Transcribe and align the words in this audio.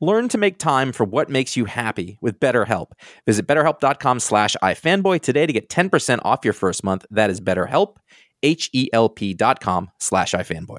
Learn 0.00 0.28
to 0.28 0.38
make 0.38 0.58
time 0.58 0.92
for 0.92 1.04
what 1.04 1.30
makes 1.30 1.56
you 1.56 1.64
happy 1.64 2.18
with 2.20 2.38
BetterHelp. 2.38 2.92
Visit 3.24 3.46
betterhelp.com 3.46 4.20
slash 4.20 4.54
ifanboy 4.62 5.22
today 5.22 5.46
to 5.46 5.52
get 5.52 5.70
10% 5.70 6.20
off 6.22 6.44
your 6.44 6.52
first 6.52 6.84
month. 6.84 7.06
That 7.10 7.30
is 7.30 7.40
betterhelp, 7.40 7.96
H-E-L-P 8.42 9.34
dot 9.34 9.60
com 9.60 9.90
slash 9.98 10.32
ifanboy. 10.32 10.78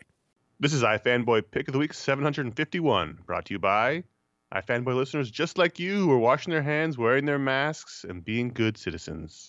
This 0.60 0.74
is 0.74 0.84
iFanboy 0.84 1.44
Pick 1.52 1.68
of 1.68 1.74
the 1.74 1.80
Week 1.80 1.94
751, 1.94 3.20
brought 3.26 3.46
to 3.46 3.54
you 3.54 3.60
by 3.60 4.04
iFanboy 4.54 4.96
listeners 4.96 5.30
just 5.30 5.58
like 5.58 5.78
you 5.78 5.98
who 5.98 6.12
are 6.12 6.18
washing 6.18 6.52
their 6.52 6.64
hands, 6.64 6.98
wearing 6.98 7.26
their 7.26 7.40
masks, 7.40 8.06
and 8.08 8.24
being 8.24 8.50
good 8.50 8.78
citizens. 8.78 9.48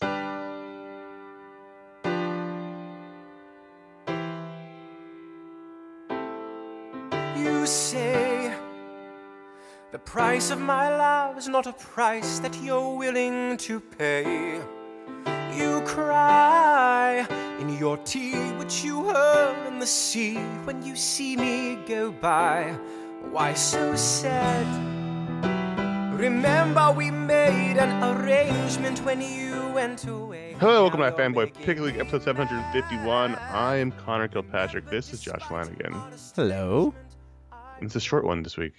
The 9.99 10.05
price 10.13 10.53
of 10.53 10.61
my 10.61 10.97
love 10.97 11.37
is 11.39 11.49
not 11.49 11.67
a 11.67 11.73
price 11.73 12.39
that 12.39 12.55
you're 12.63 12.97
willing 12.97 13.57
to 13.57 13.81
pay. 13.81 14.61
You 15.53 15.81
cry 15.87 17.27
in 17.59 17.77
your 17.81 17.97
tea, 17.97 18.37
which 18.59 18.85
you 18.85 19.03
hurl 19.07 19.67
in 19.67 19.81
the 19.81 19.87
sea 19.89 20.37
when 20.63 20.85
you 20.85 20.95
see 20.95 21.37
me 21.37 21.81
go 21.89 22.13
by. 22.13 22.79
Why 23.33 23.55
so 23.55 23.97
sad? 23.97 24.65
Remember, 26.15 26.93
we 26.93 27.11
made 27.11 27.77
an 27.77 28.01
arrangement 28.05 29.05
when 29.05 29.21
you 29.21 29.69
went 29.75 30.07
away. 30.07 30.55
Hello, 30.61 30.83
welcome 30.83 31.01
to 31.01 31.11
iFanboy 31.11 31.53
pick 31.55 31.81
League 31.81 31.99
episode 31.99 32.23
751. 32.23 33.35
I 33.35 33.75
am 33.79 33.91
Conor 33.91 34.29
Kilpatrick. 34.29 34.89
This 34.91 35.13
is 35.13 35.21
Josh 35.21 35.43
Flanagan. 35.43 36.01
Hello. 36.37 36.95
It's 37.81 37.97
a 37.97 38.01
short 38.01 38.25
one 38.25 38.45
this 38.45 38.57
week. 38.57 38.75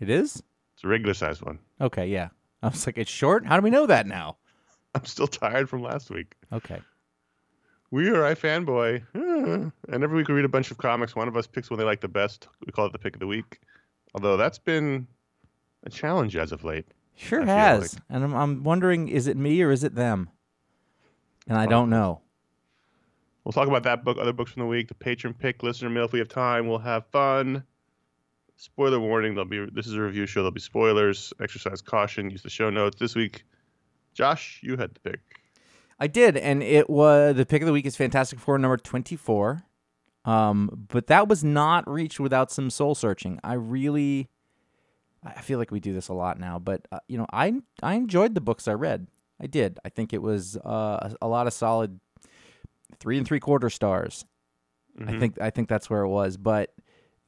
It 0.00 0.10
is? 0.10 0.42
It's 0.74 0.84
a 0.84 0.88
regular 0.88 1.14
sized 1.14 1.42
one. 1.42 1.58
Okay, 1.80 2.06
yeah. 2.06 2.28
I 2.62 2.68
was 2.68 2.86
like, 2.86 2.98
it's 2.98 3.10
short? 3.10 3.46
How 3.46 3.56
do 3.56 3.62
we 3.62 3.70
know 3.70 3.86
that 3.86 4.06
now? 4.06 4.36
I'm 4.94 5.04
still 5.04 5.26
tired 5.26 5.68
from 5.68 5.82
last 5.82 6.10
week. 6.10 6.34
Okay. 6.52 6.80
We 7.90 8.08
are 8.10 8.34
iFanboy. 8.34 9.02
And 9.88 10.02
every 10.02 10.16
week 10.16 10.28
we 10.28 10.34
read 10.34 10.44
a 10.44 10.48
bunch 10.48 10.70
of 10.70 10.78
comics. 10.78 11.14
One 11.14 11.28
of 11.28 11.36
us 11.36 11.46
picks 11.46 11.70
one 11.70 11.78
they 11.78 11.84
like 11.84 12.00
the 12.00 12.08
best. 12.08 12.48
We 12.64 12.72
call 12.72 12.86
it 12.86 12.92
the 12.92 12.98
pick 12.98 13.14
of 13.14 13.20
the 13.20 13.26
week. 13.26 13.60
Although 14.14 14.36
that's 14.36 14.58
been 14.58 15.06
a 15.84 15.90
challenge 15.90 16.36
as 16.36 16.52
of 16.52 16.64
late. 16.64 16.86
Sure 17.14 17.44
has. 17.44 17.94
Like. 17.94 18.02
And 18.10 18.24
I'm, 18.24 18.34
I'm 18.34 18.64
wondering 18.64 19.08
is 19.08 19.26
it 19.26 19.36
me 19.36 19.62
or 19.62 19.70
is 19.70 19.84
it 19.84 19.94
them? 19.94 20.30
And 21.46 21.56
I 21.56 21.66
don't 21.66 21.90
know. 21.90 22.22
We'll 23.44 23.52
talk 23.52 23.68
about 23.68 23.84
that 23.84 24.04
book, 24.04 24.18
other 24.18 24.32
books 24.32 24.50
from 24.50 24.62
the 24.62 24.66
week, 24.66 24.88
the 24.88 24.94
patron 24.94 25.32
pick, 25.32 25.62
listener 25.62 25.88
mail 25.88 26.06
if 26.06 26.12
we 26.12 26.18
have 26.18 26.28
time. 26.28 26.66
We'll 26.66 26.78
have 26.78 27.06
fun. 27.06 27.62
Spoiler 28.56 28.98
warning: 28.98 29.34
There'll 29.34 29.48
be 29.48 29.66
this 29.72 29.86
is 29.86 29.94
a 29.94 30.00
review 30.00 30.26
show. 30.26 30.40
There'll 30.40 30.50
be 30.50 30.60
spoilers. 30.60 31.32
Exercise 31.40 31.82
caution. 31.82 32.30
Use 32.30 32.42
the 32.42 32.50
show 32.50 32.70
notes 32.70 32.98
this 32.98 33.14
week. 33.14 33.44
Josh, 34.14 34.60
you 34.62 34.76
had 34.76 34.94
the 34.94 35.00
pick. 35.10 35.20
I 36.00 36.06
did, 36.06 36.36
and 36.36 36.62
it 36.62 36.88
was 36.88 37.36
the 37.36 37.46
pick 37.46 37.62
of 37.62 37.66
the 37.66 37.72
week 37.72 37.86
is 37.86 37.96
Fantastic 37.96 38.38
Four 38.38 38.58
number 38.58 38.76
twenty 38.78 39.16
four. 39.16 39.64
Um, 40.24 40.86
but 40.88 41.06
that 41.06 41.28
was 41.28 41.44
not 41.44 41.88
reached 41.88 42.18
without 42.18 42.50
some 42.50 42.68
soul 42.70 42.94
searching. 42.94 43.38
I 43.44 43.54
really, 43.54 44.28
I 45.22 45.40
feel 45.40 45.58
like 45.58 45.70
we 45.70 45.78
do 45.78 45.92
this 45.92 46.08
a 46.08 46.14
lot 46.14 46.40
now, 46.40 46.58
but 46.58 46.88
uh, 46.90 46.98
you 47.08 47.16
know, 47.18 47.26
I 47.32 47.52
I 47.82 47.94
enjoyed 47.94 48.34
the 48.34 48.40
books 48.40 48.66
I 48.66 48.72
read. 48.72 49.06
I 49.40 49.46
did. 49.46 49.78
I 49.84 49.90
think 49.90 50.12
it 50.12 50.22
was 50.22 50.56
uh, 50.56 51.10
a, 51.20 51.26
a 51.26 51.28
lot 51.28 51.46
of 51.46 51.52
solid 51.52 52.00
three 52.98 53.18
and 53.18 53.26
three 53.26 53.40
quarter 53.40 53.70
stars. 53.70 54.24
Mm-hmm. 54.98 55.14
I 55.14 55.18
think 55.18 55.40
I 55.40 55.50
think 55.50 55.68
that's 55.68 55.90
where 55.90 56.02
it 56.02 56.08
was, 56.08 56.36
but 56.36 56.72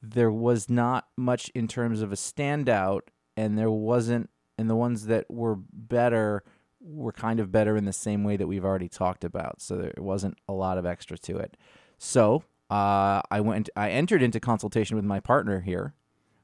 there 0.01 0.31
was 0.31 0.69
not 0.69 1.07
much 1.17 1.49
in 1.55 1.67
terms 1.67 2.01
of 2.01 2.11
a 2.11 2.15
standout, 2.15 3.01
and 3.35 3.57
there 3.57 3.71
wasn't, 3.71 4.29
and 4.57 4.69
the 4.69 4.75
ones 4.75 5.05
that 5.07 5.29
were 5.29 5.57
better 5.71 6.43
were 6.81 7.11
kind 7.11 7.39
of 7.39 7.51
better 7.51 7.75
in 7.75 7.85
the 7.85 7.93
same 7.93 8.23
way 8.23 8.37
that 8.37 8.47
we've 8.47 8.63
already 8.63 8.87
talked 8.87 9.23
about. 9.23 9.61
So 9.61 9.75
there 9.75 9.93
wasn't 9.97 10.37
a 10.47 10.53
lot 10.53 10.77
of 10.77 10.85
extra 10.85 11.17
to 11.17 11.37
it. 11.37 11.57
So 11.97 12.43
uh, 12.69 13.21
I 13.29 13.41
went, 13.41 13.69
I 13.75 13.89
entered 13.91 14.23
into 14.23 14.39
consultation 14.39 14.95
with 14.95 15.05
my 15.05 15.19
partner 15.19 15.59
here, 15.59 15.93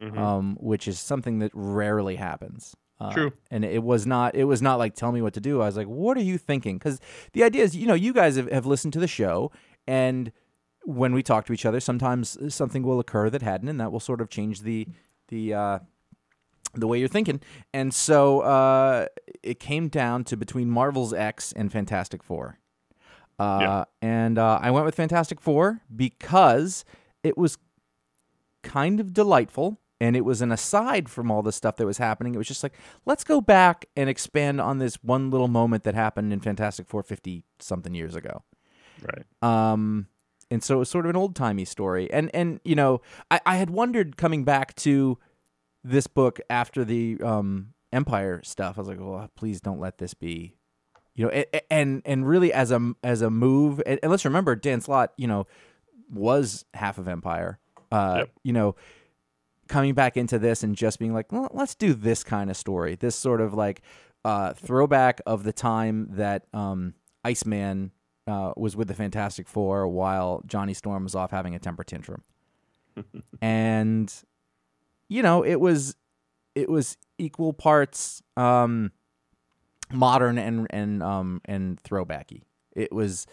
mm-hmm. 0.02 0.18
um, 0.18 0.58
which 0.60 0.88
is 0.88 1.00
something 1.00 1.40
that 1.40 1.52
rarely 1.54 2.18
happens. 2.18 2.76
Uh, 3.00 3.12
True. 3.12 3.34
And 3.52 3.66
it 3.66 3.84
was 3.84 4.06
not. 4.06 4.36
It 4.36 4.46
was 4.46 4.62
not 4.62 4.80
like 4.80 4.96
tell 4.96 5.12
me 5.12 5.22
what 5.22 5.34
to 5.34 5.42
do. 5.42 5.62
I 5.62 5.66
was 5.66 5.76
like, 5.76 5.88
what 5.88 6.18
are 6.18 6.22
you 6.22 6.38
thinking? 6.38 6.78
Because 6.78 7.00
the 7.34 7.44
idea 7.44 7.64
is, 7.64 7.76
you 7.76 7.88
know, 7.88 7.94
you 7.94 8.14
guys 8.14 8.38
have, 8.38 8.50
have 8.50 8.66
listened 8.66 8.94
to 8.94 9.00
the 9.00 9.08
show, 9.08 9.52
and 9.86 10.32
when 10.86 11.14
we 11.14 11.24
talk 11.24 11.46
to 11.48 11.54
each 11.54 11.66
other, 11.66 11.80
sometimes 11.80 12.54
something 12.54 12.84
will 12.84 13.00
occur 13.00 13.30
that 13.30 13.42
hadn't, 13.42 13.68
and 13.68 13.80
that 13.80 13.92
will 13.92 14.00
sort 14.00 14.22
of 14.22 14.30
change 14.30 14.62
the 14.62 14.88
the 15.28 15.54
uh, 15.54 15.80
the 16.74 16.88
way 16.88 17.00
you're 17.00 17.08
thinking. 17.08 17.42
And 17.74 17.94
so 17.94 18.42
uh, 18.42 19.08
it 19.44 19.60
came 19.60 19.88
down 19.88 20.24
to 20.26 20.38
between 20.38 20.70
Marvels 20.70 21.14
X 21.14 21.52
and 21.52 21.72
Fantastic 21.72 22.24
Four. 22.24 22.60
Uh, 23.38 23.58
yeah. 23.62 23.84
And 24.02 24.38
uh, 24.38 24.60
I 24.62 24.72
went 24.72 24.86
with 24.86 24.96
Fantastic 24.96 25.42
Four 25.42 25.82
because 25.94 26.86
it 27.24 27.38
was 27.38 27.58
kind 28.64 29.00
of 29.00 29.14
delightful. 29.14 29.80
And 30.02 30.18
it 30.18 30.26
was 30.26 30.42
an 30.42 30.52
aside 30.52 31.08
from 31.08 31.32
all 31.32 31.42
the 31.42 31.54
stuff 31.54 31.78
that 31.78 31.86
was 31.86 32.00
happening. 32.00 32.36
It 32.36 32.38
was 32.38 32.50
just 32.50 32.64
like, 32.64 32.74
let's 33.06 33.24
go 33.24 33.40
back 33.40 33.86
and 33.96 34.10
expand 34.10 34.60
on 34.60 34.78
this 34.78 34.96
one 34.96 35.32
little 35.32 35.48
moment 35.48 35.86
that 35.86 35.96
happened 35.96 36.34
in 36.34 36.42
Fantastic 36.42 36.86
Four 36.86 37.02
50 37.02 37.44
something 37.60 37.96
years 37.96 38.14
ago. 38.14 38.44
Right. 39.02 39.26
Um, 39.72 40.08
and 40.52 40.64
so 40.64 40.76
it 40.76 40.80
was 40.80 40.90
sort 40.90 41.06
of 41.06 41.10
an 41.10 41.16
old 41.16 41.36
timey 41.36 41.66
story. 41.66 42.12
And 42.12 42.30
and 42.34 42.60
you 42.64 42.76
know, 42.76 43.02
I, 43.32 43.42
I 43.46 43.56
had 43.58 43.70
wondered 43.70 44.18
coming 44.18 44.44
back 44.44 44.76
to 44.78 45.18
this 45.84 46.08
book 46.08 46.40
after 46.50 46.84
the 46.84 47.18
um, 47.24 47.74
Empire 47.92 48.42
stuff. 48.44 48.78
I 48.78 48.82
was 48.82 48.88
like, 48.88 49.00
well, 49.00 49.30
please 49.36 49.62
don't 49.62 49.80
let 49.80 49.98
this 49.98 50.14
be, 50.14 50.56
you 51.14 51.26
know, 51.26 51.44
and 51.70 52.02
and 52.06 52.28
really 52.28 52.52
as 52.54 52.72
a 52.72 52.94
as 53.04 53.22
a 53.22 53.30
move. 53.30 53.82
And, 53.86 54.00
let's 54.04 54.26
remember, 54.26 54.56
Dan 54.56 54.82
Slott, 54.82 55.14
you 55.18 55.28
know, 55.28 55.48
was 56.12 56.66
half 56.74 56.98
of 56.98 57.08
Empire. 57.08 57.60
Uh, 57.92 58.16
yep. 58.20 58.30
You 58.44 58.54
know, 58.54 58.76
coming 59.68 59.94
back 59.94 60.18
into 60.18 60.40
this 60.40 60.64
and 60.64 60.76
just 60.76 61.00
being 61.00 61.14
like, 61.14 61.32
well, 61.32 61.50
let's 61.54 61.76
do 61.76 61.94
this 61.94 62.24
kind 62.24 62.50
of 62.50 62.58
story. 62.58 62.96
This 62.96 63.16
sort 63.16 63.42
of 63.42 63.54
like 63.54 63.82
uh, 64.24 64.54
throwback 64.54 65.22
of 65.26 65.44
the 65.44 65.54
time 65.54 66.10
that 66.14 66.46
um, 66.54 66.94
Iceman 67.24 67.92
uh, 68.28 68.54
was 68.58 68.76
with 68.76 68.88
the 68.88 68.94
Fantastic 68.94 69.48
Four 69.48 69.88
while 69.88 70.42
Johnny 70.46 70.74
Storm 70.74 71.04
was 71.04 71.16
off 71.16 71.32
having 71.32 71.56
a 71.56 71.60
temper 71.60 71.84
tantrum, 71.84 72.24
and 73.42 74.14
you 75.08 75.22
know 75.22 75.44
it 75.44 75.60
was 75.60 75.96
it 76.56 76.70
was 76.70 76.98
equal 77.18 77.54
parts 77.54 78.22
um, 78.38 78.92
modern 79.92 80.38
and 80.38 80.68
and 80.70 81.04
um 81.04 81.42
and 81.46 81.82
throwbacky. 81.84 82.44
It 82.76 82.92
was 82.92 83.28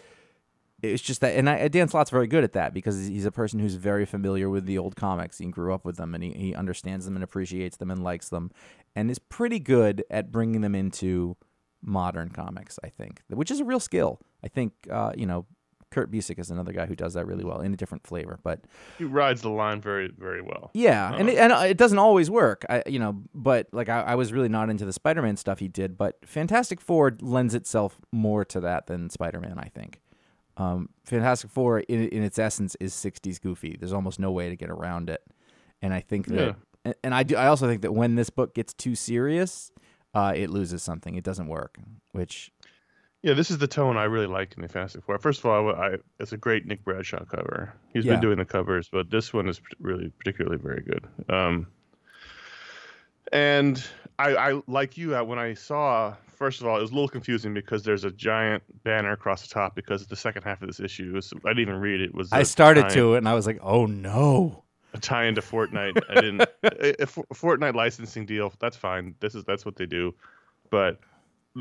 it 0.83 0.91
was 0.91 1.01
just 1.01 1.21
that, 1.21 1.37
and 1.37 1.49
I, 1.49 1.69
Dan 1.69 1.87
Slott's 1.87 2.09
very 2.09 2.27
good 2.27 2.43
at 2.43 2.53
that 2.53 2.73
because 2.73 3.07
he's 3.07 3.25
a 3.25 3.31
person 3.31 3.59
who's 3.59 3.75
very 3.75 4.05
familiar 4.05 4.49
with 4.49 4.65
the 4.65 4.77
old 4.77 4.97
comics. 4.97 5.37
He 5.37 5.45
grew 5.45 5.73
up 5.73 5.85
with 5.85 5.95
them, 5.95 6.13
and 6.13 6.21
he, 6.21 6.31
he 6.31 6.53
understands 6.53 7.05
them 7.05 7.15
and 7.15 7.23
appreciates 7.23 7.77
them 7.77 7.89
and 7.89 8.03
likes 8.03 8.27
them, 8.27 8.51
and 8.93 9.09
is 9.09 9.17
pretty 9.17 9.59
good 9.59 10.03
at 10.11 10.29
bringing 10.29 10.59
them 10.59 10.75
into 10.75 11.37
modern 11.81 12.29
comics. 12.29 12.79
I 12.83 12.89
think, 12.89 13.21
which 13.29 13.49
is 13.49 13.61
a 13.61 13.65
real 13.65 13.79
skill. 13.79 14.19
I 14.43 14.47
think 14.47 14.73
uh, 14.91 15.11
you 15.15 15.25
know 15.25 15.45
Kurt 15.91 16.11
Busiek 16.11 16.39
is 16.39 16.49
another 16.49 16.73
guy 16.73 16.87
who 16.87 16.95
does 16.95 17.13
that 17.13 17.27
really 17.27 17.43
well 17.43 17.61
in 17.61 17.71
a 17.71 17.77
different 17.77 18.05
flavor, 18.07 18.39
but 18.43 18.61
He 18.97 19.03
rides 19.03 19.41
the 19.43 19.49
line 19.51 19.79
very, 19.79 20.11
very 20.17 20.41
well. 20.41 20.71
yeah, 20.73 21.13
and 21.13 21.29
Uh, 21.29 21.31
it, 21.31 21.37
and 21.37 21.53
it 21.69 21.77
doesn't 21.77 21.99
always 21.99 22.29
work. 22.31 22.65
I 22.69 22.81
you 22.87 22.97
know, 22.99 23.21
but 23.35 23.67
like 23.71 23.89
I, 23.89 24.01
I 24.01 24.15
was 24.15 24.33
really 24.33 24.49
not 24.49 24.69
into 24.69 24.85
the 24.85 24.93
Spider-Man 24.93 25.37
stuff 25.37 25.59
he 25.59 25.67
did, 25.67 25.97
but 25.97 26.17
Fantastic 26.25 26.81
Four 26.81 27.15
lends 27.21 27.53
itself 27.53 27.99
more 28.11 28.43
to 28.45 28.59
that 28.61 28.87
than 28.87 29.09
Spider-Man. 29.09 29.57
I 29.59 29.69
think. 29.69 29.99
Um, 30.57 30.89
Fantastic 31.05 31.49
Four, 31.49 31.79
in, 31.79 32.07
in 32.09 32.21
its 32.23 32.37
essence, 32.37 32.75
is 32.79 32.93
'60s 32.93 33.41
goofy. 33.41 33.75
There's 33.79 33.93
almost 33.93 34.19
no 34.19 34.31
way 34.31 34.49
to 34.49 34.55
get 34.55 34.69
around 34.69 35.09
it, 35.09 35.21
and 35.81 35.93
I 35.93 35.99
think 35.99 36.27
that, 36.27 36.35
Yeah. 36.47 36.53
and, 36.85 36.95
and 37.03 37.13
I 37.15 37.23
do. 37.23 37.35
I 37.35 37.47
also 37.47 37.67
think 37.67 37.81
that 37.81 37.91
when 37.93 38.15
this 38.15 38.29
book 38.29 38.53
gets 38.53 38.71
too 38.73 38.93
serious, 38.95 39.71
uh, 40.13 40.33
it 40.35 40.49
loses 40.51 40.83
something. 40.83 41.15
It 41.15 41.23
doesn't 41.23 41.47
work, 41.47 41.77
which 42.11 42.51
Yeah, 43.23 43.33
this 43.33 43.49
is 43.49 43.57
the 43.57 43.67
tone 43.67 43.95
I 43.95 44.03
really 44.03 44.27
like 44.27 44.53
in 44.57 44.61
the 44.61 44.67
Fantastic 44.67 45.03
Four. 45.05 45.17
First 45.17 45.39
of 45.39 45.45
all, 45.45 45.69
I, 45.73 45.95
it's 46.19 46.33
a 46.33 46.37
great 46.37 46.65
Nick 46.65 46.83
Bradshaw 46.83 47.23
cover. 47.23 47.73
He's 47.93 48.03
Yeah. 48.03 48.13
been 48.13 48.21
doing 48.21 48.37
the 48.37 48.45
covers, 48.45 48.89
but 48.91 49.09
this 49.09 49.31
one 49.33 49.47
is 49.47 49.61
really 49.79 50.11
particularly 50.19 50.57
very 50.57 50.81
good. 50.81 51.07
Um, 51.29 51.67
and 53.31 53.83
I, 54.19 54.35
I 54.35 54.61
like 54.67 54.97
you. 54.97 55.11
When 55.23 55.39
I 55.39 55.53
saw, 55.53 56.15
first 56.27 56.61
of 56.61 56.67
all, 56.67 56.77
it 56.77 56.81
was 56.81 56.91
a 56.91 56.93
little 56.93 57.07
confusing 57.07 57.53
because 57.53 57.83
there's 57.83 58.03
a 58.03 58.11
giant 58.11 58.61
banner 58.83 59.13
across 59.13 59.41
the 59.41 59.53
top 59.53 59.73
because 59.73 60.05
the 60.05 60.15
second 60.17 60.43
half 60.43 60.61
of 60.61 60.67
this 60.67 60.79
issue 60.81 61.13
was 61.13 61.33
I 61.45 61.49
didn't 61.49 61.61
even 61.61 61.75
read 61.79 62.01
it. 62.01 62.13
Was 62.13 62.31
I 62.31 62.43
started 62.43 62.89
to 62.89 63.15
it, 63.15 63.19
and 63.19 63.29
I 63.29 63.33
was 63.33 63.47
like, 63.47 63.59
oh 63.61 63.85
no. 63.85 64.63
a 64.93 64.99
tie 64.99 65.25
into 65.25 65.41
Fortnite. 65.41 65.99
I 66.09 66.15
didn't 66.15 66.41
A 66.63 67.05
Fortnite 67.33 67.73
licensing 67.73 68.25
deal. 68.25 68.53
That's 68.59 68.77
fine. 68.77 69.15
This 69.21 69.33
is 69.33 69.45
that's 69.45 69.65
what 69.65 69.77
they 69.77 69.85
do. 69.85 70.13
But 70.69 70.99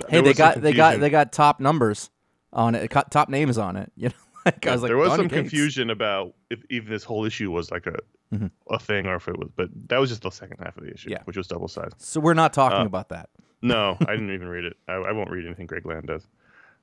Hey, 0.08 0.20
they 0.22 0.32
got 0.34 0.60
they 0.60 0.72
got 0.72 1.00
they 1.00 1.10
got 1.10 1.32
top 1.32 1.60
numbers 1.60 2.10
on 2.52 2.74
it, 2.74 2.90
top 3.10 3.28
names 3.28 3.58
on 3.58 3.76
it. 3.76 3.92
You 3.96 4.08
know, 4.08 4.14
like 4.46 4.66
I 4.66 4.72
was 4.72 4.82
like, 4.82 4.88
there 4.88 4.96
was 4.96 5.10
Donny 5.10 5.22
some 5.24 5.28
Cates. 5.28 5.40
confusion 5.42 5.90
about 5.90 6.34
if 6.50 6.62
even 6.70 6.90
this 6.90 7.04
whole 7.04 7.24
issue 7.24 7.50
was 7.50 7.70
like 7.70 7.86
a 7.86 7.96
Mhm. 8.34 8.50
a 8.70 8.78
thing 8.78 9.06
or 9.06 9.16
if 9.16 9.28
it 9.28 9.38
was, 9.38 9.50
but 9.54 9.68
that 9.88 9.98
was 9.98 10.08
just 10.08 10.22
the 10.22 10.30
second 10.30 10.56
half 10.58 10.76
of 10.78 10.84
the 10.84 10.92
issue, 10.92 11.10
Yeah. 11.10 11.18
which 11.24 11.36
was 11.36 11.46
double 11.46 11.68
sized. 11.68 11.94
So 11.98 12.18
we're 12.18 12.32
not 12.34 12.52
talking 12.54 12.78
Uh, 12.78 12.86
about 12.86 13.10
that. 13.10 13.28
No, 13.60 13.96
I 14.08 14.12
didn't 14.12 14.32
even 14.32 14.48
read 14.48 14.64
it. 14.64 14.76
I, 14.88 14.94
I 14.94 15.12
won't 15.12 15.30
read 15.30 15.44
anything 15.44 15.66
Greg 15.66 15.84
Land 15.84 16.06
does. 16.06 16.26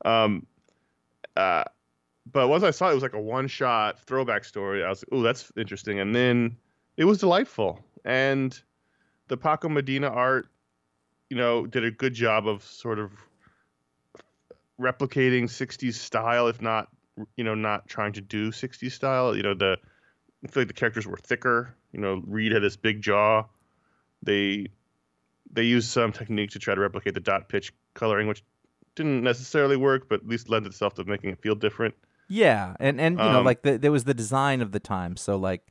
Um, 0.05 0.45
uh, 1.35 1.63
but 2.31 2.47
once 2.49 2.63
I 2.63 2.69
saw 2.71 2.87
it, 2.87 2.91
it 2.91 2.93
was 2.95 3.03
like 3.03 3.13
a 3.13 3.19
one 3.19 3.47
shot 3.47 3.99
throwback 3.99 4.45
story. 4.45 4.83
I 4.83 4.89
was 4.89 5.01
like, 5.01 5.09
oh, 5.11 5.23
that's 5.23 5.51
interesting. 5.57 5.99
And 5.99 6.13
then 6.15 6.55
it 6.97 7.05
was 7.05 7.17
delightful. 7.17 7.83
And 8.05 8.57
the 9.27 9.35
Paco 9.35 9.69
Medina 9.69 10.07
art, 10.09 10.47
you 11.29 11.37
know, 11.37 11.65
did 11.65 11.83
a 11.83 11.91
good 11.91 12.13
job 12.13 12.47
of 12.47 12.63
sort 12.63 12.99
of 12.99 13.11
replicating 14.79 15.43
60s 15.43 15.93
style, 15.93 16.47
if 16.47 16.61
not, 16.61 16.87
you 17.35 17.43
know, 17.43 17.55
not 17.55 17.87
trying 17.87 18.13
to 18.13 18.21
do 18.21 18.51
60s 18.51 18.91
style. 18.91 19.35
You 19.35 19.43
know, 19.43 19.53
the, 19.53 19.77
I 20.43 20.47
feel 20.47 20.61
like 20.61 20.67
the 20.67 20.73
characters 20.73 21.05
were 21.05 21.17
thicker. 21.17 21.75
You 21.91 21.99
know, 21.99 22.23
Reed 22.25 22.51
had 22.51 22.63
this 22.63 22.77
big 22.77 23.01
jaw. 23.01 23.43
They 24.23 24.67
they 25.51 25.63
used 25.63 25.89
some 25.89 26.11
technique 26.11 26.51
to 26.51 26.59
try 26.59 26.75
to 26.75 26.81
replicate 26.81 27.15
the 27.15 27.19
dot 27.19 27.49
pitch 27.49 27.73
coloring, 27.95 28.27
which 28.27 28.43
didn't 28.95 29.23
necessarily 29.23 29.77
work, 29.77 30.07
but 30.07 30.21
at 30.21 30.27
least 30.27 30.49
lend 30.49 30.65
itself 30.67 30.93
to 30.95 31.03
making 31.05 31.31
it 31.31 31.41
feel 31.41 31.55
different. 31.55 31.95
Yeah, 32.27 32.75
and 32.79 33.01
and 33.01 33.17
you 33.17 33.23
know, 33.23 33.39
Um, 33.39 33.45
like 33.45 33.63
the, 33.63 33.77
there 33.77 33.91
was 33.91 34.03
the 34.03 34.13
design 34.13 34.61
of 34.61 34.71
the 34.71 34.79
time. 34.79 35.17
So 35.17 35.35
like 35.37 35.65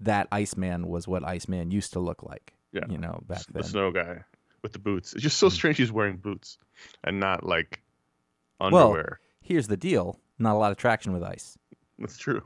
that 0.00 0.28
Iceman 0.30 0.86
was 0.86 1.08
what 1.08 1.24
Iceman 1.24 1.70
used 1.70 1.92
to 1.94 2.00
look 2.00 2.22
like. 2.22 2.54
Yeah. 2.72 2.82
you 2.88 2.98
know, 2.98 3.22
back 3.28 3.38
S- 3.38 3.46
then. 3.46 3.62
the 3.62 3.68
snow 3.68 3.90
guy 3.92 4.24
with 4.64 4.72
the 4.72 4.80
boots. 4.80 5.12
It's 5.12 5.22
just 5.22 5.36
so 5.36 5.48
strange 5.48 5.76
he's 5.76 5.92
wearing 5.92 6.16
boots 6.16 6.58
and 7.04 7.20
not 7.20 7.44
like 7.46 7.80
underwear. 8.60 9.20
Well-. 9.20 9.28
Here's 9.40 9.68
the 9.68 9.76
deal: 9.76 10.18
not 10.40 10.54
a 10.54 10.58
lot 10.58 10.72
of 10.72 10.76
traction 10.78 11.12
with 11.12 11.22
ice. 11.22 11.56
That's 12.00 12.18
true. 12.18 12.42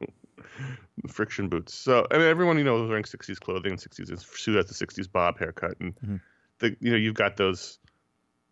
Friction 1.09 1.49
boots. 1.49 1.75
So 1.75 2.07
I 2.11 2.19
mean, 2.19 2.27
everyone 2.27 2.59
you 2.59 2.65
know 2.65 2.83
is 2.83 2.89
wearing 2.89 3.05
'60s 3.05 3.39
clothing, 3.41 3.77
'60s. 3.77 4.11
His 4.11 4.21
suit 4.23 4.57
has 4.57 4.67
the 4.67 4.75
'60s 4.87 5.11
bob 5.11 5.39
haircut, 5.39 5.75
and 5.81 5.95
Mhm. 6.01 6.21
the 6.59 6.77
you 6.81 6.91
know 6.91 6.97
you've 6.97 7.15
got 7.15 7.37
those 7.37 7.79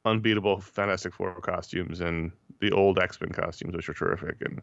unbeatable 0.05 0.61
Fantastic 0.61 1.13
Four 1.13 1.41
costumes 1.41 2.01
and 2.01 2.31
the 2.61 2.71
old 2.71 2.99
X 2.99 3.21
Men 3.21 3.31
costumes, 3.31 3.75
which 3.75 3.89
are 3.89 3.95
terrific. 3.95 4.37
And 4.41 4.61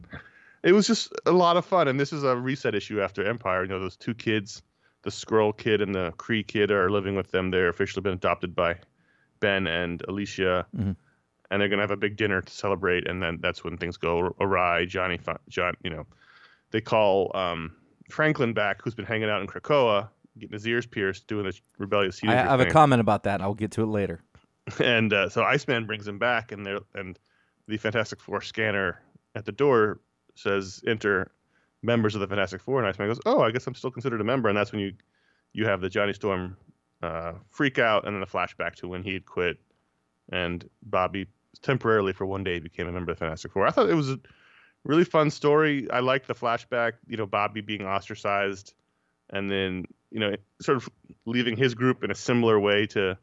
it 0.63 0.71
was 0.71 0.87
just 0.87 1.11
a 1.25 1.31
lot 1.33 1.57
of 1.57 1.65
fun. 1.65 1.89
And 1.89 1.99
this 1.99 2.13
is 2.13 2.23
a 2.23 2.37
reset 2.37 2.73
issue 2.73 3.01
after 3.01 3.25
Empire. 3.27 3.63
You 3.63 3.69
know, 3.69 3.79
those 3.79 3.97
two 3.97 4.13
kids, 4.13 4.61
the 5.01 5.09
Skrull 5.09 5.55
kid 5.55 5.81
and 5.81 5.93
the 5.93 6.13
Kree 6.17 6.47
kid, 6.47 6.71
are 6.71 6.89
living 6.89 7.15
with 7.15 7.31
them. 7.31 7.51
They're 7.51 7.67
officially 7.67 8.01
been 8.01 8.13
adopted 8.13 8.55
by 8.55 8.77
Ben 9.43 9.67
and 9.67 10.01
Alicia. 10.07 10.65
Mhm. 10.75 10.95
And 11.51 11.61
they're 11.61 11.69
gonna 11.69 11.83
have 11.83 11.91
a 11.91 11.97
big 11.97 12.15
dinner 12.15 12.41
to 12.41 12.51
celebrate, 12.51 13.07
and 13.07 13.21
then 13.21 13.37
that's 13.41 13.63
when 13.63 13.77
things 13.77 13.97
go 13.97 14.33
awry. 14.39 14.85
Johnny, 14.85 15.19
John, 15.49 15.75
you 15.83 15.89
know, 15.91 16.07
they 16.71 16.81
call 16.81 17.29
um, 17.35 17.75
Franklin 18.09 18.53
back, 18.53 18.81
who's 18.81 18.95
been 18.95 19.05
hanging 19.05 19.29
out 19.29 19.41
in 19.41 19.47
Krakoa, 19.47 20.09
getting 20.39 20.53
his 20.53 20.65
ears 20.65 20.87
pierced, 20.87 21.27
doing 21.27 21.45
this 21.45 21.61
rebellious 21.77 22.17
I, 22.17 22.19
teenager 22.21 22.39
I 22.39 22.51
have 22.51 22.59
a 22.61 22.65
comment 22.65 23.01
about 23.01 23.23
that. 23.23 23.41
I'll 23.41 23.53
get 23.53 23.71
to 23.71 23.83
it 23.83 23.87
later. 23.87 24.23
and 24.79 25.11
uh, 25.11 25.29
so 25.29 25.43
Iceman 25.43 25.85
brings 25.85 26.07
him 26.07 26.17
back, 26.17 26.51
and 26.53 26.65
they 26.65 26.77
and 26.95 27.19
the 27.67 27.77
Fantastic 27.77 28.21
Four 28.21 28.41
scanner 28.41 29.01
at 29.35 29.45
the 29.45 29.51
door 29.51 29.99
says, 30.35 30.81
"Enter 30.87 31.31
members 31.83 32.15
of 32.15 32.21
the 32.21 32.27
Fantastic 32.27 32.61
Four." 32.61 32.79
And 32.79 32.87
Iceman 32.87 33.09
goes, 33.09 33.19
"Oh, 33.25 33.41
I 33.41 33.51
guess 33.51 33.67
I'm 33.67 33.75
still 33.75 33.91
considered 33.91 34.21
a 34.21 34.23
member." 34.23 34.47
And 34.47 34.57
that's 34.57 34.71
when 34.71 34.79
you 34.81 34.93
you 35.51 35.65
have 35.65 35.81
the 35.81 35.89
Johnny 35.89 36.13
Storm 36.13 36.57
uh, 37.03 37.33
freak 37.49 37.79
out, 37.79 38.07
and 38.07 38.15
then 38.15 38.23
a 38.23 38.25
flashback 38.25 38.75
to 38.75 38.87
when 38.87 39.03
he 39.03 39.13
had 39.13 39.25
quit, 39.25 39.57
and 40.31 40.67
Bobby 40.81 41.27
temporarily 41.61 42.13
for 42.13 42.25
one 42.25 42.43
day 42.43 42.59
became 42.59 42.87
a 42.87 42.91
member 42.91 43.11
of 43.11 43.17
the 43.17 43.25
Fantastic 43.25 43.51
Four. 43.51 43.67
I 43.67 43.71
thought 43.71 43.89
it 43.89 43.95
was 43.95 44.09
a 44.09 44.19
really 44.85 45.03
fun 45.03 45.29
story. 45.29 45.89
I 45.91 45.99
liked 45.99 46.27
the 46.27 46.33
flashback. 46.33 46.93
You 47.07 47.17
know, 47.17 47.25
Bobby 47.25 47.61
being 47.61 47.85
ostracized, 47.85 48.73
and 49.29 49.51
then 49.51 49.85
you 50.11 50.19
know, 50.19 50.35
sort 50.61 50.77
of 50.77 50.89
leaving 51.25 51.57
his 51.57 51.75
group 51.75 52.03
in 52.03 52.11
a 52.11 52.15
similar 52.15 52.57
way 52.57 52.87
to 52.87 53.17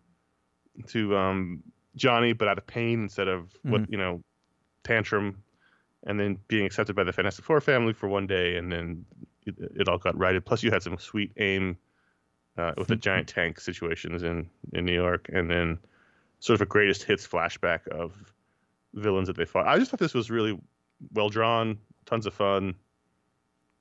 to 0.88 1.17
um, 1.17 1.62
Johnny, 1.97 2.35
but 2.35 2.49
out 2.49 2.59
of 2.59 2.67
pain 2.67 3.03
instead 3.03 3.29
of 3.29 3.50
what 3.62 3.91
you 3.91 3.97
know, 3.97 4.23
tantrum, 4.85 5.43
and 6.05 6.20
then 6.20 6.39
being 6.49 6.67
accepted 6.67 6.94
by 6.94 7.05
the 7.05 7.15
Fantastic 7.15 7.46
Four 7.46 7.63
family 7.63 7.94
for 7.94 8.10
one 8.10 8.27
day, 8.27 8.56
and 8.56 8.70
then 8.70 9.06
it, 9.46 9.55
it 9.58 9.89
all 9.89 9.99
got 9.99 10.19
righted. 10.19 10.44
Plus, 10.44 10.63
you 10.63 10.70
had 10.70 10.82
some 10.82 10.99
sweet 10.99 11.32
aim 11.39 11.79
uh, 12.60 12.74
with 12.76 12.88
the 12.88 12.96
giant 12.96 13.29
tank 13.29 13.60
situations 13.60 14.22
in 14.22 14.48
in 14.72 14.84
New 14.84 14.94
York, 14.94 15.29
and 15.32 15.50
then 15.50 15.79
sort 16.40 16.55
of 16.55 16.62
a 16.62 16.67
greatest 16.67 17.02
hits 17.02 17.26
flashback 17.26 17.86
of 17.88 18.32
villains 18.94 19.29
that 19.29 19.36
they 19.36 19.44
fought. 19.44 19.67
I 19.67 19.79
just 19.79 19.90
thought 19.90 20.00
this 20.00 20.14
was 20.14 20.31
really 20.31 20.58
well 21.12 21.29
drawn, 21.29 21.79
tons 22.06 22.26
of 22.26 22.34
fun. 22.34 22.74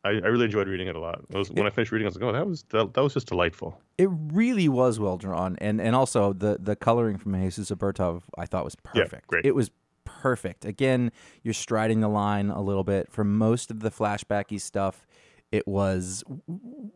I, 0.05 0.09
I 0.09 0.27
really 0.27 0.45
enjoyed 0.45 0.67
reading 0.67 0.87
it 0.87 0.95
a 0.95 0.99
lot. 0.99 1.21
It 1.29 1.37
was, 1.37 1.51
when 1.51 1.67
I 1.67 1.69
finished 1.69 1.91
reading, 1.91 2.05
I 2.05 2.09
was 2.09 2.15
like, 2.15 2.23
"Oh, 2.23 2.31
that 2.31 2.47
was 2.47 2.63
that, 2.69 2.93
that 2.93 3.03
was 3.03 3.13
just 3.13 3.27
delightful." 3.27 3.81
It 3.97 4.09
really 4.11 4.69
was 4.69 4.99
well 4.99 5.17
drawn, 5.17 5.57
and 5.59 5.81
and 5.81 5.95
also 5.95 6.33
the 6.33 6.57
the 6.59 6.75
coloring 6.75 7.17
from 7.17 7.33
Jesus 7.33 7.69
Aburtov 7.69 8.21
I 8.37 8.45
thought 8.45 8.63
was 8.63 8.75
perfect. 8.75 9.25
Yeah, 9.25 9.27
great. 9.27 9.45
It 9.45 9.55
was 9.55 9.71
perfect. 10.05 10.65
Again, 10.65 11.11
you're 11.43 11.53
striding 11.53 11.99
the 11.99 12.07
line 12.07 12.49
a 12.49 12.61
little 12.61 12.83
bit 12.83 13.11
for 13.11 13.23
most 13.23 13.71
of 13.71 13.81
the 13.81 13.91
flashbacky 13.91 14.59
stuff. 14.59 15.05
It 15.51 15.67
was 15.67 16.23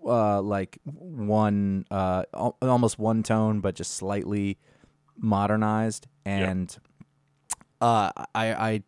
uh, 0.06 0.42
like 0.42 0.78
one 0.86 1.86
uh, 1.90 2.24
al- 2.34 2.58
almost 2.62 3.00
one 3.00 3.24
tone, 3.24 3.62
but 3.62 3.76
just 3.76 3.96
slightly 3.96 4.58
modernized, 5.18 6.08
and 6.26 6.76
uh, 7.82 8.12
I 8.36 8.54
I 8.54 8.84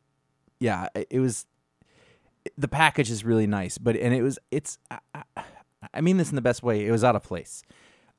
yeah, 0.60 0.88
it 1.10 1.20
was 1.20 1.46
the 2.58 2.68
package 2.68 3.10
is 3.10 3.26
really 3.26 3.48
nice, 3.48 3.78
but 3.78 3.96
and 3.96 4.14
it 4.14 4.22
was 4.22 4.38
it's 4.52 4.78
I, 4.92 5.00
I- 5.94 6.02
mean 6.02 6.18
this 6.18 6.30
in 6.30 6.36
the 6.36 6.42
best 6.42 6.62
way. 6.64 6.86
It 6.86 6.92
was 6.92 7.04
out 7.04 7.16
of 7.16 7.24
place. 7.24 7.64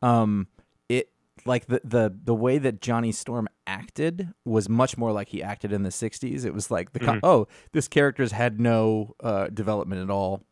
Um, 0.02 0.48
it 0.88 1.10
like 1.44 1.66
the 1.66 1.80
the 1.84 2.12
the 2.24 2.34
way 2.34 2.58
that 2.58 2.80
Johnny 2.80 3.12
Storm 3.12 3.48
acted 3.66 4.32
was 4.44 4.68
much 4.68 4.96
more 4.98 5.12
like 5.12 5.28
he 5.28 5.42
acted 5.42 5.72
in 5.72 5.82
the 5.84 5.90
'60s. 5.90 6.44
It 6.44 6.54
was 6.54 6.70
like 6.70 6.92
the 6.92 7.00
co- 7.00 7.20
oh, 7.22 7.48
this 7.72 7.86
character's 7.88 8.32
had 8.32 8.60
no 8.60 9.14
uh, 9.22 9.46
development 9.48 10.02
at 10.02 10.10
all, 10.10 10.42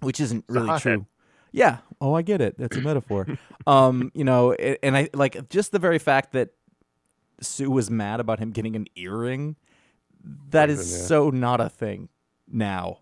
which 0.00 0.20
isn't 0.20 0.44
really 0.48 0.78
true. 0.80 1.06
Yeah. 1.52 1.78
Oh, 2.00 2.14
I 2.14 2.22
get 2.22 2.40
it. 2.40 2.58
That's 2.58 2.76
a 2.76 2.80
metaphor. 2.80 3.26
um, 3.66 4.10
you 4.14 4.24
know, 4.24 4.52
and 4.52 4.96
I 4.96 5.08
like 5.14 5.48
just 5.48 5.72
the 5.72 5.78
very 5.78 5.98
fact 5.98 6.32
that 6.32 6.50
Sue 7.40 7.70
was 7.70 7.90
mad 7.90 8.20
about 8.20 8.40
him 8.40 8.50
getting 8.50 8.74
an 8.76 8.86
earring. 8.96 9.56
That 10.50 10.70
is 10.70 10.78
Something, 10.78 11.00
yeah. 11.00 11.06
so 11.06 11.30
not 11.30 11.60
a 11.60 11.68
thing 11.68 12.08
now. 12.48 12.98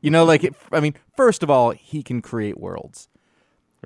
you 0.00 0.10
know, 0.10 0.24
like 0.24 0.44
it, 0.44 0.54
I 0.72 0.80
mean, 0.80 0.94
first 1.16 1.42
of 1.42 1.50
all, 1.50 1.70
he 1.70 2.02
can 2.02 2.22
create 2.22 2.58
worlds. 2.58 3.08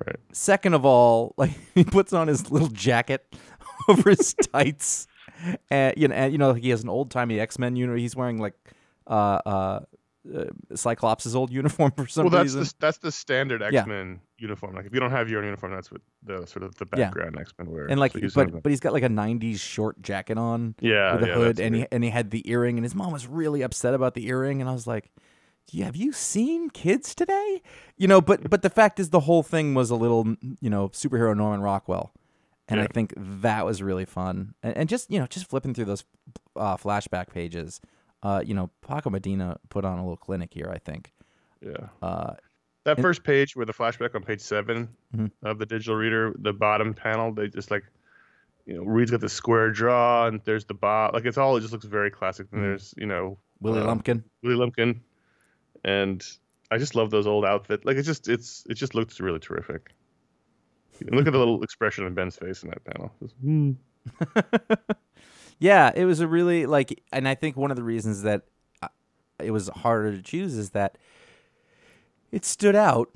Right. 0.06 0.16
Second 0.32 0.74
of 0.74 0.84
all, 0.84 1.34
like 1.36 1.52
he 1.74 1.84
puts 1.84 2.12
on 2.12 2.28
his 2.28 2.50
little 2.50 2.68
jacket 2.68 3.24
over 3.88 4.10
his 4.10 4.34
tights, 4.34 5.06
and 5.70 5.94
you 5.96 6.08
know, 6.08 6.14
and, 6.14 6.32
you 6.32 6.38
know, 6.38 6.52
he 6.52 6.70
has 6.70 6.82
an 6.82 6.88
old 6.88 7.10
timey 7.10 7.40
X 7.40 7.58
Men 7.58 7.76
uniform. 7.76 7.98
He's 7.98 8.16
wearing 8.16 8.38
like 8.38 8.54
uh, 9.06 9.40
uh, 9.44 9.80
uh, 10.36 10.44
Cyclops' 10.74 11.34
old 11.34 11.50
uniform 11.52 11.92
for 11.96 12.06
some 12.06 12.24
well, 12.24 12.30
that's 12.30 12.54
reason. 12.54 12.64
the, 12.64 12.74
that's 12.78 12.98
the 12.98 13.10
standard 13.12 13.62
X 13.62 13.86
Men 13.86 14.20
uniform. 14.38 14.74
Like 14.74 14.86
if 14.86 14.92
you 14.94 15.00
don't 15.00 15.10
have 15.10 15.28
your 15.30 15.38
own 15.40 15.46
uniform, 15.46 15.72
that's 15.72 15.90
what 15.90 16.00
the 16.22 16.46
sort 16.46 16.62
of 16.62 16.74
the 16.76 16.86
Yeah. 16.96 17.06
background 17.06 17.38
X 17.38 17.52
Men 17.58 17.70
wear. 17.70 17.86
and 17.86 17.98
like, 17.98 18.12
So 18.12 18.20
he's 18.20 18.36
one 18.36 18.46
of 18.46 18.52
but 18.52 18.62
but 18.64 18.70
he's 18.70 18.80
got 18.80 18.92
like 18.92 19.02
a 19.02 19.08
'90s 19.08 19.58
short 19.60 20.00
jacket 20.02 20.36
on 20.38 20.74
yeah, 20.80 21.14
with 21.14 21.24
a 21.24 21.26
yeah, 21.28 21.34
hood, 21.34 21.58
and 21.60 21.74
he 21.74 21.86
and 21.90 22.04
he 22.04 22.10
had 22.10 22.30
the 22.30 22.48
earring, 22.50 22.76
and 22.76 22.84
his 22.84 22.94
mom 22.94 23.12
was 23.12 23.26
really 23.26 23.62
upset 23.62 23.94
about 23.94 24.14
the 24.14 24.26
earring, 24.26 24.60
and 24.60 24.68
I 24.68 24.72
was 24.72 24.86
like. 24.86 25.10
Yeah, 25.72 25.84
have 25.84 25.94
you 25.94 26.10
seen 26.10 26.68
kids 26.70 27.14
today? 27.14 27.62
You 27.96 28.08
know, 28.08 28.20
but 28.20 28.50
but 28.50 28.62
the 28.62 28.70
fact 28.70 28.98
is, 28.98 29.10
the 29.10 29.20
whole 29.20 29.44
thing 29.44 29.72
was 29.72 29.88
a 29.88 29.94
little, 29.94 30.34
you 30.60 30.68
know, 30.68 30.88
superhero 30.88 31.36
Norman 31.36 31.60
Rockwell, 31.60 32.12
and 32.66 32.80
I 32.80 32.88
think 32.88 33.12
that 33.16 33.64
was 33.64 33.80
really 33.80 34.04
fun. 34.04 34.54
And, 34.64 34.76
and 34.76 34.88
just 34.88 35.08
you 35.12 35.20
know, 35.20 35.28
just 35.28 35.46
flipping 35.46 35.72
through 35.72 35.84
those 35.84 36.02
uh, 36.56 36.76
flashback 36.76 37.28
pages, 37.30 37.80
uh, 38.22 38.42
you 38.44 38.54
know, 38.54 38.70
Paco 38.86 39.10
Medina 39.10 39.58
put 39.68 39.84
on 39.84 39.98
a 39.98 40.02
little 40.02 40.16
clinic 40.16 40.52
here. 40.52 40.70
I 40.72 40.78
think. 40.78 41.12
yeah. 41.60 41.88
Uh, 42.02 42.34
That 42.84 42.96
And- 42.96 43.02
first 43.02 43.22
page 43.24 43.54
with 43.56 43.66
the 43.68 43.74
flashback 43.74 44.14
on 44.14 44.22
page 44.22 44.40
7 44.40 44.88
Mhm. 45.14 45.30
of 45.42 45.58
the 45.58 45.66
digital 45.66 45.96
reader, 45.96 46.32
the 46.38 46.52
bottom 46.54 46.94
panel, 46.94 47.30
they 47.32 47.48
just 47.48 47.70
like, 47.70 47.84
you 48.64 48.74
know, 48.74 48.84
Reed's 48.84 49.10
got 49.10 49.20
the 49.20 49.28
square 49.28 49.70
jaw 49.70 50.26
and 50.26 50.40
there's 50.46 50.64
the 50.64 50.72
bot. 50.74 51.12
Like 51.12 51.26
it's 51.26 51.36
all, 51.36 51.56
it 51.56 51.60
just 51.60 51.72
looks 51.74 51.84
very 51.84 52.10
classic. 52.10 52.46
And 52.52 52.60
Mhm. 52.60 52.64
there's, 52.64 52.94
you 52.96 53.04
know, 53.06 53.36
Willie 53.60 53.80
uh, 53.80 53.84
Lumpkin. 53.86 54.24
Willie 54.42 54.56
Lumpkin. 54.56 55.02
And 55.84 56.24
I 56.70 56.78
just 56.78 56.94
love 56.94 57.10
those 57.10 57.26
old 57.26 57.44
outfits. 57.44 57.84
Like 57.84 57.98
it 57.98 58.04
just, 58.04 58.28
it's, 58.28 58.64
it 58.70 58.74
just 58.74 58.94
looks 58.94 59.20
really 59.20 59.38
terrific. 59.40 59.92
Look 61.10 61.26
at 61.26 61.32
the 61.32 61.38
little 61.38 61.62
expression 61.62 62.04
on 62.06 62.14
Ben's 62.14 62.36
face 62.36 62.62
in 62.62 62.70
that 62.70 62.82
panel. 62.84 63.12
Just, 63.20 63.34
hmm. 63.36 63.72
Yeah, 65.61 65.93
it 65.95 66.07
was 66.07 66.21
a 66.21 66.26
really 66.26 66.67
like, 66.67 67.00
and 67.12 67.29
I 67.29 67.35
think 67.37 67.57
one 67.57 67.71
of 67.71 67.76
the 67.76 67.83
reasons 67.85 68.23
that 68.23 68.43
uh, 68.83 68.88
it 69.38 69.50
was 69.52 69.69
harder 69.69 70.11
to 70.17 70.23
choose 70.23 70.57
is 70.57 70.71
that 70.71 70.97
it 72.33 72.45
stood 72.45 72.75
out, 72.75 73.11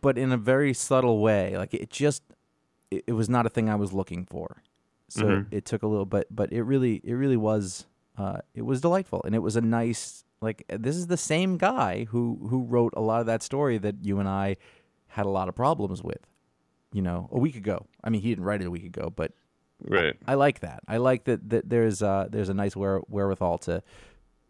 but 0.00 0.18
in 0.18 0.30
a 0.30 0.36
very 0.36 0.74
subtle 0.74 1.20
way. 1.20 1.56
Like 1.56 1.72
it 1.74 1.88
just, 1.90 2.22
it, 2.90 3.04
it 3.06 3.12
was 3.14 3.28
not 3.28 3.46
a 3.46 3.48
thing 3.48 3.68
I 3.70 3.76
was 3.76 3.92
looking 3.92 4.26
for. 4.26 4.62
So 5.08 5.24
Mhm. 5.24 5.46
it 5.50 5.64
took 5.64 5.82
a 5.82 5.86
little, 5.86 6.04
but 6.04 6.26
but 6.30 6.52
it 6.52 6.62
really, 6.62 7.00
it 7.02 7.14
really 7.14 7.36
was, 7.38 7.86
uh, 8.18 8.38
it 8.54 8.62
was 8.62 8.82
delightful, 8.82 9.22
and 9.24 9.34
it 9.34 9.38
was 9.38 9.56
a 9.56 9.62
nice 9.62 10.24
like 10.40 10.64
this 10.68 10.94
is 10.96 11.06
the 11.08 11.16
same 11.16 11.56
guy 11.56 12.04
who 12.04 12.46
who 12.50 12.62
wrote 12.62 12.92
a 12.96 13.00
lot 13.00 13.20
of 13.20 13.26
that 13.26 13.42
story 13.42 13.78
that 13.78 13.96
you 14.04 14.20
and 14.20 14.28
I 14.28 14.56
had 15.08 15.24
a 15.24 15.30
lot 15.30 15.48
of 15.48 15.54
problems 15.54 16.02
with, 16.02 16.20
you 16.92 17.00
know, 17.00 17.28
a 17.32 17.38
week 17.38 17.56
ago. 17.56 17.86
I 18.04 18.10
mean, 18.10 18.20
he 18.20 18.28
didn't 18.28 18.44
write 18.44 18.60
it 18.60 18.66
a 18.66 18.70
week 18.70 18.84
ago, 18.84 19.10
but 19.16 19.32
Right. 19.80 20.16
I 20.26 20.34
like 20.34 20.60
that. 20.60 20.80
I 20.88 20.96
like 20.96 21.24
that, 21.24 21.48
that 21.50 21.68
there's 21.68 22.02
uh 22.02 22.26
there's 22.30 22.48
a 22.48 22.54
nice 22.54 22.74
where, 22.76 22.98
wherewithal 23.08 23.58
to 23.58 23.82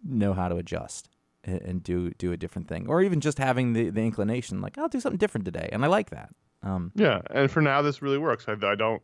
know 0.04 0.32
how 0.32 0.49
to 0.49 0.56
adjust 0.56 1.11
and, 1.44 1.61
and 1.62 1.82
do 1.82 2.11
do 2.12 2.32
a 2.32 2.37
different 2.37 2.68
thing, 2.68 2.88
or 2.88 3.02
even 3.02 3.20
just 3.20 3.38
having 3.38 3.73
the, 3.75 3.90
the 3.90 4.00
inclination, 4.02 4.61
like 4.61 4.78
I'll 4.78 4.88
do 4.88 5.00
something 5.00 5.18
different 5.18 5.44
today, 5.44 5.68
and 5.73 5.85
I 5.85 5.88
like 5.88 6.11
that. 6.11 6.30
Um, 6.62 6.92
Yeah, 6.94 7.20
and 7.30 7.50
for 7.50 7.61
now, 7.61 7.82
this 7.82 8.00
really 8.02 8.18
works. 8.18 8.47
I, 8.49 8.52
I 8.52 8.75
don't 8.75 9.02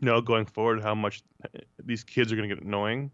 know 0.00 0.20
going 0.20 0.46
forward 0.46 0.82
how 0.82 0.94
much 0.94 1.22
these 1.84 2.02
kids 2.04 2.32
are 2.32 2.36
going 2.36 2.48
to 2.48 2.54
get 2.54 2.64
annoying. 2.64 3.10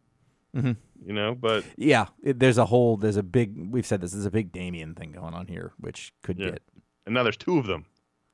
Mhm. 0.57 0.77
You 1.05 1.13
know, 1.13 1.35
but 1.35 1.65
yeah, 1.77 2.07
it, 2.23 2.39
there's 2.39 2.59
a 2.59 2.65
whole 2.67 2.97
there's 2.97 3.17
a 3.19 3.23
big 3.23 3.71
we've 3.71 3.87
said 3.87 4.01
this 4.01 4.13
there's 4.13 4.25
a 4.27 4.31
big 4.31 4.53
Damien 4.53 4.95
thing 4.95 5.13
going 5.13 5.35
on 5.35 5.47
here, 5.47 5.73
which 5.79 6.13
could 6.23 6.39
Yeah. 6.39 6.51
get 6.51 6.63
and 7.07 7.15
now 7.15 7.23
there's 7.23 7.37
two 7.37 7.59
of 7.59 7.67
them. 7.67 7.85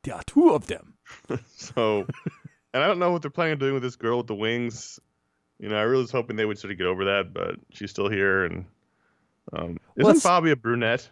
yeah 0.07 0.21
two 0.27 0.51
of 0.51 0.67
them. 0.67 0.95
So, 1.57 2.07
and 2.75 2.83
I 2.83 2.87
don't 2.87 2.99
know 2.99 3.11
what 3.13 3.23
they're 3.23 3.31
planning 3.31 3.53
on 3.53 3.59
doing 3.59 3.73
with 3.75 3.83
this 3.83 3.97
girl 3.97 4.19
with 4.19 4.27
the 4.27 4.35
wings. 4.35 5.01
You 5.59 5.69
know, 5.71 5.77
I 5.77 5.83
really 5.83 6.03
was 6.03 6.11
hoping 6.11 6.37
they 6.37 6.45
would 6.45 6.59
sort 6.59 6.73
of 6.73 6.77
get 6.79 6.87
over 6.87 7.05
that, 7.07 7.33
but 7.33 7.57
she's 7.71 7.91
still 7.91 8.11
here. 8.11 8.45
And 8.45 8.67
um, 9.53 9.79
Well, 9.97 10.09
isn't 10.09 10.11
it's- 10.11 10.23
Bobby 10.25 10.51
a 10.51 10.57
brunette? 10.57 11.09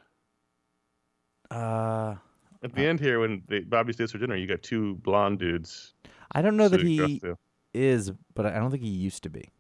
Uh, 1.51 2.17
At 2.63 2.75
the 2.75 2.87
end 2.87 3.01
here, 3.01 3.21
when 3.21 3.43
they, 3.49 3.61
Bobby 3.61 3.93
stays 3.93 4.11
for 4.13 4.19
dinner, 4.19 4.37
you 4.37 4.47
got 4.47 4.63
two 4.63 4.97
blonde 4.97 5.39
dudes. 5.39 5.95
I 6.33 6.43
don't 6.43 6.57
know 6.57 6.69
that 6.69 6.81
he 6.83 7.21
is, 7.75 8.13
but 8.35 8.47
I 8.47 8.53
don't 8.59 8.71
think 8.71 8.83
he 8.83 8.89
used 8.89 9.23
to 9.25 9.31
be. 9.31 9.51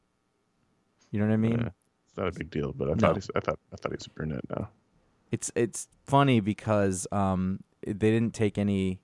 You 1.11 1.21
know 1.21 1.27
what 1.27 1.35
I 1.35 1.37
mean? 1.37 1.59
Yeah, 1.61 1.69
it's 2.09 2.17
not 2.17 2.29
a 2.29 2.33
big 2.33 2.51
deal, 2.51 2.73
but 2.73 2.89
I 2.89 2.93
No. 2.93 2.97
thought 2.99 3.15
he's, 3.17 3.31
I 3.35 3.41
thought 3.41 3.59
I 3.73 3.77
thought 3.77 3.93
he's 3.93 4.07
a 4.07 4.11
brunette 4.11 4.49
now. 4.49 4.71
It's 5.31 5.51
it's 5.55 5.89
funny 6.07 6.41
because 6.41 7.07
um 7.13 7.61
they 7.87 7.93
didn't 8.11 8.33
take 8.35 8.57
any 8.57 9.01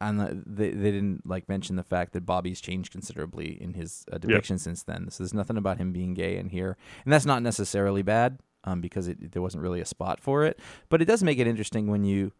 the 0.00 0.42
they, 0.46 0.70
they 0.70 0.90
didn't 0.90 1.26
like 1.26 1.48
mention 1.48 1.76
the 1.76 1.82
fact 1.82 2.12
that 2.12 2.26
Bobby's 2.26 2.60
changed 2.60 2.92
considerably 2.92 3.60
in 3.60 3.74
his 3.74 4.04
uh, 4.12 4.18
depiction 4.18 4.58
since 4.58 4.82
then. 4.82 5.10
So 5.10 5.22
there's 5.22 5.34
nothing 5.34 5.56
about 5.56 5.78
him 5.78 5.92
being 5.92 6.14
gay 6.14 6.36
in 6.36 6.48
here, 6.48 6.76
and 7.04 7.12
that's 7.12 7.26
not 7.26 7.42
necessarily 7.42 8.02
bad 8.02 8.38
um 8.64 8.80
because 8.80 9.08
it, 9.08 9.32
there 9.32 9.42
wasn't 9.42 9.62
really 9.62 9.80
a 9.80 9.84
spot 9.84 10.20
for 10.20 10.44
it. 10.44 10.58
But 10.88 11.02
it 11.02 11.04
does 11.04 11.22
make 11.22 11.38
it 11.38 11.46
interesting 11.46 11.86
when 11.86 12.04
you 12.04 12.32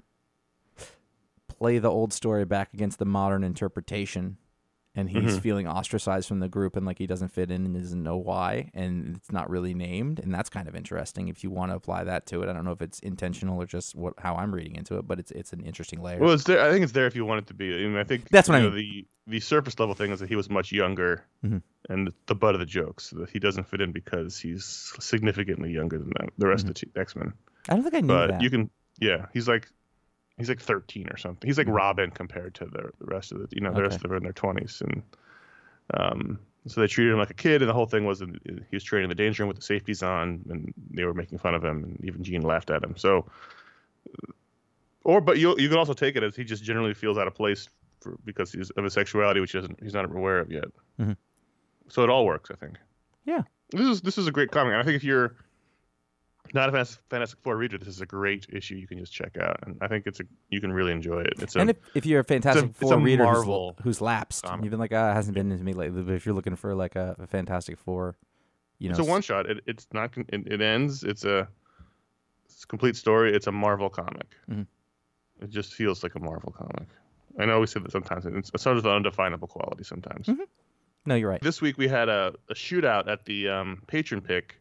play 1.48 1.78
the 1.78 1.90
old 1.90 2.12
story 2.12 2.44
back 2.44 2.72
against 2.74 2.98
the 2.98 3.04
modern 3.04 3.44
interpretation. 3.44 4.38
And 4.96 5.10
he's 5.10 5.36
Mhm. 5.38 5.40
feeling 5.40 5.66
ostracized 5.66 6.28
from 6.28 6.38
the 6.38 6.48
group, 6.48 6.76
and 6.76 6.86
like 6.86 6.98
he 6.98 7.06
doesn't 7.08 7.30
fit 7.30 7.50
in, 7.50 7.64
and 7.66 7.74
doesn't 7.74 8.00
know 8.02 8.16
why, 8.16 8.70
and 8.74 9.16
it's 9.16 9.32
not 9.32 9.50
really 9.50 9.74
named, 9.74 10.20
and 10.20 10.32
that's 10.32 10.48
kind 10.48 10.68
of 10.68 10.76
interesting 10.76 11.26
if 11.26 11.42
you 11.42 11.50
want 11.50 11.72
to 11.72 11.76
apply 11.76 12.04
that 12.04 12.26
to 12.26 12.42
it. 12.42 12.48
I 12.48 12.52
don't 12.52 12.64
know 12.64 12.70
if 12.70 12.80
it's 12.80 13.00
intentional 13.00 13.60
or 13.60 13.66
just 13.66 13.96
what 13.96 14.14
how 14.18 14.36
I'm 14.36 14.54
reading 14.54 14.76
into 14.76 14.96
it, 14.98 15.06
but 15.08 15.18
it's 15.18 15.32
it's 15.32 15.52
an 15.52 15.60
interesting 15.64 16.00
layer. 16.00 16.20
Well, 16.20 16.30
it's 16.32 16.44
there. 16.44 16.60
I 16.60 16.70
think 16.70 16.84
it's 16.84 16.92
there 16.92 17.06
if 17.08 17.16
you 17.16 17.24
want 17.24 17.38
it 17.40 17.46
to 17.48 17.54
be. 17.54 17.74
I 17.74 17.88
mean, 17.88 17.96
I 17.96 18.04
think 18.04 18.28
That's 18.28 18.48
what 18.48 18.56
I 18.56 18.60
know, 18.60 18.70
the 18.70 19.04
the 19.26 19.40
surface 19.40 19.80
level 19.80 19.94
thing 19.96 20.12
is 20.12 20.20
that 20.20 20.28
he 20.28 20.36
was 20.36 20.48
much 20.48 20.70
younger, 20.70 21.24
Mhm. 21.44 21.62
and 21.88 22.12
the 22.26 22.34
butt 22.36 22.54
of 22.54 22.60
the 22.60 22.66
jokes 22.66 23.10
that 23.10 23.30
he 23.30 23.40
doesn't 23.40 23.64
fit 23.64 23.80
in 23.80 23.90
because 23.90 24.38
he's 24.38 24.64
significantly 25.00 25.72
younger 25.72 25.98
than 25.98 26.10
the, 26.10 26.28
the 26.38 26.46
rest 26.46 26.68
of 26.68 26.74
the 26.74 26.86
X 26.94 27.16
Men. 27.16 27.32
I 27.68 27.74
don't 27.74 27.82
think 27.82 27.94
I 27.94 28.00
knew 28.00 28.06
But 28.08 28.26
that. 28.30 28.42
you 28.42 28.50
can, 28.50 28.70
yeah, 29.00 29.26
he's 29.32 29.48
like 29.48 29.68
he's 30.38 30.48
like 30.48 30.60
13 30.60 31.08
or 31.10 31.16
something. 31.16 31.46
He's 31.48 31.58
like 31.58 31.66
Mhm. 31.66 31.74
Robin 31.74 32.10
compared 32.10 32.54
to 32.56 32.64
the, 32.66 32.90
the 32.98 33.06
rest 33.06 33.32
of 33.32 33.38
the, 33.38 33.48
you 33.52 33.60
know, 33.60 33.72
the 33.72 33.82
rest 33.82 33.96
of 33.96 34.02
them 34.02 34.12
are 34.12 34.16
in 34.16 34.22
their 34.22 34.32
20s, 34.32 34.80
and 34.80 35.02
um, 35.94 36.38
so 36.66 36.80
they 36.80 36.86
treated 36.86 37.12
him 37.12 37.18
like 37.18 37.30
a 37.30 37.34
kid. 37.34 37.62
And 37.62 37.68
the 37.68 37.74
whole 37.74 37.86
thing 37.86 38.04
was 38.04 38.20
that 38.20 38.30
he 38.44 38.76
was 38.76 38.82
training 38.82 39.04
in 39.04 39.08
the 39.10 39.14
danger 39.14 39.42
room 39.42 39.48
with 39.48 39.58
the 39.58 39.62
safeties 39.62 40.02
on, 40.02 40.44
and 40.48 40.72
they 40.90 41.04
were 41.04 41.14
making 41.14 41.38
fun 41.38 41.54
of 41.54 41.64
him, 41.64 41.84
and 41.84 42.04
even 42.04 42.24
Jean 42.24 42.42
laughed 42.42 42.70
at 42.70 42.82
him. 42.82 42.96
So, 42.96 43.30
or 45.04 45.20
but 45.20 45.38
you 45.38 45.54
you 45.58 45.68
can 45.68 45.78
also 45.78 45.92
take 45.92 46.16
it 46.16 46.22
as 46.22 46.34
he 46.34 46.44
just 46.44 46.64
generally 46.64 46.94
feels 46.94 47.18
out 47.18 47.26
of 47.26 47.34
place 47.34 47.68
for 48.00 48.16
because 48.24 48.52
he's 48.52 48.70
of 48.70 48.84
his 48.84 48.92
sexuality, 48.92 49.40
which 49.40 49.52
he 49.52 49.58
doesn't 49.58 49.78
he's 49.82 49.94
not 49.94 50.04
aware 50.04 50.40
of 50.40 50.50
yet. 50.50 50.64
Mhm. 50.98 51.16
So 51.88 52.02
it 52.02 52.10
all 52.10 52.24
works, 52.24 52.50
I 52.50 52.54
think. 52.54 52.78
Yeah. 53.24 53.42
This 53.70 53.88
is 53.88 54.00
this 54.00 54.18
is 54.18 54.26
a 54.26 54.32
great 54.32 54.50
comic. 54.50 54.72
And 54.72 54.80
I 54.80 54.84
think 54.84 54.96
if 54.96 55.04
you're 55.04 55.36
not 56.54 56.74
a 56.74 56.84
Fantastic 57.10 57.38
Four 57.42 57.56
reader, 57.56 57.78
this 57.78 57.88
is 57.88 58.00
a 58.00 58.06
great 58.06 58.46
issue 58.52 58.74
you 58.76 58.86
can 58.86 58.98
just 58.98 59.12
check 59.12 59.36
out, 59.36 59.58
and 59.66 59.76
I 59.80 59.88
think 59.88 60.06
it's 60.06 60.20
a 60.20 60.24
you 60.50 60.60
can 60.60 60.72
really 60.72 60.92
enjoy 60.92 61.20
it. 61.22 61.34
It's 61.38 61.56
a 61.56 61.60
and 61.60 61.70
if, 61.70 61.76
if 61.94 62.06
you're 62.06 62.20
a 62.20 62.24
Fantastic 62.24 62.70
it's 62.70 62.78
Four 62.78 62.94
a 62.94 62.98
reader 62.98 63.24
who's, 63.24 63.34
Marvel 63.34 63.76
who's 63.82 64.00
lapsed, 64.00 64.44
comic. 64.44 64.64
you've 64.64 64.70
been 64.70 64.80
like, 64.80 64.92
ah, 64.92 65.10
it 65.10 65.14
hasn't 65.14 65.34
been 65.34 65.50
into 65.50 65.64
me 65.64 65.72
lately. 65.72 66.02
But 66.02 66.14
if 66.14 66.24
you're 66.26 66.34
looking 66.34 66.56
for 66.56 66.74
like 66.74 66.96
a, 66.96 67.16
a 67.18 67.26
Fantastic 67.26 67.78
Four, 67.78 68.16
you 68.78 68.88
know, 68.88 68.92
it's 68.92 69.06
a 69.06 69.10
one 69.10 69.22
shot. 69.22 69.46
It, 69.46 69.62
it's 69.66 69.86
not 69.92 70.16
it, 70.16 70.46
it 70.46 70.60
ends. 70.60 71.02
It's 71.04 71.24
a 71.24 71.48
it's 72.46 72.64
a 72.64 72.66
complete 72.66 72.96
story. 72.96 73.34
It's 73.34 73.46
a 73.46 73.52
Marvel 73.52 73.90
comic. 73.90 74.34
Mhm. 74.50 74.66
It 75.40 75.50
just 75.50 75.74
feels 75.74 76.02
like 76.02 76.14
a 76.14 76.20
Marvel 76.20 76.52
comic. 76.52 76.88
I 77.38 77.46
know 77.46 77.58
we 77.60 77.66
said 77.66 77.82
that 77.84 77.90
sometimes. 77.90 78.26
It's, 78.26 78.50
it's 78.54 78.62
sort 78.62 78.76
of 78.76 78.86
an 78.86 78.92
undefinable 78.92 79.48
quality 79.48 79.82
sometimes. 79.84 80.28
Mhm. 80.28 80.46
No, 81.06 81.14
you're 81.16 81.28
right. 81.28 81.40
This 81.42 81.60
week 81.60 81.76
we 81.76 81.88
had 81.88 82.08
a, 82.08 82.32
a 82.48 82.54
shootout 82.54 83.08
at 83.08 83.24
the 83.26 83.48
um, 83.48 83.82
patron 83.86 84.20
pick, 84.22 84.56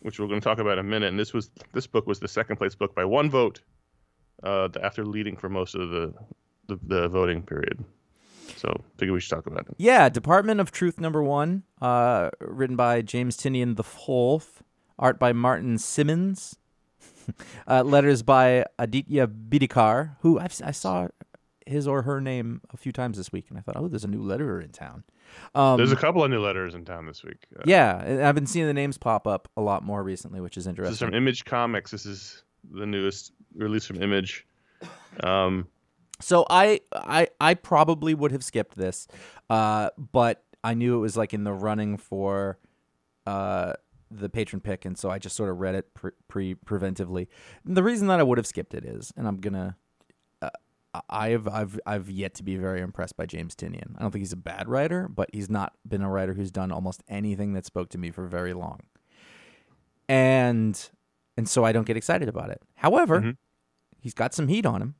which 0.00 0.18
we're 0.18 0.26
going 0.26 0.40
to 0.40 0.44
talk 0.44 0.58
about 0.58 0.74
in 0.74 0.86
a 0.86 0.88
minute. 0.88 1.08
And 1.08 1.18
this 1.18 1.32
was 1.32 1.50
this 1.72 1.86
book 1.86 2.06
was 2.06 2.20
the 2.20 2.28
second 2.28 2.56
place 2.56 2.74
book 2.74 2.94
by 2.94 3.04
one 3.04 3.30
vote, 3.30 3.60
uh, 4.42 4.68
after 4.82 5.04
leading 5.04 5.36
for 5.36 5.48
most 5.48 5.74
of 5.74 5.90
the 5.90 6.14
the, 6.66 6.78
the 6.82 7.08
voting 7.08 7.42
period. 7.42 7.84
So 8.56 8.68
I 8.68 8.98
figure 8.98 9.12
we 9.12 9.20
should 9.20 9.30
talk 9.30 9.46
about 9.46 9.60
it. 9.60 9.74
Yeah, 9.78 10.08
Department 10.08 10.60
of 10.60 10.70
Truth 10.70 11.00
number 11.00 11.22
one, 11.22 11.62
uh, 11.80 12.30
written 12.40 12.76
by 12.76 13.02
James 13.02 13.36
Tynion 13.36 13.76
the 13.76 13.84
Fourth, 13.84 14.62
art 14.98 15.18
by 15.18 15.32
Martin 15.32 15.78
Simmonds, 15.78 16.56
uh, 17.68 17.82
letters 17.82 18.22
by 18.22 18.64
Aditya 18.78 19.28
Bidikar, 19.28 20.16
who 20.20 20.38
I've, 20.38 20.60
I 20.64 20.72
saw 20.72 21.08
his 21.66 21.86
or 21.86 22.02
her 22.02 22.20
name 22.20 22.60
a 22.70 22.76
few 22.76 22.92
times 22.92 23.16
this 23.16 23.32
week, 23.32 23.46
and 23.48 23.58
I 23.58 23.62
thought, 23.62 23.76
oh, 23.76 23.88
there's 23.88 24.04
a 24.04 24.08
new 24.08 24.22
letterer 24.22 24.62
in 24.62 24.70
town. 24.70 25.04
Um, 25.54 25.76
There's 25.76 25.92
a 25.92 25.96
couple 25.96 26.22
of 26.24 26.30
new 26.30 26.40
letters 26.40 26.74
in 26.74 26.84
town 26.84 27.06
this 27.06 27.22
week. 27.22 27.46
Uh, 27.56 27.62
yeah, 27.64 28.02
and 28.02 28.22
I've 28.22 28.34
been 28.34 28.46
seeing 28.46 28.66
the 28.66 28.74
names 28.74 28.98
pop 28.98 29.26
up 29.26 29.48
a 29.56 29.60
lot 29.60 29.82
more 29.84 30.02
recently, 30.02 30.40
which 30.40 30.56
is 30.56 30.64
This 30.64 30.70
is 30.72 30.78
interesting. 30.78 31.08
from 31.08 31.14
Image 31.14 31.44
Comics. 31.44 31.90
This 31.90 32.06
is 32.06 32.44
the 32.70 32.86
newest 32.86 33.32
release 33.54 33.86
from 33.86 34.02
Image. 34.02 34.46
Um, 35.22 35.66
So 36.20 36.46
I 36.50 36.80
I 36.94 37.28
I 37.40 37.54
probably 37.54 38.14
would 38.14 38.32
have 38.32 38.44
skipped 38.44 38.76
this, 38.76 39.08
uh, 39.48 39.90
but 40.12 40.44
I 40.62 40.74
knew 40.74 40.96
it 40.96 41.00
was 41.00 41.16
like 41.16 41.32
in 41.32 41.44
the 41.44 41.52
running 41.52 41.96
for 41.96 42.58
uh, 43.26 43.72
the 44.10 44.28
patron 44.28 44.60
pick, 44.60 44.84
and 44.84 44.98
so 44.98 45.08
I 45.10 45.18
just 45.18 45.36
sort 45.36 45.48
of 45.50 45.60
read 45.60 45.74
it 45.74 45.94
pre, 45.94 46.10
pre 46.28 46.54
preventively. 46.54 47.28
And 47.64 47.76
the 47.76 47.82
reason 47.82 48.08
that 48.08 48.20
I 48.20 48.22
would 48.22 48.36
have 48.38 48.46
skipped 48.46 48.74
it 48.74 48.84
is, 48.84 49.12
and 49.16 49.26
I'm 49.26 49.38
gonna, 49.38 49.76
I've 51.08 51.46
I've 51.46 51.78
I've 51.86 52.10
yet 52.10 52.34
to 52.34 52.42
be 52.42 52.56
very 52.56 52.80
impressed 52.80 53.16
by 53.16 53.24
James 53.26 53.54
Tynion. 53.54 53.94
I 53.96 54.02
don't 54.02 54.10
think 54.10 54.22
he's 54.22 54.32
a 54.32 54.36
bad 54.36 54.68
writer, 54.68 55.08
but 55.08 55.28
he's 55.32 55.48
not 55.48 55.74
been 55.88 56.02
a 56.02 56.10
writer 56.10 56.34
who's 56.34 56.50
done 56.50 56.72
almost 56.72 57.02
anything 57.08 57.52
that 57.52 57.64
spoke 57.64 57.90
to 57.90 57.98
me 57.98 58.10
for 58.10 58.26
very 58.26 58.52
long. 58.52 58.80
And 60.08 60.90
and 61.36 61.48
so 61.48 61.64
I 61.64 61.72
don't 61.72 61.86
get 61.86 61.96
excited 61.96 62.28
about 62.28 62.50
it. 62.50 62.60
However, 62.76 63.20
Mhm. 63.20 63.36
he's 64.00 64.14
got 64.14 64.34
some 64.34 64.48
heat 64.48 64.66
on 64.66 64.82
him. 64.82 64.94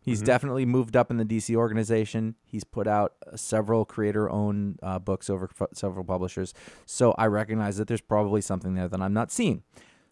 He's 0.00 0.22
Mhm. 0.22 0.26
definitely 0.26 0.64
moved 0.64 0.96
up 0.96 1.10
in 1.10 1.18
the 1.18 1.24
DC 1.24 1.54
organization. 1.54 2.36
He's 2.44 2.64
put 2.64 2.86
out 2.86 3.14
uh, 3.30 3.36
several 3.36 3.84
creator-owned 3.84 4.78
uh, 4.82 4.98
books 4.98 5.28
over 5.28 5.50
f- 5.60 5.68
several 5.74 6.04
publishers. 6.04 6.54
So 6.86 7.12
I 7.18 7.26
recognize 7.26 7.76
that 7.76 7.88
there's 7.88 8.00
probably 8.00 8.40
something 8.40 8.74
there 8.74 8.88
that 8.88 9.00
I'm 9.02 9.12
not 9.12 9.30
seeing. 9.30 9.62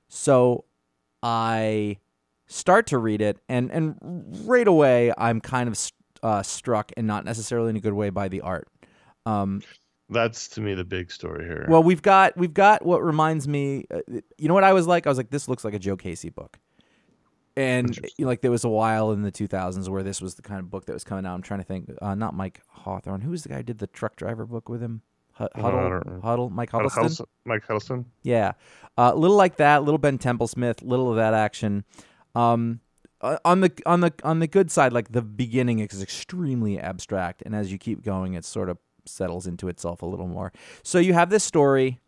So 0.09 0.67
I 1.23 1.99
start 2.47 2.87
to 2.89 2.99
read 2.99 3.21
it, 3.21 3.39
and 3.49 3.71
and 3.71 3.97
right 4.47 4.67
away 4.69 5.13
I'm 5.17 5.41
kind 5.41 5.69
of 5.69 5.79
uh, 6.23 6.43
struck, 6.43 6.93
and 6.97 7.07
not 7.07 7.25
necessarily 7.25 7.71
in 7.71 7.77
a 7.77 7.81
good 7.81 7.93
way, 7.95 8.11
by 8.11 8.29
the 8.29 8.41
art. 8.41 8.69
Um, 9.27 9.63
That's 10.09 10.49
to 10.51 10.61
me 10.61 10.75
the 10.75 10.85
big 10.85 11.11
story 11.11 11.45
here. 11.45 11.67
well, 11.69 11.83
we've 11.83 12.03
got 12.03 12.37
we've 12.37 12.55
got 12.55 12.85
what 12.85 13.03
reminds 13.05 13.47
me. 13.49 13.87
Uh, 13.93 14.01
you 14.39 14.49
know 14.49 14.55
what 14.55 14.65
I 14.65 14.73
was 14.73 14.87
like? 14.87 15.07
I 15.07 15.11
was 15.11 15.19
like, 15.19 15.31
this 15.31 15.49
looks 15.49 15.65
like 15.65 15.75
a 15.75 15.79
Joe 15.79 15.97
Casey 15.97 16.31
book. 16.31 16.59
And 17.59 17.97
you 17.97 18.11
know, 18.25 18.27
like 18.27 18.43
there 18.43 18.51
was 18.51 18.65
a 18.65 18.69
while 18.69 19.13
in 19.13 19.23
the 19.23 19.33
2000s 19.33 19.89
where 19.89 20.03
this 20.03 20.21
was 20.21 20.35
the 20.35 20.43
kind 20.43 20.61
of 20.61 20.69
book 20.71 20.85
that 20.87 20.93
was 20.93 21.05
coming 21.05 21.25
out. 21.25 21.35
I'm 21.35 21.43
trying 21.43 21.61
to 21.61 21.65
think. 21.65 21.91
Uh, 22.03 22.15
not 22.15 22.35
Mike 22.35 22.61
Hawthorne. 22.69 23.23
Who 23.23 23.31
was 23.31 23.45
the 23.45 23.49
guy 23.49 23.57
who 23.57 23.63
did 23.63 23.79
the 23.79 23.87
truck 23.87 24.15
driver 24.17 24.45
book 24.45 24.69
with 24.69 24.83
him? 24.83 25.01
I 25.39 25.49
Huddle, 25.61 25.81
know. 25.81 26.21
Huddle, 26.23 26.51
Mike 26.51 26.71
Huddle- 26.71 26.89
Huddleston. 26.91 27.27
Mike 27.45 27.63
Huddleston. 27.67 28.07
Yeah, 28.23 28.53
a 28.97 29.15
little 29.15 29.37
like 29.37 29.57
that, 29.57 29.85
little 29.85 29.99
Ben 29.99 30.19
Templesmith. 30.19 30.83
little 30.83 31.11
of 31.11 31.17
that 31.17 31.35
action. 31.35 31.85
Um, 32.37 32.81
uh, 33.23 33.39
on 33.45 33.61
the 33.61 33.73
on 33.87 34.01
the 34.01 34.13
on 34.23 34.41
the 34.41 34.47
good 34.47 34.71
side, 34.71 34.93
like 34.93 35.13
the 35.13 35.23
beginning 35.23 35.79
is 35.81 36.03
extremely 36.03 36.79
abstract, 36.79 37.43
and 37.47 37.55
as 37.55 37.73
you 37.73 37.79
keep 37.79 38.03
going, 38.03 38.35
it 38.35 38.45
sort 38.45 38.69
of 38.69 38.79
settles 39.07 39.47
into 39.47 39.69
itself 39.69 40.03
a 40.03 40.07
little 40.07 40.29
more. 40.29 40.53
So 40.83 40.99
you 40.99 41.15
have 41.15 41.31
this 41.31 41.43
story 41.43 41.99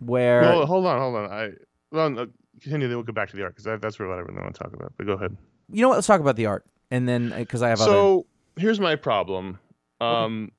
where 0.00 0.42
Well, 0.42 0.66
hold 0.66 0.86
on, 0.86 0.98
hold 0.98 1.16
on. 1.16 1.30
I 1.30 1.50
well, 1.92 2.26
continue. 2.60 2.88
Then 2.88 2.96
we'll 2.96 3.04
go 3.04 3.12
back 3.12 3.30
to 3.30 3.36
the 3.36 3.44
art 3.44 3.54
because 3.54 3.80
that's 3.80 4.00
really 4.00 4.10
what 4.10 4.18
I 4.18 4.22
really 4.22 4.40
want 4.40 4.54
to 4.54 4.62
talk 4.62 4.72
about. 4.72 4.92
But 4.96 5.06
go 5.06 5.12
ahead. 5.12 5.36
you 5.70 5.82
know 5.82 5.88
what? 5.88 5.94
Let's 5.94 6.06
talk 6.08 6.20
about 6.20 6.36
the 6.36 6.46
art, 6.46 6.66
and 6.90 7.08
then 7.08 7.30
because 7.30 7.62
I 7.62 7.68
have 7.68 7.80
other. 7.80 7.90
So 7.90 8.26
here's 8.56 8.80
my 8.80 8.96
problem. 8.96 9.58
Um, 10.00 10.50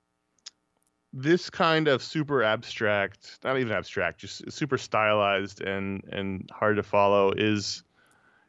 this 1.12 1.50
kind 1.50 1.90
of 1.90 2.02
super 2.02 2.44
abstract, 2.44 3.40
not 3.44 3.60
even 3.60 3.74
abstract, 3.74 4.20
just 4.20 4.50
super 4.50 4.78
stylized 4.78 5.62
and 5.62 6.02
and 6.14 6.50
hard 6.52 6.78
to 6.78 6.84
follow 6.84 7.32
is. 7.32 7.84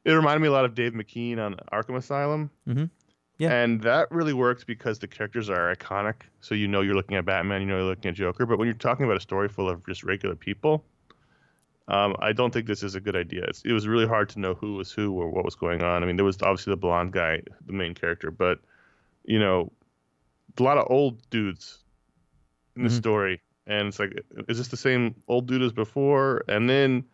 It 0.04 0.12
reminded 0.12 0.40
me 0.40 0.49
a 0.49 0.52
lot 0.52 0.64
of 0.64 0.75
Dave 0.75 0.92
McKean 0.92 1.38
on 1.38 1.56
Arkham 1.73 1.97
Asylum. 1.97 2.50
Mhm. 2.66 2.90
Yeah. 3.38 3.52
And 3.52 3.80
that 3.82 4.11
really 4.11 4.32
works 4.32 4.64
because 4.64 4.99
the 4.99 5.06
characters 5.09 5.49
are 5.49 5.75
iconic. 5.75 6.23
So 6.40 6.54
you 6.54 6.68
know 6.68 6.80
you're 6.80 6.94
looking 6.94 7.16
at 7.16 7.25
Batman, 7.25 7.61
you 7.62 7.66
know 7.66 7.76
you're 7.78 7.87
looking 7.87 8.09
at 8.11 8.14
Joker. 8.14 8.47
But 8.47 8.59
when 8.59 8.66
you're 8.66 8.75
talking 8.75 9.04
about 9.04 9.16
a 9.16 9.21
story 9.21 9.49
full 9.49 9.68
of 9.68 9.85
just 9.87 10.04
regular 10.04 10.35
people, 10.37 10.85
um, 11.88 12.14
I 12.21 12.32
don't 12.32 12.52
think 12.52 12.66
this 12.66 12.82
is 12.82 12.94
a 12.94 13.00
good 13.00 13.16
idea. 13.16 13.44
It's, 13.44 13.62
it 13.64 13.73
was 13.73 13.88
really 13.88 14.06
hard 14.06 14.28
to 14.30 14.40
know 14.40 14.54
who 14.54 14.75
was 14.75 14.92
who 14.92 15.12
or 15.12 15.28
what 15.30 15.44
was 15.44 15.54
going 15.56 15.82
on. 15.82 16.02
I 16.02 16.06
mean, 16.06 16.16
there 16.16 16.25
was 16.25 16.40
obviously 16.42 16.73
the 16.73 16.76
blonde 16.76 17.12
guy, 17.12 17.42
the 17.66 17.73
main 17.73 17.94
character, 17.94 18.30
but 18.30 18.61
you 19.25 19.38
know, 19.38 19.73
a 20.59 20.62
lot 20.62 20.78
of 20.78 20.87
old 20.90 21.28
dudes 21.30 21.82
in 22.76 22.85
the 22.85 22.88
Mhm. 22.88 22.97
story, 22.97 23.40
and 23.66 23.88
it's 23.88 23.99
like, 23.99 24.12
is 24.49 24.59
this 24.59 24.68
the 24.68 24.76
same 24.76 25.14
old 25.28 25.47
dude 25.47 25.62
as 25.62 25.73
before? 25.73 26.44
And 26.49 26.68
then 26.68 27.04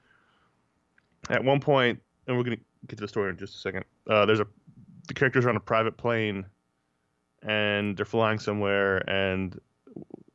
at 1.31 1.45
one 1.45 1.61
point, 1.61 2.01
and 2.27 2.37
we're 2.37 2.45
gonna 2.45 2.57
get 2.87 2.97
to 2.97 3.03
the 3.03 3.09
story 3.09 3.31
in 3.31 3.37
just 3.37 3.55
a 3.57 3.59
second. 3.59 3.85
Uh, 4.09 4.27
there's 4.27 4.41
a 4.41 4.47
the 5.09 5.15
characters 5.15 5.47
are 5.47 5.51
on 5.51 5.57
a 5.57 5.61
private 5.61 5.97
plane, 5.97 6.45
and 7.43 7.97
they're 7.97 8.05
flying 8.05 8.39
somewhere, 8.39 8.99
and 9.09 9.59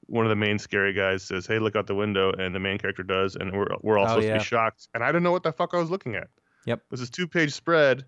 one 0.07 0.25
of 0.25 0.29
the 0.29 0.35
main 0.35 0.59
scary 0.59 0.93
guys 0.93 1.23
says, 1.23 1.45
"Hey, 1.45 1.59
look 1.59 1.75
out 1.75 1.87
the 1.87 1.95
window," 1.95 2.31
and 2.31 2.53
the 2.53 2.59
main 2.59 2.77
character 2.77 3.03
does, 3.03 3.35
and 3.35 3.51
we're 3.51 3.67
we're 3.81 3.97
all 3.97 4.05
Oh, 4.05 4.09
supposed 4.09 4.27
to 4.27 4.33
be 4.33 4.43
shocked, 4.43 4.87
and 4.93 5.03
I 5.03 5.07
didn't 5.07 5.23
know 5.23 5.31
what 5.31 5.43
the 5.43 5.51
fuck 5.51 5.73
I 5.73 5.77
was 5.77 5.89
looking 5.89 6.15
at. 6.15 6.27
Yep. 6.65 6.81
There's 6.89 6.99
this 7.01 7.09
two-page 7.09 7.51
spread 7.53 8.05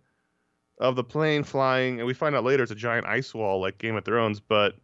of 0.79 0.95
the 0.95 1.03
plane 1.03 1.43
flying, 1.43 1.99
and 1.99 2.07
we 2.07 2.13
find 2.13 2.35
out 2.35 2.43
later 2.43 2.63
it's 2.63 2.71
a 2.71 2.75
giant 2.75 3.05
ice 3.05 3.33
wall 3.33 3.59
like 3.61 3.77
Game 3.77 3.95
of 3.95 4.05
Thrones, 4.05 4.39
but 4.39 4.75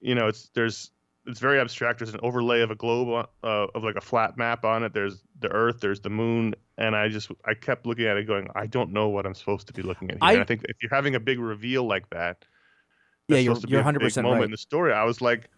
you 0.00 0.14
know, 0.14 0.28
it's 0.28 0.50
there's 0.54 0.90
it's 1.26 1.40
very 1.40 1.58
abstract. 1.60 1.98
There's 1.98 2.14
an 2.14 2.20
overlay 2.22 2.60
of 2.60 2.70
a 2.70 2.74
globe 2.74 3.28
uh, 3.42 3.66
of 3.74 3.82
like 3.84 3.96
a 3.96 4.00
flat 4.00 4.36
map 4.36 4.64
on 4.64 4.84
it. 4.84 4.92
There's 4.92 5.22
the 5.40 5.48
Earth, 5.48 5.80
there's 5.80 6.00
the 6.00 6.10
Moon, 6.10 6.54
and 6.78 6.94
I 6.94 7.08
just 7.08 7.30
I 7.44 7.54
kept 7.54 7.86
looking 7.86 8.06
at 8.06 8.16
it, 8.16 8.26
going, 8.26 8.48
I 8.54 8.66
don't 8.66 8.92
know 8.92 9.08
what 9.08 9.26
I'm 9.26 9.34
supposed 9.34 9.66
to 9.66 9.72
be 9.72 9.82
looking 9.82 10.10
at. 10.10 10.16
Here. 10.16 10.24
I- 10.24 10.32
and 10.34 10.42
I 10.42 10.44
think 10.44 10.64
if 10.68 10.76
you're 10.82 10.94
having 10.94 11.14
a 11.14 11.20
big 11.20 11.38
reveal 11.38 11.84
like 11.84 12.08
that, 12.10 12.44
Yeah, 13.28 13.38
you're- 13.38 13.44
supposed 13.46 13.62
to 13.62 13.66
be 13.66 13.72
you're 13.72 13.80
a 13.80 13.84
100% 13.84 14.22
moment 14.22 14.40
right. 14.40 14.44
in 14.44 14.50
the 14.50 14.56
story. 14.56 14.92
I 14.92 15.04
was 15.04 15.20
like, 15.20 15.50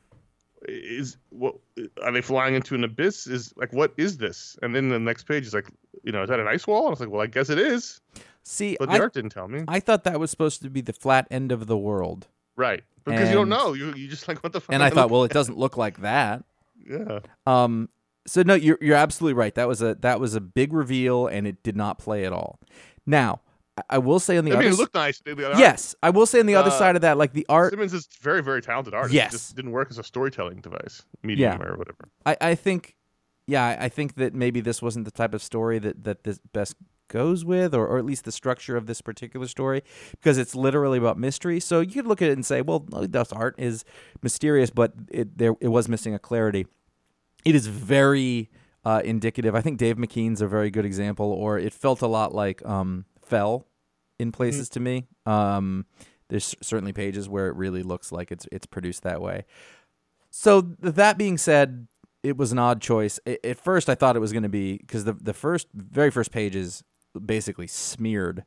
is 0.66 1.16
what 1.30 1.54
are 2.02 2.10
they 2.10 2.20
flying 2.20 2.54
into 2.54 2.74
an 2.74 2.82
abyss? 2.82 3.26
Is 3.26 3.52
like 3.56 3.72
what 3.72 3.92
is 3.96 4.16
this? 4.18 4.58
And 4.62 4.74
then 4.74 4.88
the 4.88 4.98
next 4.98 5.24
page 5.24 5.46
is 5.46 5.54
like, 5.54 5.68
you 6.02 6.10
know, 6.12 6.22
is 6.22 6.28
that 6.30 6.40
an 6.40 6.48
ice 6.48 6.66
wall? 6.66 6.80
And 6.80 6.88
I 6.88 6.90
was 6.90 7.00
like, 7.00 7.10
well, 7.10 7.20
I 7.20 7.26
guess 7.26 7.48
it 7.48 7.58
is, 7.58 8.00
see, 8.42 8.76
but 8.80 8.88
the 8.88 8.96
I, 8.96 9.00
art 9.00 9.14
didn't 9.14 9.30
tell 9.30 9.46
me. 9.48 9.64
I 9.68 9.78
thought 9.80 10.02
that 10.04 10.18
was 10.18 10.30
supposed 10.30 10.62
to 10.62 10.70
be 10.70 10.80
the 10.80 10.92
flat 10.92 11.28
end 11.30 11.52
of 11.52 11.66
the 11.68 11.76
world, 11.78 12.26
right, 12.58 12.82
because 13.06 13.28
you 13.30 13.34
don't 13.34 13.48
know. 13.48 13.72
You 13.72 13.94
you 13.94 14.08
just 14.08 14.28
like 14.28 14.42
what 14.42 14.52
the 14.52 14.60
fuck? 14.60 14.74
and 14.74 14.82
I 14.82 14.90
thought, 14.90 15.08
well, 15.10 15.24
it 15.24 15.32
doesn't 15.32 15.56
look 15.56 15.76
like 15.78 16.02
that. 16.02 16.44
yeah. 16.86 17.20
Um, 17.46 17.88
so 18.26 18.42
no, 18.42 18.52
you're 18.54 18.76
you're 18.82 18.96
absolutely 18.96 19.34
right. 19.34 19.54
That 19.54 19.66
was 19.68 19.80
a 19.80 19.94
that 20.00 20.20
was 20.20 20.34
a 20.34 20.40
big 20.40 20.72
reveal, 20.74 21.26
and 21.26 21.46
it 21.46 21.62
did 21.62 21.76
not 21.76 21.98
play 21.98 22.26
at 22.26 22.32
all. 22.34 22.58
Now, 23.06 23.40
I, 23.88 23.96
will 23.96 24.20
say 24.20 24.36
on 24.36 24.44
the 24.44 24.50
I 24.50 24.54
other 24.56 24.64
mean, 24.64 24.72
it 24.74 24.76
looked 24.78 24.94
nice. 24.94 25.20
The- 25.20 25.34
the 25.34 25.46
art- 25.48 25.58
yes, 25.58 25.94
I 26.02 26.10
will 26.10 26.26
say 26.26 26.40
on 26.40 26.44
the 26.46 26.56
other 26.56 26.68
Uh, 26.70 26.78
side 26.78 26.94
of 26.96 27.00
that, 27.02 27.16
like 27.16 27.32
the 27.32 27.46
art, 27.48 27.70
Simmons 27.72 27.94
is 27.94 28.06
very, 28.20 28.42
very 28.42 28.60
talented 28.60 28.92
artist. 28.92 29.14
Yes. 29.14 29.28
It 29.32 29.36
just 29.38 29.56
didn't 29.56 29.70
work 29.70 29.88
as 29.90 29.98
a 29.98 30.02
storytelling 30.02 30.60
device, 30.60 31.02
medium 31.22 31.58
Yeah. 31.58 31.66
or 31.66 31.76
whatever. 31.78 32.08
I, 32.26 32.36
I 32.40 32.54
think, 32.54 32.96
yeah, 33.46 33.64
I- 33.64 33.84
I 33.84 33.88
think 33.88 34.16
that 34.16 34.34
maybe 34.34 34.60
this 34.60 34.82
wasn't 34.82 35.06
the 35.06 35.10
type 35.10 35.32
of 35.32 35.42
story 35.42 35.78
that 35.78 36.04
that 36.04 36.24
this 36.24 36.38
best 36.52 36.74
goes 37.08 37.44
with, 37.44 37.74
or, 37.74 37.86
or 37.86 37.98
at 37.98 38.04
least 38.04 38.24
the 38.24 38.32
structure 38.32 38.76
of 38.76 38.86
this 38.86 39.00
particular 39.00 39.46
story, 39.46 39.82
because 40.12 40.38
it's 40.38 40.54
literally 40.54 40.98
about 40.98 41.18
mystery. 41.18 41.60
So 41.60 41.80
you 41.80 41.92
could 41.92 42.06
look 42.06 42.22
at 42.22 42.28
it 42.28 42.32
and 42.32 42.46
say, 42.46 42.62
well, 42.62 42.86
no, 42.90 43.06
this 43.06 43.32
art 43.32 43.54
is 43.58 43.84
mysterious, 44.22 44.70
but 44.70 44.92
it 45.10 45.38
there 45.38 45.54
it 45.60 45.68
was 45.68 45.88
missing 45.88 46.14
a 46.14 46.18
clarity. 46.18 46.66
It 47.44 47.54
is 47.54 47.66
very 47.66 48.50
uh, 48.84 49.02
indicative. 49.04 49.54
I 49.54 49.60
think 49.60 49.78
Dave 49.78 49.96
McKean's 49.96 50.40
a 50.40 50.48
very 50.48 50.70
good 50.70 50.84
example, 50.84 51.32
or 51.32 51.58
it 51.58 51.72
felt 51.72 52.02
a 52.02 52.06
lot 52.06 52.34
like 52.34 52.64
um, 52.66 53.04
Fell 53.22 53.66
in 54.18 54.32
places 54.32 54.68
to 54.70 54.80
me. 54.80 55.06
Um, 55.26 55.86
there's 56.28 56.54
certainly 56.62 56.92
pages 56.92 57.28
where 57.28 57.48
it 57.48 57.56
really 57.56 57.82
looks 57.82 58.12
like 58.12 58.30
it's 58.30 58.46
it's 58.52 58.66
produced 58.66 59.02
that 59.02 59.20
way. 59.20 59.44
So 60.30 60.60
that 60.80 61.16
being 61.16 61.38
said, 61.38 61.88
it 62.22 62.36
was 62.36 62.52
an 62.52 62.58
odd 62.58 62.80
choice. 62.80 63.18
At 63.26 63.58
first, 63.58 63.88
I 63.88 63.94
thought 63.94 64.16
it 64.16 64.20
was 64.20 64.32
going 64.32 64.42
to 64.42 64.48
be 64.48 64.76
because 64.78 65.04
the 65.04 65.14
the 65.14 65.34
first 65.34 65.68
very 65.74 66.10
first 66.10 66.32
page 66.32 66.54
is 66.56 66.82
basically 67.24 67.66
smeared. 67.66 68.44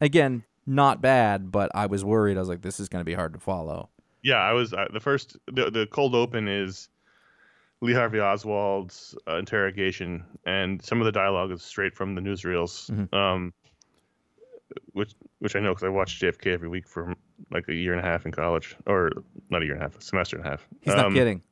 Again, 0.00 0.44
not 0.66 1.00
bad, 1.00 1.50
but 1.50 1.70
I 1.74 1.86
was 1.86 2.04
worried. 2.04 2.36
I 2.36 2.40
was 2.40 2.48
like, 2.48 2.62
this 2.62 2.80
is 2.80 2.88
going 2.88 3.00
to 3.00 3.04
be 3.04 3.14
hard 3.14 3.32
to 3.34 3.38
follow. 3.40 3.88
Yeah, 4.22 4.36
I 4.38 4.52
was 4.52 4.72
uh, 4.72 4.86
the 4.92 5.00
first. 5.00 5.36
The, 5.46 5.70
the 5.70 5.86
cold 5.86 6.14
open 6.14 6.48
is 6.48 6.88
Lee 7.80 7.92
Harvey 7.94 8.18
Oswald's 8.18 9.14
uh, 9.28 9.36
interrogation, 9.38 10.24
and 10.44 10.82
some 10.84 11.00
of 11.00 11.04
the 11.04 11.12
dialogue 11.12 11.52
is 11.52 11.62
straight 11.62 11.94
from 11.94 12.14
the 12.14 12.20
newsreels. 12.20 12.90
Mhm. 12.90 13.14
Um, 13.14 13.52
which 14.92 15.12
which 15.38 15.54
I 15.54 15.60
know 15.60 15.70
because 15.70 15.84
I 15.84 15.88
watched 15.88 16.20
JFK 16.20 16.52
every 16.52 16.68
week 16.68 16.88
for 16.88 17.14
like 17.52 17.68
a 17.68 17.74
year 17.74 17.92
and 17.92 18.00
a 18.04 18.04
half 18.08 18.26
in 18.26 18.32
college, 18.32 18.74
or 18.86 19.10
not 19.48 19.62
a 19.62 19.64
year 19.64 19.74
and 19.74 19.82
a 19.82 19.84
half, 19.86 19.96
a 19.96 20.02
semester 20.02 20.36
and 20.36 20.44
a 20.44 20.48
half. 20.50 20.66
He's 20.80 20.94
not 20.94 21.06
Um, 21.06 21.14
kidding. 21.14 21.42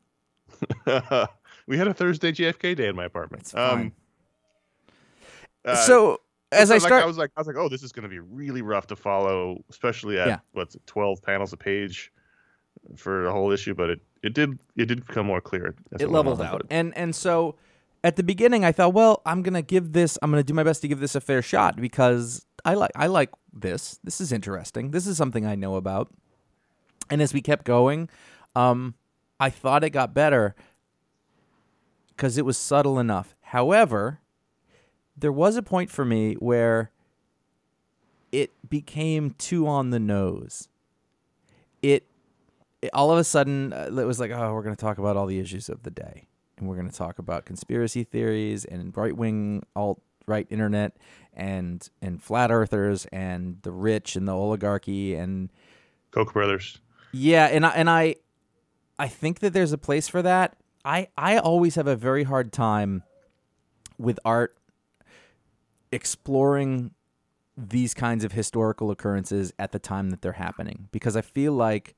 we 1.66 1.78
had 1.78 1.86
a 1.86 1.94
Thursday 1.94 2.32
JFK 2.32 2.74
day 2.76 2.88
in 2.88 2.96
my 2.96 3.04
apartment. 3.04 3.46
Fine. 3.46 3.92
uh, 5.64 5.76
so 5.76 6.20
as 6.54 6.70
I 6.70 6.74
like, 6.74 6.82
start, 6.82 7.02
I 7.02 7.06
was 7.06 7.18
like, 7.18 7.30
I 7.36 7.40
was 7.40 7.46
like, 7.46 7.56
oh, 7.56 7.68
this 7.68 7.82
is 7.82 7.92
going 7.92 8.02
to 8.04 8.08
be 8.08 8.18
really 8.18 8.62
rough 8.62 8.86
to 8.88 8.96
follow, 8.96 9.62
especially 9.70 10.18
at 10.18 10.26
Yeah. 10.26 10.38
what's 10.52 10.74
it, 10.74 10.86
twelve 10.86 11.22
panels 11.22 11.52
a 11.52 11.56
page 11.56 12.12
for 12.96 13.24
the 13.24 13.30
whole 13.32 13.50
issue. 13.50 13.74
But 13.74 13.90
it, 13.90 14.00
it 14.22 14.34
did 14.34 14.58
it 14.76 14.86
did 14.86 15.06
become 15.06 15.26
more 15.26 15.40
clear. 15.40 15.74
it 15.98 16.08
leveled 16.10 16.40
out, 16.42 16.66
and 16.70 16.96
and 16.96 17.14
so 17.14 17.56
at 18.02 18.16
the 18.16 18.22
beginning, 18.22 18.64
I 18.64 18.72
thought, 18.72 18.92
well, 18.92 19.22
I'm 19.24 19.42
gonna 19.42 19.62
give 19.62 19.92
this. 19.92 20.18
I'm 20.22 20.30
gonna 20.30 20.42
do 20.42 20.54
my 20.54 20.62
best 20.62 20.82
to 20.82 20.88
give 20.88 21.00
this 21.00 21.14
a 21.14 21.20
fair 21.20 21.42
shot 21.42 21.76
because 21.76 22.44
I 22.64 22.74
like 22.74 22.90
I 22.94 23.06
like 23.06 23.30
this. 23.52 23.98
This 24.04 24.20
is 24.20 24.32
interesting. 24.32 24.90
This 24.90 25.06
is 25.06 25.16
something 25.16 25.46
I 25.46 25.54
know 25.54 25.76
about. 25.76 26.12
And 27.10 27.20
as 27.20 27.34
we 27.34 27.42
kept 27.42 27.64
going, 27.64 28.08
um, 28.56 28.94
I 29.38 29.50
thought 29.50 29.84
it 29.84 29.90
got 29.90 30.14
better 30.14 30.54
because 32.08 32.38
it 32.38 32.44
was 32.44 32.56
subtle 32.56 32.98
enough. 32.98 33.34
However, 33.42 34.20
there 35.16 35.32
was 35.32 35.56
a 35.56 35.62
point 35.62 35.90
for 35.90 36.04
me 36.04 36.34
where 36.34 36.90
it 38.32 38.50
became 38.68 39.30
too 39.30 39.66
on 39.66 39.90
the 39.90 40.00
nose. 40.00 40.68
It, 41.82 42.06
it 42.82 42.90
all 42.92 43.10
of 43.10 43.18
a 43.18 43.24
sudden 43.24 43.72
uh, 43.72 43.90
it 43.90 44.06
was 44.06 44.18
like, 44.18 44.30
oh, 44.30 44.52
we're 44.52 44.62
going 44.62 44.74
to 44.74 44.80
talk 44.80 44.98
about 44.98 45.16
all 45.16 45.26
the 45.26 45.38
issues 45.38 45.68
of 45.68 45.82
the 45.82 45.90
day, 45.90 46.26
and 46.58 46.68
we're 46.68 46.76
going 46.76 46.90
to 46.90 46.96
talk 46.96 47.18
about 47.18 47.44
conspiracy 47.44 48.04
theories 48.04 48.64
and 48.64 48.96
right 48.96 49.16
wing 49.16 49.64
alt 49.76 50.00
right 50.26 50.46
internet 50.50 50.96
and 51.34 51.88
and 52.00 52.22
flat 52.22 52.50
earthers 52.50 53.06
and 53.12 53.58
the 53.62 53.70
rich 53.70 54.16
and 54.16 54.26
the 54.26 54.32
oligarchy 54.32 55.14
and 55.14 55.50
Koch 56.10 56.32
brothers. 56.32 56.80
Yeah, 57.12 57.46
and 57.46 57.64
I 57.66 57.70
and 57.70 57.90
I 57.90 58.16
I 58.98 59.08
think 59.08 59.40
that 59.40 59.52
there's 59.52 59.72
a 59.72 59.78
place 59.78 60.08
for 60.08 60.22
that. 60.22 60.56
I 60.84 61.08
I 61.16 61.38
always 61.38 61.76
have 61.76 61.86
a 61.86 61.96
very 61.96 62.24
hard 62.24 62.52
time 62.52 63.02
with 63.98 64.18
art 64.24 64.56
exploring 65.94 66.90
these 67.56 67.94
kinds 67.94 68.24
of 68.24 68.32
historical 68.32 68.90
occurrences 68.90 69.52
at 69.58 69.72
the 69.72 69.78
time 69.78 70.10
that 70.10 70.22
they're 70.22 70.32
happening 70.32 70.88
because 70.90 71.16
I 71.16 71.20
feel 71.20 71.52
like 71.52 71.94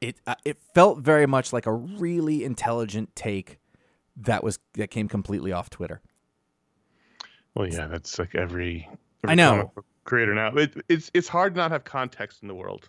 it 0.00 0.16
uh, 0.26 0.36
it 0.44 0.58
felt 0.74 0.98
very 1.00 1.26
much 1.26 1.52
like 1.52 1.66
a 1.66 1.72
really 1.72 2.44
intelligent 2.44 3.14
take 3.16 3.58
that 4.16 4.44
was 4.44 4.58
that 4.74 4.90
came 4.90 5.08
completely 5.08 5.52
off 5.52 5.68
Twitter. 5.68 6.00
Well, 7.54 7.68
yeah, 7.68 7.86
that's 7.86 8.18
like 8.18 8.34
every, 8.34 8.88
every 9.22 9.32
I 9.32 9.34
know. 9.34 9.72
creator 10.04 10.34
now. 10.34 10.54
It, 10.54 10.74
it's 10.88 11.10
it's 11.12 11.28
hard 11.28 11.54
to 11.54 11.58
not 11.58 11.70
have 11.70 11.84
context 11.84 12.42
in 12.42 12.48
the 12.48 12.54
world. 12.54 12.88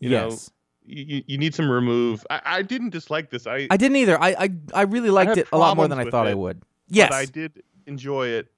You 0.00 0.10
know, 0.10 0.30
yes. 0.30 0.50
you, 0.84 1.22
you 1.26 1.38
need 1.38 1.54
some 1.54 1.70
remove. 1.70 2.26
I, 2.30 2.40
I 2.44 2.62
didn't 2.62 2.90
dislike 2.90 3.30
this. 3.30 3.46
I 3.46 3.66
I 3.70 3.76
didn't 3.76 3.96
either. 3.96 4.20
I 4.20 4.30
I, 4.38 4.50
I 4.74 4.82
really 4.82 5.10
liked 5.10 5.30
had 5.30 5.38
it 5.38 5.48
a 5.52 5.58
lot 5.58 5.76
more 5.76 5.88
than 5.88 5.98
I 5.98 6.10
thought 6.10 6.26
I 6.26 6.34
would. 6.34 6.62
Yes. 6.88 7.08
but 7.10 7.16
I 7.16 7.24
did 7.24 7.62
enjoy 7.86 8.28
it. 8.28 8.48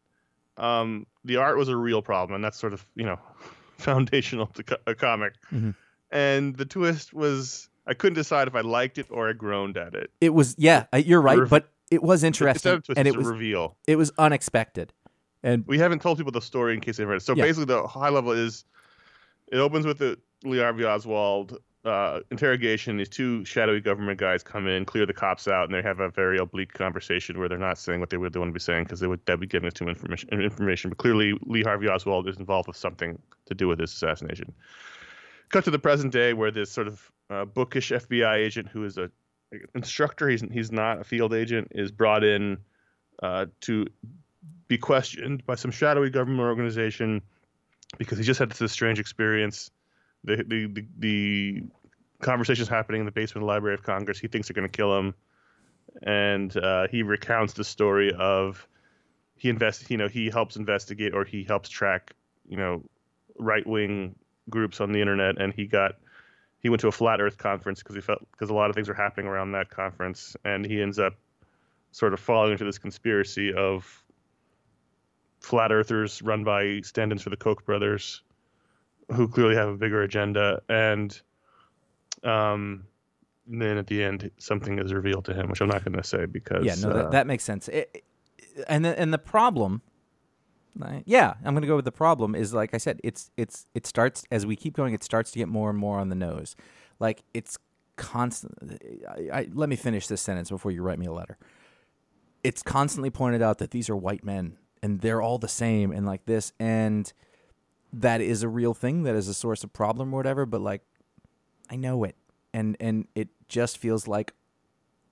Um, 0.56 1.06
the 1.24 1.36
art 1.36 1.56
was 1.56 1.68
a 1.68 1.76
real 1.76 2.02
problem, 2.02 2.34
and 2.36 2.44
that's 2.44 2.58
sort 2.58 2.72
of 2.72 2.86
you 2.94 3.04
know 3.04 3.18
foundational 3.78 4.46
to 4.48 4.62
co- 4.62 4.76
a 4.86 4.94
comic. 4.94 5.34
Mhm. 5.52 5.74
And 6.10 6.56
the 6.56 6.64
twist 6.64 7.12
was 7.12 7.68
I 7.86 7.94
couldn't 7.94 8.14
decide 8.14 8.48
if 8.48 8.54
I 8.54 8.60
liked 8.60 8.98
it 8.98 9.06
or 9.10 9.28
I 9.28 9.32
groaned 9.32 9.76
at 9.76 9.94
it. 9.94 10.10
It 10.20 10.30
was 10.34 10.54
yeah, 10.58 10.84
you're 10.96 11.20
right, 11.20 11.38
rev- 11.40 11.50
but 11.50 11.70
it 11.90 12.02
was 12.02 12.24
interesting 12.24 12.80
twist, 12.82 12.98
and 12.98 13.06
it 13.08 13.16
was 13.16 13.26
a 13.28 13.32
reveal. 13.32 13.76
it 13.86 13.96
was 13.96 14.10
unexpected. 14.18 14.92
And 15.42 15.66
We 15.66 15.78
haven't 15.78 16.00
told 16.00 16.16
people 16.16 16.32
the 16.32 16.40
story 16.40 16.72
in 16.72 16.80
case 16.80 16.96
they've 16.96 17.06
read 17.06 17.16
it. 17.16 17.20
So 17.22 17.34
Yeah. 17.34 17.44
basically, 17.44 17.66
the 17.66 17.86
high 17.86 18.08
level 18.08 18.32
is 18.32 18.64
it 19.52 19.58
opens 19.58 19.84
with 19.84 19.98
the 19.98 20.18
Lee 20.44 20.58
Harvey 20.58 20.84
Oswald 20.86 21.58
uh, 21.84 22.20
interrogation. 22.30 22.96
These 22.96 23.08
two 23.08 23.44
shadowy 23.44 23.80
government 23.80 24.18
guys 24.18 24.42
come 24.42 24.66
in, 24.66 24.84
clear 24.84 25.06
the 25.06 25.12
cops 25.12 25.46
out, 25.48 25.64
and 25.64 25.74
they 25.74 25.82
have 25.82 26.00
a 26.00 26.08
very 26.08 26.38
oblique 26.38 26.72
conversation 26.72 27.38
where 27.38 27.48
they're 27.48 27.58
not 27.58 27.78
saying 27.78 28.00
what 28.00 28.10
they 28.10 28.16
would 28.16 28.34
want 28.36 28.48
to 28.48 28.52
be 28.52 28.60
saying 28.60 28.84
because 28.84 29.00
they 29.00 29.06
would 29.06 29.24
that 29.26 29.34
would 29.34 29.40
be 29.40 29.46
giving 29.46 29.66
us 29.66 29.74
too 29.74 29.84
much 29.84 29.96
information. 29.96 30.40
Information, 30.40 30.90
but 30.90 30.98
clearly 30.98 31.34
Lee 31.42 31.62
Harvey 31.62 31.88
Oswald 31.88 32.28
is 32.28 32.38
involved 32.38 32.68
with 32.68 32.76
something 32.76 33.20
to 33.46 33.54
do 33.54 33.68
with 33.68 33.78
this 33.78 33.92
assassination. 33.92 34.52
Cut 35.50 35.64
to 35.64 35.70
the 35.70 35.78
present 35.78 36.12
day 36.12 36.32
where 36.32 36.50
this 36.50 36.70
sort 36.70 36.88
of 36.88 37.10
uh, 37.30 37.44
bookish 37.44 37.90
FBI 37.90 38.36
agent 38.36 38.68
who 38.68 38.84
is 38.84 38.98
a 38.98 39.10
instructor, 39.74 40.28
he's 40.28 40.42
he's 40.52 40.72
not 40.72 41.00
a 41.00 41.04
field 41.04 41.34
agent, 41.34 41.68
is 41.72 41.90
brought 41.90 42.24
in 42.24 42.58
uh, 43.22 43.46
to 43.60 43.86
be 44.68 44.78
questioned 44.78 45.44
by 45.46 45.54
some 45.54 45.70
shadowy 45.70 46.10
government 46.10 46.40
organization 46.40 47.22
because 47.98 48.18
he 48.18 48.24
just 48.24 48.40
had 48.40 48.50
this 48.50 48.72
strange 48.72 48.98
experience. 48.98 49.70
The 50.24 50.36
the 50.36 50.66
the, 50.66 50.84
the 50.98 51.62
conversations 52.20 52.68
happening 52.68 53.00
in 53.00 53.06
the 53.06 53.12
basement 53.12 53.42
of 53.42 53.46
the 53.46 53.52
Library 53.52 53.74
of 53.74 53.82
Congress. 53.82 54.18
He 54.18 54.28
thinks 54.28 54.48
they're 54.48 54.54
going 54.54 54.68
to 54.68 54.76
kill 54.76 54.98
him, 54.98 55.14
and 56.02 56.54
uh, 56.56 56.88
he 56.88 57.02
recounts 57.02 57.52
the 57.54 57.64
story 57.64 58.12
of 58.12 58.66
he 59.36 59.48
invests. 59.48 59.90
You 59.90 59.96
know, 59.96 60.08
he 60.08 60.30
helps 60.30 60.56
investigate 60.56 61.14
or 61.14 61.24
he 61.24 61.44
helps 61.44 61.68
track. 61.68 62.14
You 62.48 62.56
know, 62.56 62.82
right 63.38 63.66
wing 63.66 64.16
groups 64.50 64.80
on 64.80 64.92
the 64.92 65.00
internet, 65.00 65.40
and 65.40 65.52
he 65.52 65.66
got 65.66 65.96
he 66.58 66.68
went 66.68 66.80
to 66.80 66.88
a 66.88 66.92
flat 66.92 67.20
Earth 67.20 67.38
conference 67.38 67.80
because 67.80 67.94
he 67.94 68.00
felt 68.00 68.26
because 68.32 68.50
a 68.50 68.54
lot 68.54 68.70
of 68.70 68.74
things 68.74 68.88
were 68.88 68.94
happening 68.94 69.26
around 69.26 69.52
that 69.52 69.70
conference, 69.70 70.36
and 70.44 70.64
he 70.64 70.80
ends 70.80 70.98
up 70.98 71.14
sort 71.92 72.12
of 72.12 72.20
falling 72.20 72.52
into 72.52 72.64
this 72.64 72.78
conspiracy 72.78 73.54
of 73.54 74.02
flat 75.40 75.70
earthers 75.70 76.22
run 76.22 76.42
by 76.42 76.80
stand-ins 76.80 77.22
for 77.22 77.30
the 77.30 77.36
Koch 77.36 77.64
brothers, 77.64 78.22
who 79.12 79.28
clearly 79.28 79.54
have 79.56 79.68
a 79.68 79.76
bigger 79.76 80.02
agenda, 80.02 80.62
and 80.68 81.20
um, 82.22 82.84
then 83.46 83.76
at 83.78 83.86
the 83.86 84.02
end 84.02 84.30
something 84.38 84.78
is 84.78 84.92
revealed 84.92 85.24
to 85.26 85.34
him, 85.34 85.48
which 85.48 85.60
I'm 85.60 85.68
not 85.68 85.84
going 85.84 85.96
to 85.96 86.04
say 86.04 86.26
because 86.26 86.64
yeah, 86.64 86.74
no, 86.76 86.90
uh, 86.90 86.94
that, 86.94 87.10
that 87.12 87.26
makes 87.26 87.44
sense. 87.44 87.68
It- 87.68 87.90
it- 87.94 88.04
and 88.68 88.84
the, 88.84 88.96
and 88.96 89.12
the 89.12 89.18
problem, 89.18 89.82
uh, 90.80 91.00
yeah, 91.06 91.34
I'm 91.44 91.54
going 91.54 91.62
to 91.62 91.66
go 91.66 91.74
with 91.74 91.84
the 91.84 91.90
problem 91.90 92.36
is 92.36 92.54
like 92.54 92.72
I 92.72 92.76
said, 92.78 93.00
it's 93.02 93.32
it's 93.36 93.66
it 93.74 93.84
starts 93.84 94.22
as 94.30 94.46
we 94.46 94.54
keep 94.54 94.74
going, 94.76 94.94
it 94.94 95.02
starts 95.02 95.32
to 95.32 95.38
get 95.40 95.48
more 95.48 95.70
and 95.70 95.76
more 95.78 95.98
on 95.98 96.08
the 96.08 96.14
nose. 96.14 96.54
Like 97.00 97.24
it's 97.34 97.58
constant. 97.96 98.54
I, 99.08 99.28
I, 99.40 99.48
let 99.52 99.68
me 99.68 99.74
finish 99.74 100.06
this 100.06 100.20
sentence 100.20 100.50
before 100.50 100.70
you 100.70 100.82
write 100.82 101.00
me 101.00 101.06
a 101.06 101.12
letter. 101.12 101.36
It's 102.44 102.62
constantly 102.62 103.10
pointed 103.10 103.42
out 103.42 103.58
that 103.58 103.72
these 103.72 103.90
are 103.90 103.96
white 103.96 104.22
men 104.22 104.56
and 104.82 105.00
they're 105.00 105.20
all 105.20 105.38
the 105.38 105.48
same 105.48 105.90
and 105.90 106.06
like 106.06 106.26
this 106.26 106.52
and 106.60 107.12
that 108.00 108.20
is 108.20 108.42
a 108.42 108.48
real 108.48 108.74
thing 108.74 109.04
that 109.04 109.14
is 109.14 109.28
a 109.28 109.34
source 109.34 109.62
of 109.64 109.72
problem 109.72 110.12
or 110.12 110.16
whatever 110.16 110.46
but 110.46 110.60
like 110.60 110.82
i 111.70 111.76
know 111.76 112.04
it. 112.04 112.16
And 112.52 112.76
and 112.78 113.08
it 113.14 113.28
just 113.48 113.78
feels 113.78 114.06
like 114.06 114.32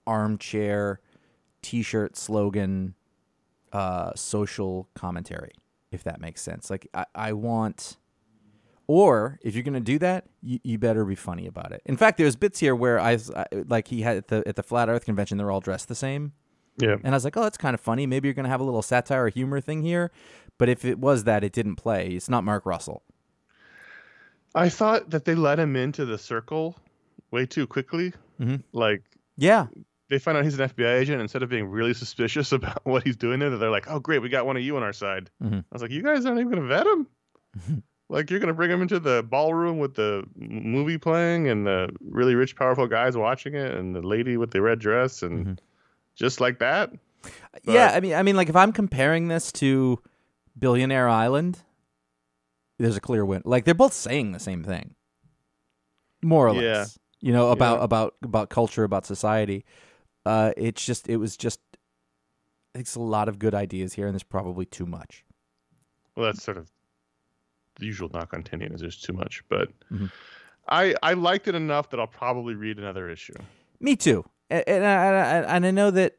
armchair 0.06 1.00
t-shirt 1.60 2.16
slogan 2.16 2.94
uh 3.72 4.12
social 4.14 4.88
commentary 4.94 5.52
if 5.90 6.04
that 6.04 6.20
makes 6.20 6.40
sense. 6.40 6.70
Like 6.70 6.88
i, 6.94 7.04
I 7.14 7.32
want 7.32 7.96
or 8.86 9.38
if 9.42 9.54
you're 9.54 9.64
gonna 9.64 9.80
do 9.80 9.98
that 10.00 10.26
you, 10.42 10.58
you 10.62 10.78
better 10.78 11.04
be 11.04 11.14
funny 11.14 11.46
about 11.46 11.72
it. 11.72 11.82
In 11.86 11.96
fact 11.96 12.18
there's 12.18 12.36
bits 12.36 12.60
here 12.60 12.76
where 12.76 13.00
i, 13.00 13.18
I 13.34 13.46
like 13.66 13.88
he 13.88 14.02
had 14.02 14.16
at 14.16 14.28
the 14.28 14.42
at 14.46 14.56
the 14.56 14.62
flat 14.62 14.88
earth 14.88 15.04
convention 15.04 15.38
they're 15.38 15.50
all 15.50 15.60
dressed 15.60 15.88
the 15.88 15.94
same 15.94 16.32
yeah, 16.78 16.96
and 17.04 17.08
I 17.08 17.16
was 17.16 17.24
like, 17.24 17.36
oh, 17.36 17.42
that's 17.42 17.58
kind 17.58 17.74
of 17.74 17.80
funny. 17.80 18.06
Maybe 18.06 18.28
you're 18.28 18.34
going 18.34 18.44
to 18.44 18.50
have 18.50 18.60
a 18.60 18.64
little 18.64 18.82
satire 18.82 19.24
or 19.24 19.28
humor 19.28 19.60
thing 19.60 19.82
here. 19.82 20.10
But 20.58 20.68
if 20.68 20.84
it 20.84 20.98
was 20.98 21.24
that, 21.24 21.42
it 21.44 21.52
didn't 21.52 21.76
play. 21.76 22.08
It's 22.08 22.28
not 22.28 22.44
Mark 22.44 22.64
Russell. 22.66 23.02
I 24.54 24.68
thought 24.68 25.10
that 25.10 25.24
they 25.24 25.34
let 25.34 25.58
him 25.58 25.76
into 25.76 26.04
the 26.04 26.18
circle 26.18 26.76
way 27.30 27.46
too 27.46 27.66
quickly. 27.66 28.12
Mhm. 28.40 28.62
Like 28.72 29.02
Yeah. 29.36 29.66
they 30.10 30.18
find 30.18 30.36
out 30.36 30.44
he's 30.44 30.58
an 30.58 30.68
FBI 30.68 30.98
agent 30.98 31.22
instead 31.22 31.42
of 31.42 31.48
being 31.48 31.66
really 31.68 31.94
suspicious 31.94 32.52
about 32.52 32.84
what 32.84 33.02
he's 33.02 33.16
doing 33.16 33.38
there. 33.40 33.50
They're 33.56 33.70
like, 33.70 33.90
"Oh, 33.90 33.98
great, 33.98 34.20
we 34.20 34.28
got 34.28 34.44
one 34.46 34.56
of 34.56 34.62
you 34.62 34.76
on 34.76 34.82
our 34.82 34.92
side." 34.92 35.30
Mhm. 35.42 35.60
I 35.60 35.64
was 35.72 35.80
like, 35.82 35.90
"You 35.90 36.02
guys 36.02 36.26
aren't 36.26 36.38
even 36.40 36.52
gonna 36.52 36.66
vet 36.68 36.86
him? 36.86 37.06
like, 38.10 38.30
you're 38.30 38.40
gonna 38.40 38.52
bring 38.52 38.70
him 38.70 38.82
into 38.82 39.00
the 39.00 39.22
ballroom 39.28 39.78
with 39.78 39.94
the 39.94 40.24
movie 40.36 40.98
playing 40.98 41.48
and 41.48 41.66
the 41.66 41.88
really 42.10 42.34
rich, 42.34 42.54
powerful 42.56 42.86
guys 42.86 43.16
watching 43.16 43.54
it, 43.54 43.72
and 43.74 43.94
the 43.96 44.02
lady 44.02 44.36
with 44.36 44.50
the 44.50 44.60
red 44.60 44.78
dress, 44.78 45.22
and 45.22 45.46
Mhm. 45.46 45.58
Just 46.16 46.40
like 46.40 46.58
that." 46.60 46.92
yeah. 47.64 47.92
I 47.94 48.00
mean, 48.00 48.14
I 48.14 48.22
mean, 48.22 48.36
like 48.36 48.48
if 48.48 48.56
I'm 48.56 48.72
comparing 48.72 49.28
this 49.28 49.52
to 49.52 50.00
Billionaire 50.58 51.08
Island, 51.08 51.60
there's 52.78 52.96
a 52.96 53.00
clear 53.00 53.24
win. 53.24 53.42
Like 53.44 53.64
they're 53.64 53.74
both 53.74 53.92
saying 53.92 54.32
the 54.32 54.40
same 54.40 54.64
thing, 54.64 54.94
more 56.22 56.48
or 56.48 56.54
Yeah. 56.54 56.78
less. 56.78 56.98
You 57.20 57.32
know 57.32 57.50
about 57.50 57.78
Yeah. 57.78 57.84
about 57.84 58.14
about 58.22 58.50
culture, 58.50 58.82
about 58.84 59.06
society. 59.06 59.64
Uh, 60.26 60.52
it's 60.56 60.84
just 60.84 61.08
it 61.08 61.16
was 61.18 61.36
just. 61.36 61.60
I 62.74 62.78
think 62.78 62.86
it's 62.86 62.94
a 62.96 63.00
lot 63.00 63.28
of 63.28 63.38
good 63.38 63.54
ideas 63.54 63.92
here, 63.94 64.06
and 64.06 64.14
there's 64.14 64.22
probably 64.22 64.64
too 64.64 64.86
much. 64.86 65.24
Well, 66.16 66.26
that's 66.26 66.42
sort 66.42 66.56
of 66.56 66.70
the 67.78 67.86
usual 67.86 68.08
knock 68.12 68.32
on 68.34 68.42
Tynion 68.42 68.74
is 68.74 68.80
there's 68.80 69.00
too 69.00 69.12
much, 69.12 69.44
but 69.48 69.68
Mhm. 69.90 70.10
I 70.68 70.94
I 71.02 71.12
liked 71.14 71.48
it 71.48 71.54
enough 71.54 71.90
that 71.90 72.00
I'll 72.00 72.06
probably 72.06 72.54
read 72.54 72.78
another 72.78 73.08
issue. 73.08 73.34
Me 73.78 73.94
too, 73.94 74.24
and 74.52 74.64
and 74.68 74.84
I, 74.84 75.54
and 75.56 75.66
I 75.66 75.70
know 75.70 75.90
that 75.90 76.16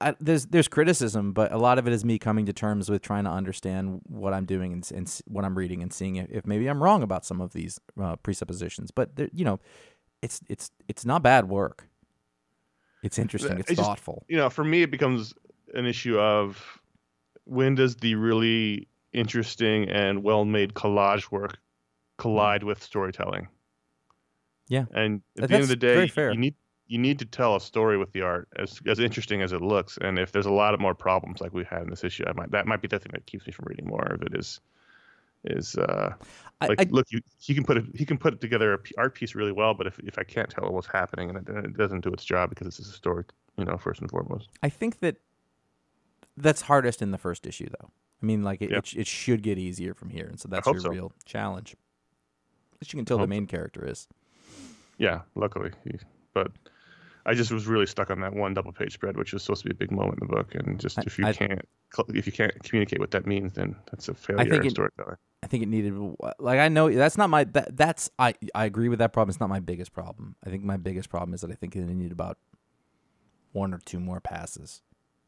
I, 0.00 0.14
there's 0.20 0.46
there's 0.46 0.68
criticism, 0.68 1.32
but 1.32 1.50
a 1.52 1.58
lot 1.58 1.78
of 1.78 1.86
it 1.88 1.92
is 1.92 2.04
me 2.04 2.18
coming 2.18 2.46
to 2.46 2.52
terms 2.52 2.88
with 2.88 3.02
trying 3.02 3.24
to 3.24 3.30
understand 3.30 4.00
what 4.08 4.32
I'm 4.32 4.44
doing 4.44 4.72
and, 4.72 4.88
and 4.94 5.20
what 5.26 5.44
I'm 5.44 5.58
reading 5.58 5.82
and 5.82 5.92
seeing 5.92 6.16
if, 6.16 6.30
if 6.30 6.46
maybe 6.46 6.66
I'm 6.68 6.80
wrong 6.82 7.02
about 7.02 7.24
some 7.24 7.40
of 7.40 7.52
these 7.52 7.80
uh, 8.00 8.14
presuppositions. 8.16 8.90
But 8.92 9.16
there- 9.16 9.30
you 9.32 9.44
know, 9.44 9.58
it's 10.22 10.40
it's 10.48 10.70
it's 10.86 11.04
not 11.04 11.22
bad 11.24 11.48
work. 11.48 11.88
It's 13.02 13.18
interesting. 13.18 13.58
It's 13.58 13.70
It 13.70 13.74
just- 13.76 13.86
thoughtful. 13.86 14.24
you 14.28 14.36
know, 14.36 14.48
for 14.48 14.62
me, 14.64 14.82
it 14.82 14.90
becomes 14.92 15.34
an 15.74 15.86
issue 15.86 16.18
of 16.18 16.80
when 17.44 17.74
does 17.74 17.96
the 17.96 18.14
really 18.14 18.86
interesting 19.12 19.88
and 19.88 20.22
well-made 20.22 20.74
collage 20.74 21.30
work 21.32 21.58
collide 22.16 22.62
with 22.62 22.80
storytelling? 22.82 23.48
Yeah. 24.68 24.84
and 24.92 25.22
at 25.40 25.48
the 25.48 25.54
end 25.54 25.62
of 25.62 25.68
the 25.68 25.76
day, 25.76 26.10
you 26.14 26.36
need 26.36 26.54
you 26.88 26.98
need 26.98 27.18
to 27.20 27.24
tell 27.24 27.54
a 27.54 27.60
story 27.60 27.96
with 27.98 28.12
the 28.12 28.22
art 28.22 28.48
as 28.56 28.80
as 28.86 28.98
interesting 28.98 29.42
as 29.42 29.52
it 29.52 29.60
looks. 29.60 29.98
And 30.00 30.18
if 30.18 30.32
there's 30.32 30.46
a 30.46 30.50
lot 30.50 30.74
of 30.74 30.80
more 30.80 30.94
problems 30.94 31.40
like 31.40 31.52
we 31.52 31.64
had 31.64 31.82
in 31.82 31.90
this 31.90 32.02
issue, 32.02 32.24
I 32.26 32.32
might 32.32 32.50
that 32.50 32.66
might 32.66 32.80
be 32.82 32.88
the 32.88 32.98
thing 32.98 33.12
that 33.12 33.26
keeps 33.26 33.46
me 33.46 33.52
from 33.52 33.66
reading 33.68 33.86
more 33.86 34.04
of 34.04 34.22
it. 34.22 34.34
Is 34.34 34.60
is 35.44 35.76
uh 35.76 36.14
I, 36.60 36.66
like 36.66 36.80
I, 36.80 36.86
look 36.90 37.06
you 37.10 37.20
he 37.38 37.54
can 37.54 37.62
put 37.62 37.76
it 37.76 37.84
he 37.94 38.04
can 38.04 38.18
put 38.18 38.40
together 38.40 38.72
a 38.72 38.78
p- 38.78 38.94
art 38.98 39.14
piece 39.14 39.36
really 39.36 39.52
well 39.52 39.72
but 39.72 39.86
if, 39.86 39.96
if 40.00 40.18
i 40.18 40.24
can't 40.24 40.50
tell 40.50 40.68
what's 40.72 40.88
happening 40.88 41.30
and 41.30 41.38
it, 41.38 41.64
it 41.64 41.76
doesn't 41.76 42.00
do 42.00 42.10
its 42.10 42.24
job 42.24 42.50
because 42.50 42.66
it's 42.66 42.80
a 42.80 42.84
story 42.84 43.24
you 43.56 43.64
know 43.64 43.76
first 43.76 44.00
and 44.00 44.10
foremost 44.10 44.48
I 44.64 44.68
think 44.68 44.98
that 44.98 45.18
that's 46.36 46.62
hardest 46.62 47.02
in 47.02 47.12
the 47.12 47.18
first 47.18 47.46
issue, 47.46 47.68
though. 47.68 47.88
I 48.22 48.26
mean, 48.26 48.42
like 48.42 48.60
it, 48.62 48.70
Yeah. 48.70 48.78
it, 48.78 48.92
it 48.96 49.06
should 49.06 49.42
get 49.42 49.58
easier 49.58 49.94
from 49.94 50.10
here, 50.10 50.26
and 50.26 50.38
so 50.40 50.48
that's 50.48 50.66
your 50.66 50.80
so. 50.80 50.88
real 50.90 51.12
challenge. 51.24 51.74
At 52.74 52.82
least 52.82 52.92
you 52.92 52.98
can 52.98 53.04
tell 53.04 53.16
the 53.18 53.22
Hope 53.22 53.26
so. 53.28 53.30
main 53.30 53.46
character 53.46 53.86
is. 53.86 54.08
yeah 54.98 55.20
luckily 55.36 55.70
he, 55.84 55.98
but 56.34 56.50
I 57.28 57.34
just 57.34 57.50
was 57.52 57.66
really 57.66 57.86
stuck 57.86 58.10
on 58.10 58.20
that 58.20 58.34
one 58.34 58.54
double 58.54 58.72
page 58.72 58.94
spread, 58.94 59.16
which 59.16 59.32
was 59.32 59.42
supposed 59.42 59.62
to 59.62 59.68
be 59.68 59.72
a 59.74 59.76
big 59.78 59.90
moment 59.92 60.18
in 60.20 60.26
the 60.28 60.34
book. 60.34 60.54
And 60.54 60.80
just 60.80 60.98
I- 60.98 61.02
if 61.06 61.18
you 61.18 61.26
I- 61.26 61.32
can't 61.32 61.60
if 62.08 62.26
you 62.26 62.32
can't 62.32 62.52
communicate 62.62 63.00
what 63.00 63.10
that 63.12 63.26
means, 63.26 63.52
then 63.54 63.76
that's 63.90 64.08
a 64.08 64.14
failure 64.14 64.44
think 64.50 64.62
in 64.62 64.66
it- 64.68 64.70
storytelling. 64.70 65.16
I 65.42 65.46
think 65.46 65.62
it 65.62 65.68
needed 65.68 65.94
like 66.40 66.58
I 66.58 66.68
know 66.68 66.90
that's 66.90 67.16
not 67.16 67.30
my 67.30 67.44
that, 67.44 67.76
that's 67.76 68.10
I 68.18 68.34
I 68.54 68.64
agree 68.64 68.88
with 68.88 68.98
that 68.98 69.12
problem. 69.12 69.30
It's 69.30 69.40
not 69.40 69.48
my 69.48 69.60
biggest 69.60 69.92
problem. 69.92 70.34
I 70.44 70.50
think 70.50 70.64
my 70.64 70.76
biggest 70.76 71.10
problem 71.10 71.32
is 71.34 71.42
that 71.42 71.50
I 71.50 71.54
think 71.54 71.76
it 71.76 71.84
needed 71.86 72.12
about 72.12 72.38
one 73.52 73.72
or 73.72 73.78
two 73.78 74.00
more 74.00 74.20
passes 74.20 74.82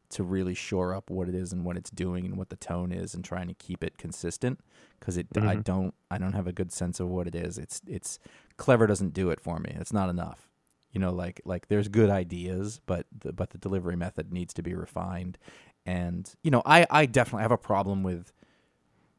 to 0.09 0.23
really 0.23 0.53
shore 0.53 0.93
up 0.93 1.09
what 1.09 1.29
it 1.29 1.35
is 1.35 1.53
and 1.53 1.63
what 1.63 1.77
it's 1.77 1.89
doing 1.89 2.25
and 2.25 2.37
what 2.37 2.49
the 2.49 2.57
tone 2.57 2.91
is 2.91 3.13
and 3.13 3.23
trying 3.23 3.47
to 3.47 3.53
keep 3.53 3.81
it 3.83 3.97
consistent 3.97 4.59
because 4.99 5.15
it 5.17 5.27
I 5.37 5.55
Mhm. 5.55 5.63
don't 5.63 5.93
I 6.09 6.17
don't 6.17 6.33
have 6.33 6.47
a 6.47 6.51
good 6.53 6.71
sense 6.73 6.99
of 6.99 7.07
what 7.07 7.27
it 7.27 7.35
is. 7.35 7.57
It's 7.57 7.81
it's 7.87 8.19
clever 8.57 8.87
doesn't 8.87 9.13
do 9.13 9.29
it 9.29 9.39
for 9.39 9.59
me. 9.59 9.71
It's 9.79 9.93
not 9.93 10.09
enough. 10.09 10.49
You 10.91 10.99
know, 10.99 11.11
like 11.11 11.41
like 11.45 11.67
there's 11.67 11.87
good 11.87 12.09
ideas, 12.09 12.81
but 12.85 13.05
the, 13.17 13.31
but 13.33 13.51
the 13.51 13.57
delivery 13.57 13.95
method 13.95 14.31
needs 14.33 14.53
to 14.55 14.61
be 14.63 14.73
refined. 14.73 15.37
And 15.85 16.31
you 16.43 16.51
know, 16.51 16.61
I 16.65 16.85
I 16.89 17.05
definitely 17.05 17.43
have 17.43 17.51
a 17.51 17.57
problem 17.57 18.03
with 18.03 18.33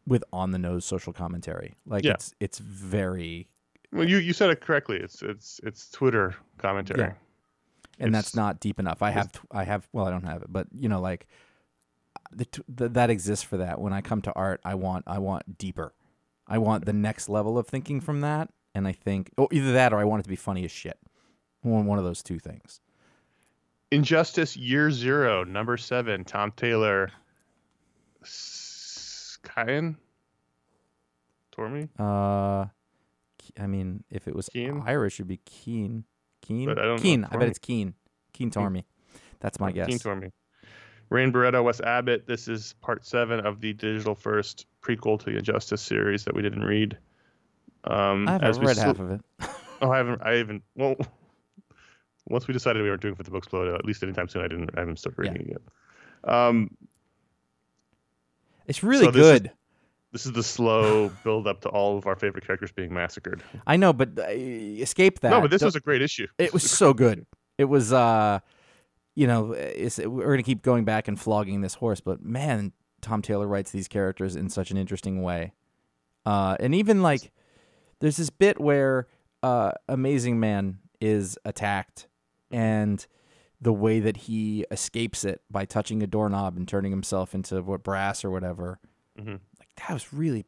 with 0.07 0.25
on 0.33 0.51
the 0.51 0.59
nose 0.59 0.85
social 0.85 1.13
commentary. 1.13 1.75
Like 1.87 2.05
Yeah. 2.05 2.13
it's 2.13 2.35
it's 2.41 2.59
very 2.59 3.49
Well, 3.93 4.09
you 4.09 4.19
you 4.19 4.33
said 4.33 4.51
it 4.51 4.61
correctly. 4.61 4.97
It's 4.99 5.23
it's 5.23 5.61
it's 5.65 5.91
Twitter 5.91 6.35
commentary. 6.59 7.01
Yeah. 7.01 7.13
and 7.99 8.15
that's 8.15 8.35
not 8.35 8.61
deep 8.61 8.79
enough. 8.79 9.01
I 9.03 9.11
have 9.11 9.31
I 9.51 9.65
have 9.65 9.89
well 9.93 10.07
I 10.07 10.11
don't 10.11 10.25
have 10.25 10.43
it, 10.43 10.53
but 10.53 10.67
you 10.77 10.89
know 10.89 11.01
like 11.01 11.27
the, 12.31 12.47
the 12.69 12.89
that 12.91 13.11
exists 13.11 13.45
for 13.45 13.57
that. 13.59 13.81
When 13.81 13.93
I 13.93 14.01
come 14.01 14.23
to 14.23 14.33
art, 14.35 14.61
I 14.65 14.75
want 14.75 15.05
I 15.07 15.19
want 15.19 15.59
deeper. 15.59 15.95
I 16.47 16.59
want 16.59 16.85
the 16.85 16.93
next 16.93 17.29
level 17.29 17.57
of 17.59 17.67
thinking 17.67 18.01
from 18.01 18.21
that, 18.23 18.51
and 18.75 18.87
I 18.89 18.93
think 18.93 19.31
oh 19.39 19.49
either 19.53 19.73
that 19.73 19.93
or 19.93 19.99
I 19.99 20.05
want 20.05 20.21
it 20.21 20.25
to 20.25 20.29
be 20.29 20.37
funny 20.37 20.65
as 20.65 20.71
shit. 20.71 20.99
One 21.63 21.87
one 21.87 21.99
of 21.99 22.05
those 22.05 22.23
two 22.23 22.39
things. 22.39 22.81
Injustice 23.91 24.57
Year 24.57 24.91
Zero, 24.91 25.45
number 25.45 25.77
seven, 25.77 26.25
Tom 26.25 26.53
Taylor. 26.57 27.11
Skyen? 28.25 29.97
Tormey? 31.57 31.89
Uh, 31.99 32.67
I 33.61 33.67
mean, 33.67 34.05
if 34.11 34.27
it 34.29 34.35
was 34.35 34.49
Keen? 34.49 34.83
Irish, 34.87 35.17
it'd 35.17 35.29
be 35.29 35.41
Keen. 35.45 36.05
Keen. 36.41 36.67
But 36.67 36.79
I 36.79 36.85
don't 36.85 36.99
Keen. 37.01 37.27
I 37.31 37.37
bet 37.37 37.49
it's 37.49 37.59
Keen. 37.59 37.95
Keen 38.33 38.51
Tormey. 38.51 38.85
That's 39.41 39.61
my 39.61 39.73
guess. 39.73 39.89
Keen 39.89 39.99
Tormey. 39.99 40.33
Rain 41.11 41.31
Beredo, 41.31 41.63
Wes 41.63 41.81
Abbott. 41.81 42.27
This 42.27 42.49
is 42.49 42.75
part 42.81 43.05
seven 43.05 43.45
of 43.45 43.61
the 43.61 43.75
digital 43.75 44.15
first 44.15 44.67
prequel 44.81 45.19
to 45.21 45.27
the 45.27 45.37
Injustice 45.37 45.83
series 45.83 46.25
that 46.25 46.35
we 46.35 46.41
didn't 46.41 46.65
read. 46.65 46.97
Um, 47.85 48.27
as 48.29 48.59
we 48.59 48.67
read 48.67 48.77
sl- 48.77 48.83
half 48.83 48.99
of 48.99 49.11
it. 49.11 49.21
Oh, 49.83 49.91
I 49.91 49.99
haven't. 49.99 50.23
I 50.23 50.37
haven't. 50.37 50.63
Well, 50.75 50.97
once 52.29 52.47
we 52.47 52.53
decided 52.53 52.83
we 52.83 52.89
weren't 52.89 53.03
doing 53.03 53.13
it 53.15 53.17
for 53.17 53.23
the 53.23 53.31
books 53.31 53.47
explode, 53.47 53.75
at 53.75 53.85
least 53.85 54.03
anytime 54.03 54.29
soon, 54.29 54.43
I 54.43 54.49
didn't. 54.49 54.71
I 54.77 54.81
haven't 54.81 54.99
started 54.99 55.25
Yeah. 55.25 55.33
reading 55.33 55.49
it 55.49 55.63
yet. 56.25 56.33
Um, 56.35 56.77
It's 58.67 58.83
really 58.83 59.05
So 59.05 59.11
this 59.11 59.25
is- 59.27 59.41
good. 59.41 59.53
this 60.13 60.27
is 60.27 60.33
the 60.33 60.43
slow 60.43 61.09
build 61.25 61.47
up 61.47 61.61
to 61.63 61.69
all 61.69 61.99
of 61.99 62.07
our 62.07 62.15
favorite 62.17 62.47
characters 62.47 62.71
being 62.73 62.93
massacred. 62.95 63.43
I 63.67 63.77
know, 63.77 63.93
but 63.93 64.19
uh, 64.19 64.23
escape 64.29 65.21
that. 65.21 65.31
no, 65.31 65.41
but 65.41 65.51
this 65.51 65.61
Don't- 65.61 65.67
was 65.69 65.77
a 65.77 65.81
great 65.81 66.03
issue. 66.03 66.27
It 66.39 66.53
was 66.53 66.71
so 66.71 66.95
good. 66.95 67.27
It 67.59 67.65
was, 67.65 67.93
uh, 67.93 68.39
you 69.15 69.27
know, 69.27 69.47
we're 70.07 70.31
gonna 70.33 70.43
keep 70.43 70.63
going 70.63 70.85
back 70.85 71.09
and 71.09 71.21
flogging 71.21 71.61
this 71.61 71.75
horse, 71.75 72.01
but 72.01 72.23
man, 72.23 72.73
Tom 73.01 73.21
Taylor 73.21 73.47
writes 73.49 73.73
these 73.73 73.89
characters 73.89 74.37
in 74.37 74.49
such 74.49 74.71
an 74.71 74.77
interesting 74.77 75.23
way. 75.23 75.53
Uh, 76.25 76.57
and 76.61 76.73
even 76.75 77.03
like, 77.03 77.33
there's 77.99 78.17
this 78.17 78.31
bit 78.31 78.61
where 78.61 79.09
uh, 79.43 79.73
Amazing 79.89 80.39
Man 80.39 80.79
is 81.01 81.37
attacked, 81.45 82.07
and 82.53 83.07
the 83.61 83.73
way 83.73 84.01
that 84.01 84.17
he 84.17 84.65
escapes 84.71 85.25
it 85.25 85.41
by 85.51 85.65
touching 85.65 86.03
a 86.03 86.07
doorknob 86.07 86.57
and 86.57 86.67
turning 86.67 86.91
himself 86.91 87.35
into 87.35 87.63
what 87.63 87.83
brass 87.83 88.25
or 88.25 88.31
whatever, 88.31 88.81
Mhm. 89.19 89.41
like 89.59 89.69
that 89.77 89.93
was 89.93 90.13
really 90.13 90.45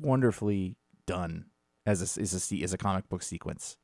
wonderfully 0.00 0.76
done 1.06 1.46
as 1.86 2.00
a, 2.00 2.20
as 2.20 2.52
a 2.52 2.62
as 2.62 2.72
a 2.72 2.78
comic 2.78 3.08
book 3.08 3.22
sequence. 3.22 3.76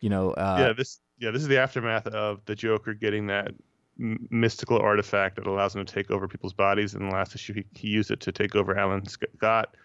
You 0.00 0.10
know, 0.10 0.30
uh, 0.32 0.56
yeah, 0.60 0.72
this 0.72 1.00
yeah 1.18 1.30
this 1.30 1.42
is 1.42 1.48
the 1.48 1.58
aftermath 1.58 2.06
of 2.06 2.44
the 2.44 2.54
Joker 2.54 2.94
getting 2.94 3.26
that 3.28 3.52
m- 3.98 4.28
mystical 4.30 4.78
artifact 4.78 5.36
that 5.36 5.46
allows 5.46 5.74
him 5.74 5.84
to 5.84 5.92
take 5.94 6.10
over 6.10 6.28
people's 6.28 6.52
bodies. 6.52 6.94
In 6.94 7.08
the 7.08 7.14
last 7.14 7.34
issue, 7.34 7.54
he, 7.54 7.64
he 7.72 7.88
used 7.88 8.10
it 8.10 8.20
to 8.20 8.32
take 8.32 8.54
over 8.54 8.76
Alan 8.76 9.06
Scott 9.06 9.76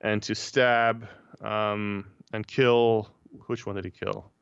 and 0.00 0.22
to 0.22 0.34
stab 0.34 1.06
um, 1.42 2.06
and 2.32 2.46
kill. 2.46 3.10
Which 3.46 3.66
one 3.66 3.76
did 3.76 3.84
he 3.84 3.90
kill? 3.90 4.32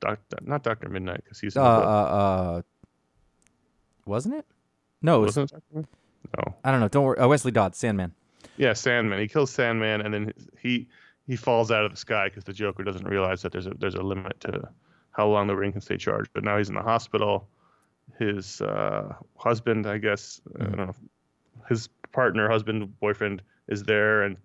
Doc, 0.00 0.18
not 0.42 0.62
Doctor 0.62 0.88
Midnight 0.88 1.22
because 1.24 1.40
he's 1.40 1.56
uh, 1.56 1.62
uh, 1.62 1.64
uh, 1.64 2.62
wasn't 4.06 4.34
it? 4.34 4.46
No, 5.02 5.22
it 5.22 5.26
was, 5.26 5.36
Wasn't 5.36 5.52
it 5.74 5.86
No. 6.36 6.54
I 6.64 6.70
don't 6.70 6.80
know. 6.80 6.88
Don't 6.88 7.04
worry. 7.04 7.18
Uh, 7.18 7.28
Wesley 7.28 7.52
Dodds, 7.52 7.78
Sandman. 7.78 8.12
Yeah, 8.56 8.72
Sandman. 8.72 9.18
He 9.18 9.28
kills 9.28 9.50
Sandman, 9.50 10.00
and 10.00 10.14
then 10.14 10.32
he 10.60 10.88
he 11.26 11.36
falls 11.36 11.70
out 11.70 11.84
of 11.84 11.90
the 11.90 11.96
sky 11.96 12.28
because 12.28 12.44
the 12.44 12.52
Joker 12.52 12.82
doesn't 12.82 13.06
realize 13.06 13.42
that 13.42 13.52
there's 13.52 13.66
a 13.66 13.74
there's 13.78 13.94
a 13.94 14.02
limit 14.02 14.40
to 14.40 14.68
how 15.12 15.26
long 15.26 15.46
the 15.46 15.56
ring 15.56 15.72
can 15.72 15.80
stay 15.80 15.96
charged. 15.96 16.30
But 16.32 16.44
now 16.44 16.58
he's 16.58 16.68
in 16.68 16.74
the 16.74 16.82
hospital. 16.82 17.48
His 18.18 18.60
uh, 18.60 19.14
husband, 19.36 19.86
I 19.86 19.98
guess, 19.98 20.40
I 20.60 20.64
don't 20.64 20.76
know, 20.76 20.94
his 21.68 21.88
partner, 22.12 22.48
husband, 22.48 22.98
boyfriend 23.00 23.42
is 23.68 23.82
there, 23.82 24.22
and 24.22 24.36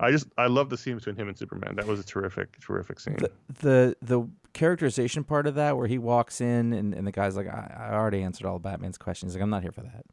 I 0.00 0.10
just 0.10 0.26
I 0.36 0.46
love 0.46 0.68
the 0.70 0.76
scene 0.76 0.96
between 0.96 1.16
him 1.16 1.28
and 1.28 1.38
Superman. 1.38 1.76
That 1.76 1.86
was 1.86 2.00
a 2.00 2.04
terrific, 2.04 2.58
terrific 2.60 3.00
scene. 3.00 3.16
The 3.16 3.30
the 3.60 3.96
the 4.02 4.28
characterization 4.54 5.24
part 5.24 5.46
of 5.46 5.54
that, 5.56 5.76
where 5.76 5.86
he 5.86 5.98
walks 5.98 6.40
in 6.40 6.72
and, 6.72 6.94
and 6.94 7.06
the 7.06 7.12
guy's 7.12 7.36
like, 7.36 7.48
I, 7.48 7.90
I 7.90 7.94
already 7.94 8.22
answered 8.22 8.46
all 8.46 8.58
Batman's 8.58 8.96
questions. 8.98 9.32
He's 9.32 9.36
like, 9.36 9.42
I'm 9.42 9.50
not 9.50 9.62
here 9.62 9.72
for 9.72 9.82
that. 9.82 10.04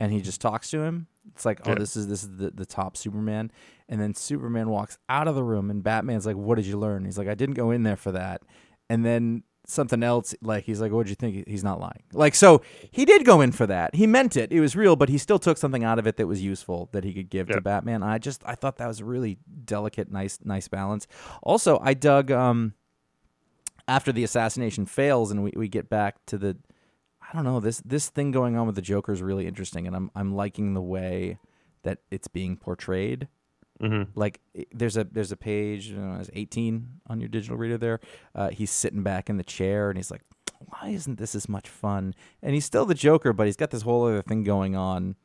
And 0.00 0.12
he 0.12 0.20
just 0.20 0.40
talks 0.40 0.70
to 0.70 0.80
him. 0.82 1.06
It's 1.34 1.46
like, 1.46 1.60
oh, 1.66 1.70
Yeah. 1.70 1.76
this 1.76 1.96
is 1.96 2.08
this 2.08 2.22
is 2.24 2.36
the, 2.36 2.50
the 2.50 2.66
top 2.66 2.96
Superman. 2.96 3.50
And 3.88 4.00
then 4.00 4.12
Superman 4.14 4.68
walks 4.68 4.98
out 5.08 5.28
of 5.28 5.34
the 5.34 5.44
room, 5.44 5.70
and 5.70 5.82
Batman's 5.82 6.26
like, 6.26 6.36
What 6.36 6.56
did 6.56 6.66
you 6.66 6.76
learn? 6.78 7.04
He's 7.04 7.16
like, 7.16 7.28
I 7.28 7.34
didn't 7.34 7.54
go 7.54 7.70
in 7.70 7.84
there 7.84 7.96
for 7.96 8.12
that. 8.12 8.42
And 8.90 9.04
then 9.04 9.44
something 9.66 10.02
else, 10.02 10.34
like 10.42 10.64
he's 10.64 10.80
like, 10.80 10.90
What'd 10.92 11.08
you 11.08 11.14
think? 11.14 11.46
He's 11.48 11.62
not 11.64 11.80
lying. 11.80 12.02
Like 12.12 12.34
so, 12.34 12.60
he 12.90 13.04
did 13.04 13.24
go 13.24 13.40
in 13.40 13.52
for 13.52 13.66
that. 13.68 13.94
He 13.94 14.06
meant 14.06 14.36
it. 14.36 14.52
It 14.52 14.60
was 14.60 14.74
real, 14.76 14.96
but 14.96 15.08
he 15.08 15.16
still 15.16 15.38
took 15.38 15.56
something 15.56 15.84
out 15.84 15.98
of 16.00 16.06
it 16.06 16.16
that 16.16 16.26
was 16.26 16.42
useful 16.42 16.88
that 16.92 17.04
he 17.04 17.14
could 17.14 17.30
give 17.30 17.48
Yeah. 17.48 17.54
to 17.56 17.60
Batman. 17.62 18.02
I 18.02 18.18
just 18.18 18.42
I 18.44 18.56
thought 18.56 18.76
that 18.78 18.88
was 18.88 19.00
a 19.00 19.04
really 19.04 19.38
delicate, 19.64 20.10
nice, 20.10 20.38
nice 20.44 20.66
balance. 20.68 21.06
Also, 21.42 21.78
I 21.80 21.94
dug 21.94 22.30
um 22.32 22.74
after 23.88 24.12
the 24.12 24.24
assassination 24.24 24.86
fails 24.86 25.30
and 25.30 25.42
we, 25.44 25.52
we 25.56 25.68
get 25.68 25.88
back 25.88 26.24
to 26.26 26.38
the 26.38 26.56
I 27.22 27.34
don't 27.34 27.44
know 27.44 27.60
this 27.60 27.80
this 27.84 28.08
thing 28.08 28.30
going 28.30 28.56
on 28.56 28.66
with 28.66 28.76
the 28.76 28.82
Joker 28.82 29.12
is 29.12 29.22
really 29.22 29.46
interesting 29.46 29.86
and 29.86 29.96
I'm 29.96 30.10
I'm 30.14 30.34
liking 30.34 30.74
the 30.74 30.82
way 30.82 31.38
that 31.82 31.98
it's 32.10 32.28
being 32.28 32.56
portrayed. 32.56 33.28
hmm 33.80 34.14
Like 34.14 34.40
there's 34.72 34.96
a 34.96 35.04
there's 35.04 35.32
a 35.32 35.36
page 35.36 35.90
I 35.92 35.96
don't 35.96 36.14
know, 36.14 36.20
it's 36.20 36.30
18 36.32 37.00
on 37.08 37.20
your 37.20 37.28
digital 37.28 37.56
reader 37.56 37.78
there. 37.78 38.00
Uh, 38.34 38.50
he's 38.50 38.70
sitting 38.70 39.02
back 39.02 39.28
in 39.28 39.36
the 39.36 39.44
chair 39.44 39.90
and 39.90 39.98
he's 39.98 40.10
like, 40.10 40.22
why 40.60 40.88
isn't 40.90 41.18
this 41.18 41.34
as 41.34 41.48
much 41.48 41.68
fun? 41.68 42.14
And 42.42 42.54
he's 42.54 42.64
still 42.64 42.86
the 42.86 42.94
Joker, 42.94 43.32
but 43.32 43.46
he's 43.46 43.56
got 43.56 43.70
this 43.70 43.82
whole 43.82 44.04
other 44.06 44.22
thing 44.22 44.44
going 44.44 44.76
on. 44.76 45.16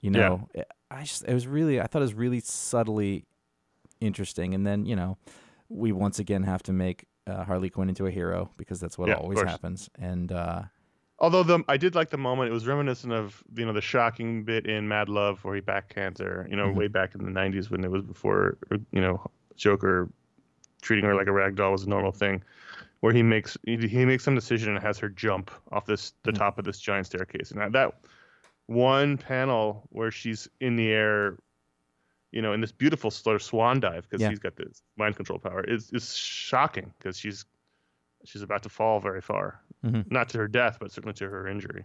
You 0.00 0.10
Yeah. 0.12 0.36
know, 0.38 0.48
I 0.90 1.02
just 1.04 1.24
it 1.24 1.32
was 1.34 1.46
really 1.46 1.80
I 1.80 1.86
thought 1.86 2.00
it 2.02 2.04
was 2.04 2.14
really 2.14 2.40
subtly 2.40 3.24
interesting. 4.00 4.54
And 4.54 4.66
then 4.66 4.84
you 4.86 4.96
know, 4.96 5.16
we 5.68 5.92
once 5.92 6.18
again 6.18 6.42
have 6.42 6.62
to 6.64 6.72
make 6.72 7.06
uh, 7.26 7.44
Harley 7.44 7.70
Quinn 7.70 7.88
into 7.88 8.06
a 8.06 8.10
hero 8.10 8.50
because 8.56 8.80
that's 8.80 8.98
what 8.98 9.08
Yeah, 9.08 9.14
always 9.16 9.40
happens. 9.40 9.88
And 9.98 10.32
uh, 10.32 10.62
Although 11.18 11.42
the 11.44 11.62
I 11.68 11.76
did 11.76 11.94
like 11.94 12.10
the 12.10 12.18
moment. 12.18 12.50
It 12.50 12.52
was 12.52 12.66
reminiscent 12.66 13.12
of 13.12 13.42
you 13.56 13.64
know 13.64 13.72
the 13.72 13.80
shocking 13.80 14.42
bit 14.44 14.66
in 14.66 14.88
Mad 14.88 15.08
Love 15.08 15.44
where 15.44 15.54
he 15.54 15.60
backhands 15.60 16.18
her. 16.18 16.46
You 16.50 16.56
know, 16.56 16.68
Mhm. 16.68 16.76
way 16.76 16.88
back 16.88 17.14
in 17.14 17.24
the 17.24 17.30
'90s 17.30 17.70
when 17.70 17.84
it 17.84 17.90
was 17.90 18.02
before 18.02 18.56
you 18.70 19.00
know 19.00 19.24
Joker 19.56 20.08
treating 20.80 21.04
her 21.04 21.14
like 21.14 21.28
a 21.28 21.32
rag 21.32 21.54
doll 21.54 21.72
was 21.72 21.84
a 21.84 21.88
normal 21.88 22.10
thing. 22.12 22.42
Where 23.00 23.12
he 23.12 23.22
makes 23.22 23.56
he, 23.64 23.76
he 23.88 24.04
makes 24.04 24.24
some 24.24 24.34
decision 24.34 24.74
and 24.74 24.82
has 24.82 24.98
her 24.98 25.08
jump 25.08 25.50
off 25.70 25.86
this 25.86 26.12
the 26.24 26.32
Mhm. 26.32 26.38
top 26.38 26.58
of 26.58 26.64
this 26.64 26.80
giant 26.80 27.06
staircase. 27.06 27.50
And 27.52 27.60
that, 27.60 27.72
that 27.72 27.94
one 28.66 29.16
panel 29.18 29.86
where 29.90 30.10
she's 30.10 30.48
in 30.60 30.76
the 30.76 30.88
air, 30.90 31.36
you 32.32 32.42
know, 32.42 32.52
in 32.52 32.60
this 32.60 32.72
beautiful 32.72 33.10
sort 33.10 33.36
of 33.36 33.42
swan 33.42 33.78
dive 33.80 34.02
because 34.08 34.20
Yeah. 34.22 34.30
she's 34.30 34.38
got 34.38 34.56
this 34.56 34.82
mind 34.96 35.16
control 35.16 35.38
power 35.38 35.62
is 35.64 35.90
is 35.92 36.16
shocking 36.16 36.92
because 36.98 37.18
she's 37.18 37.44
she's 38.24 38.42
about 38.42 38.62
to 38.62 38.68
fall 38.68 39.00
very 39.00 39.20
far 39.20 39.60
Mhm. 39.84 40.10
not 40.10 40.28
to 40.30 40.38
her 40.38 40.48
death, 40.48 40.78
but 40.80 40.90
certainly 40.92 41.14
to 41.14 41.28
her 41.28 41.46
injury. 41.48 41.84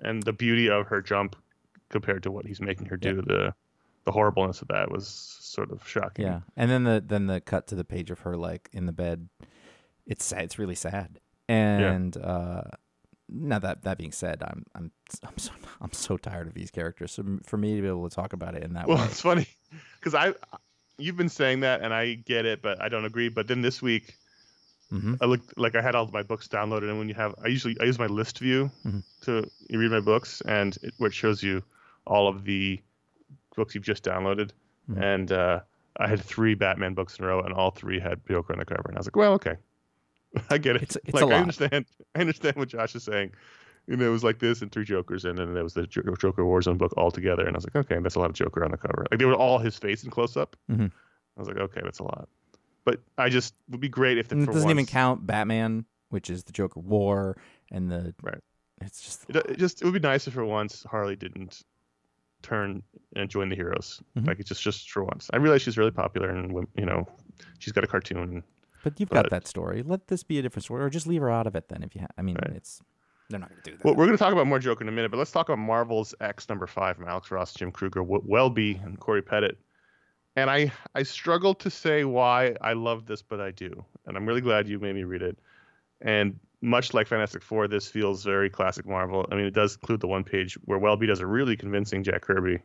And 0.00 0.22
the 0.22 0.32
beauty 0.32 0.68
of 0.70 0.86
her 0.88 1.02
jump 1.02 1.36
compared 1.88 2.22
to 2.24 2.30
what 2.30 2.46
he's 2.46 2.60
making 2.60 2.86
her 2.86 2.96
do, 2.96 3.22
the 3.22 3.54
the 4.04 4.12
horribleness 4.12 4.62
of 4.62 4.68
that 4.68 4.90
was 4.90 5.08
sort 5.08 5.72
of 5.72 5.86
shocking. 5.88 6.24
yeah, 6.26 6.40
and 6.56 6.70
then 6.70 6.84
the 6.84 7.02
then 7.04 7.26
the 7.26 7.40
cut 7.40 7.66
to 7.68 7.74
the 7.74 7.84
page 7.84 8.10
of 8.10 8.20
her 8.20 8.36
like 8.36 8.68
in 8.72 8.86
the 8.86 8.92
bed. 8.92 9.28
It's 10.06 10.24
sad. 10.24 10.42
It's 10.44 10.58
really 10.58 10.76
sad. 10.76 11.18
And 11.48 12.16
uh, 12.16 12.62
now 13.28 13.58
that 13.58 13.82
that 13.82 13.98
being 13.98 14.12
said, 14.12 14.42
I'm 14.42 14.64
I'm 14.74 14.90
I'm 15.24 15.38
so 15.38 15.52
I'm 15.80 15.92
so 15.92 16.16
tired 16.16 16.46
of 16.46 16.54
these 16.54 16.70
characters. 16.70 17.12
So 17.12 17.24
for 17.44 17.56
me 17.56 17.76
to 17.76 17.82
be 17.82 17.88
able 17.88 18.08
to 18.08 18.14
talk 18.14 18.32
about 18.32 18.54
it 18.54 18.62
in 18.62 18.74
that 18.74 18.86
Well, 18.86 18.96
way, 18.96 19.02
well, 19.02 19.10
it's 19.10 19.20
funny 19.20 19.48
because 19.98 20.14
I, 20.14 20.34
you've 20.98 21.16
been 21.16 21.28
saying 21.28 21.60
that, 21.60 21.82
and 21.82 21.92
I 21.92 22.14
get 22.14 22.46
it, 22.46 22.62
but 22.62 22.80
I 22.80 22.88
don't 22.88 23.04
agree. 23.04 23.28
But 23.28 23.48
then 23.48 23.62
this 23.62 23.82
week, 23.82 24.16
hmm 24.90 25.14
I 25.20 25.26
looked 25.26 25.58
like 25.58 25.74
I 25.74 25.82
had 25.82 25.94
all 25.94 26.06
my 26.12 26.22
books 26.22 26.48
downloaded, 26.48 26.88
and 26.88 26.98
when 26.98 27.08
you 27.08 27.14
have, 27.14 27.34
I 27.42 27.48
usually 27.48 27.76
I 27.80 27.84
use 27.84 27.98
my 27.98 28.06
list 28.06 28.38
view 28.38 28.70
Mhm. 28.86 29.02
to 29.22 29.50
read 29.70 29.90
my 29.90 30.00
books, 30.00 30.40
and 30.42 30.76
it, 30.82 30.94
where 30.98 31.08
it 31.08 31.14
shows 31.14 31.42
you 31.42 31.62
all 32.06 32.28
of 32.28 32.44
the 32.44 32.80
books 33.56 33.74
you've 33.74 33.84
just 33.84 34.04
downloaded, 34.04 34.50
Mhm. 34.90 35.02
and 35.02 35.32
uh, 35.32 35.60
I 35.98 36.06
had 36.08 36.20
three 36.20 36.54
Batman 36.54 36.94
books 36.94 37.18
in 37.18 37.24
a 37.24 37.28
row, 37.28 37.40
and 37.40 37.52
all 37.52 37.70
three 37.72 37.98
had 37.98 38.20
Joker 38.28 38.52
on 38.52 38.58
the 38.60 38.64
cover, 38.64 38.84
and 38.88 38.96
I 38.96 39.00
was 39.00 39.06
like, 39.06 39.16
well, 39.16 39.32
okay, 39.32 39.56
I 40.50 40.58
get 40.58 40.76
it. 40.76 40.82
It's- 40.82 40.96
it's 41.04 41.14
like 41.14 41.24
I 41.24 41.38
understand, 41.40 41.86
I 42.14 42.20
understand 42.20 42.56
what 42.56 42.68
Josh 42.68 42.94
is 42.94 43.04
saying. 43.04 43.32
You 43.86 43.96
know, 43.96 44.04
it 44.06 44.10
was 44.10 44.24
like 44.24 44.40
this 44.40 44.62
and 44.62 44.72
three 44.72 44.84
Jokers, 44.84 45.24
and 45.24 45.38
then 45.38 45.54
there 45.54 45.62
was 45.62 45.74
the 45.74 45.86
Jo- 45.86 46.02
Joker 46.18 46.42
Warzone 46.42 46.76
book 46.76 46.92
all 46.96 47.10
together, 47.12 47.46
and 47.46 47.54
I 47.54 47.58
was 47.58 47.64
like, 47.66 47.76
okay, 47.76 47.98
that's 48.00 48.16
a 48.16 48.18
lot 48.18 48.30
of 48.30 48.34
Joker 48.36 48.64
on 48.64 48.72
the 48.72 48.76
cover. 48.76 49.06
Like 49.10 49.20
they 49.20 49.24
were 49.26 49.34
all 49.36 49.58
his 49.58 49.78
face 49.78 50.02
in 50.02 50.10
close 50.10 50.36
up. 50.36 50.56
Mhm. 50.70 50.90
I 51.36 51.40
was 51.40 51.46
like, 51.48 51.58
okay, 51.58 51.80
that's 51.84 52.00
a 52.00 52.02
lot. 52.04 52.28
But 52.84 53.00
I 53.18 53.28
just 53.28 53.54
would 53.70 53.80
be 53.80 53.88
great 53.88 54.18
if 54.18 54.28
the, 54.28 54.40
it 54.40 54.46
doesn't 54.46 54.70
even 54.70 54.86
count 54.86 55.24
Batman, 55.26 55.84
which 56.08 56.30
is 56.30 56.42
the 56.44 56.52
Joker 56.52 56.80
War, 56.80 57.36
and 57.70 57.90
the 57.90 58.12
Right. 58.22 58.40
It's 58.80 59.00
just 59.02 59.24
It, 59.30 59.36
it 59.36 59.58
just 59.58 59.82
it 59.82 59.84
would 59.84 59.94
be 59.94 60.00
nice 60.00 60.26
if 60.26 60.34
for 60.34 60.44
once 60.44 60.84
Harley 60.90 61.14
didn't 61.16 61.62
turn 62.42 62.82
and 63.14 63.28
join 63.30 63.48
the 63.48 63.56
heroes. 63.56 64.02
Mhm. 64.16 64.26
Like 64.26 64.40
it's 64.40 64.48
just 64.48 64.62
just 64.62 64.90
for 64.90 65.04
once. 65.04 65.30
I 65.32 65.36
realize 65.36 65.62
she's 65.62 65.78
really 65.78 65.90
popular 65.92 66.28
and 66.30 66.66
you 66.76 66.84
know 66.86 67.06
she's 67.58 67.72
got 67.72 67.84
a 67.84 67.86
cartoon. 67.86 68.42
But 68.86 69.00
you've 69.00 69.10
got 69.10 69.24
But- 69.24 69.30
that 69.32 69.48
story. 69.48 69.82
Let 69.82 70.06
this 70.06 70.22
be 70.22 70.38
a 70.38 70.42
different 70.42 70.62
story, 70.62 70.84
or 70.84 70.88
just 70.90 71.08
leave 71.08 71.20
her 71.20 71.28
out 71.28 71.48
of 71.48 71.56
it. 71.56 71.66
Then, 71.68 71.82
if 71.82 71.96
you, 71.96 72.02
ha- 72.02 72.06
I 72.16 72.22
mean, 72.22 72.36
Right. 72.36 72.54
it's 72.54 72.80
they're 73.28 73.40
not 73.40 73.48
going 73.48 73.60
to 73.62 73.70
do 73.72 73.76
that. 73.76 73.84
Well, 73.84 73.96
we're 73.96 74.06
going 74.06 74.16
to 74.16 74.22
talk 74.22 74.32
about 74.32 74.46
more 74.46 74.60
Joker 74.60 74.84
in 74.84 74.88
a 74.88 74.92
minute, 74.92 75.10
but 75.10 75.16
let's 75.16 75.32
talk 75.32 75.48
about 75.48 75.58
Marvels 75.58 76.14
X 76.20 76.48
number 76.48 76.68
five 76.68 76.94
from 76.94 77.08
Alex 77.08 77.32
Ross, 77.32 77.52
Jim 77.52 77.72
Krueger, 77.72 77.98
w- 77.98 78.22
Well-Bee, 78.24 78.80
and 78.84 79.00
Cory 79.00 79.22
Petit. 79.22 79.56
And 80.36 80.48
I 80.48 80.70
I 80.94 81.02
struggle 81.02 81.52
to 81.54 81.68
say 81.68 82.04
why 82.04 82.54
I 82.60 82.74
love 82.74 83.06
this, 83.06 83.22
but 83.22 83.40
I 83.40 83.50
do, 83.50 83.84
and 84.06 84.16
I'm 84.16 84.24
really 84.24 84.40
glad 84.40 84.68
you 84.68 84.78
made 84.78 84.94
me 84.94 85.02
read 85.02 85.22
it. 85.22 85.36
And 86.00 86.38
much 86.60 86.94
like 86.94 87.08
Fantastic 87.08 87.42
Four, 87.42 87.66
this 87.66 87.88
feels 87.88 88.22
very 88.22 88.48
classic 88.50 88.86
Marvel. 88.86 89.26
I 89.32 89.34
mean, 89.34 89.46
it 89.46 89.54
does 89.54 89.74
include 89.74 89.98
the 90.00 90.06
one 90.06 90.22
page 90.22 90.54
where 90.64 90.78
Well-Bee 90.78 91.06
does 91.08 91.18
a 91.20 91.26
really 91.26 91.56
convincing 91.56 92.04
Jack 92.04 92.22
Kirby. 92.22 92.60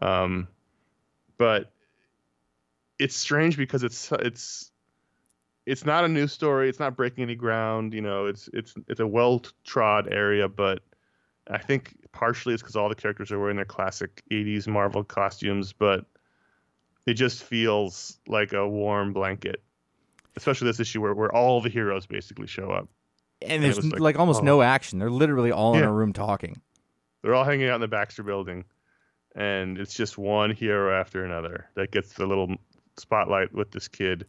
Um, 0.00 0.46
but 1.36 1.72
it's 2.98 3.16
strange 3.16 3.56
because 3.56 3.82
it's 3.82 4.12
it's 4.12 4.70
it's 5.66 5.84
not 5.84 6.04
a 6.04 6.08
new 6.08 6.26
story. 6.26 6.68
It's 6.68 6.80
not 6.80 6.96
breaking 6.96 7.22
any 7.22 7.34
ground. 7.34 7.94
You 7.94 8.00
know, 8.00 8.26
it's 8.26 8.48
it's 8.52 8.74
it's 8.88 9.00
a 9.00 9.06
well 9.06 9.42
trod 9.64 10.12
area, 10.12 10.48
but 10.48 10.82
I 11.48 11.58
think 11.58 11.94
partially 12.12 12.54
it's 12.54 12.62
because 12.62 12.76
all 12.76 12.88
the 12.88 12.94
characters 12.94 13.30
are 13.32 13.38
wearing 13.38 13.56
their 13.56 13.64
classic 13.64 14.22
'80s 14.30 14.66
Marvel 14.66 15.04
costumes, 15.04 15.72
but 15.72 16.06
it 17.06 17.14
just 17.14 17.42
feels 17.42 18.18
like 18.26 18.52
a 18.52 18.68
warm 18.68 19.12
blanket, 19.12 19.62
especially 20.36 20.66
this 20.66 20.80
issue 20.80 21.00
where 21.00 21.14
where 21.14 21.34
all 21.34 21.60
the 21.60 21.68
heroes 21.68 22.06
basically 22.06 22.46
show 22.46 22.70
up. 22.70 22.88
and 23.42 23.52
and 23.52 23.64
there's 23.64 23.84
like, 23.84 24.00
like, 24.00 24.18
almost 24.18 24.40
oh. 24.40 24.44
no 24.44 24.62
action. 24.62 24.98
They're 24.98 25.10
literally 25.10 25.52
all 25.52 25.76
in 25.76 25.84
a 25.84 25.92
room 25.92 26.12
talking. 26.12 26.60
They're 27.22 27.34
all 27.34 27.44
hanging 27.44 27.68
out 27.68 27.76
in 27.76 27.80
the 27.80 27.88
Baxter 27.88 28.24
Building, 28.24 28.64
and 29.36 29.78
it's 29.78 29.94
just 29.94 30.18
one 30.18 30.50
hero 30.50 30.98
after 30.98 31.24
another 31.24 31.68
that 31.74 31.92
gets 31.92 32.14
the 32.14 32.26
little 32.26 32.56
spotlight 32.96 33.52
with 33.52 33.70
this 33.70 33.86
kid. 33.86 34.26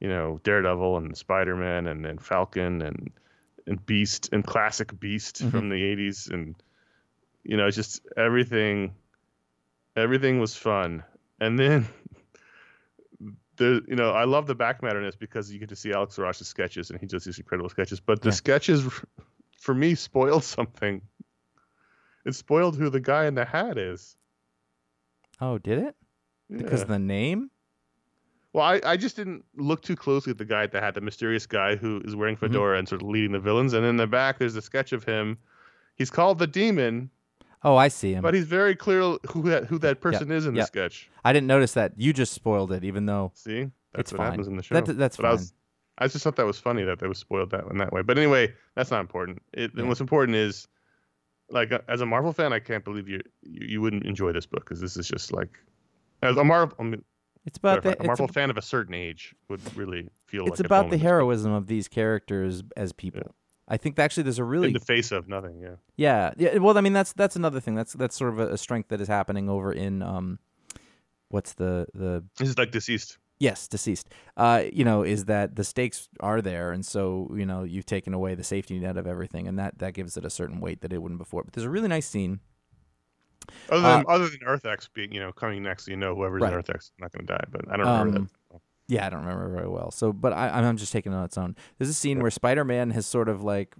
You 0.00 0.08
know, 0.08 0.40
Daredevil 0.42 0.96
and 0.96 1.16
Spider 1.16 1.54
Man 1.56 1.86
and 1.86 2.04
then 2.04 2.18
Falcon 2.18 2.82
and 2.82 3.10
and 3.66 3.84
Beast 3.84 4.30
and 4.32 4.44
classic 4.44 4.98
Beast 4.98 5.42
Mhm. 5.42 5.50
from 5.50 5.68
the 5.68 5.82
'80s, 5.82 6.28
and 6.28 6.54
you 7.44 7.56
know, 7.56 7.70
just 7.70 8.00
everything. 8.16 8.94
Everything 9.96 10.38
was 10.40 10.56
fun, 10.56 11.02
and 11.40 11.58
then 11.58 11.86
the 13.56 13.82
you 13.86 13.96
know 13.96 14.10
I 14.12 14.24
love 14.24 14.46
the 14.46 14.54
back 14.54 14.82
matter 14.82 14.98
in 15.00 15.04
this 15.04 15.16
because 15.16 15.52
you 15.52 15.58
get 15.58 15.68
to 15.70 15.76
see 15.76 15.92
Alex 15.92 16.18
Ross's 16.18 16.48
sketches, 16.48 16.90
and 16.90 16.98
he 17.00 17.06
does 17.06 17.24
these 17.24 17.38
incredible 17.38 17.68
sketches. 17.68 18.00
But 18.00 18.22
the 18.22 18.28
Yeah. 18.28 18.34
sketches, 18.34 18.88
for 19.58 19.74
me, 19.74 19.94
spoiled 19.94 20.44
something. 20.44 21.02
It 22.24 22.34
spoiled 22.34 22.76
who 22.76 22.88
the 22.90 23.00
guy 23.00 23.26
in 23.26 23.34
the 23.34 23.44
hat 23.44 23.78
is. 23.78 24.16
Oh, 25.40 25.58
did 25.58 25.78
it? 25.78 25.96
Because 26.50 26.80
Yeah. 26.80 26.82
of 26.82 26.88
the 26.88 26.98
name? 26.98 27.50
Well, 28.52 28.64
I, 28.64 28.80
I 28.84 28.96
just 28.96 29.16
didn't 29.16 29.44
look 29.56 29.82
too 29.82 29.96
closely 29.96 30.30
at 30.32 30.38
the 30.38 30.44
guy 30.44 30.62
at 30.64 30.72
the 30.72 30.80
hat, 30.80 30.94
the 30.94 31.00
mysterious 31.00 31.46
guy 31.46 31.76
who 31.76 32.00
is 32.04 32.16
wearing 32.16 32.36
Mm-hmm. 32.36 32.46
fedora 32.46 32.78
and 32.78 32.88
sort 32.88 33.02
of 33.02 33.08
leading 33.08 33.32
the 33.32 33.38
villains. 33.40 33.72
And 33.74 33.84
in 33.86 33.96
the 33.96 34.06
back, 34.06 34.38
there's 34.38 34.56
a 34.56 34.62
sketch 34.62 34.92
of 34.92 35.04
him. 35.04 35.38
He's 35.96 36.10
called 36.10 36.38
the 36.38 36.46
Demon, 36.46 37.10
Oh, 37.62 37.76
I 37.76 37.88
see 37.88 38.12
him. 38.14 38.22
but 38.22 38.32
he's 38.32 38.46
very 38.46 38.74
clear 38.74 39.00
who 39.28 39.42
that 39.50 39.66
who 39.66 39.78
that 39.80 40.00
person 40.00 40.30
is 40.32 40.46
in 40.46 40.54
yeah. 40.54 40.62
the 40.62 40.66
sketch. 40.66 41.10
I 41.24 41.32
didn't 41.34 41.46
notice 41.46 41.74
that. 41.74 41.92
You 41.96 42.12
just 42.14 42.32
spoiled 42.32 42.72
it, 42.72 42.84
even 42.84 43.04
though 43.04 43.32
See, 43.34 43.70
that's 43.92 44.10
what 44.12 44.16
fine. 44.18 44.26
happens 44.30 44.48
in 44.48 44.56
the 44.56 44.62
show. 44.62 44.80
That- 44.80 44.96
that's 44.96 45.16
But 45.18 45.26
I, 45.26 45.32
was, 45.32 45.52
I 45.98 46.08
just 46.08 46.24
thought 46.24 46.36
that 46.36 46.46
was 46.46 46.58
funny 46.58 46.84
that 46.84 47.00
they 47.00 47.06
was 47.06 47.18
spoiled 47.18 47.50
that 47.50 47.64
in 47.70 47.76
that 47.76 47.92
way. 47.92 48.00
But 48.00 48.16
anyway, 48.16 48.54
that's 48.76 48.90
not 48.90 49.00
important. 49.00 49.42
It, 49.52 49.72
Yeah. 49.76 49.84
What's 49.84 50.00
important 50.00 50.36
is, 50.36 50.66
like, 51.50 51.70
uh, 51.70 51.80
as 51.86 52.00
a 52.00 52.06
Marvel 52.06 52.32
fan, 52.32 52.54
I 52.54 52.60
can't 52.60 52.82
believe 52.84 53.06
you 53.08 53.20
you, 53.42 53.66
you 53.72 53.80
wouldn't 53.82 54.06
enjoy 54.06 54.32
this 54.32 54.46
book 54.46 54.64
because 54.64 54.80
this 54.80 54.96
is 54.96 55.06
just 55.08 55.30
like, 55.30 55.50
as 56.22 56.38
a 56.38 56.44
Marvel, 56.44 56.74
I 56.80 56.82
mean, 56.84 57.04
it's 57.44 57.58
about 57.58 57.82
the 57.82 58.00
a 58.00 58.06
Marvel 58.06 58.28
fan 58.28 58.50
of 58.50 58.56
a 58.56 58.62
certain 58.62 58.94
age 58.94 59.34
would 59.48 59.60
really 59.76 60.08
feel 60.26 60.46
it's 60.46 60.60
like 60.60 60.66
about 60.66 60.90
the 60.90 60.98
heroism 60.98 61.52
of 61.52 61.66
these 61.66 61.88
characters 61.88 62.62
as 62.76 62.92
people. 62.92 63.34
I 63.70 63.76
think 63.76 63.98
actually 63.98 64.24
there's 64.24 64.40
a 64.40 64.44
really 64.44 64.68
in 64.68 64.72
the 64.72 64.80
face 64.80 65.12
of 65.12 65.28
nothing. 65.28 65.60
Yeah, 65.60 65.76
Yeah, 65.96 66.32
yeah. 66.36 66.58
Well, 66.58 66.76
I 66.76 66.80
mean, 66.80 66.92
that's 66.92 67.12
that's 67.12 67.36
another 67.36 67.60
thing. 67.60 67.76
That's 67.76 67.92
that's 67.92 68.16
sort 68.16 68.32
of 68.32 68.40
a, 68.40 68.54
a 68.54 68.58
strength 68.58 68.88
that 68.88 69.00
is 69.00 69.06
happening 69.06 69.48
over 69.48 69.72
in 69.72 70.02
um, 70.02 70.40
what's 71.28 71.54
the 71.54 71.86
the 71.94 72.24
this 72.36 72.48
is 72.48 72.58
like 72.58 72.72
DCeased. 72.72 73.16
yes, 73.38 73.68
DCeased. 73.68 74.06
Uh, 74.36 74.64
you 74.72 74.84
know, 74.84 75.02
is 75.04 75.26
that 75.26 75.54
the 75.54 75.62
stakes 75.62 76.08
are 76.18 76.42
there, 76.42 76.72
and 76.72 76.84
so 76.84 77.32
you 77.34 77.46
know 77.46 77.62
you've 77.62 77.86
taken 77.86 78.12
away 78.12 78.34
the 78.34 78.44
safety 78.44 78.78
net 78.80 78.96
of 78.96 79.06
everything, 79.06 79.46
and 79.46 79.56
that 79.58 79.78
that 79.78 79.94
gives 79.94 80.16
it 80.16 80.24
a 80.24 80.30
certain 80.30 80.60
weight 80.60 80.80
that 80.80 80.92
it 80.92 81.00
wouldn't 81.00 81.20
before. 81.20 81.44
But 81.44 81.54
there's 81.54 81.64
a 81.64 81.70
really 81.70 81.88
nice 81.88 82.08
scene. 82.08 82.40
Other 83.70 83.82
than 83.82 84.04
Uh, 84.06 84.08
other 84.08 84.28
than 84.28 84.40
Earth 84.46 84.64
X 84.66 84.88
being 84.92 85.12
you 85.12 85.20
know 85.20 85.32
coming 85.32 85.62
next, 85.62 85.88
you 85.88 85.96
know 85.96 86.14
whoever's 86.14 86.42
Right. 86.42 86.52
in 86.52 86.58
Earth 86.58 86.70
X 86.70 86.86
is 86.86 86.92
not 86.98 87.12
going 87.12 87.26
to 87.26 87.32
die. 87.34 87.44
But 87.50 87.70
I 87.70 87.76
don't 87.76 87.86
remember 87.86 88.18
Um, 88.18 88.28
that. 88.52 88.60
Yeah, 88.88 89.06
I 89.06 89.10
don't 89.10 89.20
remember 89.20 89.48
very 89.54 89.68
well. 89.68 89.90
So, 89.92 90.12
but 90.12 90.32
I, 90.32 90.48
I'm 90.48 90.76
just 90.76 90.92
taking 90.92 91.12
it 91.12 91.16
on 91.16 91.24
its 91.24 91.38
own. 91.38 91.54
There's 91.78 91.88
a 91.90 91.94
scene 91.94 92.18
where 92.20 92.30
Spider-Man 92.30 92.90
has 92.90 93.06
sort 93.06 93.28
of 93.28 93.42
like 93.42 93.74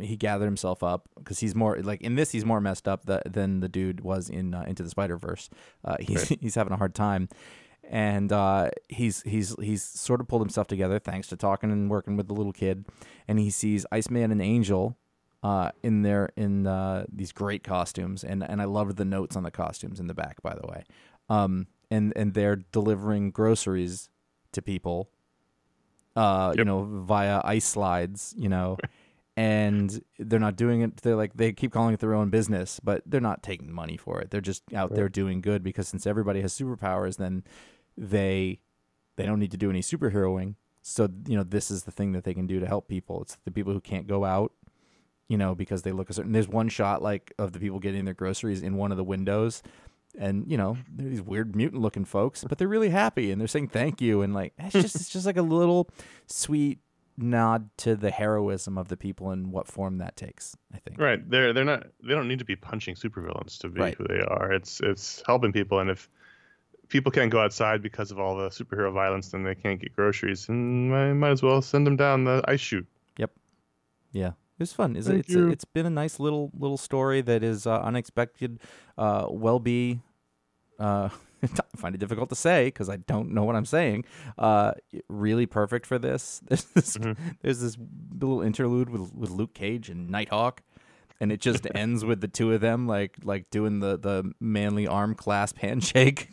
he 0.00 0.16
gathered 0.16 0.46
himself 0.46 0.82
up 0.82 1.06
because 1.18 1.40
he's 1.40 1.54
more 1.54 1.78
like 1.82 2.00
in 2.00 2.14
this 2.14 2.30
he's 2.32 2.46
more 2.46 2.58
messed 2.60 2.88
up 2.88 3.04
the, 3.04 3.20
than 3.26 3.60
the 3.60 3.68
dude 3.68 4.00
was 4.00 4.30
in 4.30 4.54
uh, 4.54 4.64
Into 4.66 4.82
the 4.82 4.88
Spider 4.88 5.18
Verse. 5.18 5.50
Uh, 5.84 5.96
he's 6.00 6.28
he's 6.40 6.54
having 6.54 6.72
a 6.72 6.76
hard 6.78 6.94
time, 6.94 7.28
and 7.84 8.32
uh, 8.32 8.70
he's 8.88 9.22
he's 9.22 9.54
he's 9.60 9.82
sort 9.82 10.20
of 10.22 10.28
pulled 10.28 10.40
himself 10.42 10.66
together 10.66 10.98
thanks 10.98 11.28
to 11.28 11.36
talking 11.36 11.70
and 11.70 11.90
working 11.90 12.16
with 12.16 12.26
the 12.28 12.34
little 12.34 12.54
kid, 12.54 12.86
and 13.28 13.38
he 13.38 13.50
sees 13.50 13.84
Iceman 13.92 14.32
and 14.32 14.40
Angel. 14.40 14.96
Uh, 15.42 15.72
in 15.82 16.02
their 16.02 16.30
in 16.36 16.68
uh, 16.68 17.04
these 17.12 17.32
great 17.32 17.64
costumes, 17.64 18.22
and 18.22 18.44
and 18.44 18.62
I 18.62 18.64
loved 18.64 18.96
the 18.96 19.04
notes 19.04 19.34
on 19.34 19.42
the 19.42 19.50
costumes 19.50 19.98
in 19.98 20.06
the 20.06 20.14
back, 20.14 20.40
by 20.40 20.54
the 20.54 20.66
way. 20.68 20.84
Um, 21.28 21.66
and 21.90 22.12
and 22.14 22.32
they're 22.32 22.56
delivering 22.56 23.32
groceries 23.32 24.08
to 24.52 24.62
people, 24.62 25.10
uh, 26.14 26.54
you 26.56 26.64
know, 26.64 26.84
via 26.84 27.40
ice 27.44 27.64
slides, 27.64 28.34
you 28.38 28.48
know, 28.48 28.78
and 29.36 30.02
they're 30.18 30.38
not 30.38 30.56
doing 30.56 30.82
it. 30.82 30.98
They're 30.98 31.16
like 31.16 31.34
they 31.34 31.52
keep 31.52 31.72
calling 31.72 31.94
it 31.94 32.00
their 32.00 32.14
own 32.14 32.30
business, 32.30 32.80
but 32.82 33.02
they're 33.06 33.20
not 33.20 33.42
taking 33.42 33.72
money 33.72 33.96
for 33.96 34.20
it. 34.20 34.30
They're 34.30 34.40
just 34.40 34.62
out 34.74 34.94
there 34.94 35.08
doing 35.08 35.40
good 35.40 35.62
because 35.62 35.88
since 35.88 36.06
everybody 36.06 36.40
has 36.42 36.52
superpowers, 36.54 37.16
then 37.16 37.44
they 37.96 38.60
they 39.16 39.26
don't 39.26 39.38
need 39.38 39.50
to 39.50 39.56
do 39.56 39.70
any 39.70 39.80
superheroing. 39.80 40.54
So 40.82 41.08
you 41.26 41.36
know, 41.36 41.44
this 41.44 41.70
is 41.70 41.84
the 41.84 41.92
thing 41.92 42.12
that 42.12 42.24
they 42.24 42.34
can 42.34 42.46
do 42.46 42.60
to 42.60 42.66
help 42.66 42.88
people. 42.88 43.22
It's 43.22 43.36
the 43.44 43.50
people 43.50 43.72
who 43.72 43.80
can't 43.80 44.06
go 44.06 44.24
out, 44.24 44.52
you 45.32 45.38
know, 45.38 45.54
because 45.54 45.80
they 45.80 45.92
look 45.92 46.10
a 46.10 46.12
certain. 46.12 46.32
There's 46.32 46.46
one 46.60 46.68
shot 46.68 47.00
like 47.00 47.32
of 47.38 47.52
the 47.52 47.58
people 47.58 47.78
getting 47.78 48.04
their 48.04 48.12
groceries 48.12 48.60
in 48.62 48.76
one 48.76 48.90
of 48.90 48.98
the 48.98 49.04
windows, 49.04 49.62
and 50.18 50.44
you 50.46 50.58
know 50.58 50.76
they're 50.94 51.08
these 51.08 51.22
weird 51.22 51.56
mutant 51.56 51.80
looking 51.80 52.04
folks, 52.04 52.44
but 52.46 52.58
they're 52.58 52.68
really 52.76 52.90
happy 52.90 53.30
and 53.32 53.40
they're 53.40 53.48
saying 53.48 53.68
thank 53.68 54.02
you 54.02 54.20
and 54.20 54.34
like 54.34 54.52
it's 54.58 54.74
just 54.74 54.94
it's 54.94 55.08
just 55.08 55.24
like 55.24 55.38
a 55.38 55.42
little 55.56 55.88
sweet 56.26 56.80
nod 57.16 57.70
to 57.78 57.96
the 57.96 58.10
heroism 58.10 58.76
of 58.76 58.88
the 58.88 58.96
people 58.96 59.30
and 59.30 59.52
what 59.52 59.66
form 59.66 59.96
that 59.98 60.16
takes. 60.16 60.54
I 60.74 60.78
think. 60.80 61.00
Right. 61.00 61.20
They're 61.30 61.54
they're 61.54 61.64
not 61.64 61.86
they 62.06 62.12
don't 62.12 62.28
need 62.28 62.40
to 62.40 62.44
be 62.44 62.56
punching 62.56 62.96
supervillains 62.96 63.58
to 63.60 63.70
be 63.70 63.80
Right. 63.80 63.94
who 63.94 64.04
they 64.06 64.20
are. 64.20 64.52
It's 64.52 64.80
it's 64.80 65.22
helping 65.26 65.50
people 65.52 65.78
and 65.80 65.88
if 65.88 66.10
people 66.88 67.10
can't 67.10 67.30
go 67.30 67.40
outside 67.40 67.80
because 67.80 68.10
of 68.10 68.18
all 68.18 68.36
the 68.36 68.50
superhero 68.50 68.92
violence 68.92 69.30
then 69.30 69.44
they 69.44 69.54
can't 69.54 69.80
get 69.80 69.96
groceries 69.96 70.50
and 70.50 70.94
I 70.94 71.14
might 71.14 71.30
as 71.30 71.42
well 71.42 71.62
send 71.62 71.86
them 71.86 71.96
down 71.96 72.24
the 72.24 72.42
ice 72.46 72.60
chute. 72.60 72.86
Yep. 73.16 73.30
Yeah, 74.12 74.32
was 74.62 74.72
fun. 74.72 74.96
It's 74.96 75.06
it's 75.08 75.34
it's 75.34 75.64
been 75.64 75.86
a 75.86 75.90
nice 75.90 76.18
little 76.20 76.50
little 76.58 76.76
story 76.78 77.20
that 77.22 77.42
is 77.42 77.66
uh, 77.66 77.80
unexpected. 77.80 78.60
Uh, 78.96 79.26
will 79.28 79.58
be. 79.60 80.00
Uh, 80.78 81.08
I 81.42 81.76
find 81.76 81.94
it 81.94 81.98
difficult 81.98 82.28
to 82.30 82.36
say 82.36 82.66
because 82.66 82.88
I 82.88 82.96
don't 82.98 83.32
know 83.32 83.42
what 83.44 83.56
I'm 83.56 83.64
saying. 83.66 84.04
Uh, 84.38 84.72
really 85.08 85.46
perfect 85.46 85.86
for 85.86 85.98
this. 85.98 86.40
There's 86.48 86.64
this, 86.64 86.96
Mhm. 86.96 87.16
there's 87.42 87.60
this 87.60 87.76
little 88.14 88.42
interlude 88.42 88.88
with 88.90 89.12
with 89.14 89.30
Luke 89.30 89.52
Cage 89.54 89.88
and 89.88 90.08
Nighthawk, 90.08 90.62
and 91.20 91.32
it 91.32 91.40
just 91.40 91.66
ends 91.74 92.04
with 92.04 92.20
the 92.20 92.28
two 92.28 92.52
of 92.52 92.60
them 92.60 92.86
like 92.86 93.16
like 93.24 93.50
doing 93.50 93.80
the 93.80 93.98
the 93.98 94.32
manly 94.40 94.86
arm 94.86 95.14
clasp 95.16 95.58
handshake. 95.58 96.28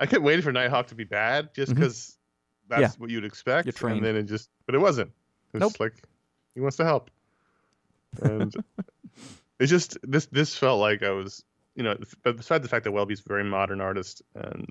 I 0.00 0.06
kept 0.06 0.22
waiting 0.22 0.42
for 0.42 0.52
Nighthawk 0.52 0.88
to 0.88 0.94
be 0.96 1.04
bad 1.04 1.54
just 1.54 1.72
because 1.74 2.18
that's 2.68 2.80
Yeah. 2.82 2.90
what 2.98 3.10
you'd 3.10 3.24
expect. 3.24 3.80
And 3.82 4.04
then 4.04 4.16
it 4.16 4.24
just, 4.24 4.50
but 4.66 4.74
it 4.74 4.78
wasn't. 4.78 5.12
It's 5.54 5.60
Nope. 5.60 5.70
just 5.70 5.80
like 5.80 5.94
he 6.54 6.60
wants 6.60 6.76
to 6.76 6.84
help, 6.84 7.10
and 8.18 8.54
it 9.58 9.66
just 9.66 9.98
this 10.02 10.26
this 10.26 10.56
felt 10.56 10.80
like 10.80 11.02
I 11.02 11.10
was, 11.10 11.44
you 11.74 11.82
know, 11.82 11.96
but 12.22 12.36
besides 12.36 12.62
the 12.62 12.68
fact 12.68 12.84
that 12.84 12.92
Well-Bee's 12.92 13.20
a 13.24 13.28
very 13.28 13.44
modern 13.44 13.80
artist 13.80 14.22
and 14.34 14.66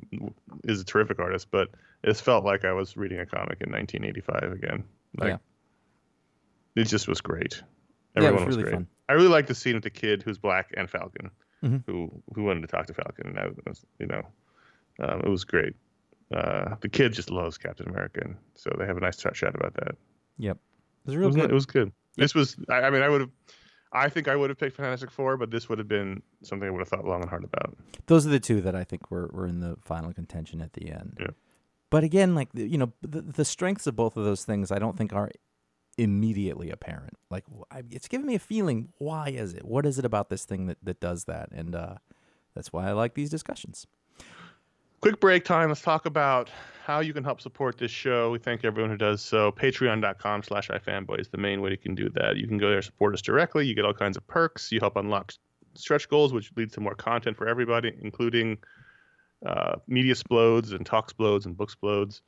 is 0.63 0.81
a 0.81 0.85
terrific 0.85 1.19
artist, 1.19 1.47
but 1.51 1.69
it 2.03 2.15
felt 2.17 2.45
like 2.45 2.65
I 2.65 2.73
was 2.73 2.95
reading 2.97 3.19
a 3.19 3.25
comic 3.25 3.57
in 3.61 3.71
1985 3.71 4.51
again. 4.51 4.83
Like, 5.17 5.29
Yeah. 5.29 5.37
it 6.75 6.85
just 6.85 7.07
was 7.07 7.21
great. 7.21 7.61
Yeah, 8.15 8.23
it 8.23 8.25
Everyone 8.25 8.45
was 8.45 8.47
was, 8.47 8.57
really 8.57 8.63
great. 8.71 8.73
fun. 8.75 8.87
I 9.09 9.13
really 9.13 9.27
liked 9.29 9.47
the 9.47 9.55
scene 9.55 9.75
with 9.75 9.83
the 9.83 9.89
kid 9.89 10.23
who's 10.23 10.37
black 10.37 10.71
and 10.75 10.89
Falcon, 10.89 11.31
Mhm. 11.63 11.83
who 11.85 12.11
who 12.35 12.43
wanted 12.43 12.61
to 12.61 12.67
talk 12.67 12.87
to 12.87 12.93
Falcon. 12.93 13.27
And 13.27 13.37
that 13.37 13.65
was, 13.67 13.85
you 13.99 14.07
know, 14.07 14.23
um, 14.99 15.21
it 15.21 15.29
was 15.29 15.43
great. 15.43 15.75
Uh, 16.33 16.75
the 16.81 16.89
kid 16.89 17.13
just 17.13 17.29
loves 17.31 17.57
Captain 17.57 17.87
America, 17.87 18.19
and 18.23 18.35
so 18.55 18.69
they 18.77 18.85
have 18.85 18.97
a 18.97 18.99
nice 18.99 19.15
chat 19.17 19.33
chat 19.33 19.55
about 19.55 19.73
that. 19.75 19.95
Yep. 20.39 20.57
It 20.57 21.05
was 21.05 21.15
It 21.15 21.17
real 21.19 21.27
was, 21.29 21.35
good. 21.37 21.51
it 21.51 21.53
was 21.53 21.65
good. 21.65 21.91
This 22.17 22.35
was, 22.35 22.57
I, 22.69 22.89
mean, 22.89 23.01
I 23.01 23.09
would 23.09 23.21
have, 23.21 23.29
I 23.93 24.09
think 24.09 24.27
I 24.27 24.35
would 24.35 24.49
have 24.49 24.59
picked 24.59 24.75
Fantastic 24.75 25.11
Four, 25.11 25.37
but 25.37 25.51
this 25.51 25.69
would 25.69 25.77
have 25.77 25.87
been 25.87 26.21
something 26.43 26.67
I 26.67 26.71
would 26.71 26.79
have 26.79 26.89
thought 26.89 27.05
long 27.05 27.21
and 27.21 27.29
hard 27.29 27.43
about. 27.43 27.77
Those 28.07 28.25
are 28.25 28.29
the 28.29 28.39
two 28.39 28.61
that 28.61 28.75
I 28.75 28.83
think 28.83 29.09
were, 29.09 29.29
were 29.31 29.47
in 29.47 29.59
the 29.59 29.77
final 29.81 30.11
contention 30.13 30.61
at 30.61 30.73
the 30.73 30.91
end. 30.91 31.17
Yeah. 31.19 31.27
But 31.89 32.03
again, 32.03 32.35
like 32.35 32.49
you 32.53 32.77
know, 32.77 32.91
the, 33.01 33.21
the 33.21 33.45
strengths 33.45 33.87
of 33.87 33.95
both 33.95 34.17
of 34.17 34.25
those 34.25 34.43
things, 34.43 34.71
I 34.71 34.79
don't 34.79 34.97
think 34.97 35.13
are 35.13 35.31
immediately 35.97 36.69
apparent. 36.69 37.13
Like 37.29 37.45
it's 37.89 38.07
giving 38.07 38.27
me 38.27 38.35
a 38.35 38.39
feeling. 38.39 38.89
Why 38.97 39.29
is 39.29 39.53
it? 39.53 39.65
What 39.65 39.85
is 39.85 39.97
it 39.97 40.05
about 40.05 40.29
this 40.29 40.43
thing 40.43 40.67
that, 40.67 40.77
that 40.83 40.99
does 40.99 41.23
that? 41.25 41.49
And 41.51 41.75
uh, 41.75 41.95
that's 42.53 42.73
why 42.73 42.89
I 42.89 42.91
like 42.91 43.13
these 43.13 43.29
discussions. 43.29 43.87
Quick 44.99 45.19
break 45.19 45.45
time. 45.45 45.69
Let's 45.69 45.81
talk 45.81 46.07
about 46.07 46.49
how 46.83 47.01
you 47.01 47.13
can 47.13 47.23
help 47.23 47.39
support 47.39 47.77
this 47.77 47.91
show. 47.91 48.31
We 48.31 48.39
thank 48.39 48.65
everyone 48.65 48.89
who 48.89 48.97
does 48.97 49.21
so. 49.21 49.51
Patreon.com 49.51 50.41
slash 50.41 50.69
iFanboy 50.69 51.19
is 51.19 51.27
the 51.27 51.37
main 51.37 51.61
way 51.61 51.69
you 51.69 51.77
can 51.77 51.93
do 51.93 52.09
that. 52.15 52.37
You 52.37 52.47
can 52.47 52.57
go 52.57 52.71
there, 52.71 52.81
support 52.81 53.13
us 53.13 53.21
directly. 53.21 53.67
You 53.67 53.75
get 53.75 53.85
all 53.85 53.93
kinds 53.93 54.17
of 54.17 54.25
perks. 54.25 54.71
You 54.71 54.79
help 54.79 54.95
unlock 54.95 55.33
stretch 55.75 56.09
goals, 56.09 56.33
which 56.33 56.51
leads 56.55 56.73
to 56.73 56.81
more 56.81 56.95
content 56.95 57.37
for 57.37 57.47
everybody, 57.47 57.95
including 58.01 58.57
uh, 59.45 59.75
media 59.87 60.15
splodes 60.15 60.73
and 60.73 60.83
talk 60.83 61.13
splodes 61.13 61.45
and 61.45 61.55
book 61.55 61.71
splodes. 61.71 62.21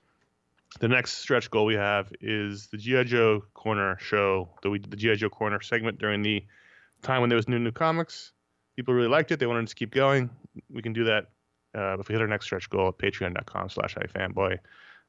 The 0.80 0.88
next 0.88 1.13
stretch 1.13 1.49
goal 1.49 1.65
we 1.65 1.74
have 1.74 2.11
is 2.22 2.67
the 2.67 2.78
GI 2.78 3.05
Joe 3.05 3.41
Corner 3.55 3.97
show. 3.99 4.47
The, 4.61 4.70
we 4.70 4.78
did 4.78 4.91
the 4.91 4.97
GI 4.97 5.15
Joe 5.15 5.30
Corner 5.30 5.59
segment 5.61 5.97
during 5.97 6.22
the 6.22 6.45
time 7.01 7.22
when 7.22 7.32
there 7.32 7.38
was 7.38 7.47
new 7.47 7.57
new 7.57 7.72
comics. 7.72 8.32
People 8.76 8.93
really 8.93 9.07
liked 9.07 9.32
it. 9.32 9.39
They 9.39 9.47
wanted 9.47 9.67
to 9.70 9.76
keep 9.76 9.91
going. 9.91 10.30
We 10.72 10.84
can 10.84 10.93
do 10.93 11.05
that 11.05 11.30
uh, 11.76 11.97
if 11.99 12.07
we 12.07 12.13
hit 12.13 12.22
our 12.22 12.28
next 12.28 12.45
stretch 12.45 12.70
goal 12.70 12.89
at 12.89 12.97
patreon.com 12.97 13.70
slash 13.70 13.95
ifanboy. 13.95 14.57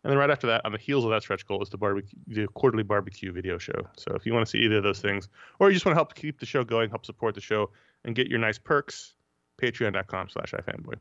And 0.03 0.11
then 0.11 0.19
right 0.19 0.31
after 0.31 0.47
that, 0.47 0.65
on 0.65 0.73
the 0.73 0.79
heels 0.79 1.05
of 1.05 1.11
that 1.11 1.23
stretch 1.23 1.47
goal, 1.47 1.63
is 1.63 1.69
the 1.69 1.77
barbecue, 1.77 2.19
the 2.27 2.47
quarterly 2.49 2.83
barbecue 2.83 3.33
video 3.33 3.59
show. 3.59 3.87
So 3.97 4.15
if 4.15 4.25
you 4.25 4.33
want 4.33 4.47
to 4.47 4.51
see 4.51 4.59
either 4.59 4.79
of 4.79 4.83
those 4.83 5.01
things, 5.01 5.29
or 5.59 5.69
you 5.69 5.75
just 5.75 5.85
want 5.85 5.95
to 5.95 5.99
help 5.99 6.15
keep 6.15 6.41
the 6.41 6.47
show 6.47 6.65
going, 6.65 6.89
help 6.89 7.05
support 7.05 7.35
the 7.35 7.41
show, 7.41 7.71
and 8.05 8.15
get 8.15 8.29
your 8.29 8.39
nice 8.39 8.59
perks, 8.59 9.15
patreon.com 9.61 10.31
slash 10.31 10.53
ifanboy. 10.53 10.95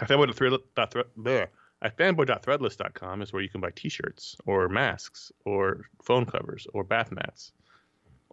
ifanboy.thread- 0.00 1.48
ifanboy.threadless.com 1.84 3.22
is 3.22 3.32
where 3.32 3.42
you 3.42 3.48
can 3.48 3.60
buy 3.60 3.70
t-shirts 3.74 4.36
or 4.46 4.68
masks 4.68 5.32
or 5.44 5.82
phone 6.02 6.24
covers 6.24 6.68
or 6.72 6.84
bath 6.84 7.10
mats, 7.10 7.52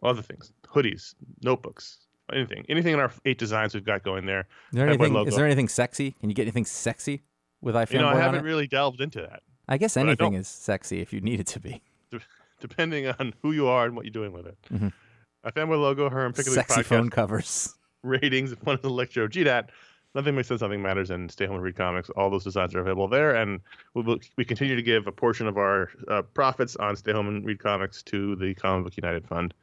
other 0.04 0.22
things, 0.22 0.52
hoodies, 0.68 1.16
notebooks, 1.41 1.97
anything, 2.34 2.66
anything 2.70 2.94
in 2.94 3.00
our 3.00 3.12
eight 3.26 3.38
designs 3.38 3.74
we've 3.74 3.86
got 3.86 4.04
going 4.04 4.26
there. 4.26 4.42
Is 4.72 4.78
there 4.78 4.88
anything? 4.88 5.16
Is 5.28 5.36
there 5.36 5.46
anything 5.46 5.68
sexy? 5.68 6.12
Can 6.20 6.30
you 6.30 6.36
get 6.36 6.44
anything 6.44 6.66
sexy 6.66 7.22
with 7.62 7.76
iFanboy 7.76 7.92
You 7.94 8.00
know, 8.00 8.10
I 8.10 8.20
haven't 8.20 8.44
really 8.44 8.68
delved 8.68 9.02
into 9.02 9.22
that. 9.22 9.42
I 9.68 9.78
guess 9.78 9.94
but 9.96 10.02
I 10.02 10.08
anything 10.08 10.34
is 10.34 10.48
sexy 10.48 11.02
if 11.02 11.14
you 11.14 11.22
need 11.22 11.40
it 11.40 11.48
to 11.48 11.60
be. 11.60 11.82
depending 12.60 13.08
on 13.08 13.34
who 13.42 13.52
you 13.52 13.68
are 13.68 13.86
and 13.86 13.96
what 13.96 14.06
you're 14.06 14.12
doing 14.12 14.34
with 14.34 14.46
it. 14.46 14.58
Mhm. 14.72 14.92
I 15.44 15.52
found 15.52 15.70
my 15.70 15.78
logo, 15.78 16.10
her 16.10 16.26
and 16.26 16.36
Piccadilly 16.36 16.56
Sexy 16.56 16.82
podcast 16.82 16.86
phone 16.86 17.10
covers. 17.10 17.76
ratings. 18.04 18.52
One 18.64 18.78
is 18.78 18.84
Electro 18.84 19.28
GDAT. 19.28 19.70
Nothing 20.16 20.36
makes 20.36 20.48
sense, 20.48 20.62
nothing 20.62 20.82
matters, 20.82 21.12
and 21.12 21.32
Stay 21.32 21.46
Home 21.46 21.56
and 21.56 21.64
Read 21.64 21.76
Comics. 21.76 22.10
All 22.12 22.30
those 22.32 22.44
designs 22.44 22.74
are 22.74 22.80
available 22.80 23.08
there, 23.08 23.36
and 23.36 23.62
we 23.94 24.02
will, 24.02 24.18
we 24.38 24.44
continue 24.44 24.76
to 24.76 24.82
give 24.82 25.06
a 25.06 25.12
portion 25.12 25.48
of 25.48 25.58
our 25.58 25.90
uh, 26.08 26.24
profits 26.24 26.76
on 26.78 26.96
Stay 26.96 27.12
Home 27.12 27.28
and 27.28 27.46
Read 27.46 27.60
Comics 27.60 28.02
to 28.04 28.36
the 28.38 28.56
Comic 28.56 28.86
Book 28.86 28.98
United 28.98 29.28
Fund. 29.28 29.54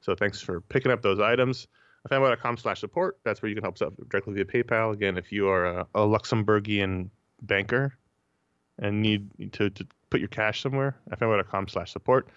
So 0.00 0.14
thanks 0.14 0.40
for 0.40 0.62
picking 0.62 0.90
up 0.90 1.02
those 1.02 1.20
items. 1.20 1.68
fanboy.com 2.08 2.56
slash 2.56 2.80
support. 2.80 3.18
That's 3.24 3.42
where 3.42 3.48
you 3.48 3.54
can 3.54 3.64
help 3.64 3.74
us 3.74 3.82
out 3.82 3.94
directly 4.08 4.34
via 4.34 4.44
PayPal. 4.44 4.92
Again, 4.92 5.18
if 5.18 5.32
you 5.32 5.48
are 5.48 5.66
a, 5.66 5.86
a 5.94 6.00
Luxembourgian 6.00 7.08
banker 7.42 7.96
and 8.78 9.02
need 9.02 9.28
to, 9.52 9.70
to 9.70 9.86
put 10.08 10.20
your 10.20 10.28
cash 10.28 10.62
somewhere, 10.62 10.96
fanboy.com 11.10 11.68
slash 11.68 11.92
support. 11.92 12.28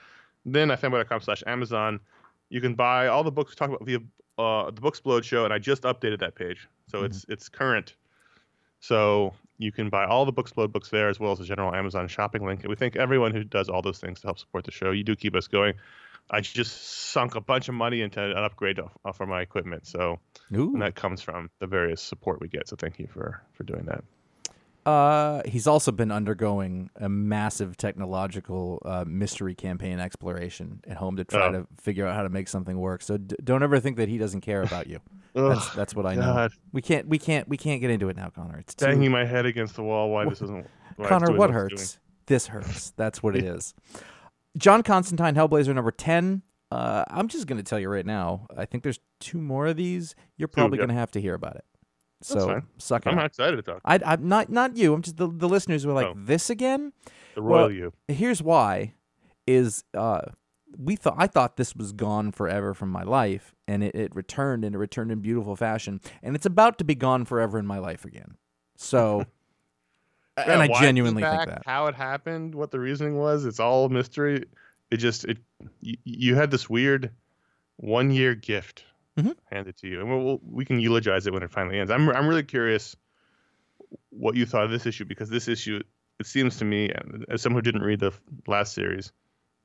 Then 0.45 0.69
fanboy.com 0.69 1.21
slash 1.21 1.43
Amazon, 1.47 1.99
you 2.49 2.59
can 2.61 2.73
buy 2.73 3.07
all 3.07 3.23
the 3.23 3.31
books 3.31 3.51
we 3.51 3.55
talk 3.55 3.69
about 3.69 3.85
via 3.85 3.99
uh, 4.37 4.71
the 4.71 4.81
Booksplode 4.81 5.23
show, 5.23 5.45
and 5.45 5.53
I 5.53 5.59
just 5.59 5.83
updated 5.83 6.19
that 6.19 6.35
page, 6.35 6.67
so 6.87 7.03
it's 7.03 7.25
it's 7.29 7.47
current. 7.47 7.95
So 8.79 9.33
you 9.57 9.71
can 9.71 9.89
buy 9.89 10.05
all 10.05 10.25
the 10.25 10.33
Booksplode 10.33 10.71
books 10.71 10.89
there, 10.89 11.07
as 11.07 11.19
well 11.19 11.31
as 11.31 11.39
a 11.39 11.45
general 11.45 11.73
Amazon 11.73 12.07
shopping 12.07 12.45
link. 12.45 12.61
And 12.61 12.69
we 12.69 12.75
thank 12.75 12.95
everyone 12.95 13.31
who 13.31 13.43
does 13.43 13.69
all 13.69 13.81
those 13.81 13.99
things 13.99 14.19
to 14.21 14.27
help 14.27 14.39
support 14.39 14.65
the 14.65 14.71
show. 14.71 14.91
You 14.91 15.03
do 15.03 15.15
keep 15.15 15.35
us 15.35 15.47
going. 15.47 15.75
I 16.31 16.41
just 16.41 17.11
sunk 17.11 17.35
a 17.35 17.41
bunch 17.41 17.67
of 17.69 17.75
money 17.75 18.01
into 18.01 18.21
an 18.23 18.37
upgrade 18.37 18.79
of- 18.79 18.91
for 19.15 19.25
my 19.27 19.41
equipment, 19.41 19.85
so 19.85 20.19
that 20.51 20.93
comes 20.95 21.21
from 21.21 21.49
the 21.59 21.67
various 21.67 22.01
support 22.01 22.39
we 22.41 22.47
get. 22.47 22.67
So 22.67 22.75
thank 22.75 22.97
you 22.99 23.07
for 23.07 23.41
for 23.53 23.63
doing 23.63 23.85
that. 23.85 24.03
Uh, 24.85 25.41
he's 25.45 25.65
also 25.65 25.93
been 25.93 26.11
undergoing 26.11 26.89
a 26.97 27.07
massive 27.07 27.77
technological 27.77 28.81
uh, 28.83 29.05
mystery 29.07 29.55
campaign 29.55 29.97
exploration 29.97 30.81
at 30.87 30.97
home 30.97 31.15
to 31.15 31.23
try 31.23 31.47
Oh. 31.47 31.51
to 31.53 31.67
figure 31.79 32.05
out 32.05 32.15
how 32.17 32.23
to 32.23 32.27
make 32.29 32.49
something 32.49 32.77
work. 32.77 33.01
So 33.01 33.15
d- 33.17 33.37
don't 33.41 33.63
ever 33.63 33.79
think 33.79 33.95
that 33.95 34.09
he 34.09 34.17
doesn't 34.17 34.41
care 34.41 34.61
about 34.61 34.87
you. 34.87 34.99
That's 35.35 35.73
that's 35.73 35.95
what 35.95 36.05
I 36.05 36.13
know. 36.15 36.21
God. 36.21 36.51
We 36.73 36.81
can't 36.83 37.07
we 37.07 37.17
can't 37.17 37.47
we 37.47 37.57
can't 37.57 37.79
get 37.81 37.89
into 37.91 38.09
it 38.09 38.15
now, 38.17 38.29
Conor. 38.29 38.59
It's 38.59 38.75
too, 38.75 38.85
banging 38.85 39.09
my 39.11 39.25
head 39.25 39.45
against 39.47 39.75
the 39.75 39.83
wall. 39.83 40.11
Why 40.11 40.25
this 40.25 40.41
isn't? 40.43 40.67
Why 40.97 41.07
Conor. 41.07 41.29
What 41.31 41.37
what 41.39 41.49
hurts? 41.51 41.97
This 42.27 42.45
hurts. 42.47 42.91
That's 42.97 43.23
what 43.23 43.35
it 43.35 43.43
is. 43.55 43.73
John 44.57 44.83
Constantine, 44.83 45.35
Hellblazer 45.35 45.73
number 45.73 45.91
ten. 45.91 46.43
Uh, 46.71 47.03
I'm 47.07 47.27
just 47.27 47.45
gonna 47.47 47.63
tell 47.63 47.79
you 47.79 47.89
right 47.89 48.05
now. 48.05 48.47
I 48.57 48.65
think 48.65 48.83
there's 48.83 48.99
two 49.19 49.39
more 49.39 49.67
of 49.67 49.77
these. 49.77 50.15
You're 50.37 50.47
probably 50.47 50.79
yep. 50.79 50.87
gonna 50.87 50.99
have 50.99 51.11
to 51.11 51.21
hear 51.21 51.33
about 51.35 51.55
it. 51.55 51.65
So 52.21 52.61
suck 52.77 53.05
it. 53.05 53.09
I'm 53.09 53.13
up. 53.17 53.23
not 53.23 53.25
excited 53.27 53.57
to 53.57 53.61
talk. 53.61 53.81
I, 53.83 53.99
I'm 54.05 54.27
not 54.27 54.49
not 54.49 54.77
you. 54.77 54.93
I'm 54.93 55.01
just 55.01 55.17
the, 55.17 55.27
the 55.27 55.47
listeners 55.49 55.85
were 55.85 55.93
like 55.93 56.07
Oh. 56.07 56.13
this 56.15 56.49
again. 56.49 56.93
The 57.35 57.41
royal 57.41 57.61
Well, 57.63 57.71
you. 57.71 57.93
here's 58.07 58.41
why 58.41 58.93
is 59.45 59.83
uh 59.93 60.21
we 60.77 60.95
thought 60.95 61.15
I 61.17 61.27
thought 61.27 61.57
this 61.57 61.75
was 61.75 61.91
gone 61.91 62.31
forever 62.31 62.73
from 62.73 62.89
my 62.89 63.03
life 63.03 63.53
and 63.67 63.83
it, 63.83 63.93
it 63.93 64.15
returned 64.15 64.63
and 64.63 64.73
it 64.73 64.77
returned 64.77 65.11
in 65.11 65.19
beautiful 65.19 65.55
fashion 65.55 65.99
and 66.23 66.35
it's 66.35 66.45
about 66.45 66.77
to 66.77 66.83
be 66.85 66.95
gone 66.95 67.25
forever 67.25 67.59
in 67.59 67.67
my 67.67 67.77
life 67.77 68.05
again. 68.05 68.37
So 68.77 69.25
and 70.37 70.47
Yeah, 70.47 70.59
I 70.59 70.81
genuinely 70.81 71.21
back, 71.21 71.45
think 71.47 71.55
that. 71.57 71.65
how 71.65 71.87
it 71.87 71.95
happened, 71.95 72.55
what 72.55 72.71
the 72.71 72.79
reasoning 72.79 73.17
was, 73.17 73.45
it's 73.45 73.59
all 73.59 73.85
a 73.85 73.89
mystery. 73.89 74.45
It 74.91 74.97
just 74.97 75.25
it 75.25 75.37
you, 75.81 75.97
you 76.03 76.35
had 76.35 76.51
this 76.51 76.69
weird 76.69 77.11
one 77.77 78.11
year 78.11 78.35
gift 78.35 78.83
Mhm. 79.17 79.35
handed 79.51 79.77
to 79.77 79.87
you, 79.87 79.99
and 80.01 80.09
we'll, 80.09 80.39
we'll, 80.43 80.65
can 80.65 80.79
eulogize 80.79 81.27
it 81.27 81.33
when 81.33 81.43
it 81.43 81.51
finally 81.51 81.79
ends. 81.79 81.91
I'm 81.91 82.09
I'm 82.09 82.27
really 82.27 82.43
curious 82.43 82.95
what 84.09 84.35
you 84.35 84.45
thought 84.45 84.63
of 84.65 84.71
this 84.71 84.85
issue 84.85 85.05
because 85.05 85.29
this 85.29 85.47
issue 85.47 85.81
it 86.19 86.25
seems 86.25 86.57
to 86.57 86.65
me 86.65 86.91
as 87.29 87.41
someone 87.41 87.57
who 87.63 87.71
didn't 87.71 87.83
read 87.85 87.99
the 87.99 88.11
last 88.47 88.73
series 88.73 89.11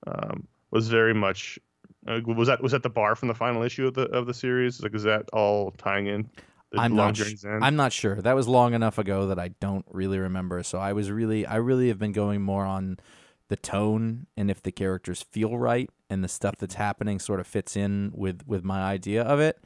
um, 0.06 0.46
was 0.70 0.88
very 0.88 1.14
much 1.14 1.58
uh, 2.06 2.20
was 2.26 2.48
that 2.48 2.62
was 2.62 2.72
that 2.72 2.82
the 2.82 2.90
bar 2.90 3.14
from 3.14 3.28
the 3.28 3.34
final 3.34 3.62
issue 3.62 3.86
of 3.86 3.94
the 3.94 4.02
of 4.02 4.26
the 4.26 4.34
series 4.34 4.82
like 4.82 4.94
is 4.94 5.02
that 5.04 5.28
all 5.32 5.70
tying 5.72 6.06
in 6.06 6.28
I'm 6.76 6.94
not 6.94 7.16
sh-? 7.16 7.44
I'm 7.44 7.76
not 7.76 7.92
sure. 7.92 8.16
That 8.20 8.34
was 8.34 8.48
long 8.48 8.74
enough 8.74 8.98
ago 8.98 9.28
that 9.28 9.38
I 9.38 9.48
don't 9.60 9.84
really 9.88 10.18
remember. 10.18 10.62
So 10.62 10.78
I 10.78 10.92
was 10.92 11.10
really 11.10 11.46
I 11.46 11.56
really 11.56 11.88
have 11.88 11.98
been 11.98 12.12
going 12.12 12.42
more 12.42 12.64
on 12.64 12.98
the 13.48 13.56
tone 13.56 14.26
and 14.36 14.50
if 14.50 14.62
the 14.62 14.72
characters 14.72 15.22
feel 15.22 15.56
right 15.56 15.88
and 16.10 16.22
the 16.22 16.28
stuff 16.28 16.56
that's 16.58 16.74
happening 16.74 17.18
sort 17.18 17.40
of 17.40 17.46
fits 17.46 17.76
in 17.76 18.12
with 18.14 18.42
with 18.46 18.64
my 18.64 18.82
idea 18.82 19.22
of 19.22 19.40
it. 19.40 19.62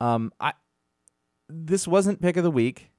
Um 0.00 0.32
I 0.40 0.54
this 1.48 1.86
wasn't 1.86 2.22
pick 2.22 2.36
of 2.36 2.44
the 2.44 2.50
week 2.50 2.90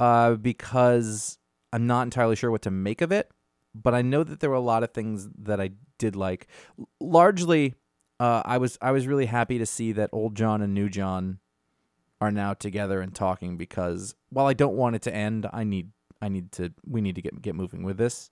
uh 0.00 0.34
because 0.34 1.38
I'm 1.72 1.86
not 1.86 2.02
entirely 2.02 2.34
sure 2.34 2.50
what 2.50 2.62
to 2.62 2.70
make 2.70 3.00
of 3.00 3.12
it, 3.12 3.30
but 3.74 3.94
I 3.94 4.02
know 4.02 4.24
that 4.24 4.40
there 4.40 4.50
were 4.50 4.56
a 4.56 4.60
lot 4.60 4.82
of 4.82 4.90
things 4.90 5.28
that 5.42 5.60
I 5.60 5.70
did 5.98 6.16
like. 6.16 6.48
Largely 7.00 7.74
uh, 8.18 8.42
I 8.44 8.58
was 8.58 8.76
I 8.82 8.90
was 8.90 9.06
really 9.06 9.26
happy 9.26 9.58
to 9.58 9.66
see 9.66 9.92
that 9.92 10.10
old 10.12 10.34
John 10.34 10.60
and 10.60 10.74
new 10.74 10.90
John 10.90 11.38
are 12.20 12.30
now 12.30 12.54
together 12.54 13.00
and 13.00 13.14
talking 13.14 13.56
because 13.56 14.14
while 14.28 14.46
I 14.46 14.52
don't 14.52 14.74
want 14.74 14.96
it 14.96 15.02
to 15.02 15.14
end, 15.14 15.46
I 15.52 15.64
need 15.64 15.90
I 16.20 16.28
need 16.28 16.52
to 16.52 16.72
we 16.86 17.00
need 17.00 17.14
to 17.14 17.22
get 17.22 17.40
get 17.40 17.54
moving 17.54 17.82
with 17.82 17.96
this. 17.96 18.30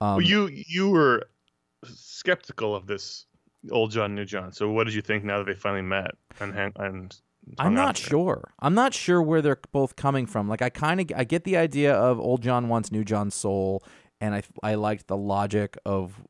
Um, 0.00 0.16
well, 0.16 0.20
you 0.20 0.48
you 0.52 0.90
were 0.90 1.22
skeptical 1.84 2.74
of 2.74 2.86
this 2.86 3.26
old 3.70 3.90
John, 3.90 4.14
new 4.14 4.24
John. 4.24 4.52
So 4.52 4.70
what 4.70 4.84
did 4.84 4.94
you 4.94 5.02
think 5.02 5.24
now 5.24 5.38
that 5.38 5.46
they 5.46 5.54
finally 5.54 5.82
met 5.82 6.12
and 6.40 6.54
hang, 6.54 6.72
and 6.76 7.18
I'm 7.58 7.74
not 7.74 7.96
sure. 7.96 8.52
I'm 8.60 8.74
not 8.74 8.92
sure 8.92 9.22
where 9.22 9.40
they're 9.40 9.58
both 9.72 9.96
coming 9.96 10.26
from. 10.26 10.48
Like 10.48 10.62
I 10.62 10.68
kind 10.68 11.00
of 11.00 11.10
I 11.16 11.24
get 11.24 11.44
the 11.44 11.56
idea 11.56 11.94
of 11.94 12.18
old 12.20 12.42
John 12.42 12.68
wants 12.68 12.92
new 12.92 13.04
John's 13.04 13.34
soul, 13.34 13.82
and 14.20 14.34
I 14.34 14.42
I 14.62 14.74
liked 14.74 15.06
the 15.06 15.16
logic 15.16 15.78
of 15.86 16.22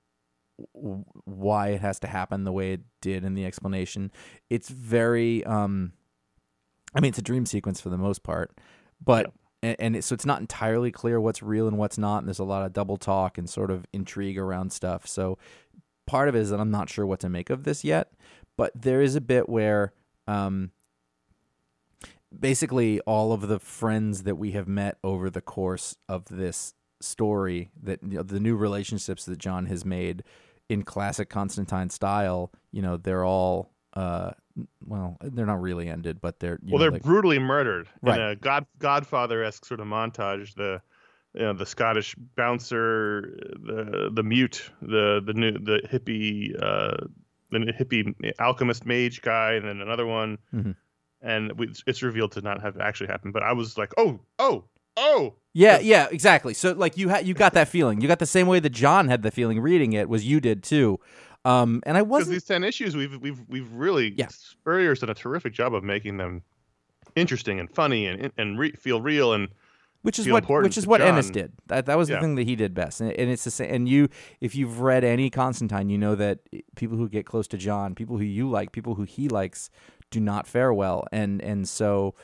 why 0.72 1.68
it 1.68 1.80
has 1.80 1.99
to 2.01 2.07
happen 2.07 2.45
the 2.45 2.53
way 2.53 2.72
it 2.72 2.80
did 3.01 3.24
in 3.24 3.34
the 3.34 3.45
explanation. 3.45 4.12
It's 4.51 4.68
very 4.68 5.45
um 5.45 5.93
I 6.97 7.01
mean 7.01 7.11
it's 7.11 7.19
a 7.19 7.23
dream 7.23 7.47
sequence 7.47 7.81
for 7.81 7.91
the 7.91 7.99
most 7.99 8.23
part, 8.23 8.51
but 9.05 9.33
and, 9.63 9.77
and 9.79 9.97
it, 9.97 10.05
so 10.05 10.15
it's 10.15 10.27
not 10.27 10.41
entirely 10.41 10.91
clear 10.91 11.21
what's 11.21 11.43
real 11.43 11.69
and 11.69 11.77
what's 11.77 11.99
not 11.99 12.19
and 12.19 12.27
there's 12.27 12.39
a 12.39 12.45
lot 12.45 12.65
of 12.65 12.73
double 12.73 12.97
talk 12.97 13.37
and 13.37 13.49
sort 13.49 13.71
of 13.71 13.85
intrigue 13.93 14.39
around 14.39 14.73
stuff. 14.73 15.07
So 15.07 15.39
part 16.07 16.29
of 16.29 16.35
it 16.35 16.41
is 16.41 16.51
that 16.51 16.61
I'm 16.61 16.71
not 16.71 16.89
sure 16.89 17.07
what 17.07 17.21
to 17.21 17.29
make 17.29 17.51
of 17.51 17.65
this 17.65 17.85
yet, 17.85 18.13
but 18.57 18.73
there 18.75 19.03
is 19.03 19.15
a 19.15 19.21
bit 19.21 19.49
where 19.49 19.93
um 20.27 20.71
basically 22.37 23.01
all 23.01 23.33
of 23.33 23.49
the 23.49 23.59
friends 23.59 24.23
that 24.25 24.37
we 24.37 24.53
have 24.53 24.67
met 24.67 24.99
over 25.05 25.31
the 25.31 25.41
course 25.41 25.97
of 26.09 26.25
this 26.27 26.75
story 27.01 27.71
that 27.83 28.03
you 28.03 28.17
know, 28.17 28.23
the 28.23 28.41
new 28.41 28.57
relationships 28.57 29.25
that 29.27 29.39
John 29.39 29.67
has 29.67 29.85
made 29.85 30.25
in 30.69 30.83
classic 30.83 31.29
Constantine 31.29 31.91
style, 31.91 32.51
you 32.73 32.83
know, 32.83 32.97
they're 32.97 33.25
all 33.25 33.71
uh 33.97 34.31
well, 34.87 35.17
they're 35.23 35.47
not 35.47 35.61
really 35.61 35.89
ended, 35.89 36.21
but 36.21 36.39
they're 36.41 36.59
well, 36.63 36.73
know, 36.73 36.79
they're 36.79 36.91
like, 36.93 37.03
brutally 37.03 37.39
murdered 37.39 37.89
Right. 38.03 38.19
in 38.21 38.27
a 38.27 38.37
God 38.37 38.67
Godfather 38.79 39.43
esque 39.43 39.65
sort 39.65 39.81
of 39.81 39.87
montage. 39.87 40.55
The 40.55 40.81
you 41.35 41.43
know, 41.43 41.53
the 41.53 41.67
Scottish 41.67 42.15
bouncer, 42.37 43.37
the 43.63 44.11
the 44.13 44.23
mute, 44.23 44.71
the 44.81 45.21
the 45.25 45.35
new 45.35 45.53
the 45.53 45.81
hippie 45.91 46.55
uh, 46.63 47.07
the 47.51 47.59
hippie 47.59 48.15
alchemist 48.39 48.87
mage 48.87 49.21
guy, 49.23 49.53
and 49.55 49.67
then 49.69 49.81
another 49.81 50.07
one, 50.07 50.39
Mhm. 50.55 50.75
and 51.21 51.53
we, 51.59 51.71
it's 51.87 52.03
revealed 52.03 52.33
to 52.33 52.41
not 52.41 52.63
have 52.63 52.79
actually 52.81 53.09
happened. 53.09 53.33
But 53.35 53.43
I 53.43 53.53
was 53.53 53.77
like, 53.77 53.93
oh, 53.99 54.21
oh, 54.39 54.65
oh, 54.97 55.35
Yeah, 55.53 55.79
yeah, 55.79 56.09
exactly. 56.11 56.55
So 56.55 56.73
like 56.73 56.97
you 56.97 57.09
had 57.11 57.27
you 57.27 57.35
got 57.35 57.53
that 57.53 57.69
feeling. 57.69 58.01
You 58.01 58.09
got 58.09 58.19
the 58.19 58.27
same 58.27 58.47
way 58.47 58.59
that 58.61 58.71
John 58.71 59.09
had 59.09 59.23
the 59.23 59.31
feeling 59.31 59.61
reading 59.61 59.93
it 59.93 60.09
was 60.09 60.25
you 60.27 60.41
did 60.41 60.63
too. 60.63 60.99
Um 61.47 61.83
and 61.87 61.97
I 61.97 62.03
wasn't 62.03 62.33
these 62.33 62.45
ten 62.45 62.65
issues, 62.65 62.97
we've 62.97 63.17
we've 63.21 63.41
we've 63.49 63.73
really 63.73 64.15
Yeah. 64.17 64.29
Spurrier's 64.29 65.01
done 65.01 65.11
a 65.11 65.15
terrific 65.15 65.53
job 65.53 65.75
of 65.75 65.85
making 65.85 66.17
them 66.17 66.43
interesting 67.15 67.61
and 67.61 67.71
funny 67.71 68.07
and 68.07 68.33
and 68.37 68.59
re- 68.59 68.73
feel 68.73 69.01
real 69.01 69.33
and 69.33 69.49
which 70.03 70.21
is 70.21 70.29
what 70.29 70.49
which 70.49 70.79
is 70.79 70.87
what 70.87 71.01
Ennis 71.01 71.31
did. 71.31 71.53
That 71.67 71.87
that 71.87 71.99
was 71.99 72.07
the 72.07 72.21
thing 72.21 72.37
that 72.37 72.47
he 72.47 72.55
did 72.55 72.75
best, 72.75 73.01
and, 73.01 73.11
and 73.11 73.29
it's 73.29 73.43
the 73.43 73.51
same. 73.51 73.75
And 73.75 73.89
you, 73.89 74.09
if 74.41 74.55
you've 74.55 74.81
read 74.81 75.03
any 75.03 75.31
Constantine, 75.31 75.89
you 75.89 75.99
know 75.99 76.15
that 76.15 76.39
people 76.77 76.97
who 76.97 77.09
get 77.09 77.27
close 77.27 77.49
to 77.49 77.57
John, 77.57 77.97
people 77.97 78.17
who 78.17 78.23
you 78.23 78.49
like, 78.49 78.71
people 78.71 78.95
who 78.95 79.03
he 79.03 79.29
likes, 79.29 79.69
do 80.13 80.21
not 80.21 80.47
fare 80.47 80.73
well. 80.73 81.09
And 81.11 81.43
and 81.43 81.69
so, 81.69 82.15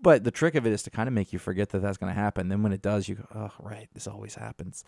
but 0.00 0.24
the 0.24 0.30
trick 0.30 0.54
of 0.54 0.66
it 0.66 0.72
is 0.72 0.82
to 0.84 0.90
kind 0.90 1.06
of 1.06 1.12
make 1.12 1.30
you 1.34 1.38
forget 1.38 1.68
that 1.70 1.82
that's 1.82 1.98
going 1.98 2.14
to 2.14 2.18
happen. 2.18 2.48
Then 2.48 2.62
when 2.62 2.72
it 2.72 2.80
does, 2.80 3.10
you 3.10 3.16
go, 3.16 3.26
oh 3.34 3.50
right, 3.60 3.88
this 3.92 4.06
always 4.06 4.34
happens. 4.34 4.84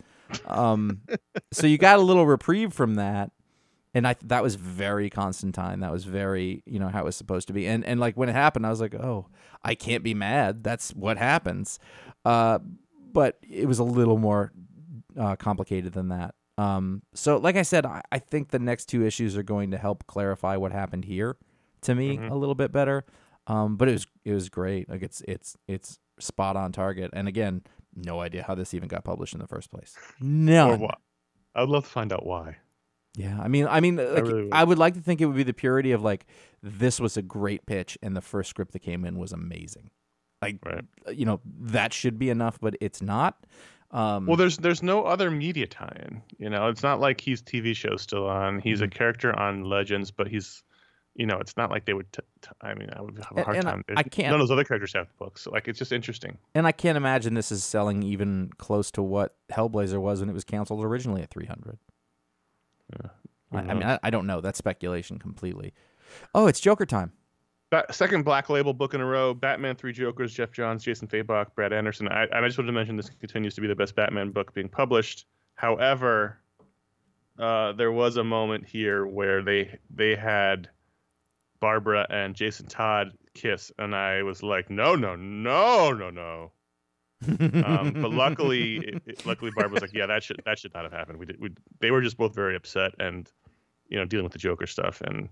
Um, 0.46 1.02
so 1.52 1.66
you 1.66 1.76
got 1.76 1.98
a 1.98 2.02
little 2.02 2.26
reprieve 2.26 2.72
from 2.72 2.94
that. 2.94 3.32
And 3.92 4.06
I 4.06 4.14
that 4.24 4.42
was 4.42 4.54
very 4.54 5.10
Constantine. 5.10 5.80
That 5.80 5.90
was 5.90 6.04
very 6.04 6.62
you 6.66 6.78
know 6.78 6.88
how 6.88 7.00
it 7.00 7.04
was 7.04 7.16
supposed 7.16 7.48
to 7.48 7.52
be. 7.52 7.66
And 7.66 7.84
and 7.84 7.98
like 7.98 8.16
when 8.16 8.28
it 8.28 8.34
happened, 8.34 8.66
I 8.66 8.70
was 8.70 8.80
like, 8.80 8.94
oh, 8.94 9.26
I 9.64 9.74
can't 9.74 10.04
be 10.04 10.14
mad. 10.14 10.62
That's 10.62 10.90
what 10.92 11.16
happens. 11.18 11.78
Uh, 12.24 12.60
but 13.12 13.38
it 13.42 13.66
was 13.66 13.78
a 13.80 13.84
little 13.84 14.18
more 14.18 14.52
uh, 15.18 15.34
complicated 15.36 15.92
than 15.92 16.08
that. 16.10 16.34
Um, 16.58 17.02
so, 17.14 17.38
like 17.38 17.56
I 17.56 17.62
said, 17.62 17.84
I, 17.86 18.02
I 18.12 18.18
think 18.18 18.50
the 18.50 18.58
next 18.58 18.86
two 18.86 19.04
issues 19.04 19.36
are 19.36 19.42
going 19.42 19.70
to 19.72 19.78
help 19.78 20.06
clarify 20.06 20.56
what 20.56 20.72
happened 20.72 21.04
here 21.06 21.36
to 21.82 21.94
me 21.94 22.18
Mhm. 22.18 22.30
a 22.30 22.34
little 22.34 22.54
bit 22.54 22.70
better. 22.70 23.04
Um, 23.46 23.76
but 23.76 23.88
it 23.88 23.92
was 23.92 24.06
it 24.24 24.32
was 24.34 24.48
great. 24.50 24.88
Like 24.88 25.02
it's 25.02 25.22
it's 25.26 25.56
it's 25.66 25.98
spot 26.20 26.56
on 26.56 26.70
target. 26.70 27.10
And 27.14 27.26
again, 27.26 27.62
no 27.96 28.20
idea 28.20 28.44
how 28.46 28.54
this 28.54 28.74
even 28.74 28.86
got 28.88 29.02
published 29.02 29.32
in 29.34 29.40
the 29.40 29.48
first 29.48 29.70
place. 29.70 29.96
No. 30.20 30.88
I 31.54 31.62
would 31.62 31.70
love 31.70 31.84
to 31.84 31.90
find 31.90 32.12
out 32.12 32.24
why. 32.24 32.58
Yeah, 33.16 33.40
I 33.42 33.48
mean, 33.48 33.66
I 33.68 33.80
mean, 33.80 33.96
like, 33.96 34.06
I, 34.06 34.20
really 34.20 34.42
would. 34.44 34.68
would 34.68 34.78
like 34.78 34.94
to 34.94 35.00
think 35.00 35.20
it 35.20 35.26
would 35.26 35.36
be 35.36 35.42
the 35.42 35.52
purity 35.52 35.92
of 35.92 36.02
like 36.02 36.26
this 36.62 37.00
was 37.00 37.16
a 37.16 37.22
great 37.22 37.66
pitch, 37.66 37.98
and 38.02 38.16
the 38.16 38.20
first 38.20 38.50
script 38.50 38.72
that 38.72 38.80
came 38.80 39.04
in 39.04 39.18
was 39.18 39.32
amazing. 39.32 39.90
Like, 40.42 40.58
Right. 40.64 40.84
you 41.12 41.26
know, 41.26 41.40
that 41.44 41.92
should 41.92 42.18
be 42.18 42.30
enough, 42.30 42.58
but 42.60 42.74
it's 42.80 43.02
not. 43.02 43.44
Um, 43.90 44.26
Well, 44.26 44.36
there's 44.36 44.56
there's 44.58 44.82
no 44.82 45.04
other 45.04 45.30
media 45.30 45.66
tie-in. 45.66 46.22
You 46.38 46.48
know, 46.48 46.68
it's 46.68 46.82
not 46.84 47.00
like 47.00 47.20
he's 47.20 47.42
TV 47.42 47.74
show 47.74 47.96
still 47.96 48.26
on. 48.28 48.60
He's 48.60 48.80
a 48.80 48.84
Mm-hmm. 48.84 48.96
character 48.96 49.36
on 49.38 49.64
Legends, 49.64 50.10
but 50.12 50.28
he's, 50.28 50.62
you 51.16 51.26
know, 51.26 51.38
it's 51.40 51.56
not 51.56 51.70
like 51.70 51.84
they 51.86 51.94
would. 51.94 52.10
T- 52.12 52.22
t- 52.42 52.50
I 52.62 52.74
mean, 52.74 52.88
I 52.96 53.02
would 53.02 53.18
have 53.18 53.36
a 53.36 53.42
hard 53.42 53.56
and 53.56 53.66
I- 53.68 53.70
time. 53.72 53.84
I 53.96 54.02
can't- 54.04 54.26
None 54.30 54.40
of 54.40 54.46
those 54.48 54.52
other 54.52 54.64
characters 54.64 54.92
have 54.94 55.08
books. 55.18 55.42
So, 55.42 55.50
like, 55.50 55.66
it's 55.66 55.78
just 55.80 55.90
interesting. 55.92 56.38
and 56.54 56.66
I 56.66 56.72
can't 56.72 56.96
imagine 56.96 57.34
this 57.34 57.50
is 57.50 57.64
selling 57.64 58.02
even 58.04 58.50
close 58.56 58.92
to 58.92 59.02
what 59.02 59.34
Hellblazer 59.52 60.00
was 60.00 60.20
when 60.20 60.30
it 60.30 60.34
was 60.34 60.44
canceled 60.44 60.84
originally 60.84 61.22
at 61.22 61.30
300. 61.30 61.76
Who 63.50 63.58
I, 63.58 63.60
I 63.60 63.74
mean. 63.74 63.82
I, 63.82 63.98
I 64.02 64.10
don't 64.10 64.26
know. 64.26 64.40
That's 64.40 64.58
speculation 64.58 65.18
completely. 65.18 65.74
Oh, 66.34 66.46
it's 66.46 66.60
Joker 66.60 66.86
time. 66.86 67.12
Ba- 67.70 67.86
second 67.90 68.24
Black 68.24 68.50
Label 68.50 68.72
book 68.74 68.94
in 68.94 69.00
a 69.00 69.06
row. 69.06 69.32
Batman 69.34 69.76
Three 69.76 69.92
Jokers. 69.92 70.34
Geoff 70.34 70.52
Johns, 70.52 70.82
Jason 70.82 71.08
Fabok, 71.08 71.54
Brad 71.54 71.72
Anderson. 71.72 72.08
I, 72.08 72.26
I 72.32 72.46
just 72.46 72.58
wanted 72.58 72.66
to 72.68 72.72
mention 72.72 72.96
this 72.96 73.10
continues 73.10 73.54
to 73.54 73.60
be 73.60 73.68
the 73.68 73.76
best 73.76 73.94
Batman 73.94 74.30
book 74.30 74.52
being 74.54 74.68
published. 74.68 75.26
However, 75.54 76.38
uh, 77.38 77.72
there 77.72 77.92
was 77.92 78.16
a 78.16 78.24
moment 78.24 78.66
here 78.66 79.06
where 79.06 79.42
they 79.42 79.78
they 79.94 80.16
had 80.16 80.68
Barbara 81.60 82.06
and 82.10 82.34
Jason 82.34 82.66
Todd 82.66 83.12
kiss, 83.34 83.70
and 83.78 83.94
I 83.94 84.22
was 84.22 84.42
like, 84.42 84.70
no, 84.70 84.96
no, 84.96 85.14
no, 85.14 85.92
no, 85.92 86.10
no. 86.10 86.52
Um, 87.28 87.92
but 88.00 88.10
luckily, 88.12 88.76
it, 88.86 89.02
it- 89.06 89.26
luckily 89.26 89.50
Barbara 89.54 89.74
was 89.74 89.82
like, 89.82 89.92
yeah, 89.94 90.06
that 90.06 90.22
should 90.22 90.40
that 90.44 90.58
should 90.58 90.74
not 90.74 90.84
have 90.84 90.92
happened. 90.92 91.18
We 91.18 91.26
did. 91.26 91.40
We, 91.40 91.50
they 91.80 91.90
were 91.90 92.00
just 92.02 92.16
both 92.16 92.34
very 92.34 92.56
upset 92.56 92.92
and 92.98 93.30
you 93.88 93.98
know 93.98 94.04
dealing 94.04 94.24
with 94.24 94.32
the 94.32 94.38
Joker 94.38 94.66
stuff 94.66 95.00
and 95.02 95.28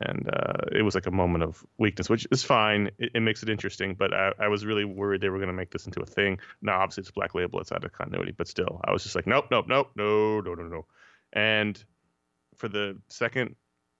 and 0.00 0.28
uh, 0.32 0.68
it 0.72 0.82
was 0.82 0.94
like 0.94 1.06
a 1.06 1.10
moment 1.10 1.44
of 1.44 1.64
weakness, 1.78 2.08
which 2.08 2.26
is 2.32 2.42
fine. 2.42 2.90
It, 2.98 3.10
it 3.14 3.20
makes 3.20 3.42
it 3.42 3.50
interesting, 3.50 3.94
but 3.94 4.14
I, 4.14 4.32
I 4.40 4.48
was 4.48 4.64
really 4.64 4.86
worried 4.86 5.20
they 5.20 5.28
were 5.28 5.36
going 5.38 5.48
to 5.48 5.52
make 5.52 5.70
this 5.70 5.84
into 5.86 6.00
a 6.00 6.06
thing. 6.06 6.38
Now, 6.62 6.80
obviously, 6.80 7.02
it's 7.02 7.10
Black 7.10 7.34
Label; 7.34 7.60
it's 7.60 7.72
out 7.72 7.84
of 7.84 7.92
continuity, 7.92 8.32
but 8.36 8.48
still, 8.48 8.80
I 8.86 8.90
was 8.92 9.02
just 9.02 9.14
like, 9.14 9.26
nope, 9.26 9.46
nope, 9.50 9.66
nope, 9.68 9.90
no, 9.94 10.40
no, 10.40 10.54
no, 10.54 10.62
no. 10.64 10.86
And 11.34 11.82
for 12.56 12.68
the 12.68 12.98
second 13.08 13.54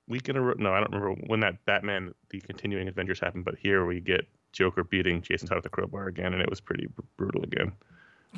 week 0.09 0.29
in 0.31 0.37
a 0.37 0.41
row, 0.41 0.55
no, 0.57 0.73
I 0.73 0.81
don't 0.81 0.93
remember 0.93 1.21
when 1.27 1.41
that 1.41 1.63
Batman 1.67 2.15
the 2.31 2.41
continuing 2.41 2.89
adventures 2.89 3.21
happened, 3.21 3.45
but 3.45 3.57
here 3.61 3.85
we 3.85 4.01
get 4.01 4.27
Joker 4.53 4.85
beating 4.85 5.23
Jason 5.23 5.49
Todd 5.49 5.57
with 5.57 5.65
the 5.65 5.71
crowbar 5.71 6.07
again, 6.07 6.33
and 6.33 6.43
it 6.43 6.49
was 6.51 6.61
pretty 6.61 6.87
br- 6.87 7.03
brutal 7.17 7.43
again. 7.43 7.73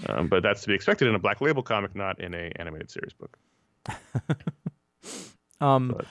Um, 0.08 0.26
but 0.28 0.42
that's 0.42 0.62
to 0.62 0.68
be 0.68 0.74
expected 0.74 1.08
in 1.08 1.14
a 1.14 1.18
Black 1.18 1.40
Label 1.40 1.62
comic, 1.62 1.94
not 1.94 2.20
in 2.20 2.34
a 2.34 2.50
animated 2.56 2.90
series 2.90 3.12
book. 3.12 3.38
Um, 5.60 5.94
But 5.96 6.06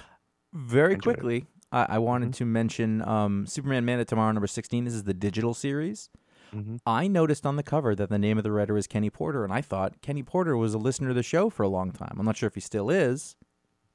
very 0.53 0.93
it. 0.93 1.01
quickly, 1.03 1.45
I, 1.71 1.85
I 1.89 1.97
wanted 1.99 2.33
to 2.35 2.45
mention 2.45 3.01
um, 3.07 3.45
Superman 3.45 3.85
Man 3.85 3.99
of 3.99 4.07
Tomorrow 4.07 4.31
number 4.31 4.47
16. 4.47 4.85
This 4.85 4.93
is 4.93 5.03
the 5.03 5.13
digital 5.13 5.53
series. 5.53 6.09
Mhm. 6.53 6.79
I 6.85 7.07
noticed 7.07 7.45
on 7.45 7.55
the 7.55 7.63
cover 7.63 7.93
that 7.95 8.09
the 8.09 8.17
name 8.19 8.37
of 8.37 8.43
the 8.43 8.51
writer 8.51 8.77
is 8.77 8.87
Kenny 8.87 9.09
Porter, 9.09 9.43
and 9.43 9.51
I 9.51 9.61
thought 9.61 10.01
Kenny 10.01 10.23
Porter 10.23 10.55
was 10.55 10.73
a 10.73 10.77
listener 10.77 11.09
to 11.09 11.13
the 11.13 11.23
show 11.23 11.49
for 11.49 11.63
a 11.63 11.67
long 11.67 11.91
time. 11.91 12.15
I'm 12.17 12.25
not 12.25 12.37
sure 12.37 12.47
if 12.47 12.55
he 12.55 12.61
still 12.61 12.89
is. 12.89 13.35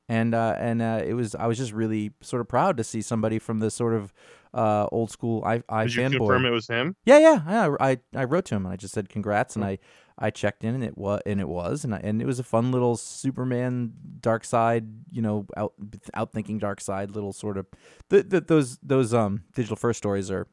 And 0.09 0.35
uh, 0.35 0.57
and 0.59 0.81
uh, 0.83 1.03
it 1.05 1.15
was 1.15 1.35
I 1.35 1.47
was 1.47 1.57
just 1.59 1.73
really 1.73 2.13
sort 2.21 2.41
of 2.41 2.49
proud 2.49 2.77
to 2.79 2.85
see 2.85 3.01
somebody 3.03 3.39
from 3.39 3.61
the 3.61 3.71
sort 3.71 3.95
of 3.95 4.13
uh, 4.55 4.87
old 4.91 5.11
school 5.11 5.43
I, 5.45 5.63
I 5.69 5.85
Did 5.85 5.95
you 5.95 6.11
confirm 6.11 6.45
it 6.47 6.51
was 6.51 6.67
him? 6.67 6.97
Yeah, 7.05 7.19
yeah, 7.19 7.43
yeah. 7.49 7.77
I 7.81 7.99
I 8.15 8.25
wrote 8.25 8.45
to 8.47 8.55
him 8.57 8.65
and 8.67 8.73
I 8.73 8.77
just 8.77 8.95
said 8.95 9.09
congrats 9.09 9.57
and 9.57 9.65
I 9.65 9.79
I 10.19 10.31
checked 10.31 10.65
in 10.65 10.75
and 10.75 10.83
it 10.83 10.99
was 10.99 11.21
and 11.27 11.41
it 11.41 11.49
was 11.49 11.85
and 11.85 11.95
I, 11.95 11.99
and 12.03 12.21
it 12.21 12.27
was 12.27 12.39
a 12.39 12.45
fun 12.45 12.73
little 12.73 12.97
Superman 12.97 13.93
Darkseid, 14.21 14.89
you 15.11 15.23
know, 15.23 15.47
out 15.57 15.75
outthinking 16.15 16.61
Darkseid 16.61 17.15
little 17.15 17.33
sort 17.33 17.57
of 17.57 17.67
the, 18.09 18.23
the, 18.23 18.41
those 18.41 18.79
those 18.83 19.15
um 19.15 19.45
digital 19.55 19.77
first 19.77 19.99
stories 19.99 20.31
are 20.31 20.47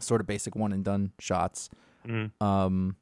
sort 0.00 0.20
of 0.20 0.26
basic 0.26 0.54
one 0.54 0.72
and 0.72 0.84
done 0.84 1.12
shots. 1.18 1.70
Mhm. 2.06 2.30
Um 2.42 2.96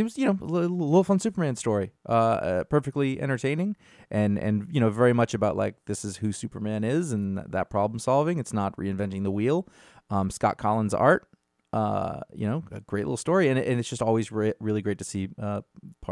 it 0.00 0.02
was 0.02 0.18
you 0.18 0.26
know 0.26 0.38
a 0.40 0.44
little, 0.44 1.04
fun 1.04 1.18
Superman 1.18 1.56
story, 1.56 1.92
uh, 2.08 2.12
uh, 2.12 2.64
perfectly 2.64 3.20
entertaining, 3.20 3.76
and 4.10 4.38
and 4.38 4.66
you 4.70 4.80
know 4.80 4.90
very 4.90 5.12
much 5.12 5.34
about 5.34 5.56
like 5.56 5.76
this 5.86 6.04
is 6.04 6.16
who 6.18 6.32
Superman 6.32 6.84
is 6.84 7.12
and 7.12 7.38
that 7.38 7.70
problem 7.70 7.98
solving. 7.98 8.38
It's 8.38 8.52
not 8.52 8.76
reinventing 8.76 9.22
the 9.22 9.30
wheel. 9.30 9.68
Um, 10.10 10.30
Scott 10.30 10.58
Collins' 10.58 10.94
art, 10.94 11.28
uh, 11.72 12.20
you 12.32 12.46
know, 12.46 12.64
a 12.70 12.80
great 12.80 13.04
little 13.04 13.16
story, 13.16 13.48
and, 13.48 13.58
and 13.58 13.78
it's 13.80 13.88
just 13.88 14.02
always 14.02 14.30
re- 14.30 14.54
really 14.60 14.82
great 14.82 14.98
to 14.98 15.04
see 15.04 15.28
uh, 15.40 15.62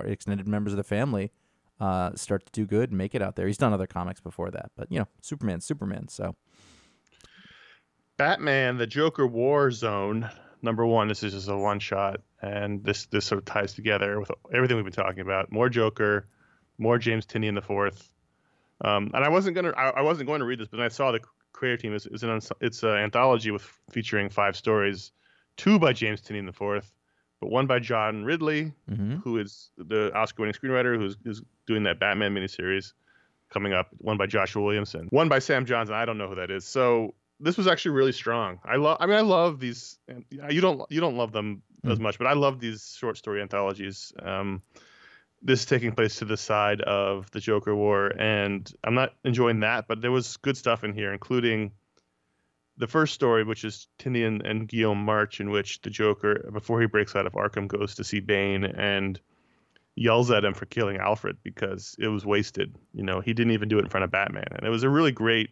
extended 0.05 0.49
members 0.49 0.73
of 0.73 0.77
the 0.77 0.85
family 0.85 1.31
uh, 1.81 2.15
start 2.15 2.47
to 2.47 2.53
do 2.53 2.67
good 2.67 2.91
and 2.91 2.99
make 2.99 3.15
it 3.15 3.23
out 3.23 3.37
there. 3.37 3.47
He's 3.47 3.59
done 3.59 3.73
other 3.73 3.87
comics 3.87 4.21
before 4.21 4.51
that, 4.53 4.71
but 4.77 4.91
you 4.91 5.01
know, 5.01 5.09
Superman, 5.21 5.61
Superman. 5.61 6.09
So 6.09 6.37
Batman: 8.17 8.79
The 8.79 8.87
Joker 8.87 9.27
War 9.27 9.71
Zone 9.71 10.31
number 10.63 10.87
one. 10.87 11.09
This 11.09 11.23
is 11.23 11.33
just 11.33 11.49
a 11.49 11.57
one 11.57 11.81
shot, 11.81 12.21
and 12.41 12.83
this 12.85 13.07
this 13.07 13.27
sort 13.27 13.39
of 13.41 13.45
ties 13.45 13.75
together 13.75 14.19
with 14.21 14.31
everything 14.53 14.77
we've 14.77 14.85
been 14.85 14.93
talking 14.93 15.21
about. 15.21 15.53
More 15.53 15.69
Joker, 15.69 16.27
more 16.79 16.99
James 16.99 17.27
Tynion 17.27 17.55
the 17.55 17.63
fourth. 17.63 18.09
Um, 18.85 19.11
and 19.15 19.25
I 19.25 19.29
wasn't 19.29 19.55
gonna 19.55 19.73
I, 19.77 19.91
I 19.91 20.01
wasn't 20.03 20.27
going 20.27 20.41
to 20.41 20.47
read 20.47 20.59
this, 20.59 20.69
but 20.69 20.79
then 20.79 20.87
I 20.87 20.89
saw 20.89 21.13
the 21.13 21.21
creator 21.53 21.77
team 21.77 21.95
is, 21.95 22.07
is 22.07 22.23
an 22.23 22.41
it's 22.61 22.83
an 22.83 22.91
anthology 22.91 23.51
with 23.51 23.63
featuring 23.91 24.29
five 24.29 24.57
stories, 24.57 25.13
two 25.57 25.79
by 25.79 25.93
James 25.93 26.21
Tynion 26.21 26.47
the 26.47 26.53
fourth, 26.53 26.93
but 27.41 27.51
one 27.51 27.67
by 27.67 27.79
John 27.79 28.25
Ridley, 28.25 28.73
hmm 28.89 29.17
who 29.17 29.39
is 29.39 29.71
the 29.79 30.13
Oscar-winning 30.15 30.55
screenwriter 30.55 30.97
who's, 30.97 31.17
who's 31.23 31.43
doing 31.67 31.85
that 31.85 32.01
Batman 32.01 32.35
miniseries 32.35 32.93
coming 33.51 33.73
up. 33.73 33.89
One 33.99 34.17
by 34.17 34.27
Joshua 34.27 34.63
Williamson. 34.63 35.07
One 35.11 35.29
by 35.29 35.39
Sam 35.39 35.65
Johnson. 35.67 35.95
I 35.95 36.05
don't 36.05 36.19
know 36.19 36.29
who 36.29 36.37
that 36.37 36.51
is. 36.51 36.65
So 36.65 37.15
this 37.43 37.57
was 37.57 37.67
actually 37.67 37.93
really 37.93 38.13
strong. 38.13 38.61
I 38.65 38.77
love. 38.77 38.99
I 39.01 39.07
mean, 39.07 39.17
I 39.17 39.21
love 39.21 39.59
these. 39.59 39.99
You 40.31 40.61
don't. 40.61 40.83
You 40.91 41.01
don't 41.01 41.17
love 41.17 41.33
them 41.33 41.63
as 41.85 41.99
much, 41.99 42.17
but 42.19 42.27
I 42.27 42.35
love 42.35 42.61
these 42.61 42.97
short 42.99 43.19
story 43.19 43.43
anthologies. 43.43 44.13
Um, 44.23 44.63
this 45.43 45.61
is 45.61 45.67
taking 45.67 45.93
place 45.93 46.17
to 46.17 46.25
the 46.25 46.37
side 46.37 46.81
of 46.81 47.31
the 47.33 47.41
Joker 47.41 47.75
War, 47.75 48.13
and 48.17 48.73
I'm 48.85 48.95
not 48.95 49.15
enjoying 49.25 49.61
that. 49.61 49.89
But 49.89 50.01
there 50.01 50.13
was 50.13 50.37
good 50.37 50.57
stuff 50.57 50.85
in 50.85 50.95
here, 50.95 51.13
including 51.13 51.73
the 52.77 52.87
first 52.87 53.15
story, 53.15 53.45
which 53.45 53.65
is 53.65 53.89
Tynion 53.99 54.49
and 54.49 54.69
Guillaume 54.69 55.05
March, 55.05 55.41
in 55.41 55.51
which 55.51 55.83
the 55.83 55.91
Joker, 55.91 56.49
before 56.53 56.81
he 56.81 56.87
breaks 56.87 57.17
out 57.17 57.27
of 57.27 57.33
Arkham, 57.33 57.67
goes 57.67 57.97
to 57.97 58.05
see 58.05 58.21
Bane 58.21 58.65
and 58.65 59.21
yells 59.97 60.31
at 60.31 60.45
him 60.45 60.55
for 60.55 60.67
killing 60.67 60.97
Alfred 60.97 61.37
because 61.43 61.97
it 61.99 62.09
was 62.09 62.25
wasted. 62.25 62.77
You 62.95 63.03
know, 63.03 63.21
he 63.21 63.35
didn't 63.35 63.53
even 63.53 63.69
do 63.69 63.79
it 63.79 63.83
in 63.83 63.89
front 63.89 64.05
of 64.05 64.13
Batman, 64.13 64.47
and 64.53 64.65
it 64.65 64.71
was 64.71 64.85
a 64.85 64.89
really 64.89 65.13
great 65.13 65.51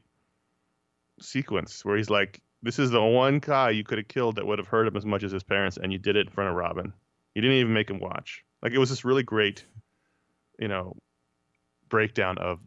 sequence 1.20 1.84
where 1.84 1.96
he's 1.96 2.10
like, 2.10 2.40
"This 2.62 2.78
is 2.78 2.90
the 2.90 3.02
one 3.02 3.38
guy 3.38 3.70
you 3.70 3.84
could 3.84 3.98
have 3.98 4.08
killed 4.08 4.36
that 4.36 4.46
would 4.46 4.58
have 4.58 4.68
hurt 4.68 4.86
him 4.86 4.96
as 4.96 5.06
much 5.06 5.22
as 5.22 5.32
his 5.32 5.42
parents, 5.42 5.76
and 5.76 5.92
you 5.92 5.98
did 5.98 6.16
it 6.16 6.26
in 6.26 6.32
front 6.32 6.50
of 6.50 6.56
Robin. 6.56 6.92
You 7.34 7.42
didn't 7.42 7.58
even 7.58 7.72
make 7.72 7.90
him 7.90 8.00
watch. 8.00 8.44
Like 8.62 8.72
it 8.72 8.78
was 8.78 8.90
this 8.90 9.04
really 9.04 9.22
great, 9.22 9.64
you 10.58 10.68
know, 10.68 10.96
breakdown 11.88 12.38
of 12.38 12.58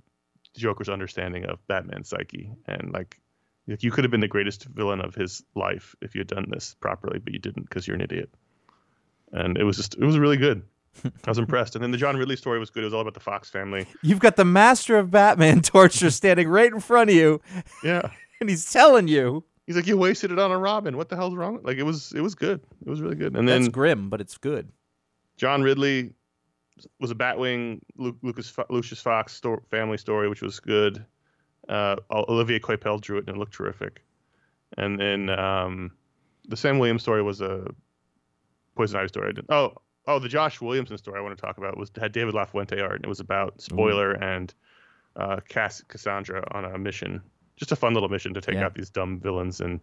Joker's 0.56 0.90
understanding 0.90 1.46
of 1.46 1.66
Batman's 1.68 2.10
psyche, 2.10 2.52
and 2.68 2.92
like." 2.94 3.20
Like 3.66 3.82
you 3.82 3.92
could 3.92 4.04
have 4.04 4.12
been 4.12 4.20
the 4.20 4.28
greatest 4.28 4.66
villain 4.66 5.00
of 5.00 5.16
his 5.16 5.42
life 5.56 5.96
if 6.02 6.16
you 6.16 6.20
had 6.20 6.28
done 6.28 6.48
this 6.50 6.76
properly, 6.82 7.20
but 7.20 7.32
you 7.32 7.40
didn't 7.40 7.64
because 7.64 7.88
you're 7.88 7.96
an 7.96 8.02
idiot. 8.02 8.30
And 9.32 9.58
it 9.58 9.64
was 9.64 9.78
just, 9.78 9.96
it 9.96 10.04
was 10.04 10.20
really 10.20 10.36
good. 10.36 10.64
I 11.06 11.30
was 11.30 11.38
impressed. 11.38 11.76
And 11.76 11.82
then 11.82 11.92
the 11.92 11.98
John 11.98 12.18
Ridley 12.18 12.36
story 12.36 12.60
was 12.60 12.70
good. 12.70 12.84
It 12.84 12.88
was 12.88 12.94
all 12.94 13.00
about 13.00 13.14
the 13.14 13.22
Fox 13.22 13.50
family. 13.50 13.88
You've 14.02 14.20
got 14.20 14.36
the 14.36 14.44
master 14.44 14.98
of 14.98 15.12
Batman 15.12 15.62
torture 15.64 16.12
standing 16.12 16.50
right 16.50 16.74
in 16.74 16.82
front 16.82 17.10
of 17.10 17.16
you, 17.16 17.40
Yeah. 17.84 18.10
And 18.44 18.50
he's 18.50 18.72
telling 18.72 19.08
you 19.08 19.44
He's 19.66 19.78
like, 19.78 19.88
you 19.88 19.98
wasted 19.98 20.32
it 20.32 20.40
on 20.40 20.52
a 20.52 20.58
Robin. 20.58 20.98
What 20.98 21.10
the 21.10 21.16
hell's 21.16 21.36
wrong? 21.36 21.60
Like 21.64 21.78
it 21.78 21.84
was, 21.84 22.12
it 22.12 22.22
was 22.22 22.36
good. 22.36 22.60
It 22.86 22.90
was 22.90 23.02
really 23.02 23.16
good. 23.16 23.36
And 23.36 23.48
that's 23.48 23.64
then 23.66 23.72
grim, 23.72 24.10
but 24.10 24.20
it's 24.20 24.38
good. 24.38 24.70
John 25.38 25.62
Ridley 25.62 26.14
was 27.00 27.12
a 27.12 27.16
Batwing 27.16 27.80
Lu- 27.96 28.18
Lucas 28.22 28.54
Lucius 28.70 29.00
Fox 29.00 29.34
sto- 29.34 29.64
family 29.72 29.98
story, 29.98 30.28
which 30.28 30.42
was 30.42 30.60
good. 30.60 31.06
Uh, 31.70 31.96
Olivier 32.12 32.60
Coipel 32.60 33.00
drew 33.00 33.18
it 33.18 33.28
and 33.28 33.38
it 33.38 33.40
looked 33.40 33.54
terrific. 33.54 34.04
And 34.78 35.00
then 35.00 35.30
um, 35.30 35.92
the 36.50 36.58
Sam 36.58 36.78
Williams 36.78 37.04
story 37.04 37.24
was 37.24 37.40
a 37.40 37.66
Poison 38.76 39.00
Ivy 39.00 39.08
story. 39.08 39.30
I 39.30 39.32
didn't, 39.32 39.50
oh, 39.50 39.76
oh, 40.08 40.20
the 40.20 40.28
Josh 40.28 40.60
Williamson 40.60 40.98
story 40.98 41.20
I 41.20 41.24
want 41.24 41.38
to 41.38 41.42
talk 41.42 41.58
about 41.58 41.78
was 41.78 41.90
had 41.98 42.12
David 42.12 42.34
LaFuente 42.34 42.82
art, 42.84 42.96
and 42.96 43.06
it 43.06 43.10
was 43.10 43.22
about 43.22 43.62
spoiler 43.62 44.12
and 44.12 44.54
uh, 45.16 45.40
Cass- 45.48 45.84
Cassandra 45.88 46.44
on 46.52 46.66
a 46.66 46.78
mission, 46.78 47.22
just 47.64 47.72
a 47.72 47.76
fun 47.76 47.94
little 47.94 48.10
mission 48.10 48.34
to 48.34 48.42
take 48.42 48.56
Yeah. 48.56 48.66
out 48.66 48.76
these 48.76 48.90
dumb 48.90 49.20
villains, 49.20 49.62
and 49.62 49.80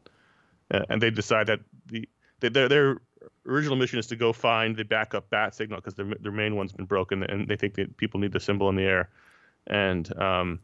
uh, 0.70 0.84
and 0.88 1.00
they 1.00 1.10
decide 1.10 1.46
that 1.46 1.60
the 1.86 2.08
they, 2.40 2.48
their 2.48 2.68
their 2.68 3.00
original 3.46 3.76
mission 3.76 3.98
is 3.98 4.06
to 4.08 4.16
go 4.16 4.32
find 4.32 4.76
the 4.76 4.84
backup 4.84 5.30
bat 5.30 5.54
signal 5.54 5.78
because 5.80 5.94
their 5.94 6.14
their 6.20 6.32
main 6.32 6.56
one's 6.56 6.72
been 6.72 6.86
broken, 6.86 7.22
and 7.22 7.48
they 7.48 7.56
think 7.56 7.74
that 7.74 7.96
people 7.96 8.20
need 8.20 8.32
the 8.32 8.40
symbol 8.40 8.68
in 8.68 8.76
the 8.76 8.82
air, 8.82 9.08
and 9.66 10.16
um, 10.20 10.60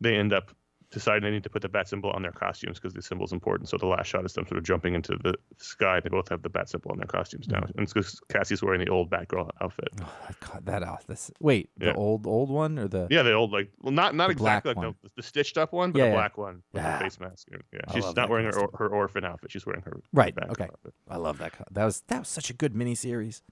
they 0.00 0.16
end 0.16 0.32
up 0.32 0.50
deciding 0.90 1.22
they 1.22 1.30
need 1.30 1.42
to 1.44 1.50
put 1.50 1.62
the 1.62 1.68
bat 1.68 1.88
symbol 1.88 2.10
on 2.10 2.22
their 2.22 2.32
costumes 2.32 2.78
because 2.78 2.92
the 2.94 3.02
symbol's 3.02 3.32
important. 3.32 3.68
So 3.68 3.76
the 3.76 3.86
last 3.86 4.06
shot 4.08 4.24
is 4.24 4.32
them 4.32 4.46
sort 4.46 4.58
of 4.58 4.64
jumping 4.64 4.94
into 4.94 5.16
the 5.22 5.34
sky. 5.58 6.00
They 6.00 6.08
both 6.08 6.28
have 6.28 6.42
the 6.42 6.48
bat 6.48 6.68
symbol 6.68 6.90
on 6.90 6.98
their 6.98 7.06
costumes 7.06 7.48
now, 7.48 7.60
hmm. 7.60 7.70
and 7.76 7.80
it's 7.84 7.92
because 7.92 8.20
Cassie's 8.28 8.62
wearing 8.62 8.80
the 8.84 8.90
old 8.90 9.10
Batgirl 9.10 9.50
outfit. 9.60 9.88
Oh, 10.02 10.12
I 10.28 10.32
caught 10.40 10.64
that 10.66 10.82
off. 10.82 11.06
This 11.06 11.30
wait, 11.40 11.70
Yeah. 11.80 11.92
the 11.92 11.94
old 11.98 12.26
old 12.26 12.50
one 12.50 12.78
or 12.78 12.88
the 12.88 13.06
Yeah, 13.10 13.22
the 13.22 13.32
old 13.32 13.52
like 13.52 13.70
well, 13.80 13.92
not 13.92 14.14
not 14.14 14.30
exactly 14.30 14.74
like 14.74 14.94
the, 15.02 15.10
the 15.16 15.22
stitched 15.22 15.58
up 15.58 15.72
one, 15.72 15.92
but 15.92 15.98
Yeah, 15.98 16.04
the 16.06 16.10
yeah. 16.10 16.16
black 16.16 16.38
one 16.38 16.62
with 16.72 16.82
Yeah. 16.82 16.98
the 16.98 17.04
face 17.04 17.20
mask. 17.20 17.48
Yeah, 17.72 17.80
I 17.86 17.92
she's 17.94 18.14
not 18.16 18.28
wearing 18.28 18.46
her, 18.46 18.68
her 18.76 18.88
orphan 18.88 19.24
outfit. 19.24 19.52
She's 19.52 19.64
wearing 19.66 19.82
her 19.82 20.00
Right, 20.12 20.34
okay. 20.50 20.64
outfit. 20.64 20.94
I 21.08 21.16
love 21.16 21.38
that. 21.38 21.52
That 21.70 21.84
was 21.84 22.02
that 22.08 22.18
was 22.20 22.28
such 22.28 22.50
a 22.50 22.52
good 22.52 22.74
miniseries. 22.74 23.42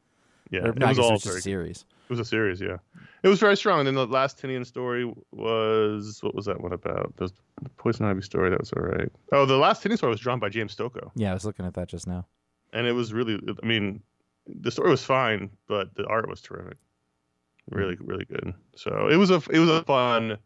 Yeah, 0.51 0.61
Or, 0.61 0.69
it 0.71 0.79
was 0.81 0.99
all 0.99 1.19
very 1.19 1.39
a 1.39 1.43
series. 1.43 1.85
It 2.09 2.11
was 2.11 2.21
a 2.21 2.25
series, 2.25 2.61
yeah. 2.61 2.79
It 3.23 3.29
was 3.29 3.39
very 3.39 3.57
strong. 3.57 3.81
And 3.81 3.87
then 3.89 3.95
the 3.95 4.07
last 4.07 4.41
Tynion 4.41 4.65
story 4.65 5.13
was 5.33 6.19
what 6.23 6.35
was 6.35 6.47
that 6.47 6.61
one 6.61 6.73
about? 6.73 7.15
The 7.17 7.31
Poison 7.77 8.07
Ivy 8.07 8.23
story. 8.23 8.49
That 8.51 8.61
was 8.61 8.73
all 8.73 8.83
right. 8.83 9.11
Oh, 9.33 9.45
the 9.45 9.59
last 9.59 9.83
Tynion 9.83 9.97
story 9.99 10.11
was 10.11 10.21
drawn 10.21 10.39
by 10.39 10.49
James 10.49 10.75
Stokoe, 10.75 11.11
Yeah, 11.17 11.31
I 11.31 11.35
was 11.35 11.45
looking 11.45 11.67
at 11.67 11.75
that 11.75 11.89
just 11.89 12.07
now. 12.07 12.27
and 12.73 12.87
it 12.87 12.93
was 12.93 13.13
really. 13.13 13.39
I 13.63 13.67
mean, 13.67 14.03
the 14.47 14.71
story 14.71 14.91
was 14.91 15.05
fine, 15.05 15.51
but 15.67 15.95
the 15.97 16.07
art 16.07 16.29
was 16.29 16.41
terrific. 16.41 16.79
Really, 17.71 17.97
Mm. 17.97 18.09
really 18.09 18.25
good. 18.25 18.55
So 18.77 19.09
it 19.11 19.17
was 19.17 19.31
a 19.31 19.43
it 19.51 19.59
was 19.59 19.69
a 19.69 19.83
fun 19.85 20.39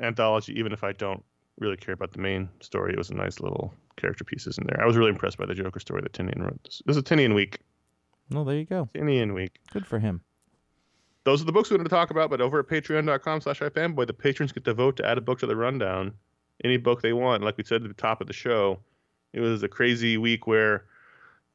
anthology, 0.00 0.58
even 0.58 0.72
if 0.72 0.84
I 0.84 0.92
don't 0.92 1.24
really 1.58 1.76
care 1.76 1.94
about 1.94 2.12
the 2.12 2.18
main 2.20 2.48
story. 2.60 2.92
It 2.92 2.98
was 2.98 3.10
a 3.10 3.14
nice 3.14 3.40
little 3.40 3.74
character 3.96 4.24
pieces 4.24 4.56
in 4.58 4.66
there. 4.66 4.80
I 4.82 4.86
was 4.86 4.96
really 4.96 5.10
impressed 5.10 5.38
by 5.38 5.46
the 5.46 5.54
Joker 5.54 5.80
story 5.80 6.00
that 6.02 6.12
Tynion 6.12 6.40
wrote. 6.42 6.60
This 6.64 6.82
was 6.86 6.96
a 6.96 7.02
Tynion 7.02 7.34
week. 7.34 7.58
Well, 8.30 8.44
there 8.44 8.56
you 8.56 8.64
go. 8.64 8.88
Tynion 8.94 9.34
week. 9.34 9.58
Good 9.72 9.86
for 9.86 9.98
him. 9.98 10.20
those 11.24 11.42
are 11.42 11.44
the 11.44 11.52
books 11.52 11.70
we're 11.70 11.76
going 11.76 11.88
to 11.88 11.94
talk 11.94 12.10
about. 12.10 12.30
But 12.30 12.40
over 12.40 12.60
at 12.60 12.66
patreon.com 12.68 13.40
slash 13.40 13.60
ifanboy, 13.60 14.06
the 14.06 14.12
patrons 14.12 14.52
get 14.52 14.64
to 14.64 14.74
vote 14.74 14.96
to 14.98 15.06
add 15.06 15.18
a 15.18 15.20
book 15.20 15.40
to 15.40 15.46
the 15.46 15.56
rundown. 15.56 16.12
Any 16.62 16.76
book 16.76 17.02
they 17.02 17.12
want. 17.12 17.42
Like 17.42 17.56
we 17.56 17.64
said 17.64 17.82
at 17.82 17.88
the 17.88 17.94
top 17.94 18.20
of 18.20 18.26
the 18.26 18.32
show, 18.32 18.78
it 19.32 19.40
was 19.40 19.62
a 19.62 19.68
crazy 19.68 20.16
week 20.16 20.46
where 20.46 20.84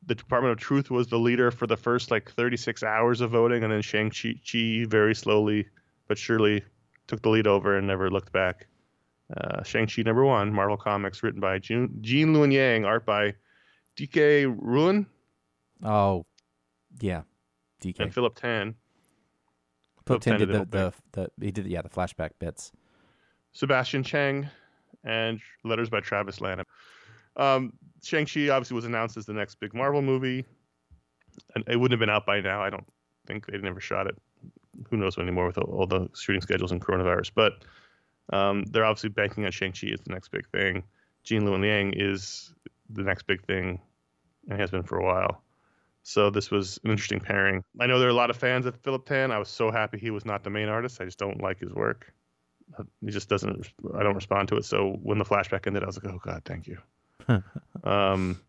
the 0.05 0.15
Department 0.15 0.51
of 0.51 0.57
Truth 0.59 0.91
was 0.91 1.07
the 1.07 1.17
leader 1.17 1.49
for 1.51 1.67
the 1.67 1.77
first 1.77 2.11
like 2.11 2.31
36 2.31 2.83
hours 2.83 3.21
of 3.21 3.31
voting, 3.31 3.63
and 3.63 3.71
then 3.71 3.81
Shang-Chi 3.81 4.85
very 4.87 5.15
slowly 5.15 5.67
but 6.07 6.17
surely 6.17 6.63
took 7.07 7.21
the 7.21 7.29
lead 7.29 7.47
over 7.47 7.77
and 7.77 7.87
never 7.87 8.09
looked 8.09 8.31
back. 8.31 8.67
Uh, 9.35 9.63
Shang-Chi 9.63 10.03
number 10.03 10.23
one, 10.25 10.53
Marvel 10.53 10.77
Comics, 10.77 11.23
written 11.23 11.39
by 11.39 11.57
June, 11.57 11.97
Gene 12.01 12.33
Luen 12.33 12.51
Yang, 12.53 12.85
art 12.85 13.05
by 13.05 13.33
Dike 13.95 14.45
Ruan 14.59 15.07
Oh, 15.83 16.25
yeah. 16.99 17.21
DK. 17.81 17.99
and 17.99 18.13
Philip 18.13 18.35
Tan. 18.35 18.75
Philip 20.05 20.21
Tin 20.21 20.37
did 20.37 20.49
Tan 20.49 20.53
the, 20.53 20.59
did 20.59 20.71
the, 20.71 20.93
the 21.11 21.45
he 21.45 21.51
did 21.51 21.67
yeah 21.67 21.81
the 21.81 21.89
flashback 21.89 22.31
bits. 22.39 22.71
Sebastian 23.51 24.03
Cheng, 24.03 24.49
and 25.05 25.39
letters 25.63 25.89
by 25.89 26.01
Travis 26.01 26.41
Lanham. 26.41 26.65
Um, 27.37 27.73
Shang-Chi 28.03 28.49
obviously 28.49 28.75
was 28.75 28.85
announced 28.85 29.17
as 29.17 29.25
the 29.25 29.33
next 29.33 29.55
big 29.59 29.73
Marvel 29.73 30.01
movie, 30.01 30.45
and 31.55 31.63
it 31.67 31.77
wouldn't 31.77 31.93
have 31.93 31.99
been 31.99 32.13
out 32.13 32.25
by 32.25 32.41
now. 32.41 32.61
I 32.61 32.69
don't 32.69 32.85
think 33.27 33.45
they'd 33.45 33.63
never 33.63 33.79
shot 33.79 34.07
it. 34.07 34.17
Who 34.89 34.97
knows 34.97 35.17
anymore 35.17 35.47
with 35.47 35.57
all, 35.57 35.87
the 35.87 36.09
shooting 36.15 36.41
schedules 36.41 36.71
and 36.71 36.81
coronavirus? 36.81 37.31
But 37.33 37.53
um, 38.33 38.63
they're 38.65 38.85
obviously 38.85 39.09
banking 39.09 39.45
on 39.45 39.51
Shang-Chi 39.51 39.87
as 39.87 40.01
the 40.01 40.13
next 40.13 40.31
big 40.31 40.47
thing. 40.49 40.83
Gene 41.23 41.43
Luen 41.43 41.61
Liang 41.61 41.93
is 41.95 42.53
the 42.89 43.03
next 43.03 43.23
big 43.23 43.43
thing, 43.45 43.79
and 44.49 44.59
has 44.59 44.71
been 44.71 44.83
for 44.83 44.97
a 44.97 45.03
while. 45.03 45.41
So 46.07 46.29
this 46.29 46.51
was 46.51 46.79
an 46.83 46.91
interesting 46.91 47.19
pairing. 47.19 47.63
I 47.79 47.87
know 47.87 47.97
there 47.97 48.07
are 48.07 48.11
a 48.11 48.13
lot 48.13 48.29
of 48.29 48.37
fans 48.37 48.67
of 48.67 48.75
Philip 48.81 49.07
Tan. 49.07 49.31
I 49.31 49.39
was 49.39 49.49
so 49.49 49.71
happy 49.71 49.97
he 49.97 50.11
was 50.11 50.23
not 50.23 50.43
the 50.43 50.51
main 50.51 50.69
artist. 50.69 51.01
I 51.01 51.05
just 51.05 51.17
don't 51.17 51.41
like 51.41 51.59
his 51.59 51.73
work. 51.73 52.13
He 53.03 53.09
just 53.09 53.27
doesn't. 53.27 53.67
I 53.97 54.03
don't 54.03 54.13
respond 54.13 54.49
to 54.49 54.57
it. 54.57 54.65
So 54.65 54.99
when 55.01 55.17
the 55.17 55.25
flashback 55.25 55.65
ended, 55.65 55.81
I 55.81 55.87
was 55.87 55.97
like, 56.01 56.13
"Oh 56.13 56.19
God, 56.23 56.43
thank 56.45 56.67
you." 56.67 56.77
um, 57.83 58.39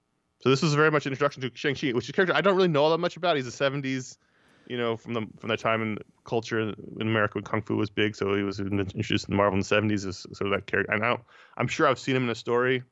so 0.42 0.50
this 0.50 0.60
was 0.60 0.74
very 0.74 0.90
much 0.90 1.06
an 1.06 1.12
introduction 1.12 1.40
to 1.42 1.50
Shang 1.54 1.74
Chi, 1.74 1.92
which 1.92 2.04
is 2.04 2.10
a 2.10 2.12
character 2.12 2.34
I 2.34 2.42
don't 2.42 2.56
really 2.56 2.68
know 2.68 2.84
all 2.84 2.90
that 2.90 2.98
much 2.98 3.16
about. 3.16 3.36
He's 3.36 3.46
a 3.46 3.50
'70s, 3.50 4.18
you 4.66 4.76
know, 4.76 4.98
from 4.98 5.14
the 5.14 5.26
from 5.38 5.48
the 5.48 5.56
time 5.56 5.80
in 5.80 5.98
culture 6.24 6.60
in 6.60 6.74
America 7.00 7.36
when 7.36 7.44
kung 7.44 7.62
fu 7.62 7.74
was 7.74 7.88
big. 7.88 8.14
So 8.16 8.34
he 8.34 8.42
was 8.42 8.60
introduced 8.60 9.30
in 9.30 9.34
Marvel 9.34 9.54
in 9.54 9.60
the 9.60 9.64
'70s 9.64 10.06
as 10.06 10.18
sort 10.18 10.42
of 10.42 10.50
that 10.50 10.66
character. 10.66 10.92
And 10.92 11.02
I 11.02 11.08
don't, 11.08 11.22
I'm 11.56 11.68
sure 11.68 11.88
I've 11.88 11.98
seen 11.98 12.16
him 12.16 12.24
in 12.24 12.30
a 12.30 12.34
story. 12.34 12.82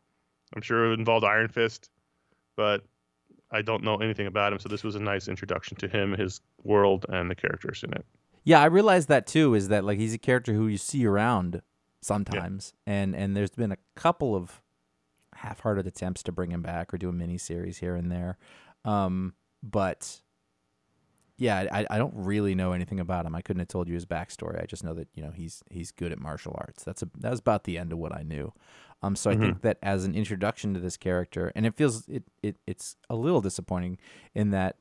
I'm 0.57 0.63
sure 0.63 0.91
it 0.91 0.99
involved 0.99 1.27
Iron 1.27 1.49
Fist, 1.49 1.91
but 2.57 2.83
I 3.55 3.63
don't 3.63 3.85
know 3.85 3.97
anything 3.97 4.27
about 4.27 4.53
him. 4.53 4.59
So 4.59 4.69
this 4.69 4.83
was 4.83 4.97
a 4.97 5.01
nice 5.01 5.29
introduction 5.29 5.77
to 5.79 5.89
him, 5.89 6.13
his 6.13 6.41
world, 6.65 7.07
and 7.09 7.31
the 7.31 7.35
characters 7.35 7.83
in 7.85 7.93
it. 7.93 8.05
Yeah, 8.43 8.61
I 8.61 8.67
realized 8.67 9.09
that 9.09 9.27
too. 9.27 9.55
Is 9.55 9.69
that 9.69 9.85
like 9.85 9.99
he's 9.99 10.13
a 10.13 10.19
character 10.19 10.53
who 10.53 10.67
you 10.67 10.77
see 10.77 11.07
around 11.07 11.63
sometimes, 12.03 12.75
and 12.87 13.15
and 13.15 13.37
there's 13.37 13.51
been 13.51 13.73
a 13.73 13.79
couple 13.95 14.35
of 14.35 14.61
half-hearted 15.37 15.87
attempts 15.87 16.23
to 16.25 16.33
bring 16.33 16.51
him 16.51 16.63
back 16.63 16.93
or 16.93 16.99
do 16.99 17.09
a 17.09 17.13
mini 17.13 17.39
series 17.39 17.79
here 17.79 17.95
and 17.95 18.11
there, 18.11 18.37
um, 18.85 19.35
but 19.63 20.21
yeah, 21.37 21.67
I, 21.73 21.87
I 21.91 21.99
don't 21.99 22.15
really 22.15 22.55
know 22.55 22.73
anything 22.73 23.01
about 23.01 23.27
him. 23.27 23.35
I 23.35 23.43
couldn't 23.43 23.61
have 23.61 23.69
told 23.69 23.89
you 23.89 23.95
his 23.95 24.07
backstory. 24.07 24.63
I 24.63 24.67
just 24.67 24.85
know 24.85 24.95
that 24.95 25.09
you 25.15 25.23
know 25.23 25.31
he's 25.31 25.63
he's 25.71 25.91
good 25.91 26.13
at 26.13 26.19
martial 26.19 26.55
arts. 26.57 26.85
That's 26.85 27.03
a 27.03 27.09
that 27.19 27.31
was 27.31 27.41
about 27.41 27.65
the 27.65 27.79
end 27.79 27.93
of 27.93 27.99
what 27.99 28.15
I 28.15 28.23
knew. 28.23 28.53
Um, 29.03 29.17
so 29.17 29.31
I 29.31 29.37
think 29.37 29.61
that 29.61 29.77
as 29.83 30.07
an 30.07 30.15
introduction 30.15 30.73
to 30.73 30.81
this 30.81 30.97
character, 30.97 31.53
and 31.55 31.67
it 31.67 31.75
feels 31.75 32.09
it, 32.09 32.25
it 32.43 32.57
it's 32.67 32.97
a 33.11 33.15
little 33.15 33.43
disappointing 33.43 33.99
in 34.35 34.51
that 34.51 34.77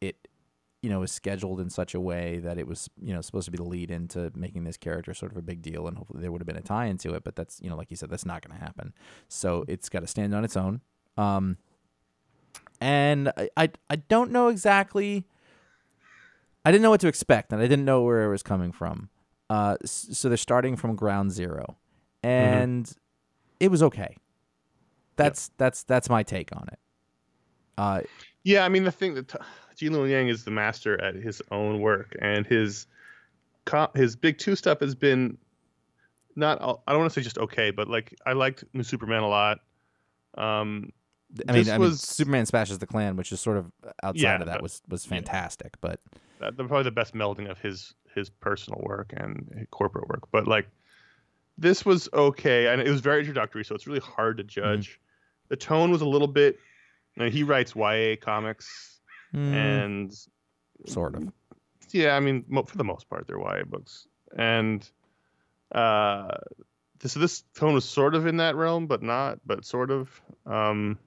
it 0.00 0.28
you 0.82 0.88
know, 0.88 1.00
was 1.00 1.10
scheduled 1.10 1.60
in 1.60 1.68
such 1.68 1.94
a 1.94 2.00
way 2.00 2.38
that 2.38 2.56
it 2.56 2.66
was, 2.66 2.88
you 3.02 3.12
know, 3.12 3.20
supposed 3.20 3.46
to 3.46 3.50
be 3.50 3.56
the 3.56 3.64
lead 3.64 3.90
into 3.90 4.30
making 4.34 4.62
this 4.62 4.76
character 4.76 5.12
sort 5.12 5.32
of 5.32 5.38
a 5.38 5.42
big 5.42 5.60
deal, 5.60 5.88
and 5.88 5.96
hopefully 5.96 6.20
there 6.20 6.30
would 6.30 6.40
have 6.40 6.46
been 6.46 6.56
a 6.56 6.62
tie 6.62 6.86
into 6.86 7.14
it. 7.14 7.24
But 7.24 7.34
that's, 7.34 7.60
you 7.60 7.68
know, 7.68 7.76
like 7.76 7.90
you 7.90 7.96
said, 7.96 8.10
that's 8.10 8.24
not 8.24 8.46
going 8.46 8.56
to 8.56 8.64
happen. 8.64 8.92
So 9.28 9.64
it's 9.66 9.88
got 9.88 10.00
to 10.00 10.06
stand 10.06 10.34
on 10.34 10.44
its 10.44 10.56
own. 10.56 10.80
Um, 11.16 11.56
and 12.80 13.32
I, 13.36 13.48
I 13.56 13.70
I 13.90 13.96
don't 13.96 14.30
know 14.30 14.48
exactly. 14.48 15.26
I 16.64 16.72
didn't 16.72 16.82
know 16.82 16.90
what 16.90 17.00
to 17.00 17.08
expect, 17.08 17.52
and 17.52 17.62
I 17.62 17.66
didn't 17.66 17.84
know 17.84 18.02
where 18.02 18.24
it 18.24 18.28
was 18.28 18.42
coming 18.42 18.72
from. 18.72 19.08
Uh, 19.50 19.76
so 19.84 20.28
they're 20.28 20.36
starting 20.36 20.76
from 20.76 20.94
ground 20.96 21.32
zero, 21.32 21.76
and 22.22 22.90
it 23.60 23.70
was 23.70 23.82
okay. 23.82 24.16
That's 25.16 25.50
that's 25.56 25.82
that's 25.84 26.10
my 26.10 26.22
take 26.22 26.54
on 26.54 26.68
it. 26.72 26.78
Uh, 27.76 28.00
Yeah, 28.44 28.64
I 28.64 28.68
mean 28.68 28.84
the 28.84 28.92
thing 28.92 29.14
that 29.14 29.34
Gene 29.76 29.92
Luen 29.92 30.10
Yang 30.10 30.28
is 30.28 30.44
the 30.44 30.50
master 30.50 31.00
at 31.00 31.14
his 31.14 31.40
own 31.50 31.80
work, 31.80 32.14
and 32.20 32.46
his 32.46 32.86
his 33.94 34.16
big 34.16 34.38
two 34.38 34.56
stuff 34.56 34.80
has 34.80 34.94
been 34.94 35.38
not. 36.36 36.60
I 36.86 36.92
don't 36.92 37.00
want 37.00 37.12
to 37.12 37.20
say 37.20 37.24
just 37.24 37.38
okay, 37.38 37.70
but 37.70 37.88
like 37.88 38.14
I 38.26 38.32
liked 38.32 38.64
New 38.72 38.82
Superman 38.82 39.22
a 39.22 39.28
lot. 39.28 39.58
Um, 40.36 40.92
I 41.48 41.52
mean, 41.52 41.68
I 41.68 41.78
mean, 41.78 41.94
Superman 41.94 42.46
smashes 42.46 42.78
the 42.78 42.86
Klan, 42.86 43.16
which 43.16 43.32
is 43.32 43.40
sort 43.40 43.56
of 43.58 43.70
outside 44.02 44.20
Yeah, 44.20 44.40
of 44.40 44.46
that 44.46 44.62
was 44.62 44.82
was 44.88 45.04
fantastic. 45.04 45.74
But 45.80 46.00
that, 46.40 46.56
probably 46.56 46.82
the 46.82 46.90
best 46.90 47.14
melding 47.14 47.50
of 47.50 47.58
his 47.58 47.94
his 48.14 48.28
personal 48.28 48.80
work 48.82 49.12
and 49.16 49.66
corporate 49.70 50.08
work. 50.08 50.28
But 50.30 50.46
like 50.46 50.68
this 51.56 51.84
was 51.84 52.08
okay, 52.12 52.68
and 52.68 52.80
it 52.80 52.90
was 52.90 53.00
very 53.00 53.20
introductory, 53.20 53.64
so 53.64 53.74
it's 53.74 53.86
really 53.86 54.00
hard 54.00 54.38
to 54.38 54.44
judge. 54.44 55.00
The 55.48 55.56
tone 55.56 55.90
was 55.90 56.02
a 56.02 56.06
little 56.06 56.28
bit. 56.28 56.58
You 57.16 57.24
know, 57.24 57.30
he 57.30 57.42
writes 57.42 57.74
YA 57.74 58.16
comics, 58.20 59.00
mm, 59.34 59.52
and 59.52 60.14
sort 60.86 61.16
of. 61.16 61.32
yeah, 61.90 62.16
I 62.16 62.20
mean, 62.20 62.44
mo- 62.48 62.62
for 62.62 62.76
the 62.76 62.84
most 62.84 63.08
part, 63.08 63.26
they're 63.26 63.38
YA 63.38 63.64
books, 63.64 64.06
and 64.36 64.88
uh, 65.72 66.36
this 67.00 67.14
this 67.14 67.42
tone 67.54 67.74
was 67.74 67.84
sort 67.84 68.14
of 68.14 68.26
in 68.26 68.36
that 68.36 68.56
realm, 68.56 68.86
but 68.86 69.02
not, 69.02 69.40
but 69.44 69.64
sort 69.64 69.90
of. 69.90 70.20
Um, 70.46 70.98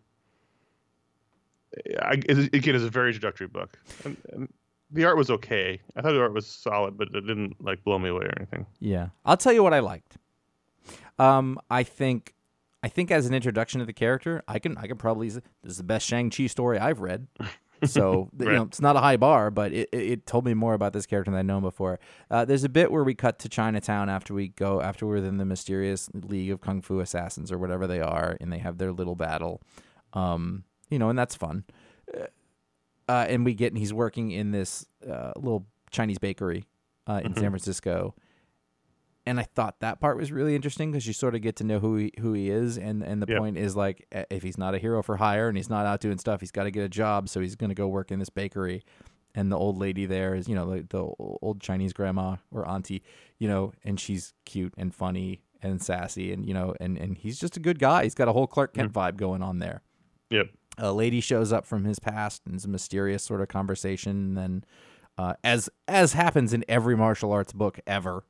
I, 2.01 2.15
it, 2.27 2.53
again, 2.53 2.75
it's 2.75 2.83
a 2.83 2.89
very 2.89 3.09
introductory 3.09 3.47
book. 3.47 3.77
And, 4.03 4.17
and 4.33 4.53
the 4.91 5.05
art 5.05 5.17
was 5.17 5.29
okay. 5.29 5.79
I 5.95 6.01
thought 6.01 6.11
the 6.11 6.21
art 6.21 6.33
was 6.33 6.47
solid, 6.47 6.97
but 6.97 7.09
it 7.13 7.21
didn't 7.21 7.63
like 7.63 7.83
blow 7.83 7.97
me 7.99 8.09
away 8.09 8.25
or 8.25 8.33
anything. 8.37 8.65
Yeah, 8.79 9.09
I'll 9.25 9.37
tell 9.37 9.53
you 9.53 9.63
what 9.63 9.73
I 9.73 9.79
liked. 9.79 10.17
Um, 11.19 11.59
I 11.69 11.83
think, 11.83 12.33
I 12.83 12.87
think 12.87 13.11
as 13.11 13.25
an 13.25 13.33
introduction 13.33 13.79
to 13.79 13.85
the 13.85 13.93
character, 13.93 14.43
I 14.47 14.59
can, 14.59 14.77
I 14.77 14.87
can 14.87 14.97
probably. 14.97 15.29
This 15.29 15.41
is 15.63 15.77
the 15.77 15.83
best 15.83 16.07
Shang 16.07 16.29
Chi 16.29 16.47
story 16.47 16.79
I've 16.79 16.99
read. 16.99 17.27
So 17.83 18.29
you 18.37 18.45
know, 18.45 18.63
it's 18.63 18.79
not 18.79 18.95
a 18.95 18.99
high 18.99 19.17
bar, 19.17 19.49
but 19.49 19.73
it, 19.73 19.89
it, 19.91 20.11
it 20.11 20.25
told 20.27 20.45
me 20.45 20.53
more 20.53 20.73
about 20.73 20.93
this 20.93 21.07
character 21.07 21.31
than 21.31 21.39
I'd 21.39 21.47
known 21.47 21.63
before. 21.63 21.99
Uh, 22.29 22.45
there's 22.45 22.63
a 22.63 22.69
bit 22.69 22.91
where 22.91 23.03
we 23.03 23.15
cut 23.15 23.39
to 23.39 23.49
Chinatown 23.49 24.07
after 24.07 24.33
we 24.33 24.49
go 24.49 24.81
after 24.81 25.07
we're 25.07 25.17
in 25.17 25.37
the 25.37 25.45
mysterious 25.45 26.07
League 26.13 26.51
of 26.51 26.61
Kung 26.61 26.81
Fu 26.81 26.99
Assassins 26.99 27.51
or 27.51 27.57
whatever 27.57 27.87
they 27.87 27.99
are, 27.99 28.37
and 28.39 28.53
they 28.53 28.59
have 28.59 28.77
their 28.77 28.91
little 28.91 29.15
battle. 29.15 29.61
Um, 30.13 30.63
you 30.89 30.99
know, 30.99 31.09
and 31.09 31.17
that's 31.17 31.35
fun. 31.35 31.63
Uh, 33.11 33.25
and 33.27 33.43
we 33.43 33.53
get 33.53 33.73
and 33.73 33.77
he's 33.77 33.93
working 33.93 34.31
in 34.31 34.51
this 34.51 34.85
uh, 35.05 35.33
little 35.35 35.65
Chinese 35.89 36.17
bakery 36.17 36.63
uh, 37.07 37.19
in 37.25 37.33
San 37.35 37.49
Francisco. 37.49 38.15
And 39.25 39.37
I 39.37 39.43
thought 39.43 39.81
that 39.81 39.99
part 39.99 40.15
was 40.17 40.31
really 40.31 40.55
interesting 40.55 40.91
because 40.91 41.05
you 41.05 41.11
sort 41.13 41.35
of 41.35 41.41
get 41.41 41.57
to 41.57 41.65
know 41.65 41.79
who 41.79 41.97
he 41.97 42.13
who 42.19 42.31
he 42.33 42.49
is, 42.49 42.77
and 42.77 43.03
and 43.03 43.21
the 43.21 43.27
Yep. 43.29 43.37
point 43.37 43.57
is 43.57 43.75
like 43.75 44.07
if 44.31 44.43
he's 44.43 44.57
not 44.57 44.73
a 44.75 44.79
hero 44.79 45.03
for 45.03 45.17
hire 45.17 45.49
and 45.49 45.57
he's 45.57 45.69
not 45.69 45.85
out 45.85 45.99
doing 45.99 46.17
stuff, 46.17 46.39
he's 46.39 46.51
got 46.51 46.63
to 46.63 46.71
get 46.71 46.83
a 46.83 46.89
job, 46.89 47.27
so 47.27 47.41
he's 47.41 47.55
going 47.55 47.69
to 47.69 47.75
go 47.75 47.87
work 47.87 48.11
in 48.11 48.19
this 48.19 48.29
bakery. 48.29 48.83
And 49.35 49.51
the 49.51 49.57
old 49.57 49.77
lady 49.77 50.05
there 50.05 50.33
is, 50.35 50.47
you 50.47 50.55
know, 50.55 50.69
the, 50.73 50.83
the 50.89 51.03
old 51.41 51.61
Chinese 51.61 51.93
grandma 51.93 52.37
or 52.49 52.67
auntie, 52.67 53.03
you 53.39 53.47
know, 53.47 53.73
and 53.83 53.99
she's 53.99 54.33
cute 54.45 54.73
and 54.77 54.93
funny 54.93 55.41
and 55.61 55.81
sassy, 55.81 56.31
and 56.33 56.45
you 56.45 56.53
know, 56.53 56.73
and 56.79 56.97
and 56.97 57.17
he's 57.17 57.37
just 57.39 57.57
a 57.57 57.59
good 57.59 57.77
guy. 57.77 58.03
He's 58.03 58.15
got 58.15 58.27
a 58.29 58.33
whole 58.33 58.47
Clark 58.47 58.73
Kent 58.73 58.93
vibe 58.93 59.17
going 59.17 59.43
on 59.43 59.59
there 59.59 59.81
Yep. 60.29 60.47
A 60.77 60.91
lady 60.93 61.21
shows 61.21 61.51
up 61.51 61.65
from 61.65 61.83
his 61.85 61.99
past 61.99 62.41
and 62.45 62.55
it's 62.55 62.65
a 62.65 62.69
mysterious 62.69 63.23
sort 63.23 63.41
of 63.41 63.47
conversation. 63.47 64.11
And 64.11 64.37
then 64.37 64.63
uh, 65.17 65.33
as 65.43 65.69
as 65.87 66.13
happens 66.13 66.53
in 66.53 66.63
every 66.67 66.95
martial 66.95 67.31
arts 67.31 67.53
book 67.53 67.79
ever 67.85 68.23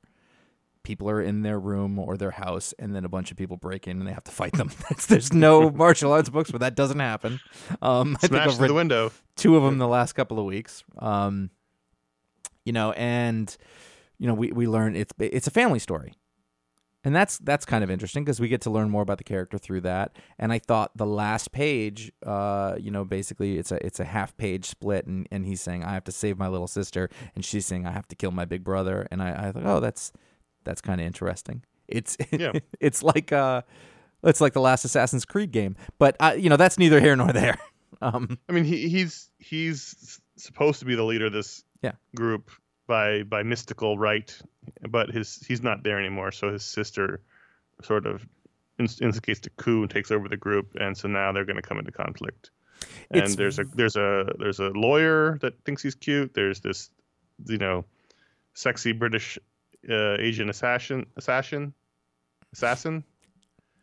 people 0.83 1.07
are 1.07 1.21
in 1.21 1.43
their 1.43 1.59
room 1.59 1.99
or 1.99 2.17
their 2.17 2.31
house 2.31 2.73
and 2.79 2.95
then 2.95 3.05
a 3.05 3.07
bunch 3.09 3.29
of 3.29 3.37
people 3.37 3.55
break 3.55 3.87
in 3.87 3.99
and 3.99 4.07
they 4.07 4.11
have 4.13 4.23
to 4.23 4.31
fight 4.31 4.51
them. 4.53 4.71
There's- 5.07 5.31
no 5.31 5.69
martial 5.85 6.11
arts 6.11 6.29
books 6.29 6.51
where 6.51 6.59
that 6.59 6.73
doesn't 6.75 6.99
happen. 6.99 7.39
Um, 7.83 8.15
i 8.17 8.21
think 8.27 8.31
Smash 8.33 8.47
i've 8.47 8.59
read 8.59 8.69
the 8.71 8.73
window. 8.73 9.11
two 9.35 9.55
of 9.55 9.61
them 9.63 9.77
the 9.77 9.87
last 9.87 10.13
couple 10.13 10.39
of 10.39 10.45
weeks. 10.45 10.83
Um, 10.97 11.51
you 12.65 12.73
know, 12.73 12.93
and 12.93 13.55
you 14.17 14.25
know, 14.27 14.33
we 14.33 14.51
we 14.51 14.67
learn 14.67 14.95
it's 14.95 15.13
it's 15.19 15.45
a 15.47 15.51
family 15.51 15.79
story, 15.79 16.13
and 17.03 17.15
that's 17.15 17.37
that's 17.39 17.65
kind 17.65 17.83
of 17.83 17.89
interesting 17.91 18.23
because 18.23 18.39
we 18.39 18.47
get 18.47 18.61
to 18.61 18.69
learn 18.69 18.89
more 18.89 19.01
about 19.01 19.17
the 19.17 19.23
character 19.23 19.57
through 19.57 19.81
that. 19.81 20.15
And 20.37 20.51
I 20.53 20.59
thought 20.59 20.91
the 20.95 21.05
last 21.05 21.51
page, 21.51 22.11
uh, 22.25 22.75
you 22.79 22.91
know, 22.91 23.03
basically 23.03 23.57
it's 23.57 23.71
a 23.71 23.85
it's 23.85 23.99
a 23.99 24.05
half 24.05 24.35
page 24.37 24.65
split, 24.65 25.05
and 25.07 25.27
and 25.31 25.45
he's 25.45 25.61
saying 25.61 25.83
I 25.83 25.93
have 25.93 26.03
to 26.05 26.11
save 26.11 26.37
my 26.37 26.47
little 26.47 26.67
sister, 26.67 27.09
and 27.35 27.43
she's 27.43 27.65
saying 27.65 27.85
I 27.85 27.91
have 27.91 28.07
to 28.09 28.15
kill 28.15 28.31
my 28.31 28.45
big 28.45 28.63
brother, 28.63 29.07
and 29.11 29.21
I 29.21 29.47
I 29.47 29.51
thought 29.51 29.65
oh 29.65 29.79
that's 29.79 30.11
that's 30.63 30.81
kind 30.81 31.01
of 31.01 31.07
interesting. 31.07 31.63
It's 31.87 32.17
Yeah. 32.31 32.51
it's 32.79 33.03
like 33.03 33.31
uh. 33.31 33.61
It's 34.23 34.39
like 34.39 34.53
the 34.53 34.61
last 34.61 34.85
Assassin's 34.85 35.25
Creed 35.25 35.51
game, 35.51 35.75
but 35.97 36.15
uh, 36.19 36.35
you 36.37 36.47
know 36.47 36.55
that's 36.55 36.77
neither 36.77 36.99
here 36.99 37.15
nor 37.15 37.33
there. 37.33 37.57
Um, 38.03 38.39
I 38.49 38.53
mean, 38.53 38.63
he, 38.63 38.87
he's 38.89 39.29
he's 39.37 40.19
supposed 40.35 40.79
to 40.79 40.85
be 40.85 40.95
the 40.95 41.03
leader 41.03 41.25
of 41.27 41.33
this 41.33 41.63
Yeah. 41.83 41.91
group 42.15 42.49
by 42.87 43.21
by 43.23 43.43
mystical 43.43 43.97
right, 43.97 44.35
but 44.89 45.09
his 45.09 45.37
he's 45.47 45.61
not 45.61 45.83
there 45.83 45.99
anymore. 45.99 46.31
So 46.31 46.51
his 46.51 46.63
sister 46.63 47.19
sort 47.81 48.05
of 48.05 48.25
instigates 48.79 49.39
the 49.41 49.49
coup 49.51 49.81
and 49.83 49.89
takes 49.91 50.11
over 50.11 50.27
the 50.27 50.37
group, 50.37 50.75
and 50.79 50.95
so 50.97 51.07
now 51.07 51.31
they're 51.31 51.45
going 51.45 51.55
to 51.57 51.61
come 51.61 51.77
into 51.79 51.91
conflict. 51.91 52.51
And 53.11 53.17
It's- 53.19 53.35
there's 53.35 53.59
a 53.59 53.63
there's 53.63 53.95
a 53.95 54.33
there's 54.39 54.59
a 54.59 54.69
lawyer 54.69 55.37
that 55.41 55.53
thinks 55.65 55.83
he's 55.83 55.95
cute. 55.95 56.33
There's 56.33 56.61
this, 56.61 56.89
you 57.45 57.57
know, 57.57 57.85
sexy 58.53 58.91
British 58.91 59.37
uh, 59.89 60.15
Asian 60.19 60.49
assassin 60.49 61.05
assassin 61.17 61.73
assassin, 62.53 63.03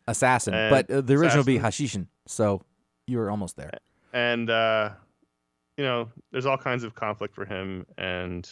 assassin, 0.07 0.53
And 0.53 0.69
but 0.69 0.91
uh, 0.91 1.01
the 1.01 1.13
original 1.15 1.39
would 1.39 1.45
be 1.45 1.57
assassin. 1.57 1.85
Hashishin. 1.87 2.07
So 2.27 2.61
you 3.07 3.17
were 3.17 3.29
almost 3.29 3.55
there. 3.57 3.71
and 4.13 4.49
uh, 4.49 4.91
you 5.77 5.83
know, 5.85 6.09
there's 6.31 6.45
all 6.45 6.57
kinds 6.57 6.83
of 6.83 6.93
conflict 6.93 7.33
for 7.35 7.45
him, 7.45 7.85
and 7.97 8.49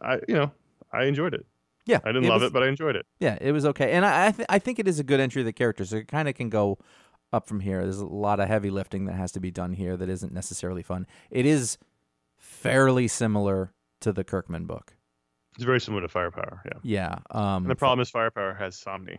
I, 0.00 0.20
you 0.28 0.34
know, 0.34 0.52
I 0.94 1.04
enjoyed 1.04 1.34
it. 1.34 1.46
Yeah, 1.86 1.98
I 2.04 2.12
didn't 2.12 2.28
love 2.28 2.40
was- 2.40 2.50
it, 2.50 2.52
but 2.54 2.62
I 2.62 2.68
enjoyed 2.68 2.96
it. 2.96 3.04
Yeah, 3.20 3.36
it 3.40 3.52
was 3.52 3.66
okay, 3.66 3.92
and 3.92 4.04
I 4.06 4.28
I, 4.28 4.30
th- 4.30 4.46
I 4.48 4.58
think 4.58 4.78
it 4.78 4.88
is 4.88 4.98
a 4.98 5.04
good 5.04 5.20
entry 5.20 5.42
of 5.42 5.46
the 5.46 5.52
character. 5.52 5.84
So 5.84 5.96
it 5.96 6.08
kind 6.08 6.28
of 6.28 6.34
can 6.34 6.48
go 6.48 6.78
up 7.32 7.46
from 7.46 7.60
here. 7.60 7.82
There's 7.82 7.98
a 7.98 8.06
lot 8.06 8.40
of 8.40 8.48
heavy 8.48 8.70
lifting 8.70 9.04
that 9.06 9.14
has 9.14 9.32
to 9.32 9.40
be 9.40 9.50
done 9.50 9.72
here 9.74 9.96
that 9.96 10.08
isn't 10.08 10.32
necessarily 10.32 10.82
fun. 10.82 11.06
It 11.30 11.44
is 11.46 11.76
fairly 12.38 13.08
similar 13.08 13.72
to 14.00 14.12
the 14.12 14.24
Kirkman 14.24 14.66
book. 14.66 14.96
It's 15.56 15.64
very 15.64 15.80
similar 15.80 16.02
to 16.02 16.08
Firepower, 16.08 16.62
yeah. 16.64 16.78
Yeah. 16.82 17.14
Um, 17.30 17.62
And 17.64 17.70
the 17.70 17.76
problem 17.76 18.00
is 18.00 18.10
Firepower 18.10 18.54
has 18.54 18.76
Samnee. 18.76 19.18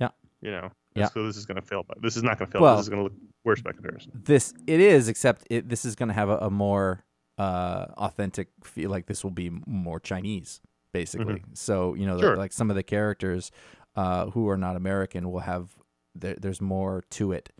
Yeah. 0.00 0.08
You 0.40 0.50
know. 0.52 0.70
Yeah. 0.94 1.08
So 1.08 1.26
this 1.26 1.36
is 1.36 1.44
going 1.44 1.56
to 1.56 1.62
fail. 1.66 1.82
By, 1.82 1.94
this 2.00 2.16
is 2.16 2.22
not 2.22 2.38
going 2.38 2.46
to 2.48 2.52
fail. 2.52 2.62
Well- 2.62 2.76
this 2.76 2.84
is 2.86 2.88
going 2.88 3.00
to 3.00 3.04
look 3.04 3.20
worse 3.44 3.60
by 3.60 3.72
comparison. 3.72 4.12
this 4.24 4.54
it 4.66 4.80
is, 4.80 5.08
except 5.08 5.46
it, 5.50 5.68
this 5.68 5.84
is 5.84 5.96
going 5.96 6.08
to 6.08 6.14
have 6.14 6.28
a, 6.30 6.38
a 6.38 6.50
more 6.50 7.04
uh, 7.36 7.86
authentic 7.96 8.48
feel. 8.62 8.90
Like 8.90 9.06
this 9.06 9.22
will 9.22 9.30
be 9.32 9.50
more 9.66 10.00
Chinese, 10.00 10.60
basically. 10.94 11.42
So 11.52 11.92
you 11.92 12.06
know, 12.06 12.18
Sure. 12.18 12.36
like 12.38 12.52
some 12.52 12.70
of 12.70 12.76
the 12.76 12.82
characters 12.82 13.50
uh, 13.96 14.30
who 14.30 14.48
are 14.48 14.56
not 14.56 14.76
American 14.76 15.30
will 15.30 15.40
have 15.40 15.76
there, 16.14 16.36
there's 16.40 16.60
more 16.62 17.02
to 17.10 17.32
it, 17.32 17.50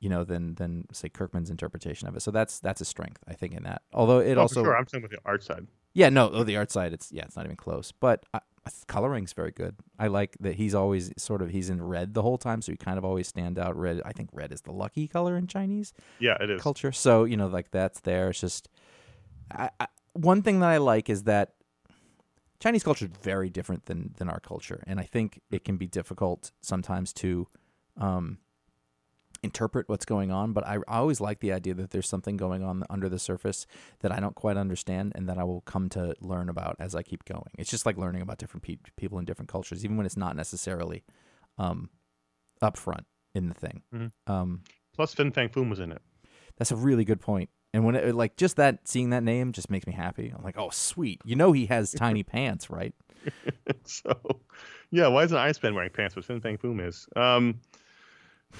you 0.00 0.10
know, 0.10 0.24
than 0.24 0.54
than 0.56 0.86
say 0.92 1.08
Kirkman's 1.08 1.48
interpretation 1.48 2.08
of 2.08 2.14
it. 2.16 2.20
So 2.20 2.30
that's 2.30 2.60
that's 2.60 2.82
a 2.82 2.84
strength, 2.84 3.22
I 3.26 3.32
think, 3.32 3.54
in 3.54 3.62
that. 3.62 3.80
Although 3.94 4.18
it 4.18 4.36
oh, 4.36 4.42
also, 4.42 4.62
sure. 4.62 4.76
I'm 4.76 4.84
talking 4.84 5.00
about 5.04 5.10
the 5.10 5.20
art 5.24 5.42
side. 5.42 5.66
yeah, 5.94 6.10
no, 6.10 6.28
oh, 6.30 6.44
the 6.44 6.56
art 6.58 6.70
side, 6.70 6.92
it's 6.92 7.10
yeah, 7.10 7.24
it's 7.24 7.36
not 7.36 7.46
even 7.46 7.56
close. 7.56 7.92
But 7.92 8.26
uh, 8.34 8.40
coloring's 8.86 9.32
very 9.32 9.50
good. 9.52 9.74
I 9.98 10.06
like 10.08 10.36
that 10.40 10.54
he's 10.56 10.74
always 10.74 11.12
sort 11.16 11.42
of 11.42 11.50
he's 11.50 11.70
in 11.70 11.80
red 11.82 12.14
the 12.14 12.22
whole 12.22 12.38
time, 12.38 12.62
so 12.62 12.72
he 12.72 12.76
kind 12.76 12.98
of 12.98 13.04
always 13.04 13.26
stand 13.28 13.58
out. 13.58 13.76
Red, 13.76 14.02
I 14.04 14.12
think 14.12 14.28
red 14.32 14.52
is 14.52 14.60
the 14.62 14.72
lucky 14.72 15.06
color 15.08 15.36
in 15.36 15.46
Chinese 15.46 15.92
Yeah, 16.20 16.36
it 16.40 16.50
is. 16.50 16.60
culture. 16.62 16.92
So 16.92 17.24
you 17.24 17.36
know, 17.36 17.46
like 17.48 17.70
that's 17.70 18.00
there. 18.00 18.30
It's 18.30 18.40
just 18.40 18.68
I, 19.50 19.70
I, 19.80 19.86
one 20.14 20.42
thing 20.42 20.60
that 20.60 20.68
I 20.68 20.78
like 20.78 21.08
is 21.10 21.24
that 21.24 21.54
Chinese 22.62 22.84
culture 22.84 23.06
is 23.06 23.10
very 23.22 23.50
different 23.50 23.86
than 23.86 24.14
than 24.18 24.28
our 24.28 24.38
culture, 24.40 24.82
and 24.86 25.00
I 25.00 25.02
think 25.04 25.40
it 25.50 25.64
can 25.64 25.76
be 25.76 25.86
difficult 25.88 26.52
sometimes 26.60 27.12
to 27.14 27.48
um, 27.96 28.38
interpret 29.42 29.88
what's 29.88 30.04
going 30.04 30.30
on. 30.30 30.52
But 30.52 30.64
I, 30.66 30.76
I 30.86 30.98
always 30.98 31.20
like 31.20 31.40
the 31.40 31.52
idea 31.52 31.74
that 31.74 31.90
there's 31.90 32.08
something 32.08 32.36
going 32.36 32.62
on 32.62 32.84
under 32.88 33.08
the 33.08 33.18
surface 33.18 33.66
that 34.00 34.12
I 34.12 34.20
don't 34.20 34.36
quite 34.36 34.56
understand, 34.56 35.12
and 35.16 35.28
that 35.28 35.38
I 35.38 35.44
will 35.44 35.62
come 35.62 35.88
to 35.90 36.14
learn 36.20 36.48
about 36.48 36.76
as 36.78 36.94
I 36.94 37.02
keep 37.02 37.24
going. 37.24 37.50
It's 37.58 37.70
just 37.70 37.84
like 37.84 37.96
learning 37.98 38.22
about 38.22 38.38
different 38.38 38.62
pe- 38.62 38.76
people 38.96 39.18
in 39.18 39.24
different 39.24 39.48
cultures, 39.48 39.84
even 39.84 39.96
when 39.96 40.06
it's 40.06 40.16
not 40.16 40.36
necessarily 40.36 41.02
um, 41.58 41.90
upfront 42.62 43.04
in 43.34 43.48
the 43.48 43.54
thing. 43.54 43.82
Mhm. 43.92 44.12
Um, 44.28 44.62
Plus, 44.94 45.14
Fin 45.14 45.32
Fang 45.32 45.48
Foom 45.48 45.68
was 45.70 45.80
in 45.80 45.90
it. 45.90 46.02
that's 46.58 46.70
a 46.70 46.76
really 46.76 47.04
good 47.04 47.20
point. 47.20 47.50
And 47.74 47.84
when 47.84 47.94
it, 47.94 48.14
like 48.14 48.36
just 48.36 48.56
that 48.56 48.86
seeing 48.86 49.10
that 49.10 49.22
name 49.22 49.52
just 49.52 49.70
makes 49.70 49.86
me 49.86 49.92
happy. 49.92 50.32
I'm 50.36 50.44
like, 50.44 50.58
oh 50.58 50.70
sweet, 50.70 51.20
you 51.24 51.36
know 51.36 51.52
he 51.52 51.66
has 51.66 51.92
tiny 51.92 52.22
pants, 52.22 52.70
right? 52.70 52.94
so, 53.84 54.14
yeah, 54.90 55.06
why 55.06 55.24
isn't 55.24 55.36
Iceman 55.36 55.74
wearing 55.74 55.90
pants? 55.90 56.14
But 56.14 56.24
Fin 56.24 56.40
Fang 56.40 56.58
Foom 56.58 56.86
is. 56.86 57.06
Um, 57.16 57.60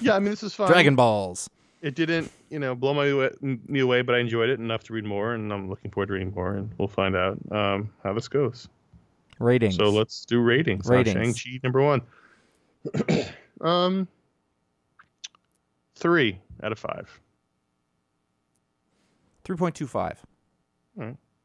yeah, 0.00 0.14
I 0.14 0.18
mean, 0.18 0.30
this 0.30 0.42
is 0.42 0.54
fun. 0.54 0.68
Dragon 0.68 0.96
Balls. 0.96 1.50
it 1.82 1.94
didn't, 1.94 2.30
you 2.48 2.58
know, 2.58 2.74
blow 2.74 2.94
my 2.94 3.30
me 3.42 3.80
away, 3.80 4.02
but 4.02 4.14
I 4.14 4.18
enjoyed 4.18 4.48
it 4.48 4.58
enough 4.58 4.84
to 4.84 4.92
read 4.94 5.04
more, 5.04 5.34
and 5.34 5.52
I'm 5.52 5.68
looking 5.68 5.90
forward 5.90 6.06
to 6.06 6.12
reading 6.14 6.32
more, 6.34 6.54
and 6.54 6.70
we'll 6.78 6.88
find 6.88 7.14
out 7.14 7.38
um, 7.50 7.90
how 8.02 8.14
this 8.14 8.28
goes. 8.28 8.68
Ratings. 9.38 9.76
So 9.76 9.90
let's 9.90 10.24
do 10.24 10.40
ratings. 10.40 10.86
Ratings. 10.88 11.38
Shang 11.38 11.54
Chi 11.54 11.60
number 11.62 11.82
one. 11.82 12.02
um, 13.60 14.08
three 15.96 16.38
out 16.62 16.72
of 16.72 16.78
five. 16.78 17.20
3.25. 19.44 20.16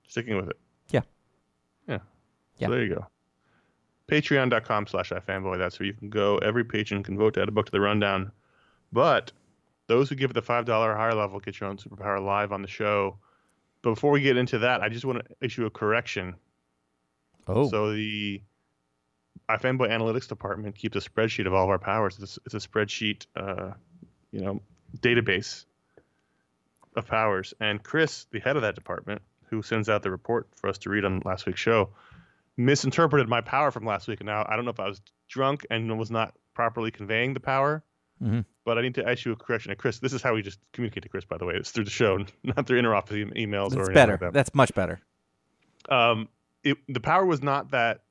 Sticking 0.08 0.36
with 0.36 0.50
it. 0.50 0.58
Yeah. 0.90 1.02
Yeah. 1.88 2.00
Yeah. 2.58 2.68
So 2.68 2.72
there 2.72 2.84
you 2.84 2.96
go. 2.96 3.08
Patreon.com 4.08 4.88
slash 4.88 5.10
iFanboy. 5.12 5.58
That's 5.58 5.80
where 5.80 5.88
you 5.88 5.94
can 5.94 6.10
go. 6.10 6.38
Every 6.38 6.64
patron 6.64 7.04
can 7.04 7.18
vote 7.18 7.34
to 7.34 7.42
add 7.42 7.50
a 7.50 7.52
book 7.52 7.66
to 7.66 7.72
the 7.72 7.82
rundown. 7.82 8.32
But 8.92 9.32
those 9.88 10.10
who 10.10 10.16
give 10.16 10.30
it 10.30 10.34
the 10.34 10.42
$5 10.42 10.70
or 10.70 10.96
higher 10.96 11.14
level 11.14 11.40
get 11.40 11.60
your 11.60 11.70
own 11.70 11.78
superpower 11.78 12.24
live 12.24 12.52
on 12.52 12.62
the 12.62 12.68
show. 12.68 13.18
But 13.82 13.92
before 13.92 14.12
we 14.12 14.22
get 14.22 14.38
into 14.38 14.60
that, 14.60 14.82
I 14.82 14.90
just 14.90 15.06
want 15.06 15.20
to 15.26 15.36
issue 15.42 15.66
a 15.66 15.70
correction. 15.70 16.36
Oh. 17.48 17.70
So 17.70 17.94
the 17.94 18.42
iFanboy 19.50 19.90
Analytics 19.90 20.28
Department 20.28 20.76
keeps 20.76 20.96
a 20.96 21.02
spreadsheet 21.02 21.48
of 21.48 21.54
all 21.54 21.66
of 21.66 21.70
our 21.70 21.80
powers. 21.80 22.18
It's, 22.22 22.40
it's 22.46 22.54
a 22.54 22.68
spreadsheet, 22.68 23.26
uh, 23.36 23.72
you 24.32 24.42
know, 24.42 24.62
database 25.00 25.66
of 26.98 27.08
powers. 27.08 27.54
And 27.62 27.82
Chris, 27.82 28.26
the 28.32 28.40
head 28.40 28.56
of 28.56 28.62
that 28.64 28.76
department, 28.76 29.22
who 29.50 29.62
sends 29.62 29.88
out 29.88 30.04
the 30.04 30.12
report 30.12 30.48
for 30.56 30.70
us 30.70 30.78
to 30.80 30.90
read 30.90 31.06
on 31.06 31.22
last 31.24 31.46
week's 31.46 31.60
show, 31.62 31.90
misinterpreted 32.58 33.30
my 33.30 33.40
power 33.42 33.72
from 33.72 33.86
last 33.86 34.08
week. 34.08 34.20
And 34.20 34.28
now 34.28 34.46
I 34.50 34.56
don't 34.56 34.66
know 34.66 34.72
if 34.72 34.80
I 34.80 34.88
was 34.88 35.02
drunk 35.30 35.66
and 35.70 35.98
was 35.98 36.12
not 36.12 36.34
properly 36.54 36.92
conveying 36.92 37.34
the 37.34 37.40
power. 37.40 37.84
Mhm. 38.22 38.46
But 38.66 38.78
I 38.78 38.82
need 38.82 38.96
to 38.96 39.10
issue 39.10 39.32
a 39.32 39.36
correction. 39.36 39.72
And 39.72 39.80
Chris, 39.80 40.00
this 40.00 40.12
is 40.12 40.22
how 40.24 40.34
we 40.34 40.42
just 40.42 40.60
communicate 40.74 41.04
to 41.04 41.10
Chris, 41.10 41.24
by 41.24 41.38
the 41.38 41.46
way. 41.46 41.54
It's 41.54 41.70
through 41.72 41.84
the 41.84 41.92
show, 41.92 42.18
not 42.44 42.66
through 42.66 42.82
interoffice 42.82 43.32
e- 43.36 43.46
emails 43.46 43.68
or 43.68 43.70
That's 43.70 43.78
anything 43.90 43.94
better. 43.94 44.12
like 44.14 44.20
that 44.22 44.34
That's 44.34 44.54
much 44.56 44.74
better. 44.74 45.00
um, 45.90 46.28
it, 46.64 46.78
the 46.90 47.00
power 47.00 47.26
was 47.26 47.42
not 47.44 47.72
that. 47.72 48.02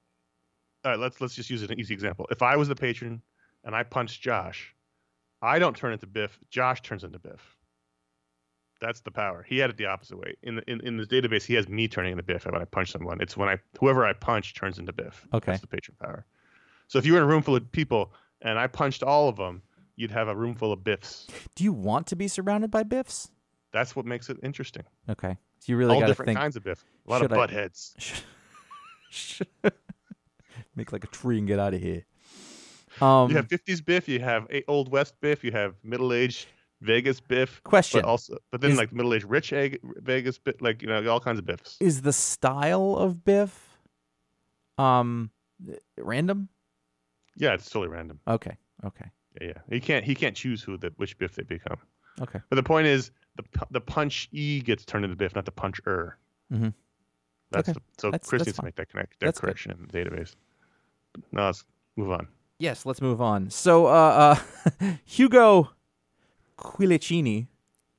All 0.84 0.92
right, 0.92 1.00
let's 1.00 1.20
let's 1.20 1.34
just 1.34 1.50
use 1.50 1.62
an 1.62 1.78
easy 1.78 1.92
example. 1.92 2.28
If 2.30 2.40
I 2.42 2.56
was 2.56 2.68
the 2.68 2.76
patron 2.76 3.20
and 3.64 3.74
I 3.74 3.82
punched 3.82 4.22
Josh, 4.22 4.72
I 5.42 5.58
don't 5.58 5.76
turn 5.76 5.92
into 5.92 6.06
Biff. 6.06 6.38
Josh 6.50 6.80
turns 6.82 7.02
into 7.02 7.18
Biff. 7.18 7.55
That's 8.80 9.00
the 9.00 9.10
power. 9.10 9.44
He 9.48 9.58
had 9.58 9.70
it 9.70 9.76
the 9.76 9.86
opposite 9.86 10.18
way. 10.18 10.34
In 10.42 10.56
the 10.56 10.70
in, 10.70 10.80
in 10.82 10.96
this 10.98 11.06
database, 11.08 11.44
he 11.44 11.54
has 11.54 11.68
me 11.68 11.88
turning 11.88 12.12
into 12.12 12.22
Biff 12.22 12.44
when 12.44 12.54
I 12.54 12.64
punch 12.66 12.92
someone. 12.92 13.20
It's 13.20 13.36
when 13.36 13.48
I 13.48 13.58
whoever 13.80 14.04
I 14.04 14.12
punch 14.12 14.54
turns 14.54 14.78
into 14.78 14.92
Biff. 14.92 15.26
Okay. 15.32 15.52
That's 15.52 15.60
the 15.62 15.66
patron 15.66 15.96
power. 16.00 16.26
So 16.88 16.98
if 16.98 17.06
you 17.06 17.12
were 17.14 17.18
in 17.18 17.24
a 17.24 17.26
room 17.26 17.42
full 17.42 17.56
of 17.56 17.70
people 17.72 18.12
and 18.42 18.58
I 18.58 18.66
punched 18.66 19.02
all 19.02 19.28
of 19.28 19.36
them, 19.36 19.62
you'd 19.96 20.10
have 20.10 20.28
a 20.28 20.36
room 20.36 20.54
full 20.54 20.72
of 20.72 20.84
Biffs. 20.84 21.26
Do 21.54 21.64
you 21.64 21.72
want 21.72 22.06
to 22.08 22.16
be 22.16 22.28
surrounded 22.28 22.70
by 22.70 22.82
Biffs? 22.82 23.30
That's 23.72 23.96
what 23.96 24.04
makes 24.06 24.28
it 24.30 24.36
interesting. 24.42 24.84
Okay. 25.08 25.36
So 25.60 25.72
you 25.72 25.76
really 25.78 25.94
all 25.94 26.06
different 26.06 26.28
think. 26.28 26.38
kinds 26.38 26.56
of 26.56 26.62
Biff. 26.64 26.84
A 27.06 27.10
lot 27.10 27.24
of 27.24 27.32
I- 27.32 27.36
butt 27.36 27.50
heads. 27.50 27.94
Make 30.74 30.92
like 30.92 31.04
a 31.04 31.08
tree 31.08 31.38
and 31.38 31.46
get 31.48 31.58
out 31.58 31.72
of 31.74 31.80
here. 31.80 32.04
Um, 33.00 33.30
You 33.30 33.36
have 33.36 33.48
50s 33.48 33.84
Biff, 33.84 34.08
you 34.08 34.20
have 34.20 34.46
Old 34.68 34.90
West 34.90 35.14
Biff, 35.20 35.42
you 35.44 35.52
have 35.52 35.74
middle 35.82 36.12
aged 36.12 36.46
Vegas 36.82 37.20
Biff, 37.20 37.62
question: 37.64 38.02
but 38.02 38.08
also, 38.08 38.36
but 38.50 38.60
then 38.60 38.72
Is- 38.72 38.78
like 38.78 38.92
middle 38.92 39.14
aged 39.14 39.24
rich 39.24 39.52
egg, 39.52 39.80
Vegas 40.02 40.38
Biff, 40.38 40.60
like 40.60 40.82
you 40.82 40.88
know, 40.88 41.06
all 41.08 41.20
kinds 41.20 41.38
of 41.38 41.46
Biffs. 41.46 41.76
Is 41.80 42.02
the 42.02 42.12
style 42.12 42.96
of 42.96 43.24
Biff 43.24 43.78
um 44.78 45.30
random? 45.96 46.48
Yeah, 47.36 47.54
it's 47.54 47.68
totally 47.70 47.88
random. 47.88 48.20
Okay. 48.28 48.56
Okay. 48.84 49.06
Yeah, 49.40 49.48
yeah. 49.48 49.58
He 49.70 49.80
can't 49.80 50.04
he 50.04 50.14
can't 50.14 50.36
choose 50.36 50.62
who 50.62 50.76
the 50.76 50.92
which 50.96 51.16
Biff 51.18 51.34
they 51.34 51.42
become. 51.44 51.78
Okay. 52.20 52.40
But 52.50 52.56
the 52.56 52.62
point 52.62 52.86
is, 52.86 53.10
the 53.36 53.44
the 53.70 53.80
punch 53.80 54.28
E 54.32 54.60
gets 54.60 54.84
turned 54.84 55.04
into 55.04 55.16
Biff, 55.16 55.34
not 55.34 55.44
the 55.46 55.50
punch 55.52 55.80
Er. 55.86 56.18
Mhm. 56.52 56.74
That's 57.52 57.68
Okay. 57.68 57.74
the, 57.74 57.80
so 57.98 58.10
That's- 58.10 58.28
Chris 58.28 58.40
that's 58.40 58.48
needs 58.48 58.56
fine. 58.56 58.64
to 58.64 58.66
make 58.66 58.74
that 58.76 58.88
connect 58.90 59.18
that 59.20 59.26
That's 59.26 59.40
good. 59.40 59.46
correction 59.46 59.70
in 59.72 59.86
the 59.86 59.92
database. 59.92 60.34
Now 61.32 61.46
let's 61.46 61.64
move 61.96 62.10
on. 62.10 62.28
Yes. 62.58 62.84
Let's 62.86 63.00
move 63.00 63.20
on. 63.22 63.48
So, 63.50 63.86
uh, 63.86 64.36
uh 64.80 64.92
Hugo 65.04 65.70
Quilichini, 66.58 67.48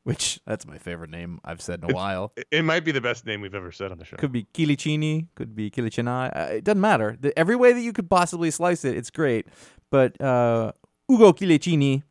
which 0.03 0.39
that's 0.45 0.65
my 0.65 0.77
favorite 0.77 1.09
name 1.09 1.39
I've 1.43 1.61
said 1.61 1.83
in 1.83 1.91
a 1.91 1.93
while. 1.93 2.31
It, 2.35 2.47
it 2.51 2.61
might 2.63 2.85
be 2.85 2.91
the 2.91 3.01
best 3.01 3.25
name 3.25 3.41
we've 3.41 3.55
ever 3.55 3.71
said 3.71 3.91
on 3.91 3.97
the 3.97 4.05
show. 4.05 4.17
Could 4.17 4.31
be 4.31 4.47
Quilichini, 4.53 5.27
could 5.35 5.55
be 5.55 5.69
Quilichini. 5.69 6.35
Uh, 6.35 6.53
it 6.53 6.63
doesn't 6.63 6.81
matter. 6.81 7.17
The, 7.19 7.37
every 7.37 7.55
way 7.55 7.73
that 7.73 7.81
you 7.81 7.93
could 7.93 8.09
possibly 8.09 8.51
slice 8.51 8.85
it, 8.85 8.95
it's 8.95 9.09
great. 9.09 9.47
But 9.89 10.19
uh, 10.21 10.71
Ugo 11.11 11.33
Quilichini 11.33 12.03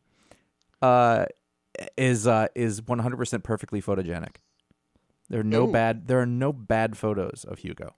uh, 0.81 1.25
is 1.97 2.27
uh, 2.27 2.47
is 2.55 2.81
100% 2.81 3.43
perfectly 3.43 3.81
photogenic. 3.81 4.37
There 5.29 5.41
are 5.41 5.43
no 5.43 5.67
Ooh. 5.67 5.71
bad. 5.71 6.07
There 6.07 6.19
are 6.19 6.25
no 6.25 6.53
bad 6.53 6.97
photos 6.97 7.45
of 7.47 7.59
Hugo. 7.59 7.95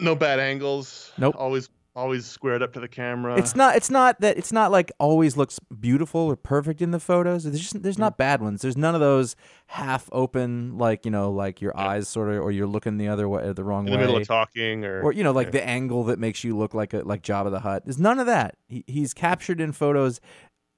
No 0.00 0.14
bad 0.14 0.40
angles. 0.40 1.12
Nope. 1.16 1.36
Always 1.38 1.68
always 1.96 2.26
squared 2.26 2.62
up 2.62 2.74
to 2.74 2.80
the 2.80 2.86
camera. 2.88 3.36
It's 3.36 3.56
not. 3.56 3.74
It's 3.74 3.90
not 3.90 4.20
that. 4.20 4.36
It's 4.36 4.52
not 4.52 4.70
like 4.70 4.92
always 5.00 5.36
looks 5.36 5.58
beautiful 5.80 6.20
or 6.20 6.36
perfect 6.36 6.82
in 6.82 6.90
the 6.90 7.00
photos. 7.00 7.44
There's 7.44 7.58
just. 7.58 7.82
There's 7.82 7.98
not 7.98 8.14
mm. 8.14 8.18
bad 8.18 8.40
ones. 8.42 8.62
There's 8.62 8.76
none 8.76 8.94
of 8.94 9.00
those 9.00 9.34
half 9.68 10.08
open, 10.12 10.78
like 10.78 11.04
you 11.04 11.10
know, 11.10 11.32
like 11.32 11.60
your 11.60 11.72
Yeah. 11.76 11.88
eyes 11.88 12.08
sort 12.08 12.30
of, 12.30 12.42
or 12.42 12.52
you're 12.52 12.66
looking 12.66 12.98
the 12.98 13.08
other 13.08 13.28
way, 13.28 13.52
the 13.52 13.64
wrong 13.64 13.86
in 13.86 13.92
way. 13.92 13.96
the 13.96 14.06
middle 14.06 14.20
of 14.20 14.28
talking 14.28 14.84
or, 14.84 15.02
or 15.02 15.12
you 15.12 15.24
know 15.24 15.32
like 15.32 15.48
yeah. 15.48 15.52
the 15.52 15.66
angle 15.68 16.04
that 16.04 16.18
makes 16.18 16.44
you 16.44 16.56
look 16.56 16.74
like 16.74 16.92
a 16.92 16.98
like 16.98 17.22
Jabba 17.22 17.50
the 17.50 17.60
Hutt. 17.60 17.84
There's 17.84 17.98
none 17.98 18.20
of 18.20 18.26
that. 18.26 18.56
He, 18.68 18.84
he's 18.86 19.14
captured 19.14 19.60
in 19.60 19.72
photos 19.72 20.20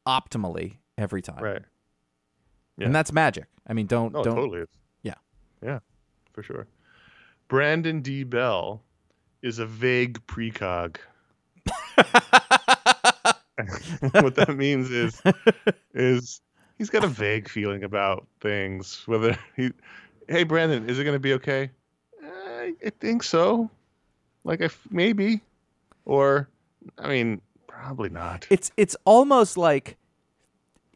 optimally 0.07 0.77
every 0.97 1.21
time, 1.21 1.43
right. 1.43 1.63
Yeah. 2.77 2.87
and 2.87 2.95
that's 2.95 3.13
magic. 3.13 3.47
I 3.67 3.73
mean, 3.73 3.87
don't 3.87 4.13
No, 4.13 4.23
don't. 4.23 4.37
totally. 4.37 4.65
Yeah. 5.03 5.15
Yeah, 5.63 5.81
for 6.33 6.43
sure. 6.43 6.67
Brandin 7.49 8.03
D. 8.03 8.25
Bell 8.25 8.83
is 9.43 9.59
a 9.59 9.67
vague 9.67 10.25
precog. 10.27 10.97
what 14.21 14.35
that 14.37 14.55
means 14.57 14.91
is 14.91 15.21
is 15.95 16.41
he's 16.79 16.91
got 16.91 17.05
a 17.05 17.09
vague 17.09 17.49
feeling 17.49 17.85
about 17.85 18.27
things. 18.41 19.03
Whether 19.07 19.39
he, 19.57 19.73
hey 20.29 20.45
Brandin, 20.45 20.89
is 20.89 20.99
it 20.99 21.05
going 21.05 21.17
to 21.17 21.21
be 21.21 21.35
okay? 21.35 21.71
I, 22.23 22.75
I 22.85 22.91
think 23.01 23.23
so. 23.23 23.71
Like 24.45 24.61
if 24.61 24.81
maybe, 24.91 25.41
or 26.05 26.49
I 26.99 27.09
mean, 27.09 27.41
probably 27.67 28.09
not. 28.09 28.47
It's 28.51 28.71
it's 28.77 28.97
almost 29.05 29.57
like 29.57 29.97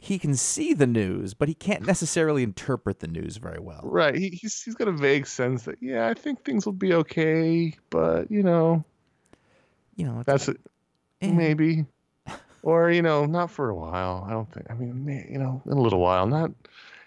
he 0.04 0.18
can 0.18 0.34
see 0.34 0.74
the 0.74 0.86
news, 0.86 1.32
but 1.32 1.46
he 1.46 1.54
can't 1.54 1.86
necessarily 1.86 2.42
interpret 2.42 2.98
the 2.98 3.06
news 3.06 3.36
very 3.36 3.60
well. 3.60 3.82
Right. 3.84 4.16
He, 4.16 4.30
he's 4.30 4.60
he's 4.60 4.74
got 4.74 4.88
a 4.88 4.92
vague 4.92 5.28
sense 5.28 5.62
that 5.66 5.76
yeah, 5.80 6.08
I 6.08 6.14
think 6.14 6.44
things 6.44 6.66
will 6.66 6.72
be 6.72 6.92
okay, 6.92 7.72
but 7.88 8.28
you 8.28 8.42
know, 8.42 8.84
You 9.94 10.06
know, 10.06 10.24
that's 10.26 10.48
like, 10.48 10.56
it. 11.20 11.26
eh. 11.28 11.32
maybe, 11.32 11.86
or 12.64 12.90
you 12.90 13.00
know, 13.02 13.26
not 13.26 13.52
for 13.52 13.70
a 13.70 13.76
while. 13.76 14.26
I 14.28 14.32
don't 14.32 14.50
think. 14.52 14.66
I 14.70 14.74
mean, 14.74 15.06
you 15.30 15.38
know, 15.38 15.62
in 15.66 15.72
a 15.78 15.80
little 15.80 16.00
while. 16.00 16.26
Not. 16.26 16.50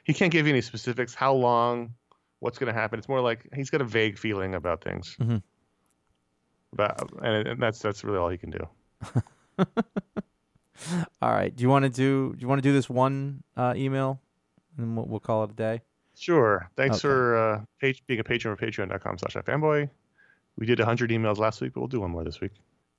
He 0.05 0.13
can't 0.13 0.31
give 0.31 0.45
you 0.47 0.53
any 0.53 0.61
specifics. 0.61 1.13
How 1.13 1.33
long? 1.33 1.93
What's 2.39 2.57
going 2.59 2.73
to 2.73 2.79
happen? 2.79 2.97
It's 2.99 3.09
more 3.09 3.19
like 3.21 3.45
he's 3.53 3.69
got 3.69 3.81
a 3.81 3.85
vague 3.85 4.17
feeling 4.17 4.55
about 4.55 4.81
things. 4.83 5.17
Mhm. 5.19 5.41
About 6.71 7.09
and, 7.21 7.45
and 7.47 7.61
that's 7.61 7.79
that's 7.79 8.05
really 8.05 8.19
all 8.19 8.29
he 8.29 8.37
can 8.37 8.51
do. 8.51 8.67
All 11.21 11.31
right. 11.31 11.55
Do 11.55 11.61
you 11.63 11.69
want 11.69 11.83
to 11.83 11.89
do? 11.89 12.33
Do 12.33 12.41
you 12.41 12.47
want 12.47 12.59
to 12.61 12.67
do 12.67 12.73
this 12.73 12.89
one 12.89 13.43
uh, 13.55 13.73
email, 13.75 14.19
and 14.77 14.85
then 14.87 14.95
we'll, 14.95 15.05
we'll 15.05 15.19
call 15.19 15.43
it 15.43 15.51
a 15.51 15.53
day? 15.53 15.81
Sure. 16.17 16.69
Thanks 16.77 16.95
Okay. 16.97 17.01
for 17.01 17.37
uh, 17.37 17.61
page, 17.81 18.03
being 18.07 18.19
a 18.19 18.23
patron 18.23 18.53
of 18.53 18.59
patreon.com 18.59 19.17
slash 19.17 19.33
fanboy. 19.43 19.89
We 20.57 20.65
did 20.65 20.79
100 20.79 21.09
emails 21.09 21.37
last 21.37 21.59
week, 21.61 21.73
but 21.73 21.81
we'll 21.81 21.87
do 21.89 21.99
one 21.99 22.11
more 22.11 22.23
this 22.23 22.39
week. 22.39 22.51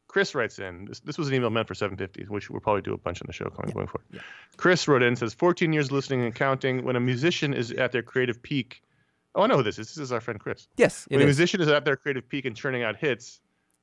Chris 0.09 0.35
writes 0.35 0.59
in. 0.59 0.85
This, 0.85 1.01
this 1.01 1.17
was 1.19 1.29
an 1.29 1.35
email 1.35 1.51
meant 1.51 1.67
for 1.67 1.75
750, 1.75 2.31
which 2.31 2.51
we'll 2.51 2.61
probably 2.61 2.83
do 2.83 2.93
a 2.93 2.99
bunch 2.99 3.21
on 3.23 3.27
the 3.27 3.33
show 3.33 3.47
coming 3.51 3.73
going 3.73 3.87
forward. 3.87 4.07
yeah. 4.13 4.21
Chris 4.57 4.87
wrote 4.87 5.03
in 5.03 5.17
says 5.17 5.33
14 5.35 5.73
years 5.73 5.91
listening 5.91 6.23
and 6.23 6.35
counting. 6.35 6.85
When 6.85 6.97
a 6.97 7.01
musician 7.01 7.55
is 7.55 7.73
at 7.73 7.93
their 7.93 8.03
creative 8.03 8.43
peak, 8.43 8.83
oh, 9.35 9.43
I 9.43 9.47
know 9.47 9.57
who 9.57 9.63
this 9.63 9.79
is. 9.79 9.89
This 9.89 9.99
is 9.99 10.13
our 10.13 10.21
friend 10.21 10.39
Chris. 10.39 10.69
Yes, 10.77 11.07
when 11.09 11.21
a 11.21 11.23
is. 11.25 11.27
musician 11.27 11.61
is 11.63 11.69
at 11.69 11.85
their 11.87 11.97
creative 11.97 12.29
peak 12.29 12.45
and 12.45 12.55
churning 12.55 12.83
out 12.83 12.97
hits, 12.97 13.41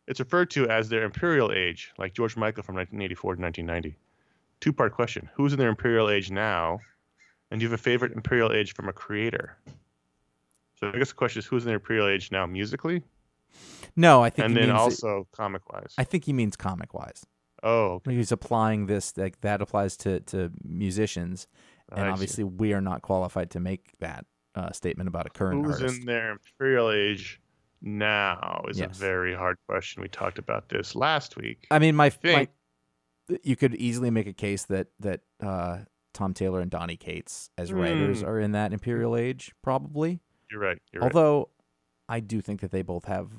it's 0.07 0.19
referred 0.19 0.49
to 0.51 0.69
as 0.69 0.89
their 0.89 1.03
imperial 1.03 1.51
age, 1.51 1.91
like 1.97 2.13
George 2.13 2.35
Michael 2.35 2.63
from 2.63 2.75
1984 2.75 3.35
to 3.35 3.41
1990. 3.41 3.97
Two 4.59 4.73
part 4.73 4.93
question 4.93 5.29
Who's 5.35 5.53
in 5.53 5.59
their 5.59 5.69
imperial 5.69 6.09
age 6.09 6.31
now? 6.31 6.79
And 7.51 7.59
do 7.59 7.65
you 7.65 7.69
have 7.69 7.79
a 7.79 7.83
favorite 7.83 8.13
imperial 8.13 8.51
age 8.51 8.73
from 8.73 8.89
a 8.89 8.93
creator? 8.93 9.57
So 10.75 10.89
I 10.93 10.97
guess 10.97 11.09
the 11.09 11.15
question 11.15 11.39
is 11.39 11.45
who's 11.45 11.63
in 11.63 11.67
their 11.67 11.75
imperial 11.75 12.07
age 12.07 12.31
now 12.31 12.45
musically? 12.45 13.03
No, 13.95 14.23
I 14.23 14.29
think 14.29 14.45
And 14.45 14.57
he 14.57 14.61
then 14.61 14.71
also 14.71 15.27
comic 15.31 15.71
wise. 15.71 15.93
I 15.97 16.03
think 16.03 16.25
he 16.25 16.33
means 16.33 16.55
comic 16.55 16.93
wise. 16.93 17.25
Oh, 17.61 17.93
okay. 17.93 18.15
He's 18.15 18.31
applying 18.31 18.87
this 18.87 19.15
like 19.15 19.39
that 19.41 19.61
applies 19.61 19.95
to 19.97 20.19
to 20.21 20.51
musicians, 20.63 21.47
and 21.89 22.01
I 22.01 22.03
see. 22.05 22.11
obviously 22.11 22.43
we 22.43 22.73
are 22.73 22.81
not 22.81 23.01
qualified 23.01 23.51
to 23.51 23.59
make 23.59 23.91
that 23.99 24.25
uh, 24.55 24.71
statement 24.71 25.07
about 25.07 25.27
a 25.27 25.29
current 25.29 25.65
who's 25.65 25.75
artist. 25.75 25.99
in 25.99 26.05
their 26.05 26.31
imperial 26.31 26.91
age 26.91 27.39
now 27.83 28.63
is 28.69 28.79
Yes. 28.79 28.97
a 28.97 28.99
very 28.99 29.35
hard 29.35 29.57
question. 29.67 30.01
We 30.01 30.07
talked 30.07 30.39
about 30.39 30.69
this 30.69 30.95
last 30.95 31.35
week. 31.37 31.67
I 31.69 31.79
mean, 31.79 31.95
my, 31.95 32.05
my 32.05 32.09
think- 32.09 32.49
you 33.43 33.55
could 33.55 33.75
easily 33.75 34.09
make 34.09 34.27
a 34.27 34.33
case 34.33 34.63
that 34.65 34.87
that 34.99 35.21
uh, 35.41 35.79
Tom 36.13 36.33
Taylor 36.33 36.59
and 36.61 36.69
Donny 36.71 36.97
Cates 36.97 37.49
as 37.57 37.71
writers 37.73 38.21
Mm. 38.23 38.27
are 38.27 38.39
in 38.39 38.51
that 38.53 38.73
Imperial 38.73 39.15
Age, 39.15 39.53
probably. 39.61 40.19
You're 40.51 40.59
right. 40.59 40.77
You're 40.91 41.01
right. 41.01 41.13
Although 41.15 41.49
I 42.09 42.19
do 42.19 42.41
think 42.41 42.61
that 42.61 42.71
they 42.71 42.81
both 42.81 43.05
have. 43.05 43.29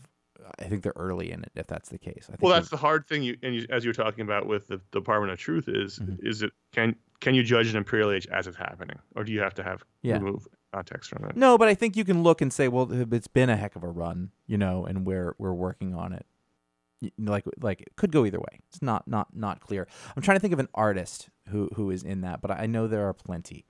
I 0.59 0.64
think 0.64 0.82
they're 0.82 0.92
early 0.97 1.30
in 1.30 1.42
it. 1.42 1.53
If 1.55 1.66
that's 1.66 1.88
the 1.88 1.99
case, 1.99 2.24
I 2.28 2.32
think 2.32 2.42
Well, 2.42 2.53
that's 2.53 2.68
the 2.68 2.76
hard 2.76 3.07
thing. 3.07 3.22
You 3.22 3.36
and 3.42 3.55
you, 3.55 3.66
as 3.70 3.84
you 3.84 3.88
were 3.90 3.95
talking 3.95 4.22
about 4.22 4.47
with 4.47 4.66
the 4.68 4.80
Department 4.92 5.32
of 5.32 5.38
Truth 5.38 5.68
is 5.68 5.99
Mhm. 5.99 6.18
is 6.24 6.42
it 6.42 6.53
can 6.72 6.97
can 7.20 7.34
you 7.34 7.42
judge 7.42 7.68
an 7.70 7.76
imperial 7.76 8.11
age 8.11 8.26
as 8.28 8.47
it's 8.47 8.57
happening, 8.57 8.99
or 9.16 9.24
do 9.24 9.32
you 9.32 9.40
have 9.40 9.55
to 9.55 9.62
have 9.62 9.82
Yeah. 10.03 10.14
remove 10.18 10.47
context 10.72 11.09
from 11.11 11.24
it? 11.24 11.36
No, 11.36 11.57
but 11.57 11.68
I 11.68 11.74
think 11.74 11.97
you 11.97 12.05
can 12.05 12.22
look 12.22 12.40
and 12.42 12.53
say, 12.53 12.68
well, 12.68 12.90
it's 13.14 13.28
been 13.28 13.49
a 13.49 13.57
heck 13.57 13.76
of 13.76 13.82
a 13.82 13.88
run, 13.88 14.30
you 14.47 14.59
know, 14.59 14.84
and 14.84 15.07
we're 15.07 15.34
we're 15.38 15.55
working 15.55 15.95
on 15.95 16.12
it. 16.12 16.26
Like 17.18 17.45
like 17.61 17.80
it 17.82 17.97
could 17.97 18.12
go 18.12 18.24
either 18.24 18.40
way. 18.40 18.61
It's 18.68 18.80
not 18.82 19.07
not 19.09 19.34
not 19.36 19.61
clear. 19.61 19.86
I'm 20.16 20.22
trying 20.22 20.36
to 20.36 20.40
think 20.40 20.53
of 20.53 20.59
an 20.59 20.68
artist 20.74 21.28
who 21.49 21.68
who 21.74 21.90
is 21.90 22.03
in 22.03 22.20
that, 22.22 22.40
but 22.40 22.51
I 22.51 22.66
know 22.66 22.86
there 22.86 23.07
are 23.09 23.12
plenty. 23.14 23.66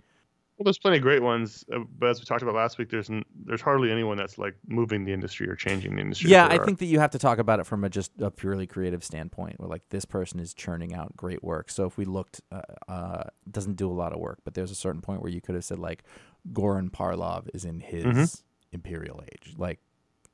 Well, 0.56 0.64
there's 0.64 0.78
plenty 0.78 0.98
of 0.98 1.02
great 1.02 1.20
ones, 1.20 1.64
uh, 1.74 1.80
but 1.98 2.10
as 2.10 2.20
we 2.20 2.26
talked 2.26 2.42
about 2.42 2.54
last 2.54 2.78
week, 2.78 2.88
there's 2.88 3.10
n- 3.10 3.24
there's 3.44 3.60
hardly 3.60 3.90
anyone 3.90 4.16
that's 4.16 4.38
like 4.38 4.54
moving 4.68 5.04
the 5.04 5.12
industry 5.12 5.48
or 5.48 5.56
changing 5.56 5.96
the 5.96 6.00
industry. 6.00 6.30
Yeah, 6.30 6.46
I 6.46 6.58
think 6.58 6.78
that 6.78 6.86
you 6.86 7.00
have 7.00 7.10
to 7.10 7.18
talk 7.18 7.38
about 7.38 7.58
it 7.58 7.66
from 7.66 7.82
a 7.82 7.90
just 7.90 8.12
a 8.20 8.30
purely 8.30 8.66
creative 8.68 9.02
standpoint, 9.02 9.58
where 9.58 9.68
like 9.68 9.82
this 9.90 10.04
person 10.04 10.38
is 10.38 10.54
churning 10.54 10.94
out 10.94 11.16
great 11.16 11.42
work. 11.42 11.70
So 11.70 11.86
if 11.86 11.98
we 11.98 12.04
looked, 12.04 12.40
uh, 12.52 12.60
uh, 12.86 13.24
doesn't 13.50 13.74
do 13.74 13.90
a 13.90 13.92
lot 13.92 14.12
of 14.12 14.20
work, 14.20 14.38
but 14.44 14.54
there's 14.54 14.70
a 14.70 14.76
certain 14.76 15.00
point 15.00 15.22
where 15.22 15.30
you 15.32 15.40
could 15.40 15.56
have 15.56 15.64
said 15.64 15.80
like 15.80 16.04
Goran 16.52 16.88
Parlov 16.90 17.48
is 17.52 17.64
in 17.64 17.80
his 17.80 18.04
Mhm. 18.04 18.42
Imperial 18.72 19.24
Age. 19.32 19.54
Like, 19.58 19.80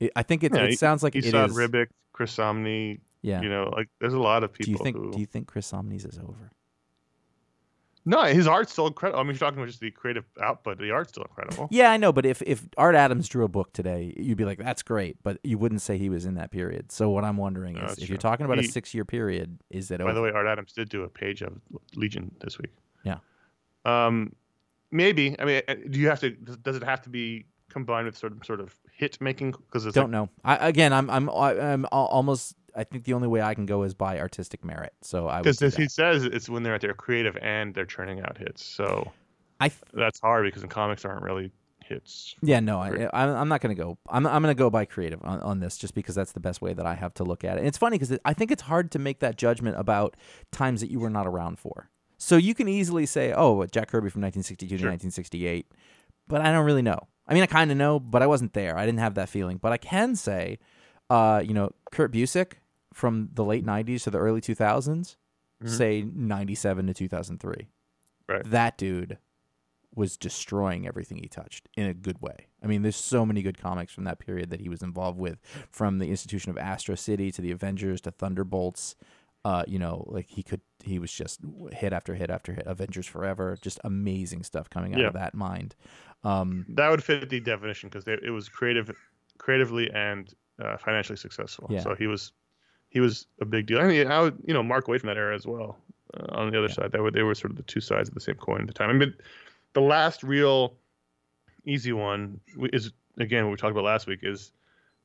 it, 0.01 0.13
I 0.17 0.23
think 0.23 0.45
it, 0.45 0.53
Yeah, 0.55 0.65
it 0.65 0.79
sounds 0.79 1.03
like 1.03 1.17
it 1.17 1.25
Esad. 1.25 1.51
Ribic, 1.53 1.87
Chris 2.13 2.37
Samnee, 2.37 3.01
yeah. 3.23 3.41
you 3.41 3.49
know, 3.49 3.71
like 3.75 3.89
there's 4.01 4.15
a 4.15 4.19
lot 4.21 4.45
of 4.45 4.53
people. 4.53 4.67
do 4.67 4.71
you 4.73 4.85
think 4.85 4.97
who... 4.99 5.13
do 5.13 5.19
you 5.21 5.27
think 5.27 5.47
Chris 5.47 5.71
Samnee's 5.71 6.05
is 6.05 6.19
over? 6.19 6.51
No, 8.07 8.23
his 8.25 8.47
art's 8.47 8.73
still 8.73 8.87
incredible. 8.87 9.21
I 9.21 9.23
mean, 9.23 9.33
you're 9.33 9.39
talking 9.39 9.59
about 9.59 9.69
just 9.69 9.81
the 9.81 9.91
creative 9.91 10.25
output. 10.41 10.79
The 10.79 10.91
art's 10.91 11.11
still 11.11 11.25
incredible. 11.25 11.69
Yeah, 11.71 11.91
I 11.91 11.99
know, 11.99 12.13
but 12.13 12.25
if 12.25 12.43
if 12.43 12.67
Art 12.79 12.95
Adams 12.95 13.29
drew 13.29 13.45
a 13.45 13.49
book 13.49 13.73
today, 13.73 14.15
you'd 14.17 14.39
be 14.39 14.47
like, 14.47 14.59
"That's 14.59 14.83
great," 14.83 15.19
but 15.23 15.39
you 15.45 15.59
wouldn't 15.59 15.83
say 15.83 15.99
he 15.99 16.09
was 16.09 16.25
in 16.25 16.35
that 16.35 16.51
period. 16.51 16.91
So 16.93 17.11
what 17.11 17.25
I'm 17.25 17.37
wondering 17.37 17.77
is, 17.77 17.83
that's 17.83 18.03
if 18.03 18.09
you're 18.09 18.19
talking 18.19 18.47
about 18.47 18.59
a 18.59 18.65
six 18.65 18.95
year 18.95 19.05
period, 19.05 19.59
is 19.69 19.89
that? 19.89 19.99
By 19.99 20.05
over? 20.05 20.15
the 20.15 20.23
way, 20.23 20.31
Art 20.31 20.47
Adams 20.47 20.73
did 20.73 20.89
do 20.89 21.03
a 21.03 21.09
page 21.09 21.43
of 21.43 21.61
Legion 21.95 22.35
this 22.43 22.59
week. 22.59 22.71
Yeah. 23.05 23.19
Um, 23.85 24.35
maybe. 24.91 25.37
I 25.39 25.45
mean, 25.45 25.63
uh, 25.69 25.75
do 25.91 26.01
you 26.01 26.09
have 26.09 26.21
to? 26.21 26.31
does- 26.31 26.77
it 26.77 26.83
have 26.83 27.03
to 27.03 27.11
be 27.11 27.45
combined 27.69 28.07
with 28.07 28.17
sort 28.17 28.33
of 28.33 28.45
sort 28.45 28.61
of 28.61 28.75
hit 28.93 29.21
making? 29.21 29.53
Because 29.53 29.85
Don't 29.93 30.05
like, 30.05 30.11
know. 30.11 30.29
I, 30.45 30.69
again, 30.69 30.93
I'm 30.93 31.11
I'm 31.11 31.29
I'm 31.31 31.87
almost. 31.93 32.57
I 32.77 32.85
think 32.85 33.05
the 33.05 33.13
only 33.13 33.29
way 33.29 33.43
I 33.43 33.55
can 33.55 33.67
go 33.67 33.83
is 33.83 33.95
by 33.95 34.19
artistic 34.19 34.65
merit. 34.65 34.93
So 35.03 35.29
I 35.29 35.43
because 35.43 35.63
as 35.63 35.77
he 35.77 35.89
says, 35.89 36.25
it's 36.25 36.49
when 36.49 36.63
they're 36.63 36.75
at 36.75 36.81
their 36.81 36.95
creative 36.95 37.37
and 37.41 37.75
they're 37.75 37.87
churning 37.87 38.21
out 38.21 38.39
hits. 38.39 38.65
So 38.65 39.11
I 39.61 39.69
th- 39.69 39.81
that's 39.93 40.21
hard 40.21 40.45
because 40.45 40.63
in 40.63 40.69
comics 40.69 41.05
aren't 41.05 41.23
really 41.23 41.53
hits. 41.85 42.37
yeah 42.41 42.61
no 42.61 42.79
I. 42.79 43.09
I'm 43.13 43.35
I'm 43.35 43.49
not 43.49 43.61
gonna 43.61 43.75
go. 43.75 43.99
I'm 44.09 44.27
I'm 44.27 44.43
gonna 44.43 44.55
go 44.55 44.71
by 44.71 44.85
creative 44.85 45.21
on, 45.23 45.41
on 45.41 45.61
this 45.61 45.77
just 45.77 45.95
because 45.95 46.15
that's 46.15 46.33
the 46.33 46.41
best 46.41 46.63
way 46.63 46.73
that 46.73 46.87
I 46.87 46.95
have 46.95 47.15
to 47.15 47.25
look 47.25 47.45
at 47.45 47.57
it. 47.57 47.61
And 47.61 47.67
it's 47.67 47.79
funny 47.79 47.99
because 47.99 48.17
I 48.25 48.35
think 48.35 48.51
it's 48.51 48.63
hard 48.63 48.91
to 48.93 48.99
make 48.99 49.21
that 49.21 49.37
judgment 49.37 49.77
about 49.79 50.17
times 50.53 50.81
that 50.81 50.91
you 50.91 51.01
were 51.01 51.11
not 51.11 51.27
around 51.27 51.59
for. 51.59 51.91
So 52.17 52.37
you 52.37 52.55
can 52.55 52.69
easily 52.69 53.07
say, 53.07 53.33
oh, 53.33 53.65
Jack 53.65 53.89
Kirby 53.89 54.11
from 54.11 54.21
1962 54.21 54.69
to 54.69 54.75
1968, 54.75 55.67
but 56.29 56.43
I 56.43 56.53
don't 56.53 56.67
really 56.67 56.83
know. 56.83 57.09
I 57.27 57.33
mean, 57.33 57.43
I 57.43 57.47
kind 57.47 57.71
of 57.71 57.79
know, 57.79 57.99
but 57.99 58.23
I 58.23 58.27
wasn't 58.27 58.53
there. 58.53 58.77
I 58.77 58.85
didn't 58.85 58.99
have 58.99 59.15
that 59.15 59.29
feeling. 59.31 59.57
But 59.57 59.73
I 59.73 59.79
can 59.79 60.17
say, 60.17 60.59
uh, 61.09 61.43
you 61.45 61.55
know, 61.55 61.71
Kurt 61.93 62.13
Busiek 62.13 62.55
from 62.93 63.31
the 63.35 63.45
late 63.45 63.65
90s 63.65 64.05
to 64.05 64.11
the 64.11 64.19
early 64.19 64.41
2000s, 64.41 65.17
Mhm. 65.63 65.69
say 65.69 66.03
97 66.03 66.87
to 66.87 66.95
2003. 66.95 67.69
Right. 68.29 68.45
That 68.45 68.79
dude 68.79 69.19
was 69.95 70.17
destroying 70.17 70.87
everything 70.87 71.19
he 71.19 71.29
touched 71.29 71.69
in 71.77 71.87
a 71.87 71.93
good 71.95 72.21
way. 72.23 72.47
I 72.63 72.67
mean, 72.69 72.83
there's 72.83 72.97
so 72.97 73.27
many 73.27 73.43
good 73.43 73.59
comics 73.59 73.93
from 73.93 74.05
that 74.05 74.19
period 74.21 74.51
that 74.51 74.61
he 74.61 74.69
was 74.69 74.83
involved 74.83 75.19
with, 75.19 75.41
from 75.71 75.99
the 75.99 76.09
institution 76.11 76.51
of 76.51 76.59
Astro 76.59 76.95
City 76.95 77.33
to 77.33 77.43
the 77.43 77.51
Avengers 77.51 78.01
to 78.03 78.11
Thunderbolts. 78.13 78.95
Uh, 79.45 79.65
you 79.67 79.79
know, 79.79 80.05
like 80.07 80.27
he 80.29 80.43
could, 80.43 80.61
he 80.85 80.99
was 80.99 81.11
just 81.13 81.41
hit 81.73 81.93
after 81.93 82.15
hit 82.15 82.31
after 82.31 82.53
hit. 82.53 82.67
Avengers 82.67 83.07
Forever, 83.07 83.57
just 83.61 83.81
amazing 83.85 84.43
stuff 84.45 84.69
coming 84.71 84.95
out 84.95 85.01
Yeah. 85.01 85.07
of 85.09 85.15
that 85.15 85.35
mind. 85.35 85.75
Um, 86.23 86.67
That 86.69 86.91
would 86.91 87.03
fit 87.03 87.29
the 87.31 87.41
definition 87.41 87.89
because 87.89 88.05
it 88.07 88.31
was 88.31 88.49
creative, 88.49 88.91
creatively 89.39 89.91
and 89.91 90.33
uh, 90.61 90.77
financially 90.77 91.17
successful. 91.17 91.67
Yeah. 91.71 91.81
So 91.81 91.95
he 91.95 92.07
was 92.07 92.33
he 92.91 93.01
was 93.01 93.27
a 93.41 93.45
big 93.45 93.67
deal. 93.67 93.81
I 93.81 93.87
mean, 93.87 94.07
I 94.09 94.21
would 94.21 94.37
you 94.47 94.53
know 94.55 94.63
Mark 94.63 94.87
Waid 94.87 95.01
from 95.01 95.09
that 95.09 95.17
era 95.17 95.35
as 95.35 95.47
well. 95.47 95.79
Uh, 96.13 96.27
on 96.41 96.51
the 96.51 96.59
other 96.59 96.67
Yeah. 96.69 96.75
side, 96.75 96.93
they 96.93 96.99
were 97.01 97.11
they 97.11 97.23
were 97.23 97.35
sort 97.35 97.53
of 97.53 97.57
the 97.57 97.63
two 97.63 97.81
sides 97.81 98.09
of 98.09 98.15
the 98.15 98.21
same 98.21 98.35
coin 98.35 98.61
at 98.63 98.67
the 98.67 98.73
time. 98.73 98.91
I 98.91 98.95
mean, 98.95 99.15
the 99.75 99.81
last 99.81 100.23
real 100.23 100.75
easy 101.65 101.93
one 101.93 102.41
is 102.73 102.93
again 103.19 103.45
what 103.45 103.51
we 103.53 103.57
talked 103.57 103.73
about 103.73 103.85
last 103.85 104.07
week 104.07 104.21
is 104.23 104.53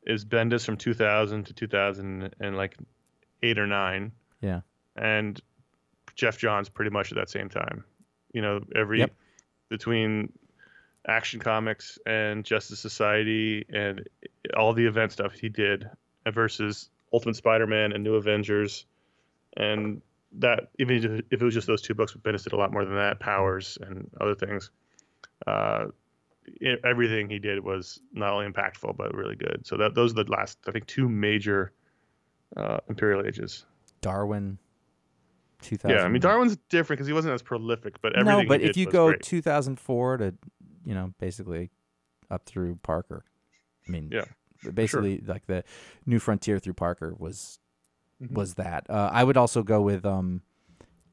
is 0.05 0.23
Bendis 0.25 0.63
from 0.65 0.77
2000 0.77 1.45
to 1.47 1.53
2000 1.53 2.33
and 2.39 2.55
like 2.57 2.75
eight 3.43 3.57
or 3.59 3.65
nine. 3.67 4.11
Yeah. 4.41 4.61
And 4.95 5.39
Geoff 6.15 6.37
Johns 6.37 6.69
pretty 6.69 6.91
much 6.91 7.11
at 7.11 7.17
that 7.17 7.29
same 7.29 7.49
time. 7.49 7.83
You 8.31 8.41
know, 8.41 8.61
every 8.75 8.99
Yep. 8.99 9.13
between 9.69 10.31
Action 11.07 11.39
Comics 11.39 11.97
and 12.05 12.43
Justice 12.45 12.79
Society 12.79 13.65
and 13.69 14.07
all 14.55 14.73
the 14.73 14.85
event 14.85 15.11
stuff 15.11 15.33
he 15.33 15.49
did 15.49 15.89
versus 16.27 16.89
Ultimate 17.13 17.35
Spider-Man 17.35 17.91
and 17.91 18.03
New 18.03 18.15
Avengers, 18.15 18.85
and 19.57 20.01
that 20.33 20.69
even 20.79 21.23
if 21.29 21.41
it 21.41 21.43
was 21.43 21.53
just 21.53 21.67
those 21.67 21.81
two 21.81 21.93
books, 21.93 22.13
Bendis 22.13 22.43
did 22.43 22.53
a 22.53 22.57
lot 22.57 22.71
more 22.71 22.85
than 22.85 22.95
that, 22.95 23.19
Powers 23.19 23.77
and 23.81 24.09
other 24.19 24.35
things. 24.35 24.71
Uh, 25.47 25.85
everything 26.83 27.29
he 27.29 27.39
did 27.39 27.63
was 27.63 27.99
not 28.13 28.33
only 28.33 28.47
impactful 28.47 28.95
but 28.97 29.13
really 29.13 29.35
good. 29.35 29.61
So 29.65 29.77
that 29.77 29.95
those 29.95 30.11
are 30.11 30.23
the 30.23 30.31
last, 30.31 30.59
I 30.67 30.71
think, 30.71 30.85
two 30.87 31.09
major 31.09 31.71
uh, 32.55 32.79
Imperial 32.89 33.25
Ages. 33.25 33.65
Darwyn, 34.01 34.57
2000. 35.61 35.97
Yeah, 35.97 36.03
I 36.03 36.09
mean 36.09 36.21
Darwyn's 36.21 36.57
different 36.69 36.97
because 36.97 37.07
he 37.07 37.13
wasn't 37.13 37.33
as 37.33 37.41
prolific, 37.41 38.01
but 38.01 38.15
everything. 38.15 38.43
no, 38.43 38.47
but 38.47 38.61
if 38.61 38.77
you 38.77 38.85
go 38.85 39.07
great. 39.09 39.23
2004 39.23 40.17
to, 40.17 40.33
you 40.85 40.93
know, 40.93 41.13
basically 41.19 41.71
up 42.29 42.45
through 42.45 42.79
Parker, 42.83 43.23
I 43.87 43.91
mean, 43.91 44.09
Yeah, 44.11 44.25
basically 44.71 45.19
like 45.25 45.45
the 45.47 45.63
New 46.05 46.19
Frontier 46.19 46.59
through 46.59 46.73
Parker 46.73 47.13
was 47.17 47.59
Mhm. 48.21 48.31
was 48.31 48.53
that. 48.55 48.89
Uh, 48.89 49.09
I 49.11 49.23
would 49.23 49.37
also 49.37 49.61
go 49.63 49.81
with 49.81 50.05
um, 50.05 50.41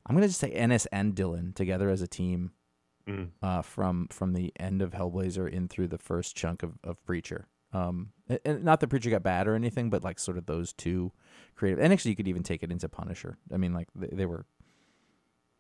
I'm 0.07 0.14
gonna 0.16 0.28
just 0.28 0.40
say 0.40 0.50
Ennis 0.53 0.86
and 0.86 1.14
Dillon 1.14 1.53
together 1.53 1.88
as 1.90 2.00
a 2.03 2.07
team 2.07 2.53
Mhm. 3.09 3.30
uh, 3.42 3.62
from 3.62 4.07
from 4.09 4.32
the 4.34 4.53
end 4.59 4.82
of 4.82 4.92
Hellblazer 4.92 5.50
in 5.50 5.66
through 5.68 5.88
the 5.88 5.98
first 5.98 6.36
chunk 6.36 6.62
of, 6.62 6.78
of 6.84 7.05
Preacher. 7.05 7.48
Um, 7.72 8.12
and- 8.28 8.38
and 8.44 8.64
not 8.64 8.80
that 8.80 8.88
Preacher 8.88 9.11
got 9.11 9.22
bad 9.22 9.48
or 9.48 9.55
anything, 9.55 9.88
but 9.90 10.05
like 10.05 10.18
sort 10.18 10.36
of 10.38 10.46
those 10.46 10.72
two 10.72 11.11
creative. 11.55 11.78
And 11.80 11.92
actually, 11.92 12.11
you 12.11 12.16
could 12.16 12.28
even 12.28 12.42
take 12.42 12.62
it 12.62 12.70
into 12.70 12.88
Punisher. 12.88 13.38
I 13.53 13.57
mean, 13.57 13.72
like 13.72 13.88
they, 13.94 14.09
they 14.09 14.26
were. 14.26 14.44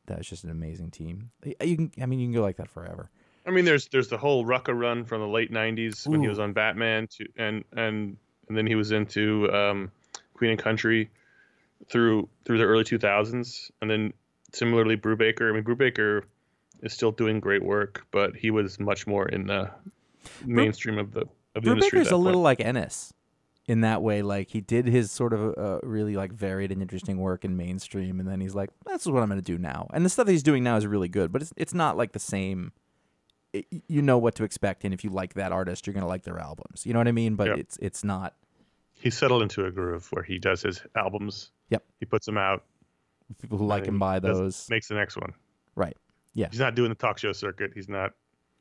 That 0.06 0.18
was 0.18 0.28
just 0.28 0.44
an 0.44 0.50
amazing 0.50 0.90
team. 0.90 1.30
You 1.60 1.76
can, 1.76 1.92
I 2.00 2.06
mean, 2.06 2.18
you 2.18 2.26
can 2.26 2.34
go 2.34 2.42
like 2.42 2.56
that 2.56 2.68
forever. 2.68 3.10
I 3.46 3.50
mean, 3.50 3.64
there's 3.64 3.88
there's 3.88 4.08
the 4.08 4.18
whole 4.18 4.44
Rucka 4.44 4.78
run 4.78 5.04
from 5.04 5.20
the 5.20 5.28
late 5.28 5.52
'90s 5.52 6.06
when 6.06 6.22
he 6.22 6.28
was 6.28 6.38
on 6.38 6.52
Batman, 6.52 7.08
to 7.18 7.26
and 7.36 7.64
and 7.76 8.16
and 8.48 8.56
then 8.56 8.66
he 8.66 8.74
was 8.74 8.92
into 8.92 9.52
um, 9.52 9.90
Queen 10.34 10.50
and 10.50 10.58
Country 10.58 11.10
through 11.88 12.28
through 12.44 12.58
the 12.58 12.64
early 12.64 12.84
2000s, 12.84 13.70
and 13.80 13.90
then 13.90 14.12
similarly 14.52 14.96
Brubaker. 14.96 15.50
I 15.50 15.54
mean, 15.54 15.64
Brubaker 15.64 16.22
is 16.82 16.92
still 16.92 17.12
doing 17.12 17.40
great 17.40 17.62
work, 17.62 18.06
but 18.10 18.36
he 18.36 18.50
was 18.50 18.78
much 18.78 19.06
more 19.06 19.28
in 19.28 19.46
the 19.46 19.70
mainstream 20.44 20.98
of 20.98 21.12
the 21.12 21.22
of 21.54 21.64
the 21.64 21.72
industry. 21.72 22.00
Brubaker's 22.00 22.08
that 22.08 22.14
a 22.14 22.16
little 22.16 22.42
like 22.42 22.60
Ennis 22.60 23.12
in 23.66 23.80
that 23.82 24.02
way. 24.02 24.22
Like 24.22 24.50
he 24.50 24.60
did 24.60 24.86
his 24.86 25.10
sort 25.10 25.32
of 25.32 25.56
uh, 25.56 25.80
really 25.82 26.16
like 26.16 26.32
varied 26.32 26.72
and 26.72 26.82
interesting 26.82 27.18
work 27.18 27.44
in 27.44 27.56
mainstream, 27.56 28.20
and 28.20 28.28
then 28.28 28.40
he's 28.40 28.54
like, 28.54 28.70
"That's 28.84 29.06
what 29.06 29.22
I'm 29.22 29.28
going 29.28 29.40
to 29.40 29.44
do 29.44 29.58
now." 29.58 29.88
And 29.92 30.04
the 30.04 30.10
stuff 30.10 30.28
he's 30.28 30.42
doing 30.42 30.62
now 30.62 30.76
is 30.76 30.86
really 30.86 31.08
good, 31.08 31.32
but 31.32 31.42
it's 31.42 31.52
it's 31.56 31.74
not 31.74 31.96
like 31.96 32.12
the 32.12 32.18
same. 32.18 32.72
It, 33.52 33.66
you 33.86 34.00
know 34.00 34.16
what 34.18 34.34
to 34.36 34.44
expect, 34.44 34.84
and 34.84 34.94
if 34.94 35.04
you 35.04 35.10
like 35.10 35.34
that 35.34 35.52
artist, 35.52 35.86
you're 35.86 35.92
going 35.94 36.04
to 36.04 36.08
like 36.08 36.22
their 36.22 36.38
albums. 36.38 36.86
You 36.86 36.92
know 36.94 37.00
what 37.00 37.08
I 37.08 37.12
mean? 37.12 37.34
But 37.36 37.48
Yep. 37.48 37.58
it's 37.58 37.76
it's 37.78 38.04
not 38.04 38.34
he 38.94 39.10
settled 39.10 39.42
into 39.42 39.66
a 39.66 39.70
groove 39.70 40.06
where 40.12 40.22
he 40.22 40.38
does 40.38 40.62
his 40.62 40.80
albums. 40.96 41.50
Yep. 41.70 41.84
He 42.00 42.06
puts 42.06 42.24
them 42.24 42.38
out, 42.38 42.64
people 43.40 43.58
who 43.58 43.66
like 43.66 43.80
and 43.82 43.94
him 43.94 43.98
buy 43.98 44.20
those. 44.20 44.68
makes 44.70 44.88
the 44.88 44.94
next 44.94 45.16
one. 45.16 45.32
Right. 45.74 45.96
Yeah. 46.34 46.48
He's 46.50 46.60
not 46.60 46.74
doing 46.74 46.88
the 46.88 46.94
talk 46.94 47.18
show 47.18 47.32
circuit. 47.32 47.72
He's 47.74 47.88
not 47.88 48.12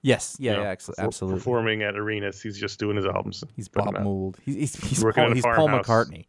Yes. 0.04 0.36
Yeah. 0.40 0.52
you 0.52 0.58
know, 0.58 0.64
yeah. 0.64 0.72
absolutely. 0.98 1.40
performing 1.40 1.84
at 1.84 1.96
arenas. 1.96 2.42
He's 2.42 2.58
just 2.58 2.80
doing 2.80 2.96
his 2.98 3.06
albums. 3.06 3.44
He's 3.56 3.68
Bob. 3.68 3.94
Mould. 4.00 4.38
He's 4.44 4.56
he's, 4.56 4.76
he's, 4.76 5.04
working 5.04 5.26
Paul, 5.26 5.34
he's 5.34 5.44
Paul. 5.44 5.68
McCartney. 5.70 6.26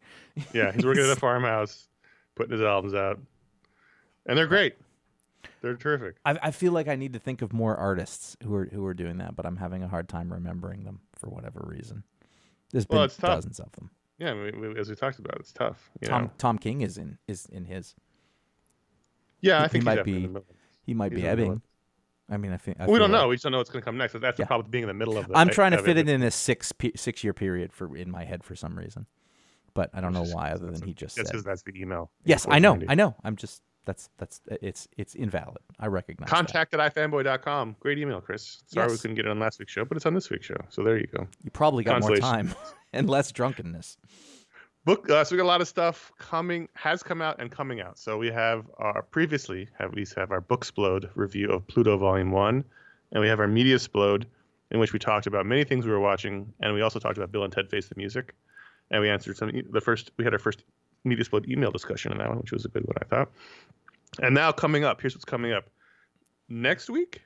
Yeah, 0.53 0.71
he's 0.71 0.85
working 0.85 1.03
at 1.03 1.09
a 1.09 1.15
farmhouse, 1.19 1.87
putting 2.35 2.51
his 2.51 2.61
albums 2.61 2.93
out, 2.93 3.19
and 4.27 4.37
they're 4.37 4.47
great. 4.47 4.75
They're 5.61 5.75
terrific. 5.75 6.15
I, 6.25 6.37
I 6.43 6.51
feel 6.51 6.71
like 6.73 6.87
I 6.87 6.95
need 6.95 7.13
to 7.13 7.19
think 7.19 7.41
of 7.41 7.53
more 7.53 7.75
artists 7.75 8.35
who 8.43 8.53
are 8.55 8.65
who 8.65 8.85
are 8.85 8.93
doing 8.93 9.17
that, 9.17 9.35
but 9.35 9.45
I'm 9.45 9.57
having 9.57 9.83
a 9.83 9.87
hard 9.87 10.09
time 10.09 10.31
remembering 10.31 10.83
them 10.83 11.01
for 11.15 11.29
whatever 11.29 11.63
reason. 11.67 12.03
There's 12.71 12.87
Well, 12.89 13.07
been 13.07 13.15
dozens 13.21 13.59
of 13.59 13.71
them. 13.73 13.89
Yeah, 14.19 14.31
I 14.31 14.33
mean, 14.35 14.59
we, 14.59 14.79
as 14.79 14.89
we 14.89 14.95
talked 14.95 15.19
about, 15.19 15.37
it's 15.39 15.51
tough. 15.51 15.89
You 16.01 16.07
Tom 16.07 16.23
know? 16.23 16.31
Tom 16.37 16.57
King 16.57 16.81
is 16.81 16.97
in 16.97 17.17
is 17.27 17.45
in 17.47 17.65
his. 17.65 17.95
Yeah, 19.41 19.59
he- 19.59 19.65
I 19.65 19.67
think 19.67 19.83
he 19.83 19.85
might 19.85 20.03
be-. 20.03 20.27
He 20.85 20.93
might 20.93 21.11
He's 21.11 21.21
be 21.21 21.25
in 21.27 21.31
Ebbing. 21.31 21.61
I 22.29 22.37
mean, 22.37 22.51
I 22.53 22.57
think 22.57 22.77
I 22.79 22.87
we 22.87 22.99
don't 22.99 23.11
like- 23.11 23.21
know. 23.21 23.27
We 23.27 23.35
just 23.35 23.43
don't 23.43 23.51
know 23.51 23.57
what's 23.57 23.69
going 23.69 23.81
to 23.81 23.85
come 23.85 23.97
next. 23.97 24.13
That's 24.13 24.23
Yeah. 24.39 24.45
the 24.45 24.47
problem 24.47 24.65
with 24.65 24.71
being 24.71 24.83
in 24.83 24.87
the 24.87 24.93
middle 24.93 25.17
of 25.17 25.25
it. 25.25 25.31
I'm 25.35 25.49
trying 25.49 25.71
to 25.71 25.77
fit 25.83 25.97
it 25.97 26.07
in 26.09 26.21
a 26.23 26.31
six 26.31 26.71
pe- 26.71 26.93
six 26.95 27.23
year 27.23 27.33
period 27.33 27.73
for 27.73 27.95
in 27.97 28.09
my 28.09 28.23
head 28.23 28.43
for 28.43 28.55
some 28.55 28.77
reason, 28.77 29.05
but 29.73 29.89
I 29.93 30.01
don't 30.01 30.13
know 30.13 30.23
why 30.23 30.51
other 30.51 30.71
than 30.71 30.81
he 30.83 30.93
just 30.93 31.15
That's 31.17 31.31
said. 31.31 31.43
that's 31.43 31.63
the 31.63 31.73
email. 31.79 32.11
Yes, 32.23 32.45
I 32.49 32.59
know, 32.59 32.79
I 32.87 32.95
know. 32.95 33.15
I'm 33.23 33.35
just 33.35 33.61
that's 33.85 34.09
that's 34.17 34.41
it's 34.47 34.87
it's 34.97 35.15
invalid. 35.15 35.59
I 35.79 35.87
recognize. 35.87 36.29
that. 36.29 36.35
Contact 36.35 36.73
at 36.73 36.93
ifanboy.com. 36.93 37.75
Great 37.79 37.97
email, 37.97 38.21
Chris. 38.21 38.63
Sorry 38.67 38.91
we 38.91 38.97
couldn't 38.97 39.15
get 39.15 39.25
it 39.25 39.29
on 39.29 39.39
last 39.39 39.59
week's 39.59 39.71
show, 39.71 39.85
but 39.85 39.97
it's 39.97 40.05
on 40.05 40.13
this 40.13 40.29
week's 40.29 40.45
show. 40.45 40.57
So 40.69 40.83
there 40.83 40.97
you 40.97 41.07
go. 41.07 41.27
You 41.43 41.51
probably 41.51 41.83
got 41.83 42.01
more 42.01 42.15
time 42.17 42.53
and 42.93 43.09
less 43.09 43.31
drunkenness. 43.31 43.97
Book. 44.85 45.09
Uh, 45.09 45.23
so 45.23 45.33
we 45.33 45.37
got 45.37 45.45
a 45.45 45.47
lot 45.47 45.61
of 45.61 45.67
stuff 45.67 46.11
coming, 46.17 46.67
has 46.73 47.03
come 47.03 47.21
out 47.21 47.39
and 47.39 47.49
coming 47.49 47.79
out. 47.79 47.97
So 47.97 48.17
we 48.17 48.27
have 48.27 48.65
our 48.77 49.01
previously 49.01 49.69
have 49.79 49.93
we 49.93 50.05
have 50.15 50.31
our 50.31 50.41
Booksplode 50.41 51.09
review 51.15 51.49
of 51.49 51.65
Pluto 51.67 51.97
Volume 51.97 52.31
One, 52.31 52.63
and 53.11 53.21
we 53.21 53.27
have 53.27 53.39
our 53.39 53.47
Media 53.47 53.77
Splode, 53.77 54.25
in 54.71 54.79
which 54.79 54.91
we 54.91 54.99
talked 54.99 55.27
about 55.27 55.45
many 55.45 55.63
things 55.63 55.85
we 55.85 55.91
were 55.91 56.01
watching, 56.01 56.53
and 56.61 56.73
we 56.73 56.81
also 56.81 56.99
talked 56.99 57.17
about 57.17 57.31
Bill 57.31 57.43
and 57.43 57.53
Ted 57.53 57.69
Face 57.69 57.87
the 57.87 57.95
Music, 57.95 58.35
and 58.91 59.01
we 59.01 59.09
answered 59.09 59.37
some. 59.37 59.51
The 59.71 59.81
first 59.81 60.11
we 60.17 60.25
had 60.25 60.33
our 60.33 60.39
first 60.39 60.63
Media 61.03 61.25
Splode 61.25 61.47
email 61.49 61.71
discussion 61.71 62.11
in 62.11 62.17
that 62.19 62.29
one, 62.29 62.39
which 62.39 62.51
was 62.51 62.65
a 62.65 62.69
good 62.69 62.83
one, 62.85 62.95
I 63.01 63.05
thought. 63.05 63.31
And 64.21 64.33
now 64.35 64.51
coming 64.51 64.83
up, 64.83 65.01
here's 65.01 65.15
what's 65.15 65.25
coming 65.25 65.51
up. 65.53 65.65
Next 66.49 66.89
week, 66.89 67.21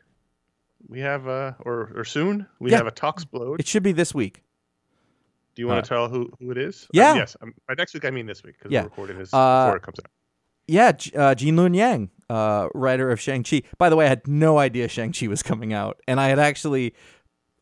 we 0.88 1.00
have 1.00 1.28
uh 1.28 1.54
or 1.66 1.92
or 1.96 2.06
soon 2.06 2.48
we 2.60 2.72
Yeah. 2.72 2.78
have 2.78 2.88
a 2.88 2.92
Talksplode. 2.92 3.60
It 3.60 3.68
should 3.68 3.84
be 3.84 3.92
this 3.92 4.14
week. 4.14 4.44
Do 5.56 5.62
you 5.64 5.68
want 5.68 5.80
uh, 5.80 5.82
to 5.82 5.90
tell 5.90 6.08
who, 6.10 6.30
who 6.40 6.52
it 6.52 6.58
is? 6.58 6.88
Yeah. 6.94 7.16
yes. 7.16 7.36
Um, 7.42 7.54
by 7.68 7.74
next 7.78 7.94
week, 7.96 8.06
I 8.06 8.12
mean 8.12 8.28
this 8.28 8.44
week 8.44 8.56
because 8.58 8.72
Yeah. 8.72 8.82
we're 8.82 8.90
recording 8.90 9.18
this 9.18 9.34
Uh, 9.34 9.66
before 9.66 9.78
it 9.78 9.84
comes 9.84 10.00
out. 10.00 10.12
Yeah, 10.68 10.92
uh, 11.16 11.34
Gene 11.34 11.56
Luen 11.56 11.76
Yang, 11.76 12.10
uh, 12.30 12.68
writer 12.76 13.10
of 13.10 13.20
Shang 13.22 13.42
Chi. 13.44 13.64
By 13.78 13.90
the 13.90 13.96
way, 13.96 14.06
I 14.06 14.10
had 14.10 14.28
no 14.28 14.58
idea 14.60 14.88
Shang 14.90 15.14
Chi 15.14 15.28
was 15.28 15.42
coming 15.42 15.72
out, 15.74 16.00
and 16.08 16.20
I 16.20 16.28
had 16.28 16.40
actually 16.40 16.94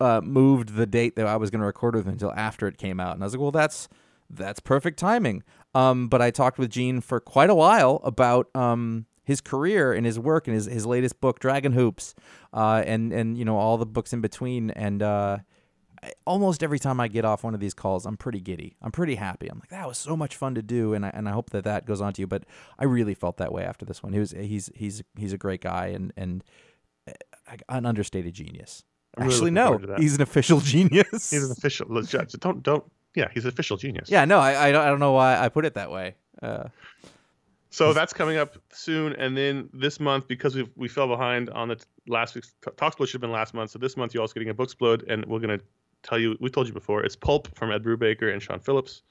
uh, 0.00 0.20
moved 0.22 0.74
the 0.74 0.86
date 0.86 1.16
that 1.16 1.26
I 1.26 1.36
was 1.36 1.50
going 1.50 1.60
to 1.60 1.66
record 1.66 1.94
with 1.94 2.06
until 2.06 2.32
after 2.32 2.66
it 2.68 2.76
came 2.78 3.00
out, 3.00 3.14
and 3.14 3.22
I 3.22 3.26
was 3.26 3.32
like, 3.34 3.40
"Well, 3.40 3.52
that's 3.52 3.88
that's 4.28 4.60
perfect 4.60 4.98
timing." 4.98 5.42
Um, 5.76 6.08
but 6.08 6.22
I 6.22 6.30
talked 6.30 6.58
with 6.58 6.70
Gene 6.70 7.00
for 7.00 7.20
quite 7.20 7.50
a 7.50 7.54
while 7.54 8.00
about 8.02 8.48
um, 8.54 9.06
his 9.24 9.40
career 9.40 9.92
and 9.92 10.06
his 10.06 10.18
work 10.18 10.46
and 10.48 10.54
his, 10.54 10.66
his 10.66 10.86
latest 10.86 11.20
book, 11.20 11.38
Dragon 11.40 11.72
Hoops, 11.72 12.14
uh, 12.54 12.82
and 12.86 13.12
and 13.12 13.36
you 13.36 13.44
know 13.44 13.56
all 13.58 13.76
the 13.76 13.86
books 13.86 14.12
in 14.12 14.20
between, 14.20 14.70
and 14.70 15.02
uh, 15.02 15.38
I- 16.02 16.12
almost 16.24 16.62
every 16.62 16.78
time 16.78 16.98
I 17.00 17.08
get 17.08 17.24
off 17.24 17.44
one 17.44 17.52
of 17.54 17.60
these 17.60 17.74
calls, 17.74 18.06
I'm 18.06 18.16
pretty 18.16 18.40
giddy. 18.40 18.76
I'm 18.80 18.92
pretty 18.92 19.16
happy. 19.16 19.48
I'm 19.50 19.58
like, 19.58 19.68
that 19.70 19.86
was 19.86 19.98
so 19.98 20.16
much 20.16 20.36
fun 20.36 20.54
to 20.54 20.62
do, 20.62 20.94
and 20.94 21.04
I 21.04 21.10
and 21.12 21.28
I 21.28 21.32
hope 21.32 21.50
that 21.50 21.64
that 21.64 21.84
goes 21.84 22.00
on 22.00 22.12
to 22.14 22.22
you. 22.22 22.26
But 22.26 22.44
I 22.78 22.84
really 22.84 23.14
felt 23.14 23.36
that 23.38 23.52
way 23.52 23.64
after 23.64 23.84
this 23.84 24.02
one. 24.02 24.12
He 24.12 24.18
was 24.18 24.30
he's 24.30 24.70
he's 24.74 25.02
he's 25.18 25.32
a 25.32 25.38
great 25.38 25.60
guy 25.60 25.88
and 25.88 26.12
and 26.16 26.42
uh, 27.08 27.56
an 27.68 27.84
understated 27.84 28.32
genius. 28.34 28.84
Really 29.18 29.32
Actually, 29.32 29.50
no, 29.50 29.64
forward 29.66 29.80
to 29.82 29.86
that. 29.88 29.98
he's 30.00 30.14
an 30.14 30.22
official 30.22 30.60
genius. 30.74 31.30
He's 31.30 31.44
an 31.44 31.50
official. 31.50 31.86
Don't 32.38 32.62
don't. 32.62 32.84
Yeah, 33.16 33.28
he's 33.34 33.44
an 33.44 33.48
official 33.48 33.76
genius. 33.76 34.08
yeah, 34.10 34.24
no, 34.24 34.38
I 34.38 34.68
I 34.68 34.72
don't, 34.72 34.84
I 34.84 34.88
don't 34.88 35.00
know 35.00 35.12
why 35.12 35.36
I 35.36 35.48
put 35.48 35.64
it 35.64 35.74
that 35.74 35.90
way. 35.90 36.14
Uh, 36.40 36.68
So 37.70 37.92
that's 37.92 38.12
coming 38.12 38.36
up 38.38 38.56
soon, 38.72 39.12
and 39.14 39.36
then 39.36 39.68
this 39.72 39.98
month 39.98 40.28
because 40.28 40.54
we 40.54 40.68
we 40.76 40.88
fell 40.88 41.08
behind 41.08 41.50
on 41.50 41.68
the 41.68 41.76
t- 41.76 41.84
last 42.06 42.34
week's 42.34 42.52
t- 42.64 42.70
Talksplode 42.76 43.06
should 43.08 43.14
have 43.14 43.20
been 43.22 43.32
last 43.32 43.52
month. 43.54 43.70
So 43.70 43.78
this 43.78 43.96
month 43.96 44.14
you're 44.14 44.20
also 44.22 44.34
getting 44.34 44.50
a 44.50 44.54
Booksplode, 44.54 45.02
and 45.10 45.24
we're 45.26 45.40
gonna 45.40 45.60
tell 46.02 46.18
you. 46.18 46.36
We 46.40 46.48
told 46.50 46.66
you 46.68 46.72
before. 46.72 47.02
It's 47.04 47.16
Pulp 47.16 47.48
from 47.56 47.72
Ed 47.72 47.82
Brubaker 47.82 48.32
and 48.32 48.40
Sean 48.42 48.60
Phillips. 48.60 49.02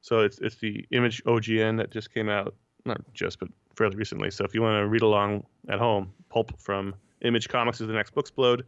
So 0.00 0.20
it's 0.20 0.38
it's 0.40 0.56
the 0.56 0.84
Image 0.90 1.22
OGN 1.24 1.78
that 1.78 1.90
just 1.90 2.12
came 2.12 2.28
out, 2.28 2.54
not 2.84 3.00
just 3.14 3.38
but 3.40 3.48
fairly 3.76 3.96
recently. 3.96 4.30
So 4.30 4.44
if 4.44 4.54
you 4.54 4.62
want 4.62 4.76
to 4.82 4.86
read 4.86 5.02
along 5.02 5.44
at 5.68 5.78
home, 5.78 6.12
Pulp 6.28 6.52
from 6.60 6.94
Image 7.22 7.48
Comics 7.48 7.80
is 7.80 7.86
the 7.86 7.94
next 7.94 8.14
Booksplode. 8.14 8.62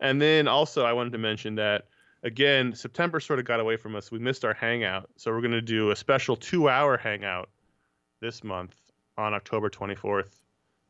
And 0.00 0.20
then 0.22 0.48
also 0.48 0.84
I 0.86 0.92
wanted 0.94 1.12
to 1.12 1.18
mention 1.18 1.54
that 1.56 1.84
again 2.22 2.74
September 2.74 3.20
sort 3.20 3.38
of 3.38 3.44
got 3.44 3.60
away 3.60 3.76
from 3.76 3.96
us. 3.96 4.10
We 4.10 4.18
missed 4.18 4.44
our 4.44 4.54
hangout, 4.54 5.08
so 5.16 5.30
we're 5.32 5.40
going 5.40 5.50
to 5.52 5.62
do 5.62 5.90
a 5.90 5.96
special 5.96 6.36
two-hour 6.36 6.96
hangout 6.96 7.48
this 8.20 8.44
month 8.44 8.74
on 9.16 9.34
October 9.34 9.70
24th 9.70 10.30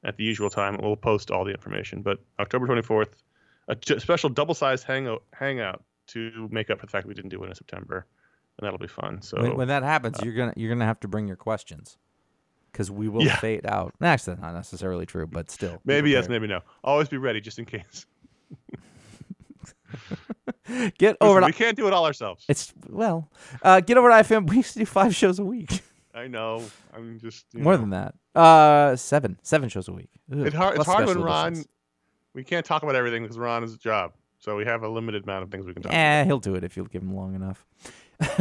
at 0.05 0.16
the 0.16 0.24
usual 0.24 0.51
time. 0.51 0.78
We'll 0.83 0.97
post 0.97 1.31
all 1.31 1.45
the 1.45 1.53
information, 1.53 2.03
but 2.03 2.18
October 2.39 2.66
24th, 2.66 3.12
a 3.68 3.74
j- 3.76 3.99
special 3.99 4.28
double-sized 4.31 4.85
hangout 4.85 5.22
hangout 5.33 5.83
to 6.09 6.49
make 6.51 6.70
up 6.70 6.81
for 6.81 6.87
the 6.87 6.91
fact 6.91 7.07
we 7.07 7.14
didn't 7.14 7.31
do 7.31 7.43
it 7.45 7.49
in 7.49 7.55
September, 7.55 8.07
and 8.59 8.66
that'll 8.66 8.78
be 8.78 8.89
fun. 8.89 9.22
So 9.22 9.41
when, 9.41 9.57
when 9.57 9.68
that 9.68 9.83
happens, 9.85 10.18
uh, 10.18 10.22
you're 10.24 10.35
gonna 10.35 10.55
you're 10.57 10.72
gonna 10.72 10.87
have 10.87 11.01
to 11.01 11.09
bring 11.09 11.28
your 11.28 11.37
questions 11.37 11.99
because 12.72 12.91
we 12.91 13.09
will 13.09 13.22
Yeah. 13.22 13.37
fade 13.37 13.66
out. 13.66 13.95
Actually, 14.01 14.35
that's 14.35 14.43
not 14.43 14.55
necessarily 14.55 15.07
true, 15.07 15.26
but 15.26 15.51
still. 15.51 15.81
maybe 15.85 16.11
yes, 16.11 16.28
maybe 16.28 16.49
no. 16.49 16.61
Always 16.83 17.09
be 17.09 17.16
ready 17.18 17.41
just 17.41 17.59
in 17.61 17.64
case. 17.64 18.07
Get 20.98 21.16
over 21.20 21.40
Listen, 21.40 21.42
to 21.42 21.46
we 21.46 21.53
can't 21.53 21.76
do 21.76 21.86
it 21.86 21.92
all 21.92 22.07
ourselves. 22.07 22.44
It's 22.48 22.72
well, 22.88 23.28
uh, 23.62 23.80
get 23.80 23.96
over 23.98 24.09
to 24.09 24.14
IFM. 24.14 24.46
We 24.51 24.57
used 24.57 24.72
to 24.74 24.80
do 24.80 24.86
five 24.86 25.14
shows 25.14 25.38
a 25.38 25.44
week, 25.44 25.82
I 26.14 26.26
know. 26.26 26.64
I'm 26.94 27.18
just 27.18 27.46
more 27.55 27.74
know. 27.74 27.80
than 27.80 27.90
that. 27.90 28.14
Uh, 28.34 28.96
seven, 28.96 29.38
seven 29.42 29.68
shows 29.68 29.88
a 29.88 29.92
week. 29.92 30.11
Ugh, 30.32 30.46
It's 30.46 30.55
hard. 30.57 30.76
It's 30.76 30.86
hard 30.86 31.07
when 31.07 31.20
Ron. 31.20 31.46
editions. 31.48 31.68
We 32.34 32.44
can't 32.44 32.64
talk 32.64 32.82
about 32.82 32.94
everything 32.94 33.22
because 33.22 33.38
Ron 33.38 33.64
is 33.64 33.74
a 33.74 33.78
job, 33.78 34.12
so 34.38 34.57
we 34.57 34.64
have 34.64 34.82
a 34.82 34.88
limited 34.88 35.24
amount 35.24 35.42
of 35.44 35.51
things 35.51 35.66
we 35.66 35.72
can 35.74 35.82
talk. 35.82 35.92
Eh, 35.92 36.24
he'll 36.24 36.38
do 36.38 36.55
it 36.55 36.62
if 36.64 36.76
you'll 36.76 36.86
give 36.86 37.03
him 37.03 37.14
long 37.14 37.34
enough. 37.34 37.66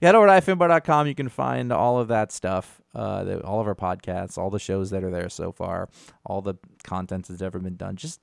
Get 0.00 0.14
over 0.14 0.26
to 0.26 0.32
ifanboy.com. 0.32 1.06
You 1.06 1.14
can 1.14 1.28
find 1.28 1.70
all 1.72 1.98
of 2.00 2.08
that 2.08 2.32
stuff, 2.32 2.80
uh, 2.94 3.24
the, 3.24 3.40
all 3.44 3.60
of 3.60 3.66
our 3.68 3.74
podcasts, 3.74 4.38
all 4.38 4.50
the 4.50 4.58
shows 4.58 4.90
that 4.90 5.04
are 5.04 5.10
there 5.10 5.28
so 5.28 5.52
far, 5.52 5.88
all 6.24 6.40
the 6.40 6.54
content 6.82 7.28
that's 7.28 7.42
ever 7.42 7.58
been 7.58 7.76
done. 7.76 7.96
Just 7.96 8.20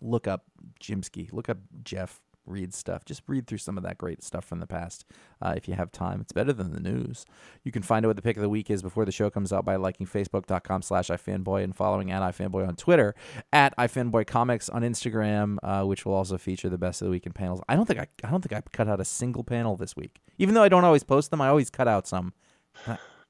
look 0.00 0.26
up 0.26 0.44
Jimsky, 0.80 1.32
look 1.32 1.48
up 1.48 1.58
Jeff 1.82 2.20
Reed 2.48 2.72
stuff. 2.74 3.04
Just 3.04 3.22
read 3.26 3.46
through 3.46 3.58
some 3.58 3.76
of 3.76 3.84
that 3.84 3.98
great 3.98 4.22
stuff 4.22 4.44
from 4.44 4.60
the 4.60 4.66
past 4.66 5.04
uh, 5.40 5.54
if 5.56 5.68
you 5.68 5.74
have 5.74 5.92
time. 5.92 6.20
It's 6.20 6.32
better 6.32 6.52
than 6.52 6.72
the 6.72 6.80
news. 6.80 7.24
You 7.62 7.70
can 7.70 7.82
find 7.82 8.04
out 8.04 8.08
what 8.08 8.16
the 8.16 8.22
pick 8.22 8.36
of 8.36 8.42
the 8.42 8.48
week 8.48 8.70
is 8.70 8.82
before 8.82 9.04
the 9.04 9.12
show 9.12 9.30
comes 9.30 9.52
out 9.52 9.64
by 9.64 9.76
liking 9.76 10.06
facebook.com 10.06 10.82
slash 10.82 11.08
ifanboy 11.08 11.62
and 11.62 11.76
following 11.76 12.10
at 12.10 12.22
ifanboy 12.22 12.66
on 12.66 12.76
Twitter, 12.76 13.14
at 13.52 13.76
ifanboy 13.76 14.26
comics 14.26 14.68
on 14.68 14.82
Instagram, 14.82 15.58
uh, 15.62 15.84
which 15.84 16.04
will 16.04 16.14
also 16.14 16.38
feature 16.38 16.68
the 16.68 16.78
best 16.78 17.02
of 17.02 17.06
the 17.06 17.10
week 17.10 17.26
in 17.26 17.32
panels. 17.32 17.60
I 17.68 17.76
don't 17.76 17.86
think 17.86 18.00
I, 18.00 18.06
I 18.24 18.30
don't 18.30 18.42
think 18.42 18.52
I 18.52 18.66
cut 18.72 18.88
out 18.88 19.00
a 19.00 19.04
single 19.04 19.44
panel 19.44 19.76
this 19.76 19.94
week. 19.94 20.20
Even 20.38 20.54
though 20.54 20.62
I 20.62 20.68
don't 20.68 20.84
always 20.84 21.04
post 21.04 21.30
them, 21.30 21.40
I 21.40 21.48
always 21.48 21.70
cut 21.70 21.88
out 21.88 22.06
some. 22.06 22.32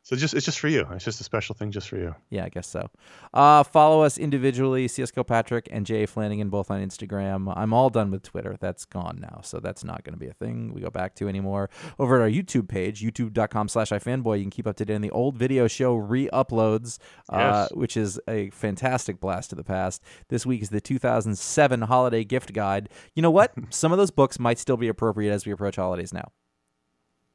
So 0.08 0.16
just 0.16 0.32
it's 0.32 0.46
just 0.46 0.58
for 0.58 0.68
you. 0.68 0.86
It's 0.92 1.04
just 1.04 1.20
a 1.20 1.24
special 1.24 1.54
thing 1.54 1.70
just 1.70 1.86
for 1.86 1.98
you. 1.98 2.14
Yeah, 2.30 2.46
I 2.46 2.48
guess 2.48 2.66
so. 2.66 2.88
Uh, 3.34 3.62
follow 3.62 4.00
us 4.00 4.16
individually, 4.16 4.88
CS 4.88 5.10
Kilpatrick 5.10 5.68
and 5.70 5.84
Jay 5.84 6.06
Flanagan, 6.06 6.48
both 6.48 6.70
on 6.70 6.80
Instagram. 6.80 7.52
I'm 7.54 7.74
all 7.74 7.90
done 7.90 8.10
with 8.10 8.22
Twitter. 8.22 8.56
That's 8.58 8.86
gone 8.86 9.18
now, 9.20 9.40
so 9.42 9.60
that's 9.60 9.84
not 9.84 10.04
going 10.04 10.14
to 10.14 10.18
be 10.18 10.28
a 10.28 10.32
thing 10.32 10.72
we 10.72 10.80
go 10.80 10.88
back 10.88 11.14
to 11.16 11.28
anymore. 11.28 11.68
Over 11.98 12.16
at 12.16 12.22
our 12.22 12.30
YouTube 12.30 12.68
page, 12.68 13.02
youtube.com 13.02 13.68
slash 13.68 13.90
ifanboy, 13.90 14.38
you 14.38 14.44
can 14.44 14.50
keep 14.50 14.66
up 14.66 14.76
to 14.76 14.86
date 14.86 14.94
on 14.94 15.02
the 15.02 15.10
old 15.10 15.36
video 15.36 15.68
show 15.68 15.94
re-uploads, 15.96 16.96
uh, 17.28 17.66
Yes. 17.68 17.72
which 17.74 17.94
is 17.98 18.18
a 18.26 18.48
fantastic 18.48 19.20
blast 19.20 19.50
to 19.50 19.56
the 19.56 19.64
past. 19.64 20.02
This 20.30 20.46
week 20.46 20.62
is 20.62 20.70
the 20.70 20.80
2007 20.80 21.82
Holiday 21.82 22.24
Gift 22.24 22.54
Guide. 22.54 22.88
You 23.14 23.20
know 23.20 23.30
what? 23.30 23.52
Some 23.68 23.92
of 23.92 23.98
those 23.98 24.10
books 24.10 24.38
might 24.38 24.58
still 24.58 24.78
be 24.78 24.88
appropriate 24.88 25.34
as 25.34 25.44
we 25.44 25.52
approach 25.52 25.76
holidays 25.76 26.14
now. 26.14 26.32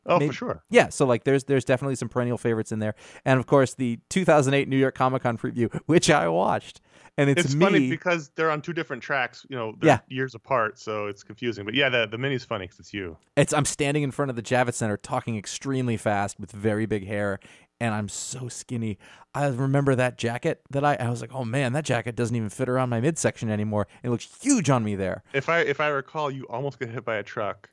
Oh, 0.05 0.19
Maybe- 0.19 0.27
for 0.27 0.33
sure. 0.33 0.63
Yeah, 0.69 0.89
so 0.89 1.05
like 1.05 1.23
there's 1.23 1.45
there's 1.45 1.63
definitely 1.65 1.95
some 1.95 2.09
perennial 2.09 2.37
favorites 2.37 2.71
in 2.71 2.79
there, 2.79 2.95
and 3.25 3.39
of 3.39 3.45
course 3.45 3.73
the 3.73 3.99
2008 4.09 4.67
New 4.67 4.77
York 4.77 4.95
Comic 4.95 5.23
Con 5.23 5.37
preview, 5.37 5.73
which 5.85 6.09
I 6.09 6.27
watched, 6.27 6.81
and 7.17 7.29
it's, 7.29 7.45
It's, 7.45 7.55
me. 7.55 7.65
funny 7.65 7.89
because 7.89 8.29
they're 8.35 8.51
on 8.51 8.61
two 8.61 8.73
different 8.73 9.01
tracks. 9.01 9.45
You 9.49 9.55
know, 9.55 9.73
they're 9.79 9.87
Yeah. 9.91 9.99
years 10.09 10.35
apart, 10.35 10.77
so 10.77 11.07
it's 11.07 11.23
confusing. 11.23 11.63
But 11.63 11.73
yeah, 11.73 11.87
the 11.89 12.05
the 12.09 12.17
mini's 12.17 12.43
funny 12.43 12.65
because 12.65 12.79
it's 12.79 12.93
you. 12.93 13.17
it's 13.37 13.53
I'm 13.53 13.65
standing 13.65 14.03
in 14.03 14.11
front 14.11 14.29
of 14.29 14.35
the 14.35 14.41
Javits 14.43 14.73
Center 14.73 14.97
talking 14.97 15.37
extremely 15.37 15.95
fast 15.95 16.37
with 16.39 16.51
very 16.51 16.85
big 16.85 17.07
hair, 17.07 17.39
and 17.79 17.93
I'm 17.95 18.09
so 18.09 18.49
skinny. 18.49 18.97
I 19.33 19.47
remember 19.47 19.95
that 19.95 20.17
jacket 20.17 20.61
that 20.71 20.83
I 20.83 20.95
I 20.95 21.09
was 21.09 21.21
like, 21.21 21.33
oh 21.33 21.45
man, 21.45 21.71
that 21.73 21.85
jacket 21.85 22.17
doesn't 22.17 22.35
even 22.35 22.49
fit 22.49 22.67
around 22.67 22.89
my 22.89 22.99
midsection 22.99 23.49
anymore. 23.49 23.87
It 24.03 24.09
looks 24.09 24.27
huge 24.41 24.69
on 24.69 24.83
me 24.83 24.95
there. 24.95 25.23
If 25.33 25.47
I 25.47 25.59
if 25.61 25.79
I 25.79 25.87
recall, 25.87 26.29
you 26.29 26.43
almost 26.49 26.77
get 26.77 26.89
hit 26.89 27.05
by 27.05 27.15
a 27.15 27.23
truck 27.23 27.69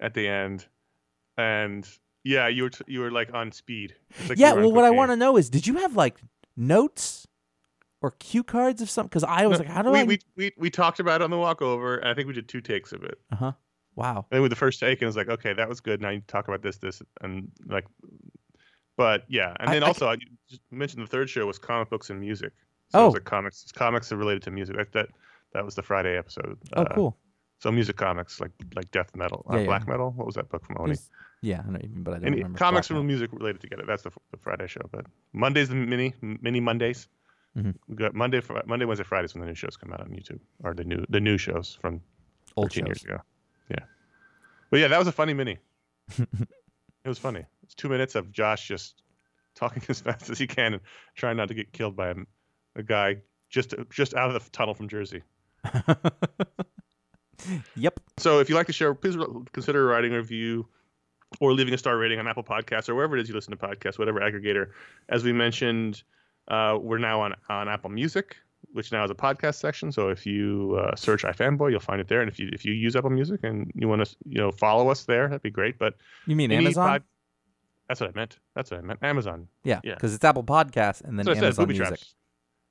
at 0.00 0.14
the 0.14 0.26
end, 0.26 0.66
and 1.36 1.88
yeah, 2.24 2.48
you 2.48 2.64
were 2.64 2.70
t- 2.70 2.84
you 2.86 3.00
were 3.00 3.10
like 3.10 3.32
on 3.34 3.52
speed. 3.52 3.94
Like 4.28 4.38
yeah, 4.38 4.52
well, 4.52 4.72
what 4.72 4.84
I 4.84 4.90
want 4.90 5.10
to 5.10 5.16
know 5.16 5.36
is, 5.36 5.48
did 5.50 5.66
you 5.66 5.78
have 5.78 5.96
like 5.96 6.18
notes 6.56 7.26
or 8.02 8.12
cue 8.12 8.42
cards 8.44 8.80
of 8.82 8.90
something? 8.90 9.08
Because 9.08 9.24
I 9.24 9.46
was 9.46 9.58
like, 9.58 9.68
how 9.68 9.82
do 9.82 9.90
we, 9.90 10.00
I? 10.00 10.04
we 10.04 10.18
we 10.36 10.52
we 10.58 10.70
talked 10.70 11.00
about 11.00 11.20
it 11.20 11.24
on 11.24 11.30
the 11.30 11.38
walk 11.38 11.62
over, 11.62 11.96
and 11.98 12.08
I 12.08 12.14
think 12.14 12.26
we 12.28 12.34
did 12.34 12.48
two 12.48 12.60
takes 12.60 12.92
of 12.92 13.02
it. 13.04 13.18
uh 13.32 13.36
huh. 13.36 13.52
Wow. 13.96 14.26
And 14.30 14.36
then 14.36 14.42
with 14.42 14.50
the 14.50 14.56
first 14.56 14.80
take, 14.80 14.98
and 14.98 15.02
it 15.02 15.06
was 15.06 15.16
like, 15.16 15.28
okay, 15.28 15.52
that 15.52 15.68
was 15.68 15.80
good. 15.80 16.00
Now 16.00 16.10
you 16.10 16.20
talk 16.26 16.46
about 16.48 16.62
this, 16.62 16.76
this, 16.78 17.02
and 17.22 17.50
like, 17.66 17.86
but 18.96 19.24
yeah, 19.28 19.54
and 19.60 19.72
then 19.72 19.82
I 19.82 19.86
also 19.88 20.08
I 20.08 20.16
just 20.48 20.60
mentioned 20.70 21.02
the 21.02 21.06
third 21.10 21.28
show 21.28 21.46
was 21.46 21.58
comic 21.58 21.90
books 21.90 22.10
and 22.10 22.20
music. 22.20 22.52
So 22.88 22.98
it 22.98 23.02
Oh. 23.02 23.04
was 23.06 23.14
like 23.14 23.24
comics, 23.24 23.64
comics 23.72 24.12
are 24.12 24.16
related 24.16 24.42
to 24.42 24.50
music. 24.50 24.76
That 24.76 24.92
that 24.92 25.08
that 25.52 25.64
was 25.64 25.74
the 25.74 25.82
Friday 25.82 26.16
episode. 26.16 26.58
Oh, 26.74 26.82
Uh, 26.82 26.94
cool. 26.94 27.16
So 27.60 27.70
music 27.70 27.96
comics 27.96 28.40
like 28.40 28.52
like 28.74 28.90
death 28.90 29.14
metal, 29.14 29.44
uh, 29.48 29.54
Yeah, 29.54 29.60
yeah. 29.60 29.66
black 29.66 29.86
metal. 29.86 30.10
What 30.16 30.26
was 30.26 30.34
that 30.34 30.48
book 30.48 30.64
from 30.66 30.76
Oni? 30.80 30.96
yeah, 31.42 31.62
I 31.66 31.70
know, 31.70 31.78
even, 31.82 32.02
but 32.02 32.14
I 32.14 32.16
don't 32.18 32.26
Any 32.28 32.36
remember. 32.38 32.58
comics 32.58 32.88
Black 32.88 32.98
and 32.98 33.06
music 33.06 33.30
related 33.32 33.60
together. 33.60 33.84
That's 33.86 34.02
the, 34.02 34.10
the 34.32 34.38
Friday 34.38 34.66
show. 34.66 34.80
But 34.90 35.06
Mondays 35.32 35.68
the 35.68 35.74
mini 35.76 36.14
mini 36.22 36.60
Mondays. 36.60 37.06
Mhm. 37.56 37.74
We 37.88 37.96
got 37.96 38.14
Monday, 38.14 38.40
Fri- 38.40 38.62
Monday, 38.66 38.84
Wednesday, 38.86 39.04
Fridays 39.04 39.34
when 39.34 39.40
the 39.42 39.46
new 39.46 39.54
shows 39.54 39.76
come 39.76 39.92
out 39.92 40.00
on 40.00 40.08
YouTube, 40.08 40.40
or 40.64 40.72
the 40.74 40.84
new 40.84 41.04
the 41.10 41.20
new 41.20 41.36
shows 41.36 41.76
from 41.80 42.00
Old 42.56 42.70
13 42.72 42.86
years 42.86 43.02
ago. 43.04 43.18
Yeah, 43.68 43.84
but 44.70 44.80
yeah, 44.80 44.88
that 44.88 44.98
was 44.98 45.08
a 45.08 45.12
funny 45.12 45.34
mini. 45.34 45.58
it 46.18 47.08
was 47.08 47.18
funny. 47.18 47.44
It's 47.64 47.74
two 47.74 47.88
minutes 47.88 48.14
of 48.14 48.30
Josh 48.32 48.66
just 48.68 49.02
talking 49.54 49.82
as 49.88 50.00
fast 50.00 50.30
as 50.30 50.38
he 50.38 50.46
can 50.46 50.72
and 50.74 50.82
trying 51.14 51.36
not 51.36 51.48
to 51.48 51.54
get 51.54 51.72
killed 51.72 51.94
by 51.96 52.08
a, 52.10 52.14
a 52.76 52.82
guy 52.82 53.16
just 53.50 53.74
just 53.90 54.14
out 54.14 54.34
of 54.34 54.42
the 54.44 54.50
tunnel 54.50 54.72
from 54.74 54.88
Jersey. 54.88 55.22
Yep. 57.76 58.00
So 58.18 58.38
if 58.40 58.48
you 58.48 58.54
like 58.54 58.66
the 58.66 58.72
show, 58.72 58.94
please 58.94 59.16
consider 59.52 59.86
writing 59.86 60.12
a 60.12 60.16
review 60.16 60.66
or 61.40 61.52
leaving 61.52 61.74
a 61.74 61.78
star 61.78 61.96
rating 61.96 62.18
on 62.18 62.26
Apple 62.26 62.42
Podcasts 62.42 62.88
or 62.88 62.94
wherever 62.94 63.16
it 63.16 63.22
is 63.22 63.28
you 63.28 63.34
listen 63.34 63.56
to 63.56 63.56
podcasts, 63.56 63.98
whatever 63.98 64.20
aggregator. 64.20 64.70
As 65.08 65.22
we 65.24 65.32
mentioned, 65.32 66.02
uh, 66.48 66.78
we're 66.80 66.98
now 66.98 67.20
on, 67.20 67.34
on 67.48 67.68
Apple 67.68 67.90
Music, 67.90 68.36
which 68.72 68.90
now 68.92 69.02
has 69.02 69.10
a 69.10 69.14
podcast 69.14 69.56
section. 69.56 69.92
So 69.92 70.08
if 70.08 70.26
you 70.26 70.78
uh, 70.82 70.96
search 70.96 71.22
iFanboy, 71.22 71.70
you'll 71.70 71.80
find 71.80 72.00
it 72.00 72.08
there. 72.08 72.20
And 72.20 72.30
if 72.30 72.38
you 72.38 72.48
if 72.52 72.64
you 72.64 72.72
use 72.72 72.96
Apple 72.96 73.10
Music 73.10 73.40
and 73.44 73.70
you 73.74 73.88
want 73.88 74.04
to 74.04 74.16
you 74.26 74.38
know 74.38 74.50
follow 74.50 74.88
us 74.88 75.04
there, 75.04 75.28
that'd 75.28 75.42
be 75.42 75.50
great. 75.50 75.78
But 75.78 75.94
You 76.26 76.36
mean 76.36 76.50
Amazon? 76.52 76.88
pod- 76.88 77.02
that's 77.88 78.00
what 78.00 78.10
I 78.10 78.12
meant. 78.14 78.38
That's 78.54 78.70
what 78.70 78.78
I 78.78 78.82
meant. 78.82 79.00
Amazon. 79.02 79.48
yeah, 79.64 79.80
yeah. 79.82 79.94
because 79.94 80.14
it's 80.14 80.24
Apple 80.24 80.44
Podcasts 80.44 81.02
and 81.02 81.18
then 81.18 81.26
That's 81.26 81.28
what 81.28 81.36
I 81.36 81.40
said, 81.40 81.44
Amazon 81.46 81.64
Booby 81.64 81.78
Music. 81.78 81.88
Traps. 81.88 82.14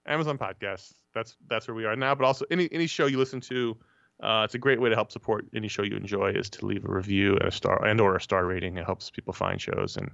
Amazon 0.05 0.37
Podcasts. 0.37 0.93
That's 1.13 1.35
that's 1.47 1.67
where 1.67 1.75
we 1.75 1.85
are 1.85 1.95
now. 1.95 2.15
But 2.15 2.25
also 2.25 2.45
any 2.51 2.69
any 2.71 2.87
show 2.87 3.05
you 3.05 3.17
listen 3.17 3.41
to, 3.41 3.75
uh, 4.21 4.41
it's 4.43 4.55
a 4.55 4.59
great 4.59 4.81
way 4.81 4.89
to 4.89 4.95
help 4.95 5.11
support 5.11 5.45
any 5.55 5.67
show 5.67 5.83
you 5.83 5.95
enjoy 5.95 6.31
is 6.31 6.49
to 6.49 6.65
leave 6.65 6.85
a 6.85 6.91
review 6.91 7.35
and 7.37 7.47
a 7.47 7.51
star 7.51 7.85
and 7.85 8.01
or 8.01 8.15
a 8.15 8.21
star 8.21 8.45
rating. 8.45 8.77
It 8.77 8.85
helps 8.85 9.09
people 9.09 9.33
find 9.33 9.61
shows 9.61 9.97
and 9.97 10.11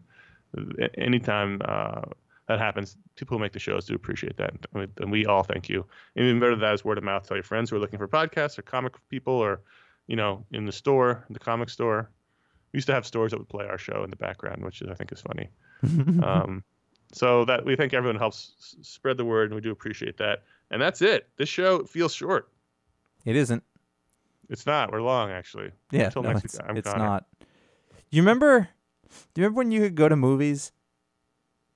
anytime 0.97 1.61
uh, 1.65 2.01
that 2.47 2.59
happens, 2.59 2.97
people 3.15 3.37
who 3.37 3.41
make 3.41 3.53
the 3.53 3.59
shows 3.59 3.85
do 3.85 3.95
appreciate 3.95 4.37
that, 4.37 4.51
and 4.51 4.59
we, 4.73 4.87
and 5.03 5.11
we 5.11 5.25
all 5.25 5.43
thank 5.43 5.67
you. 5.67 5.85
And 6.15 6.25
even 6.25 6.39
better 6.39 6.51
than 6.51 6.61
that 6.61 6.73
is 6.75 6.85
word 6.85 6.97
of 6.97 7.03
mouth. 7.03 7.27
Tell 7.27 7.37
your 7.37 7.43
friends 7.43 7.69
who 7.69 7.75
are 7.77 7.79
looking 7.79 7.99
for 7.99 8.07
podcasts 8.07 8.59
or 8.59 8.61
comic 8.61 8.93
people 9.09 9.33
or 9.33 9.61
you 10.07 10.15
know 10.15 10.45
in 10.51 10.65
the 10.65 10.71
store, 10.71 11.25
the 11.29 11.39
comic 11.39 11.69
store. 11.69 12.09
We 12.71 12.77
used 12.77 12.87
to 12.87 12.93
have 12.93 13.05
stores 13.05 13.31
that 13.31 13.39
would 13.39 13.49
play 13.49 13.65
our 13.65 13.77
show 13.77 14.03
in 14.03 14.09
the 14.09 14.15
background, 14.15 14.63
which 14.63 14.83
I 14.83 14.93
think 14.93 15.11
is 15.11 15.21
funny. 15.21 15.49
um, 16.23 16.63
so 17.13 17.45
that 17.45 17.65
we 17.65 17.75
think 17.75 17.93
everyone 17.93 18.17
helps 18.17 18.75
spread 18.81 19.17
the 19.17 19.25
word, 19.25 19.45
and 19.45 19.55
we 19.55 19.61
do 19.61 19.71
appreciate 19.71 20.17
that. 20.17 20.43
And 20.71 20.81
that's 20.81 21.01
it. 21.01 21.29
This 21.37 21.47
show 21.47 21.83
feels 21.85 22.13
short. 22.13 22.49
it 23.23 23.35
isn't. 23.35 23.63
It's 24.49 24.65
not. 24.65 24.91
We're 24.91 25.01
long 25.01 25.31
actually. 25.31 25.71
Yeah, 25.91 26.05
Until 26.05 26.23
no, 26.23 26.31
next 26.31 26.45
it's, 26.45 26.53
week, 26.55 26.61
I'm 26.63 26.67
gone. 26.69 26.77
it's 26.77 26.89
Conor. 26.91 27.03
not. 27.03 27.25
You 28.11 28.21
remember? 28.21 28.69
Do 29.33 29.41
you 29.41 29.45
remember 29.45 29.57
when 29.59 29.71
you 29.71 29.81
could 29.81 29.95
go 29.95 30.09
to 30.09 30.15
movies, 30.15 30.71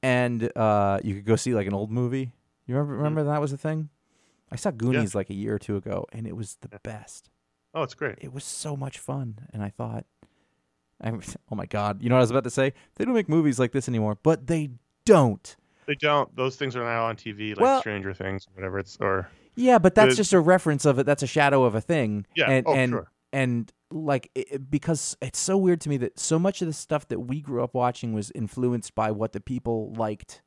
and 0.04 0.56
uh, 0.58 1.00
you 1.04 1.16
could 1.16 1.26
go 1.26 1.36
see 1.36 1.54
like 1.54 1.68
an 1.68 1.74
old 1.74 1.91
movie? 1.91 2.34
You 2.66 2.76
remember? 2.76 2.94
Mm-hmm. 2.94 3.04
Remember 3.04 3.24
that 3.26 3.41
was 3.41 3.54
a 3.54 3.58
thing. 3.58 3.90
I 4.52 4.56
saw 4.56 4.72
Goonies 4.72 5.14
like 5.14 5.30
a 5.30 5.34
year 5.36 5.56
or 5.56 5.60
two 5.60 5.76
ago, 5.78 6.06
and 6.12 6.26
it 6.26 6.36
was 6.36 6.58
the 6.62 6.80
best. 6.80 7.30
Oh, 7.74 7.84
it's 7.84 7.94
great. 7.94 8.16
It 8.20 8.34
was 8.34 8.44
so 8.44 8.76
much 8.76 8.98
fun, 8.98 9.48
and 9.54 9.62
I 9.64 9.70
thought, 9.70 10.06
I, 11.02 11.12
oh 11.52 11.56
my 11.56 11.66
god, 11.66 12.02
you 12.02 12.10
know 12.10 12.16
what 12.16 12.20
I 12.20 12.24
was 12.24 12.32
about 12.32 12.44
to 12.46 12.50
say? 12.50 12.74
They 12.96 13.06
don't 13.06 13.14
make 13.14 13.30
movies 13.30 13.60
like 13.60 13.72
this 13.72 13.88
anymore, 13.88 14.18
but 14.22 14.48
they 14.48 14.72
don't. 15.06 15.56
They 15.86 15.96
don't. 15.96 16.36
Those 16.36 16.56
things 16.56 16.76
are 16.76 16.84
now 16.84 17.06
on 17.06 17.16
TV, 17.16 17.50
like 17.50 17.60
Well- 17.60 17.80
Stranger 17.82 18.14
Things, 18.14 18.48
or 18.48 18.56
whatever. 18.56 18.80
It's 18.80 18.98
or 19.00 19.30
Yeah, 19.60 19.77
but 19.80 19.94
that's 19.95 20.11
The- 20.14 20.18
just 20.18 20.34
a 20.34 20.40
reference 20.40 20.86
of 20.86 20.99
it. 20.99 21.06
That's 21.06 21.23
a 21.23 21.27
shadow 21.27 21.64
of 21.64 21.76
a 21.76 21.81
thing. 21.81 22.26
Yeah, 22.36 22.49
And 22.49 22.65
oh, 22.68 22.73
and 22.73 22.91
sure. 22.91 23.11
and 23.34 23.72
like 23.91 24.31
it, 24.36 24.69
because 24.72 25.18
it's 25.22 25.40
so 25.40 25.57
weird 25.57 25.81
to 25.81 25.90
me 25.90 25.98
that 25.98 26.18
so 26.19 26.40
much 26.40 26.61
of 26.61 26.68
the 26.68 26.73
stuff 26.73 27.07
that 27.10 27.19
we 27.19 27.41
grew 27.41 27.64
up 27.64 27.73
watching 27.73 28.14
was 28.14 28.31
influenced 28.36 28.95
by 28.95 29.11
what 29.11 29.34
the 29.34 29.41
people 29.41 29.94
liked 29.98 30.41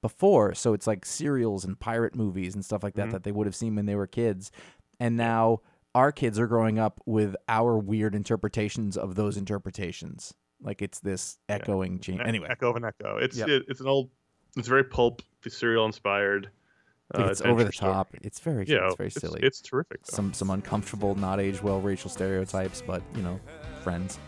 before. 0.00 0.54
So 0.54 0.72
it's 0.72 0.86
like 0.86 1.04
serials 1.04 1.64
and 1.64 1.78
pirate 1.78 2.16
movies 2.16 2.54
and 2.54 2.64
stuff 2.64 2.82
like 2.82 2.94
that 2.94 3.08
Mhm. 3.08 3.12
that 3.12 3.22
they 3.24 3.32
would 3.32 3.46
have 3.46 3.54
seen 3.54 3.76
when 3.76 3.86
they 3.86 3.94
were 3.94 4.06
kids. 4.06 4.50
And 4.98 5.16
now 5.16 5.60
our 5.94 6.10
kids 6.10 6.38
are 6.38 6.46
growing 6.46 6.78
up 6.78 7.00
with 7.06 7.36
our 7.48 7.78
weird 7.78 8.14
interpretations 8.14 8.96
of 8.96 9.14
those 9.14 9.36
interpretations. 9.36 10.34
Like 10.60 10.80
it's 10.82 10.98
this 11.00 11.38
echoing 11.48 12.00
chain. 12.00 12.16
E- 12.20 12.24
Anyway, 12.24 12.46
Echo 12.50 12.70
of 12.70 12.76
an 12.76 12.84
Echo. 12.84 13.16
It's 13.18 13.36
Yep. 13.36 13.48
it, 13.48 13.64
it's 13.68 13.80
an 13.80 13.86
old. 13.86 14.10
It's 14.56 14.68
very 14.68 14.84
pulp, 14.84 15.22
serial 15.46 15.86
inspired. 15.86 16.50
Uh, 17.14 17.24
it's 17.30 17.40
over 17.42 17.48
the 17.48 17.68
adventure 17.68 17.72
story. 17.72 17.92
top. 17.92 18.08
It's 18.22 18.40
very 18.40 18.64
Yeah, 18.66 18.86
it's 18.86 18.96
very 18.96 19.10
silly. 19.10 19.40
It's 19.42 19.60
terrific. 19.60 20.02
Though. 20.04 20.14
some 20.16 20.32
some 20.32 20.50
uncomfortable, 20.50 21.14
not 21.14 21.40
age 21.40 21.62
well 21.62 21.80
racial 21.80 22.08
stereotypes, 22.10 22.82
but 22.86 23.02
you 23.14 23.22
know, 23.22 23.38
friends. 23.82 24.18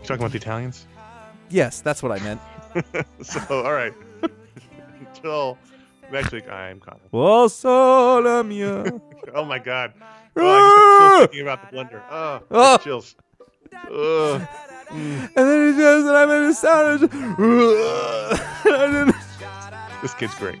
You 0.00 0.02
talking 0.04 0.16
about 0.22 0.30
the 0.32 0.38
Italians? 0.38 0.86
Yes, 1.50 1.80
that's 1.80 2.02
what 2.02 2.12
I 2.12 2.18
meant. 2.24 2.40
so 3.22 3.40
all 3.64 3.72
right. 3.72 3.94
Until 5.00 5.58
next 6.12 6.32
week, 6.32 6.48
I'm 6.48 6.80
Conor. 6.80 7.00
Oh. 7.12 7.48
Oh 9.34 9.44
my 9.44 9.58
God. 9.58 9.92
Oh, 10.36 10.40
I 10.42 11.18
chills 11.18 11.20
thinking 11.28 11.42
about 11.42 11.70
the 11.70 11.76
blender. 11.76 12.00
Oh, 12.10 12.42
Ah! 12.50 12.78
chills. 12.78 13.14
Ugh. 13.74 14.48
and 14.90 15.28
then 15.34 15.72
he 15.74 15.78
says 15.78 16.04
that 16.04 16.16
I'm 16.16 16.30
in 16.30 16.44
a 16.44 16.54
sound. 16.54 17.00
This 20.00 20.14
kid's 20.14 20.34
great. 20.36 20.60